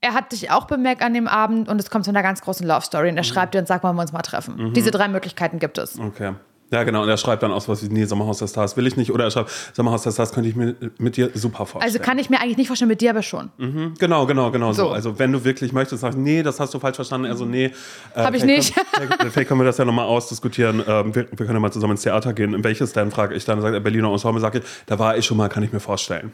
er 0.00 0.14
hat 0.14 0.32
dich 0.32 0.50
auch 0.50 0.66
bemerkt 0.66 1.02
an 1.02 1.12
dem 1.12 1.28
Abend 1.28 1.68
und 1.68 1.78
es 1.78 1.90
kommt 1.90 2.06
zu 2.06 2.10
einer 2.10 2.22
ganz 2.22 2.40
großen 2.40 2.66
Love 2.66 2.80
Story 2.80 3.10
und 3.10 3.18
er 3.18 3.24
schreibt 3.24 3.54
dir 3.54 3.58
und 3.58 3.68
sagt, 3.68 3.84
wollen 3.84 3.96
wir 3.96 4.02
uns 4.02 4.12
mal 4.12 4.22
treffen. 4.22 4.72
Diese 4.72 4.90
drei 4.90 5.08
Möglichkeiten 5.08 5.58
gibt 5.58 5.76
es. 5.76 5.98
Okay. 6.00 6.32
Ja, 6.72 6.84
genau. 6.84 7.02
Und 7.02 7.08
er 7.08 7.16
schreibt 7.16 7.42
dann 7.42 7.50
aus 7.50 7.68
was 7.68 7.82
wie, 7.84 7.88
nee, 7.92 8.04
Sommerhaus 8.04 8.38
der 8.38 8.46
Stars 8.46 8.76
will 8.76 8.86
ich 8.86 8.96
nicht. 8.96 9.10
Oder 9.12 9.24
er 9.24 9.30
schreibt, 9.32 9.50
Sommerhaus 9.72 10.02
der 10.04 10.12
Stars 10.12 10.32
könnte 10.32 10.48
ich 10.48 10.54
mir 10.56 10.76
mit 10.98 11.16
dir 11.16 11.30
super 11.34 11.66
vorstellen. 11.66 11.82
Also 11.82 11.98
kann 11.98 12.18
ich 12.18 12.30
mir 12.30 12.40
eigentlich 12.40 12.56
nicht 12.58 12.68
vorstellen, 12.68 12.88
mit 12.88 13.00
dir 13.00 13.10
aber 13.10 13.22
schon. 13.22 13.50
Mhm, 13.58 13.94
genau, 13.98 14.24
genau, 14.26 14.50
genau 14.52 14.72
so. 14.72 14.84
So. 14.84 14.90
Also 14.90 15.18
wenn 15.18 15.32
du 15.32 15.44
wirklich 15.44 15.72
möchtest, 15.72 16.02
sagst, 16.02 16.16
nee, 16.18 16.42
das 16.44 16.60
hast 16.60 16.72
du 16.72 16.78
falsch 16.78 16.96
verstanden. 16.96 17.26
Also 17.26 17.44
nee. 17.44 17.66
Äh, 18.14 18.22
Hab 18.22 18.34
ich 18.34 18.44
nicht. 18.44 18.74
Können, 18.92 19.30
vielleicht- 19.32 19.48
können 19.48 19.60
wir 19.60 19.64
das 19.64 19.78
ja 19.78 19.84
nochmal 19.84 20.06
ausdiskutieren. 20.06 20.82
Ähm, 20.86 21.14
wir, 21.14 21.26
wir 21.30 21.36
können 21.46 21.54
ja 21.54 21.60
mal 21.60 21.72
zusammen 21.72 21.92
ins 21.92 22.02
Theater 22.02 22.32
gehen. 22.34 22.54
In 22.54 22.62
welches 22.62 22.92
denn, 22.92 23.10
frage 23.10 23.34
ich 23.34 23.44
dann. 23.44 23.60
Sagt 23.60 23.74
er, 23.74 23.80
Berliner 23.80 24.10
Ensemble, 24.12 24.40
sage 24.40 24.58
ich, 24.60 24.64
da 24.86 24.98
war 24.98 25.16
ich 25.16 25.26
schon 25.26 25.36
mal, 25.36 25.48
kann 25.48 25.62
ich 25.62 25.72
mir 25.72 25.80
vorstellen. 25.80 26.32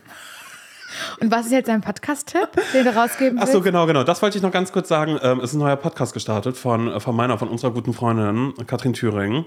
Und 1.20 1.30
was 1.30 1.46
ist 1.46 1.52
jetzt 1.52 1.68
dein 1.68 1.80
Podcast-Tipp, 1.80 2.48
den 2.72 2.84
du 2.84 2.94
rausgeben 2.94 3.38
Ach 3.38 3.42
willst? 3.42 3.52
so, 3.52 3.60
genau, 3.60 3.86
genau. 3.86 4.02
Das 4.02 4.22
wollte 4.22 4.38
ich 4.38 4.42
noch 4.42 4.52
ganz 4.52 4.72
kurz 4.72 4.88
sagen. 4.88 5.18
Ähm, 5.22 5.38
es 5.40 5.50
ist 5.50 5.54
ein 5.54 5.58
neuer 5.58 5.76
Podcast 5.76 6.14
gestartet 6.14 6.56
von, 6.56 6.88
äh, 6.90 7.00
von 7.00 7.14
meiner, 7.14 7.38
von 7.38 7.48
unserer 7.48 7.70
guten 7.72 7.92
Freundin 7.92 8.54
Katrin 8.66 8.92
Thüring, 8.94 9.44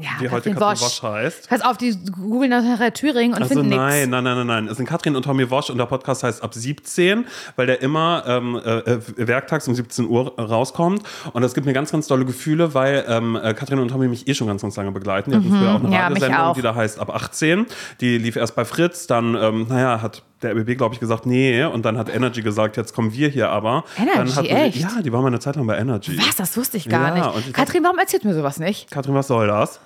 Ja, 0.00 0.08
die 0.22 0.30
heute 0.30 0.50
Katrin 0.50 0.54
Katrin 0.54 0.70
Wosch. 0.72 0.80
Wosch 0.80 1.02
heißt. 1.02 1.48
Pass 1.50 1.60
auf, 1.60 1.76
die 1.76 1.94
googeln 2.10 2.48
nachher 2.48 2.94
Thüringen 2.94 3.34
und 3.34 3.42
Also 3.42 3.54
finden 3.54 3.68
nichts. 3.68 3.82
nein, 3.84 4.08
nein, 4.08 4.24
nein, 4.24 4.36
nein, 4.38 4.46
nein. 4.46 4.68
Es 4.68 4.78
sind 4.78 4.86
Katrin 4.88 5.14
und 5.16 5.22
Tommy 5.24 5.50
Wosch 5.50 5.68
und 5.68 5.76
der 5.76 5.84
Podcast 5.84 6.22
heißt 6.22 6.42
ab 6.42 6.54
17, 6.54 7.26
weil 7.56 7.66
der 7.66 7.82
immer 7.82 8.24
ähm, 8.26 8.56
äh, 8.64 8.98
werktags 9.16 9.68
um 9.68 9.74
17 9.74 10.08
Uhr 10.08 10.34
rauskommt. 10.38 11.02
Und 11.34 11.42
das 11.42 11.52
gibt 11.52 11.66
mir 11.66 11.74
ganz, 11.74 11.92
ganz 11.92 12.06
tolle 12.06 12.24
Gefühle, 12.24 12.72
weil 12.72 13.04
ähm, 13.06 13.36
äh, 13.36 13.52
Katrin 13.52 13.80
und 13.80 13.88
Tommy 13.88 14.08
mich 14.08 14.26
eh 14.28 14.32
schon 14.34 14.46
ganz, 14.46 14.62
ganz 14.62 14.76
lange 14.76 14.92
begleiten. 14.92 15.30
Die 15.30 15.36
hatten 15.36 15.50
früher 15.50 15.72
auch 15.72 15.80
eine 15.80 15.88
Mhm. 15.88 15.92
Ja, 15.92 16.06
Radiosendung, 16.08 16.54
die 16.54 16.62
da 16.62 16.74
heißt 16.74 16.98
ab 16.98 17.14
18. 17.14 17.66
Die 18.00 18.16
lief 18.16 18.36
erst 18.36 18.54
bei 18.56 18.64
Fritz, 18.64 19.06
dann, 19.06 19.34
ähm, 19.34 19.66
naja, 19.68 20.00
hat 20.00 20.22
der 20.40 20.52
RBB, 20.56 20.76
glaube 20.76 20.94
ich, 20.94 21.00
gesagt, 21.00 21.24
nee. 21.26 21.62
Und 21.64 21.84
dann 21.84 21.96
hat 21.98 22.12
Energy 22.12 22.42
gesagt, 22.42 22.76
jetzt 22.76 22.94
kommen 22.94 23.12
wir 23.12 23.28
hier 23.28 23.50
aber. 23.50 23.84
Energy, 23.96 24.32
hatten 24.32 24.46
echt? 24.46 24.76
Ja, 24.78 25.00
die 25.00 25.12
waren 25.12 25.20
mal 25.20 25.28
eine 25.28 25.38
Zeit 25.38 25.54
lang 25.54 25.66
bei 25.68 25.76
Energy. 25.78 26.18
Was? 26.18 26.34
Das 26.34 26.56
wusste 26.56 26.78
ich 26.78 26.88
gar 26.88 27.14
Ja, 27.16 27.26
nicht. 27.36 27.48
ich- 27.48 27.52
Katrin, 27.52 27.84
warum 27.84 27.98
erzählt 27.98 28.24
mir 28.24 28.34
sowas 28.34 28.58
nicht? 28.58 28.90
Katrin, 28.90 29.14
was 29.14 29.28
soll 29.28 29.46
das? 29.46 29.78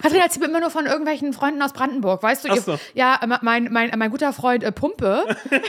Katrin 0.00 0.20
erzählt 0.20 0.40
mir 0.40 0.48
immer 0.48 0.60
nur 0.60 0.70
von 0.70 0.86
irgendwelchen 0.86 1.32
Freunden 1.32 1.62
aus 1.62 1.72
Brandenburg, 1.72 2.22
weißt 2.22 2.44
du? 2.44 2.54
So. 2.60 2.78
Ja, 2.94 3.20
mein, 3.42 3.68
mein, 3.70 3.92
mein 3.96 4.10
guter 4.10 4.32
Freund 4.32 4.64
äh, 4.64 4.72
Pumpe. 4.72 5.24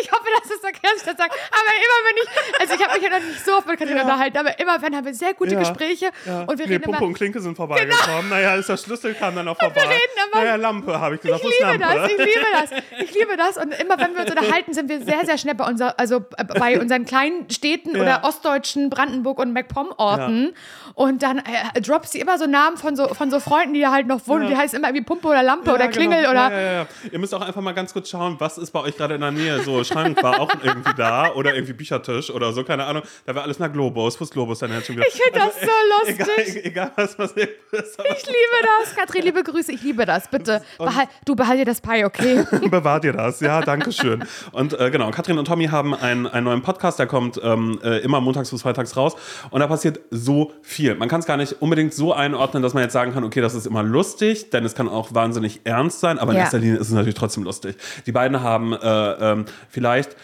ich 0.00 0.10
hoffe, 0.12 0.24
das 0.40 0.50
ist 0.50 0.64
okay, 0.64 0.78
dass 0.82 0.96
ich 0.96 1.02
das 1.02 1.16
sage. 1.16 1.32
Aber 1.50 1.72
immer 1.84 1.98
wenn 2.06 2.16
ich, 2.22 2.60
also 2.60 2.74
ich 2.74 2.82
habe 2.88 2.94
mich 2.98 3.02
ja 3.10 3.18
noch 3.18 3.26
nicht 3.26 3.44
so 3.44 3.52
oft 3.56 3.66
mit 3.66 3.78
Katrin 3.78 3.98
unterhalten, 4.00 4.36
aber 4.38 4.58
immer 4.58 4.80
wenn 4.82 4.96
haben 4.96 5.04
wir 5.06 5.14
sehr 5.14 5.34
gute 5.34 5.54
Ja. 5.54 5.60
Gespräche 5.60 6.10
Ja. 6.26 6.42
und 6.42 6.58
wir 6.58 6.66
nee, 6.66 6.72
reden 6.74 6.82
Pumpe 6.84 6.98
immer. 6.98 7.06
und 7.08 7.14
Klinke 7.14 7.40
sind 7.40 7.56
vorbeigekommen. 7.56 8.28
Naja, 8.30 8.54
ist 8.56 8.68
der 8.68 8.76
Schlüssel 8.76 9.14
kam 9.14 9.34
dann 9.36 9.48
auch 9.48 9.58
vorbei. 9.58 9.80
reden 9.82 9.92
immer- 10.32 10.42
Naja, 10.42 10.56
Lampe, 10.56 10.98
habe 11.00 11.14
ich 11.16 11.20
gesagt. 11.20 11.42
Ich 11.44 11.50
ist 11.50 11.60
liebe 11.60 11.78
Lampe? 11.84 12.00
das, 12.00 12.10
ich 12.10 12.18
liebe 12.18 12.46
das, 12.52 13.00
ich 13.00 13.14
liebe 13.14 13.36
das. 13.36 13.56
Und 13.56 13.80
immer 13.80 13.98
wenn 13.98 14.14
wir 14.14 14.22
uns 14.22 14.30
unterhalten, 14.30 14.72
sind 14.74 14.88
wir 14.88 15.02
sehr, 15.04 15.24
sehr 15.24 15.38
schnell 15.38 15.54
bei, 15.54 15.66
unser, 15.66 15.98
also 15.98 16.16
äh, 16.36 16.44
bei 16.44 16.80
unseren 16.80 17.04
kleinen 17.04 17.48
Städten 17.50 17.94
Ja. 17.96 18.02
oder 18.02 18.24
ostdeutschen 18.24 18.90
Brandenburg 18.90 19.38
und 19.38 19.52
MacPom-Orten. 19.52 20.54
Und 20.94 21.22
dann 21.22 21.38
äh, 21.38 21.80
droppt 21.80 22.08
sie 22.08 22.20
immer 22.20 22.38
so 22.38 22.46
Namen 22.46 22.76
von 22.76 22.94
so, 22.96 23.08
von 23.14 23.30
so 23.30 23.40
Freunden, 23.40 23.74
die 23.74 23.80
da 23.80 23.90
halt 23.90 24.06
noch 24.06 24.26
wohnen. 24.28 24.44
Ja. 24.44 24.50
Die 24.50 24.56
heißen 24.56 24.78
immer 24.78 24.88
irgendwie 24.88 25.04
Pumpe 25.04 25.28
oder 25.28 25.42
Lampe 25.42 25.66
Ja, 25.70 25.74
oder 25.74 25.88
Klingel 25.88 26.18
genau. 26.20 26.30
oder. 26.30 26.50
Ja, 26.52 26.60
ja, 26.60 26.72
ja. 26.72 26.86
Ihr 27.10 27.18
müsst 27.18 27.34
auch 27.34 27.40
einfach 27.40 27.60
mal 27.60 27.74
ganz 27.74 27.92
kurz 27.92 28.08
schauen, 28.10 28.36
was 28.38 28.58
ist 28.58 28.70
bei 28.70 28.80
euch 28.80 28.96
gerade 28.96 29.14
in 29.16 29.20
der 29.20 29.30
Nähe. 29.32 29.60
So, 29.62 29.82
Schrank 29.84 30.22
war 30.22 30.40
auch 30.40 30.50
irgendwie 30.62 30.92
da 30.96 31.32
oder 31.34 31.54
irgendwie 31.54 31.72
Büchertisch 31.74 32.30
oder 32.30 32.52
so, 32.52 32.64
keine 32.64 32.84
Ahnung. 32.84 33.02
Da 33.26 33.34
war 33.34 33.42
alles 33.42 33.58
nach 33.58 33.72
Globus. 33.72 34.18
Wo 34.18 34.24
ist 34.24 34.32
Globus 34.32 34.60
jetzt 34.60 34.86
schon 34.86 34.96
wieder? 34.96 35.06
Ich 35.06 35.14
finde 35.14 35.38
das 35.38 35.54
so 35.60 36.16
lustig. 36.16 36.56
Egal, 36.56 36.66
egal 36.66 36.92
was 36.96 37.16
passiert 37.16 37.50
ist. 37.72 37.98
Ich 38.00 38.26
liebe 38.26 38.58
das. 38.62 38.94
Katrin, 38.96 39.22
liebe 39.22 39.42
Grüße, 39.42 39.72
ich 39.72 39.82
liebe 39.82 40.04
das. 40.06 40.28
Bitte, 40.28 40.62
behal, 40.78 41.06
du 41.24 41.34
behalt 41.36 41.60
dir 41.60 41.64
das 41.64 41.80
Pi, 41.80 42.04
okay? 42.04 42.44
Bewahrt 42.70 43.04
ihr 43.04 43.12
das, 43.12 43.40
ja, 43.40 43.60
danke 43.60 43.92
schön. 43.92 44.24
Und 44.52 44.78
äh, 44.78 44.90
genau, 44.90 45.10
Katrin 45.10 45.38
und 45.38 45.46
Tommy 45.46 45.66
haben 45.66 45.94
einen, 45.94 46.26
einen 46.26 46.44
neuen 46.44 46.62
Podcast, 46.62 46.98
der 46.98 47.06
kommt 47.06 47.40
ähm, 47.42 47.78
äh, 47.82 47.98
immer 47.98 48.20
montags 48.20 48.50
bis 48.50 48.62
freitags 48.62 48.96
raus. 48.96 49.14
Und 49.50 49.60
da 49.60 49.66
passiert 49.66 50.00
so 50.10 50.52
viel. 50.62 50.94
Man 50.94 51.08
kann 51.08 51.20
es 51.20 51.26
gar 51.26 51.36
nicht 51.36 51.60
unbedingt 51.60 51.94
so 51.94 52.12
einordnen, 52.12 52.62
dass 52.62 52.74
man 52.74 52.82
jetzt 52.82 52.92
sagen 52.92 53.12
kann, 53.12 53.24
okay, 53.24 53.40
das 53.40 53.54
ist 53.54 53.66
immer 53.66 53.82
lustig, 53.82 54.50
denn 54.50 54.64
es 54.64 54.74
kann 54.74 54.88
auch 54.88 55.14
wahnsinnig 55.14 55.60
ernst 55.64 56.00
sein, 56.00 56.18
aber 56.18 56.32
in 56.32 56.38
Ja. 56.38 56.44
erster 56.44 56.58
Linie 56.58 56.76
ist 56.78 56.88
es 56.88 56.92
natürlich 56.92 57.14
trotzdem 57.14 57.44
lustig. 57.44 57.76
Die 58.06 58.12
beiden 58.12 58.40
haben 58.42 58.72
äh, 58.72 58.78
ähm, 58.78 59.44
vielleicht 59.74 60.16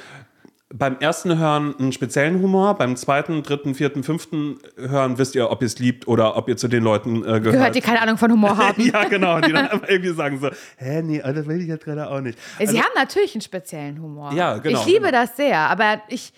beim 0.72 0.98
ersten 1.00 1.36
Hören 1.36 1.74
einen 1.78 1.92
speziellen 1.92 2.40
Humor, 2.40 2.78
beim 2.78 2.96
zweiten, 2.96 3.42
dritten, 3.42 3.74
vierten, 3.74 4.04
fünften 4.04 4.60
Hören 4.76 5.18
wisst 5.18 5.34
ihr, 5.34 5.50
ob 5.50 5.62
ihr 5.62 5.66
es 5.66 5.78
liebt 5.80 6.06
oder 6.06 6.36
ob 6.36 6.48
ihr 6.48 6.56
zu 6.56 6.68
den 6.68 6.84
Leuten 6.84 7.16
äh, 7.16 7.40
gehört. 7.40 7.42
Gehört, 7.42 7.74
die 7.74 7.80
keine 7.80 8.00
Ahnung 8.00 8.18
von 8.18 8.30
Humor 8.30 8.56
haben. 8.56 8.80
ja, 8.80 9.04
genau, 9.04 9.40
die 9.40 9.52
dann 9.52 9.68
einfach 9.68 9.88
irgendwie 9.88 10.14
sagen 10.14 10.38
so, 10.38 10.48
hä, 10.76 11.02
nee, 11.02 11.20
das 11.20 11.46
will 11.48 11.60
ich 11.60 11.66
jetzt 11.66 11.84
gerade 11.84 12.08
auch 12.08 12.20
nicht. 12.20 12.38
Sie 12.58 12.80
haben 12.80 12.92
natürlich 12.94 13.34
einen 13.34 13.42
speziellen 13.42 14.00
Humor. 14.00 14.32
Ja, 14.32 14.58
genau, 14.58 14.78
Ich 14.78 14.86
liebe 14.86 15.06
genau. 15.06 15.22
das 15.22 15.36
sehr, 15.36 15.58
aber 15.58 16.00
ich 16.08 16.32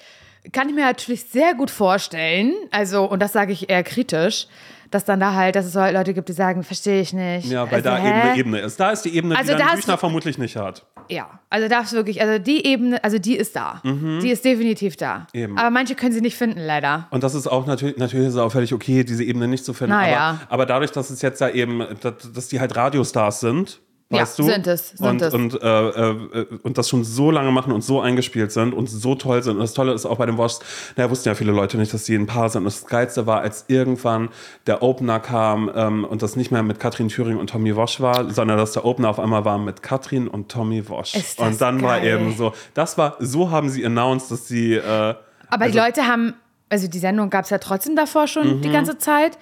kann 0.51 0.75
mir 0.75 0.87
natürlich 0.87 1.25
sehr 1.25 1.55
gut 1.55 1.71
vorstellen, 1.71 2.55
also, 2.71 3.05
und 3.05 3.21
das 3.21 3.33
sage 3.33 3.53
ich 3.53 3.69
eher 3.69 3.83
kritisch, 3.85 4.47
dass 4.95 5.05
dann 5.05 5.21
da 5.21 5.35
halt, 5.35 5.57
dass 5.57 5.67
es 5.67 5.75
halt 5.75 5.95
Leute 5.95 6.15
gibt, 6.15 6.29
die 6.29 6.33
sagen, 6.33 6.63
verstehe 6.63 7.01
ich 7.01 7.13
nicht. 7.13 7.51
Ja, 7.51 7.71
weil 7.71 7.87
also, 7.87 7.91
da 7.91 7.97
hä? 7.97 8.09
eben 8.09 8.21
eine 8.21 8.39
Ebene 8.39 8.59
ist. 8.61 8.79
Da 8.79 8.91
ist 8.91 9.03
die 9.03 9.17
Ebene, 9.17 9.37
Also 9.37 9.53
die 9.53 9.59
da 9.59 9.67
dann 9.67 9.77
Büchner 9.77 9.99
vermutlich 9.99 10.39
nicht 10.39 10.57
hat. 10.57 10.87
Ja, 11.09 11.41
also 11.51 11.69
das 11.69 11.87
ist 11.87 11.93
wirklich, 11.93 12.21
also 12.23 12.39
die 12.39 12.65
Ebene, 12.65 13.03
also 13.03 13.19
die 13.19 13.37
ist 13.37 13.57
da. 13.57 13.81
Die 13.85 14.31
ist 14.31 14.45
definitiv 14.45 14.97
da. 14.97 15.27
Mhm. 15.33 15.41
Eben. 15.41 15.59
Aber 15.59 15.71
manche 15.71 15.95
können 15.95 16.13
sie 16.13 16.21
nicht 16.21 16.37
finden, 16.37 16.61
leider. 16.61 17.09
Und 17.11 17.23
das 17.23 17.35
ist 17.35 17.47
auch 17.47 17.67
natürlich, 17.67 17.97
natürlich 17.97 18.29
ist 18.29 18.35
es 18.35 18.41
auch 18.41 18.53
völlig 18.53 18.73
okay, 18.73 19.05
diese 19.05 19.25
Ebene 19.25 19.49
nicht 19.49 19.65
zu 19.65 19.75
finden. 19.75 19.95
Naja. 19.95 20.41
Aber, 20.45 20.53
aber 20.53 20.67
dadurch, 20.67 20.93
dass 20.93 21.11
es 21.11 21.23
jetzt 21.23 21.41
ja 21.41 21.49
eben, 21.49 21.85
dass, 22.01 22.33
dass 22.33 22.49
die 22.49 22.61
halt 22.61 22.77
Radiostars 22.77 23.41
sind, 23.41 23.81
Ja, 24.13 24.23
weißt 24.23 24.39
du? 24.39 24.43
sind 24.45 24.67
es, 24.67 24.91
sind 24.91 25.07
und, 25.07 25.23
es. 25.23 25.35
Und, 25.35 25.63
äh, 25.63 25.89
äh, 25.89 26.47
und 26.63 26.79
das 26.79 26.89
schon 26.89 27.03
so 27.05 27.31
lange 27.31 27.51
machen 27.51 27.73
und 27.73 27.83
so 27.83 28.01
eingespielt 28.01 28.53
sind 28.53 28.73
und 28.75 28.89
so 28.89 29.15
toll 29.15 29.43
sind. 29.43 29.55
Und 29.55 29.61
das 29.61 29.75
Tolle 29.75 29.93
ist 29.93 30.07
auch 30.07 30.19
bei 30.19 30.27
den 30.27 30.37
Woschs, 30.37 30.61
naja, 30.97 31.11
wussten 31.11 31.29
ja 31.29 31.35
viele 31.35 31.53
Leute 31.53 31.77
nicht, 31.79 31.93
dass 31.93 32.05
die 32.05 32.15
ein 32.15 32.27
Paar 32.27 32.49
sind. 32.49 32.61
Und 32.61 32.67
das 32.67 32.87
Geilste 32.87 33.27
war, 33.27 33.41
als 33.41 33.65
irgendwann 33.69 34.29
der 34.67 34.83
Opener 34.83 35.19
kam 35.21 35.71
ähm, 35.75 36.05
und 36.05 36.23
das 36.23 36.37
nicht 36.37 36.51
mehr 36.51 36.63
mit 36.63 36.79
Katrin 36.79 37.09
Thüring 37.09 37.39
und 37.39 37.51
Tommy 37.51 37.75
Wosch 37.75 38.01
war, 38.01 38.31
sondern 38.31 38.59
dass 38.59 38.73
der 38.73 38.85
Opener 38.85 39.09
auf 39.09 39.19
einmal 39.19 39.45
war 39.45 39.59
mit 39.59 39.83
Katrin 39.83 40.29
und 40.29 40.49
Tommy 40.51 40.83
das 40.83 41.35
und 41.39 41.61
dann 41.61 41.81
war 41.83 42.01
geil. 42.01 42.21
eben 42.21 42.37
so, 42.37 42.53
das 42.75 42.99
war, 42.99 43.17
so 43.19 43.51
haben 43.51 43.69
sie 43.69 43.85
announced, 43.85 44.31
dass 44.31 44.49
sie. 44.49 44.75
Äh, 44.75 44.81
Aber 44.83 45.17
Also 45.51 45.73
die 45.73 45.79
Leute 45.79 46.07
haben, 46.07 46.35
also 46.69 46.89
die 46.89 46.99
Sendung 46.99 47.31
gab 47.31 47.45
es 47.45 47.51
ja 47.51 47.59
trotzdem 47.59 47.97
davor 47.97 48.27
schon 48.27 48.61
die 48.63 48.69
Mhm. 48.69 48.73
ganze 48.73 48.99
Zeit. 48.99 49.39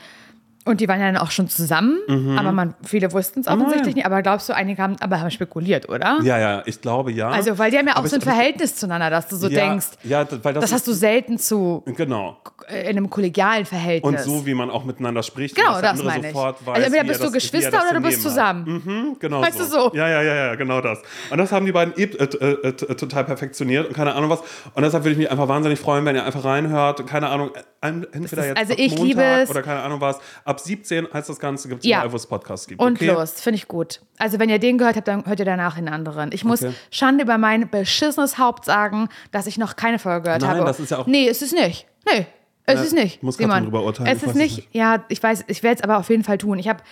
Und 0.67 0.81
die 0.83 0.89
waren 0.89 1.01
ja 1.01 1.07
dann 1.07 1.17
auch 1.17 1.31
schon 1.31 1.49
zusammen. 1.49 1.99
Mhm. 2.07 2.39
Aber 2.39 2.53
man, 2.53 2.75
viele 2.85 3.11
wussten 3.13 3.41
es 3.41 3.49
offensichtlich 3.49 3.95
nicht. 3.95 4.05
Aber 4.07 4.21
glaubst 4.21 4.47
du, 4.49 4.53
einige 4.55 4.83
haben, 4.83 4.97
aber 5.01 5.19
haben 5.21 5.31
spekuliert, 5.31 5.89
oder? 5.89 6.19
ja, 6.23 6.39
ja, 6.39 6.63
ich 6.67 6.81
glaube 6.83 7.13
ja. 7.13 7.31
Also, 7.31 7.59
weil 7.59 7.71
die 7.71 7.79
haben 7.79 7.87
ja 7.87 7.95
auch 7.95 7.99
Aber 8.01 8.09
so 8.09 8.17
ein 8.17 8.23
Verhältnis 8.23 8.77
zueinander, 8.77 9.09
dass 9.09 9.27
du 9.29 9.37
so 9.37 9.49
ja, 9.49 9.61
denkst, 9.69 9.87
Ja, 10.05 10.27
weil 10.43 10.53
das, 10.53 10.65
das 10.65 10.73
hast 10.75 10.87
du 10.87 10.93
selten 10.93 11.39
zu 11.39 11.83
Genau. 11.97 12.37
äh, 12.69 12.83
in 12.91 12.99
einem 12.99 13.09
kollegialen 13.09 13.61
Und 13.61 13.67
Verhältnis. 13.67 14.25
so, 14.25 14.45
wie 14.45 14.53
man 14.55 14.71
auch 14.71 14.85
miteinander 14.85 15.23
spricht. 15.23 15.57
Genau, 15.57 15.77
und 15.77 15.83
das 15.83 16.03
meine 16.03 16.27
ich. 16.29 16.33
sofort 16.35 16.67
Weiß, 16.67 16.75
Also 16.75 16.87
entweder 16.87 17.05
bist 17.05 17.25
du 17.25 17.31
Geschwister 17.33 17.77
er 17.79 17.83
oder 17.91 18.01
du 18.01 18.07
bist 18.07 18.23
zusammen. 18.23 18.83
Mhm, 18.85 19.17
genau 19.19 19.41
Weißt 19.41 19.57
so. 19.59 19.65
du 19.65 19.71
so? 19.71 19.97
Ja, 19.97 20.09
ja, 20.09 20.21
ja, 20.23 20.35
ja, 20.35 20.55
genau 20.57 20.83
das. 20.83 20.99
Und 21.31 21.39
das 21.39 21.51
haben 21.53 21.65
die 21.65 21.73
beiden 21.73 21.97
äh, 21.97 22.03
äh, 22.05 22.69
äh, 22.69 22.73
total 22.73 23.25
perfektioniert 23.25 23.89
und 23.89 23.95
keine 23.95 24.15
Ahnung 24.15 24.29
was. 24.29 24.41
Und 24.75 24.83
deshalb 24.83 25.05
würde 25.05 25.13
ich 25.13 25.19
mich 25.19 25.31
einfach 25.31 25.49
wahnsinnig 25.49 25.81
freuen, 25.81 26.05
wenn 26.05 26.17
ihr 26.17 26.25
einfach 26.27 26.45
reinhört. 26.45 27.07
Keine 27.07 27.29
Ahnung, 27.31 27.51
ein- 27.81 28.07
entweder 28.13 28.47
jetzt 28.47 28.59
also 28.59 28.75
ich 28.77 28.91
Montag 28.91 29.07
liebe 29.07 29.23
es. 29.23 29.51
oder 29.51 29.63
keine 29.63 29.81
Ahnung 29.81 30.03
was. 30.03 30.19
Ab 30.51 30.61
17 30.61 31.07
heißt 31.13 31.29
das 31.29 31.39
Ganze, 31.39 31.69
gibt 31.69 31.83
es 31.85 31.89
Ja. 31.89 31.99
überall, 31.99 32.13
wo 32.13 32.17
es 32.17 32.27
Podcasts 32.27 32.67
gibt. 32.67 32.81
Und 32.83 32.97
okay? 32.97 33.07
los, 33.07 33.41
finde 33.41 33.57
ich 33.57 33.69
gut. 33.69 34.01
Also 34.19 34.39
wenn 34.41 34.49
ihr 34.51 34.59
den 34.59 34.79
gehört 34.79 34.97
habt, 34.97 35.07
dann 35.09 35.25
hört 35.25 35.39
ihr 35.39 35.45
danach 35.45 35.77
den 35.77 35.89
anderen. 35.89 36.31
Ich 36.33 36.45
muss 36.45 36.63
Okay. 36.63 36.73
Schande 36.91 37.23
über 37.25 37.39
mein 37.39 37.71
beschissenes 37.71 38.37
Haupt 38.39 38.65
sagen, 38.65 39.09
dass 39.31 39.47
ich 39.47 39.59
noch 39.59 39.77
keine 39.77 39.99
Folge 40.01 40.23
gehört 40.25 40.43
Nein, 40.43 40.51
habe. 40.57 40.65
das 40.65 40.81
ist 40.81 40.91
ja 40.91 40.99
auch- 40.99 41.07
Nee, 41.07 41.29
es 41.29 41.41
ist 41.43 41.53
nicht. 41.55 41.87
Nee, 42.11 42.27
es 42.67 42.75
Ja, 42.75 42.83
ist 42.83 42.93
nicht. 42.95 43.23
muss 43.23 43.37
Simon. 43.37 43.63
drüber 43.65 43.85
urteilen, 43.85 44.09
Es 44.15 44.23
ist 44.23 44.31
es 44.31 44.35
nicht, 44.35 44.57
nicht. 44.57 44.69
ja, 44.73 45.05
ich 45.09 45.23
weiß, 45.23 45.45
ich 45.47 45.63
werde 45.63 45.77
es 45.79 45.83
aber 45.85 45.99
auf 45.99 46.09
jeden 46.11 46.25
Fall 46.25 46.39
tun. 46.39 46.59
Ich 46.59 46.69
habe 46.69 46.83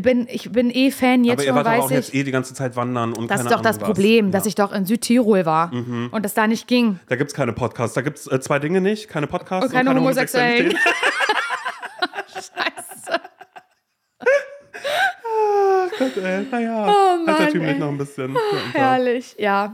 bin, 0.00 0.28
ich 0.30 0.52
bin 0.52 0.70
eh 0.70 0.92
Fan 0.92 1.24
jetzt 1.24 1.32
Aber 1.32 1.42
ihr 1.42 1.48
schon, 1.48 1.56
wart 1.56 1.66
doch 1.66 1.72
weiß 1.72 1.80
auch 1.86 1.90
jetzt 1.90 2.08
ich. 2.10 2.20
eh 2.20 2.22
die 2.22 2.30
ganze 2.30 2.54
Zeit 2.54 2.76
wandern 2.76 3.12
und 3.12 3.28
Das 3.28 3.38
keine 3.38 3.48
ist 3.50 3.54
doch 3.56 3.60
das 3.60 3.76
Ahnung 3.78 3.88
was. 3.88 3.94
Problem, 3.96 4.30
dass 4.30 4.42
Ja. 4.42 4.44
Mhm. 4.44 4.48
ich 4.48 4.54
doch 4.54 4.72
in 4.72 4.86
Südtirol 4.86 5.46
war 5.46 5.72
und 6.12 6.24
das 6.24 6.32
da 6.34 6.46
nicht 6.46 6.68
ging. 6.68 7.00
Da 7.08 7.16
gibt 7.16 7.30
es 7.30 7.34
keine 7.36 7.52
Podcasts. 7.52 7.94
Da 7.94 8.00
gibt 8.02 8.18
es 8.18 8.28
äh, 8.28 8.38
zwei 8.40 8.60
Dinge 8.60 8.80
nicht. 8.80 9.08
Keine 9.08 9.26
Podcasts 9.26 9.66
Und 9.66 9.72
keine 9.72 9.90
Homosexuellen. 9.90 10.68
Homosexualität. 10.68 10.78
Scheiße. 12.32 13.20
Äh, 16.22 16.40
naja, 16.50 16.86
Oh 16.88 17.16
Mann, 17.24 17.28
altertümlich 17.34 17.72
ey. 17.72 17.78
noch 17.78 17.88
ein 17.88 17.98
bisschen. 17.98 18.34
Ja, 18.34 18.40
Herrlich, 18.72 19.36
ja. 19.38 19.72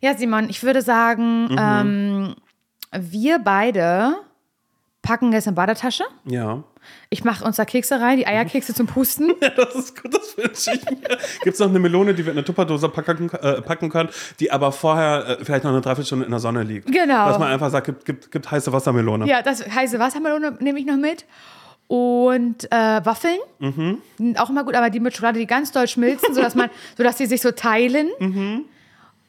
Ja, 0.00 0.14
Simon, 0.16 0.48
ich 0.50 0.62
würde 0.62 0.82
sagen, 0.82 1.44
Mhm. 1.46 1.56
ähm, 1.58 2.34
wir 2.92 3.38
beide 3.38 4.14
packen 5.02 5.32
jetzt 5.32 5.46
eine 5.46 5.54
Badetasche. 5.54 6.04
ja. 6.24 6.62
Ich 7.10 7.22
mache 7.22 7.44
uns 7.44 7.56
da 7.56 7.66
Kekse 7.66 8.00
rein, 8.00 8.16
die 8.16 8.26
Eierkekse 8.26 8.72
zum 8.72 8.86
Pusten. 8.86 9.34
Das 9.56 9.74
ist 9.74 10.00
gut, 10.02 10.14
das 10.14 10.38
wünsche 10.38 10.72
ich 10.72 10.84
mir. 10.90 11.18
Gibt 11.42 11.54
es 11.54 11.58
noch 11.58 11.68
eine 11.68 11.78
Melone, 11.80 12.14
die 12.14 12.24
wir 12.24 12.32
in 12.32 12.38
eine 12.38 12.44
Tupperdose 12.46 12.88
packen, 12.88 13.28
äh, 13.30 13.60
packen 13.60 13.90
können, 13.90 14.08
die 14.40 14.50
aber 14.50 14.72
vorher 14.72 15.38
äh, 15.40 15.44
vielleicht 15.44 15.64
noch 15.64 15.70
eine 15.72 15.82
Dreiviertelstunde 15.82 16.24
in 16.24 16.30
der 16.30 16.40
Sonne 16.40 16.62
liegt? 16.62 16.90
Genau. 16.90 17.28
Dass 17.28 17.38
man 17.38 17.48
einfach 17.52 17.68
sagt, 17.70 17.86
gibt, 17.86 18.04
gibt, 18.06 18.30
gibt 18.30 18.50
heiße 18.50 18.72
Wassermelone. 18.72 19.26
Ja, 19.26 19.42
das 19.42 19.66
heiße 19.68 19.98
Wassermelone 19.98 20.56
nehme 20.60 20.78
ich 20.78 20.86
noch 20.86 20.96
mit. 20.96 21.26
Und 21.88 22.70
äh, 22.70 23.00
Waffeln, 23.04 23.38
Mhm. 23.58 23.98
Auch 24.36 24.50
immer 24.50 24.62
gut, 24.64 24.74
aber 24.74 24.90
die 24.90 25.00
mit 25.00 25.14
Schokolade, 25.14 25.38
die 25.38 25.46
ganz 25.46 25.72
doll 25.72 25.88
schmilzen, 25.88 26.34
sodass, 26.34 26.54
man, 26.54 26.68
sodass 26.96 27.16
die 27.16 27.26
sich 27.26 27.40
so 27.40 27.50
teilen. 27.50 28.08
Mhm. 28.20 28.64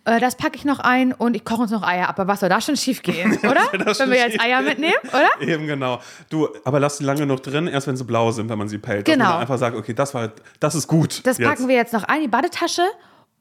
Äh, 0.05 0.19
das 0.19 0.35
packe 0.35 0.55
ich 0.57 0.65
noch 0.65 0.79
ein 0.79 1.13
und 1.13 1.35
ich 1.35 1.45
koche 1.45 1.61
uns 1.61 1.71
noch 1.71 1.83
Eier. 1.83 2.09
Aber 2.09 2.27
was 2.27 2.41
soll 2.41 2.49
da 2.49 2.59
schon 2.59 2.75
schief 2.75 3.01
gehen, 3.03 3.37
oder? 3.43 3.61
Wenn 3.71 4.11
wir 4.11 4.17
jetzt 4.17 4.41
Eier 4.41 4.61
mitnehmen, 4.61 4.93
oder? 5.03 5.29
Eben 5.47 5.67
genau. 5.67 5.99
Du, 6.29 6.49
aber 6.65 6.79
lass 6.81 6.97
die 6.97 7.05
lange 7.05 7.21
genug 7.21 7.41
drin, 7.43 7.67
erst 7.67 7.87
wenn 7.87 7.95
sie 7.97 8.03
blau 8.03 8.31
sind, 8.31 8.49
wenn 8.49 8.57
man 8.57 8.67
sie 8.67 8.77
pellt. 8.77 9.07
Dass 9.07 9.13
Genau. 9.13 9.23
man 9.25 9.33
dann 9.35 9.41
einfach 9.41 9.57
sagt, 9.57 9.75
okay, 9.77 9.93
das 9.93 10.13
war, 10.13 10.29
das 10.59 10.75
ist 10.75 10.87
gut. 10.87 11.25
Das 11.25 11.37
packen 11.37 11.67
wir 11.69 11.75
jetzt 11.75 11.93
noch 11.93 12.03
ein, 12.03 12.21
die 12.21 12.27
Badetasche. 12.27 12.83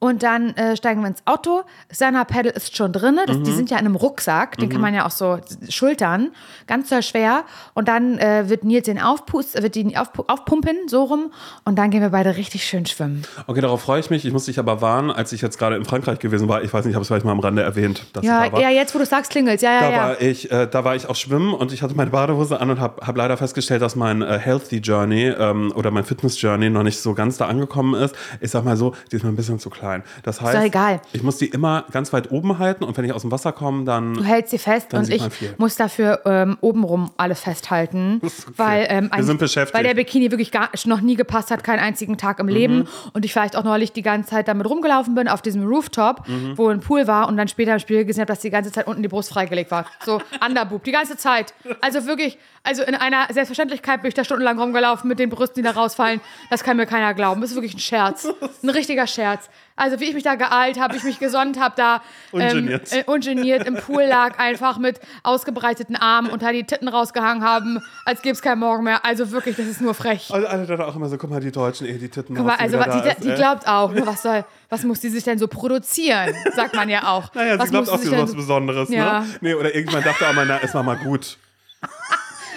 Und 0.01 0.23
dann 0.23 0.51
äh, 0.57 0.77
steigen 0.77 1.01
wir 1.01 1.09
ins 1.09 1.23
Auto. 1.25 1.63
Sana 1.91 2.25
Pedal 2.25 2.53
ist 2.53 2.77
schon 2.77 2.93
drin. 2.93 3.19
Das, 3.27 3.37
Mhm. 3.39 3.45
Die 3.45 3.53
sind 3.53 3.71
ja 3.71 3.79
in 3.79 3.87
einem 3.87 3.97
Rucksack. 3.97 4.57
Den 4.59 4.69
kann 4.69 4.81
man 4.81 4.95
ja 4.95 5.05
auch 5.07 5.11
so 5.11 5.39
schultern. 5.69 6.31
Ganz 6.67 6.89
sehr 6.89 7.03
schwer. 7.03 7.45
Und 7.75 7.89
dann 7.89 8.19
äh, 8.19 8.49
wird 8.49 8.65
Nils 8.65 8.85
den 8.87 9.01
aufpust, 9.01 9.61
wird 9.61 9.75
die 9.75 9.97
aufpu 9.97 10.23
aufpumpen, 10.29 10.89
so 10.89 11.03
rum. 11.05 11.33
Und 11.65 11.77
dann 11.79 11.91
gehen 11.91 12.01
wir 12.01 12.11
beide 12.11 12.37
richtig 12.37 12.65
schön 12.65 12.87
schwimmen. 12.87 13.25
Okay, 13.47 13.61
darauf 13.61 13.83
freue 13.83 14.01
ich 14.01 14.11
mich. 14.11 14.25
Ich 14.25 14.33
muss 14.33 14.45
dich 14.45 14.59
aber 14.59 14.81
warnen, 14.81 15.11
als 15.11 15.33
ich 15.33 15.41
jetzt 15.43 15.59
gerade 15.59 15.77
in 15.77 15.85
Frankreich 15.85 16.19
gewesen 16.21 16.49
war. 16.49 16.63
Ich 16.63 16.73
weiß 16.73 16.85
nicht, 16.85 16.91
ich 16.93 16.95
habe 16.95 17.03
es 17.03 17.09
vielleicht 17.09 17.25
mal 17.25 17.33
am 17.33 17.41
Rande 17.41 17.63
erwähnt, 17.63 18.03
dass 18.13 18.25
Ja, 18.25 18.45
ich 18.45 18.51
da 18.51 18.57
war. 18.57 18.61
ja, 18.63 18.71
jetzt 18.71 18.95
wo 18.95 18.99
du 18.99 19.07
sagst, 19.07 19.31
klingelt's. 19.33 19.63
Ja, 19.63 19.73
ja, 19.73 19.81
Da 19.81 19.91
ja. 19.91 19.97
war, 20.11 20.21
ich, 20.23 20.51
äh, 20.51 20.67
da 20.71 20.85
war 20.85 20.95
ich 20.97 21.09
auch 21.09 21.17
schwimmen 21.17 21.53
und 21.55 21.73
ich 21.73 21.83
hatte 21.83 21.95
meine 21.95 22.11
Badehose 22.11 22.61
an 22.61 22.71
und 22.71 22.81
habe 22.81 23.05
hab 23.07 23.17
leider 23.17 23.37
festgestellt, 23.37 23.83
dass 23.83 23.97
mein 23.97 24.23
äh, 24.23 24.39
Healthy 24.39 24.77
Journey 24.79 25.27
ähm, 25.37 25.73
oder 25.75 25.91
mein 25.91 26.05
Fitness 26.05 26.41
Journey 26.41 26.71
noch 26.71 26.83
nicht 26.83 26.99
so 27.01 27.15
ganz 27.15 27.37
da 27.37 27.47
angekommen 27.47 27.95
ist. 28.01 28.15
Ich 28.41 28.51
sag 28.53 28.65
mal 28.65 28.77
so, 28.77 28.95
die 29.11 29.17
ist 29.17 29.23
mir 29.25 29.31
ein 29.31 29.37
bisschen 29.37 29.59
zu 29.59 29.71
klein. 29.89 30.03
Das 30.23 30.41
heißt, 30.41 30.55
doch 30.57 30.63
egal. 30.63 31.01
ich 31.13 31.23
muss 31.23 31.39
die 31.39 31.47
immer 31.47 31.85
ganz 31.91 32.13
weit 32.13 32.31
oben 32.31 32.59
halten 32.59 32.85
und 32.85 32.97
wenn 32.97 33.05
ich 33.05 33.13
aus 33.13 33.23
dem 33.23 33.31
Wasser 33.31 33.53
komme, 33.53 33.85
dann 33.85 34.15
Du 34.15 34.23
hältst 34.25 34.51
sie 34.51 34.59
fest 34.59 34.93
und 34.95 35.09
ich 35.09 35.23
muss 35.57 35.77
dafür 35.77 36.21
ähm, 36.27 36.59
obenrum 36.61 37.11
alles 37.17 37.41
festhalten. 37.41 38.21
ist 38.23 38.45
okay. 38.49 38.55
Weil, 38.57 38.87
ähm, 38.91 39.05
Wir 39.07 39.13
eigentlich- 39.15 39.27
sind 39.27 39.39
beschäftigt. 39.39 39.75
Weil 39.77 39.85
der 39.85 39.95
Bikini 39.95 40.31
wirklich 40.31 40.51
gar, 40.51 40.71
noch 40.85 41.01
nie 41.01 41.17
gepasst 41.17 41.51
hat, 41.51 41.65
keinen 41.65 41.81
einzigen 41.81 42.17
Tag 42.19 42.39
im 42.41 42.47
Mhm. 42.47 42.53
Leben. 42.53 42.89
Und 43.13 43.25
ich 43.25 43.33
vielleicht 43.33 43.57
auch 43.57 43.65
neulich 43.65 43.93
die 43.93 44.03
ganze 44.03 44.31
Zeit 44.31 44.49
damit 44.49 44.69
rumgelaufen 44.69 45.15
bin 45.15 45.29
auf 45.29 45.43
diesem 45.43 45.67
Rooftop, 45.67 46.27
Mhm. 46.29 46.57
wo 46.59 46.69
ein 46.69 46.81
Pool 46.81 47.07
war 47.07 47.29
und 47.29 47.37
dann 47.37 47.49
später 47.49 47.73
im 47.75 47.79
Spiel 47.79 48.05
gesehen 48.05 48.23
habe, 48.23 48.33
dass 48.33 48.41
die 48.41 48.51
ganze 48.51 48.71
Zeit 48.73 48.87
unten 48.87 49.03
die 49.03 49.09
Brust 49.09 49.31
freigelegt 49.31 49.71
war. 49.71 49.87
So 50.05 50.21
Underboob, 50.47 50.85
die 50.85 50.93
ganze 50.93 51.17
Zeit. 51.17 51.55
Also 51.81 52.07
wirklich, 52.07 52.39
also 52.63 52.83
in 52.83 52.95
einer 52.95 53.27
Selbstverständlichkeit 53.33 54.03
bin 54.03 54.09
ich 54.09 54.15
da 54.15 54.25
stundenlang 54.25 54.59
rumgelaufen 54.59 55.09
mit 55.09 55.19
den 55.19 55.31
Brüsten, 55.31 55.63
die 55.63 55.63
da 55.63 55.71
rausfallen. 55.73 56.21
Das 56.51 56.63
kann 56.65 56.77
mir 56.77 56.87
keiner 56.87 57.15
glauben. 57.15 57.41
Das 57.41 57.51
ist 57.51 57.57
wirklich 57.57 57.75
ein 57.75 57.79
Scherz. 57.81 58.29
Ein 58.63 58.71
richtiger 58.71 59.07
Scherz. 59.07 59.49
Also 59.79 60.01
wie 60.01 60.05
ich 60.07 60.15
mich 60.15 60.25
da 60.25 60.35
geeilt 60.35 60.79
habe, 60.79 60.97
ich 60.97 61.05
mich 61.05 61.19
gesonnt 61.19 61.59
habe, 61.59 61.75
da 61.77 62.03
Ungeniert. 62.33 62.93
Ähm, 62.93 63.01
äh, 63.01 63.05
ungeniert 63.11 63.67
im 63.67 63.77
Pool 63.77 64.03
lag, 64.05 64.39
einfach 64.39 64.79
mit 64.79 65.01
ausgebreiteten 65.23 65.97
Armen 65.97 66.29
und 66.31 66.43
da 66.43 66.53
die 66.53 66.65
Titten 66.65 66.89
rausgehangen 66.89 67.43
haben, 67.45 67.81
als 68.05 68.21
gäbe 68.23 68.33
es 68.35 68.43
keinen 68.43 68.59
Morgen 68.59 68.85
mehr. 68.85 69.05
Also 69.05 69.31
wirklich, 69.31 69.57
das 69.57 69.67
ist 69.67 69.81
nur 69.81 69.95
frech. 69.95 70.29
alle, 70.33 70.51
alle 70.51 70.67
dann 70.67 70.81
auch 70.83 70.97
immer 70.97 71.09
so, 71.09 71.17
guck 71.17 71.31
mal, 71.31 71.41
die 71.41 71.53
Deutschen, 71.53 71.87
eh, 71.87 71.97
die 71.97 72.09
Titten 72.09 72.35
Guck 72.35 72.45
mal, 72.45 72.57
die 72.57 72.63
also 72.65 72.79
was- 72.79 72.87
die, 72.87 73.01
da 73.03 73.11
ist, 73.11 73.25
die 73.25 73.29
ey. 73.31 73.37
glaubt 73.37 73.67
auch, 73.69 73.93
ne, 73.93 74.07
was 74.07 74.23
soll, 74.23 74.45
was 74.69 74.83
muss 74.83 75.01
die 75.01 75.09
sich 75.09 75.25
denn 75.25 75.39
so 75.39 75.49
produzieren? 75.49 76.35
Sagt 76.55 76.75
man 76.75 76.89
ja 76.89 77.09
auch. 77.09 77.33
Naja, 77.35 77.59
was 77.59 77.67
sie 77.67 77.71
glaubt 77.71 77.89
auch, 77.89 77.99
sie 77.99 78.07
ist 78.13 78.19
was 78.21 78.35
Besonderes, 78.35 78.89
Ja. 78.91 79.21
ne? 79.21 79.27
Nee, 79.41 79.55
oder 79.55 79.75
irgendwann 79.75 80.03
dachte 80.03 80.27
auch 80.29 80.33
mal, 80.35 80.45
na, 80.45 80.57
ist 80.57 80.75
mal 80.75 80.83
mal 80.83 80.97
gut. 80.99 81.39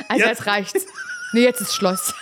Also 0.09 0.25
Jetzt- 0.25 0.39
jetzt 0.39 0.47
reicht's. 0.47 0.85
Nee, 1.33 1.43
jetzt 1.43 1.61
ist 1.61 1.73
Schluss. 1.75 2.13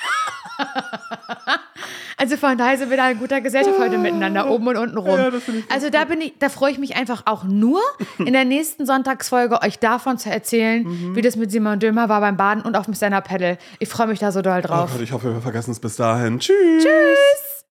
Also 2.18 2.36
von 2.36 2.57
daher 2.57 2.78
sind 2.78 2.89
wir 2.89 2.97
da 2.97 3.10
in 3.10 3.18
guter 3.18 3.39
Gesellschaft 3.39 3.80
heute 3.80 3.97
miteinander, 3.97 4.49
oben 4.49 4.68
und 4.68 4.76
unten 4.78 4.97
rum. 4.97 5.18
Ja, 5.18 5.32
also 5.74 5.89
da 5.89 6.03
bin 6.03 6.20
ich, 6.20 6.34
da 6.38 6.49
freue 6.49 6.72
ich 6.72 6.78
mich 6.78 6.97
einfach 6.97 7.22
auch 7.26 7.45
nur, 7.45 7.80
in 8.18 8.34
der 8.34 8.43
nächsten 8.43 8.86
Sonntagsfolge 8.86 9.62
euch 9.62 9.80
davon 9.80 10.18
zu 10.18 10.30
erzählen, 10.30 10.84
Mhm. 10.84 11.16
wie 11.16 11.22
das 11.22 11.38
mit 11.38 11.49
Simon 11.49 11.80
Dömer 11.80 12.10
war 12.10 12.20
beim 12.20 12.36
Baden 12.36 12.62
und 12.64 12.76
auf 12.76 12.86
dem 12.86 12.93
Stand-Up 12.93 13.28
Paddle. 13.30 13.57
Ich 13.80 13.88
freue 13.88 14.07
mich 14.07 14.20
da 14.20 14.34
so 14.34 14.41
doll 14.41 14.60
Oh 14.64 14.68
drauf. 14.68 14.89
Gott, 14.91 15.01
ich 15.01 15.14
hoffe, 15.14 15.34
wir 15.34 15.41
vergessen 15.41 15.72
es 15.72 15.80
bis 15.80 15.95
dahin. 15.95 16.39
Tschüss. 16.39 16.84
Tschüss. 16.84 17.59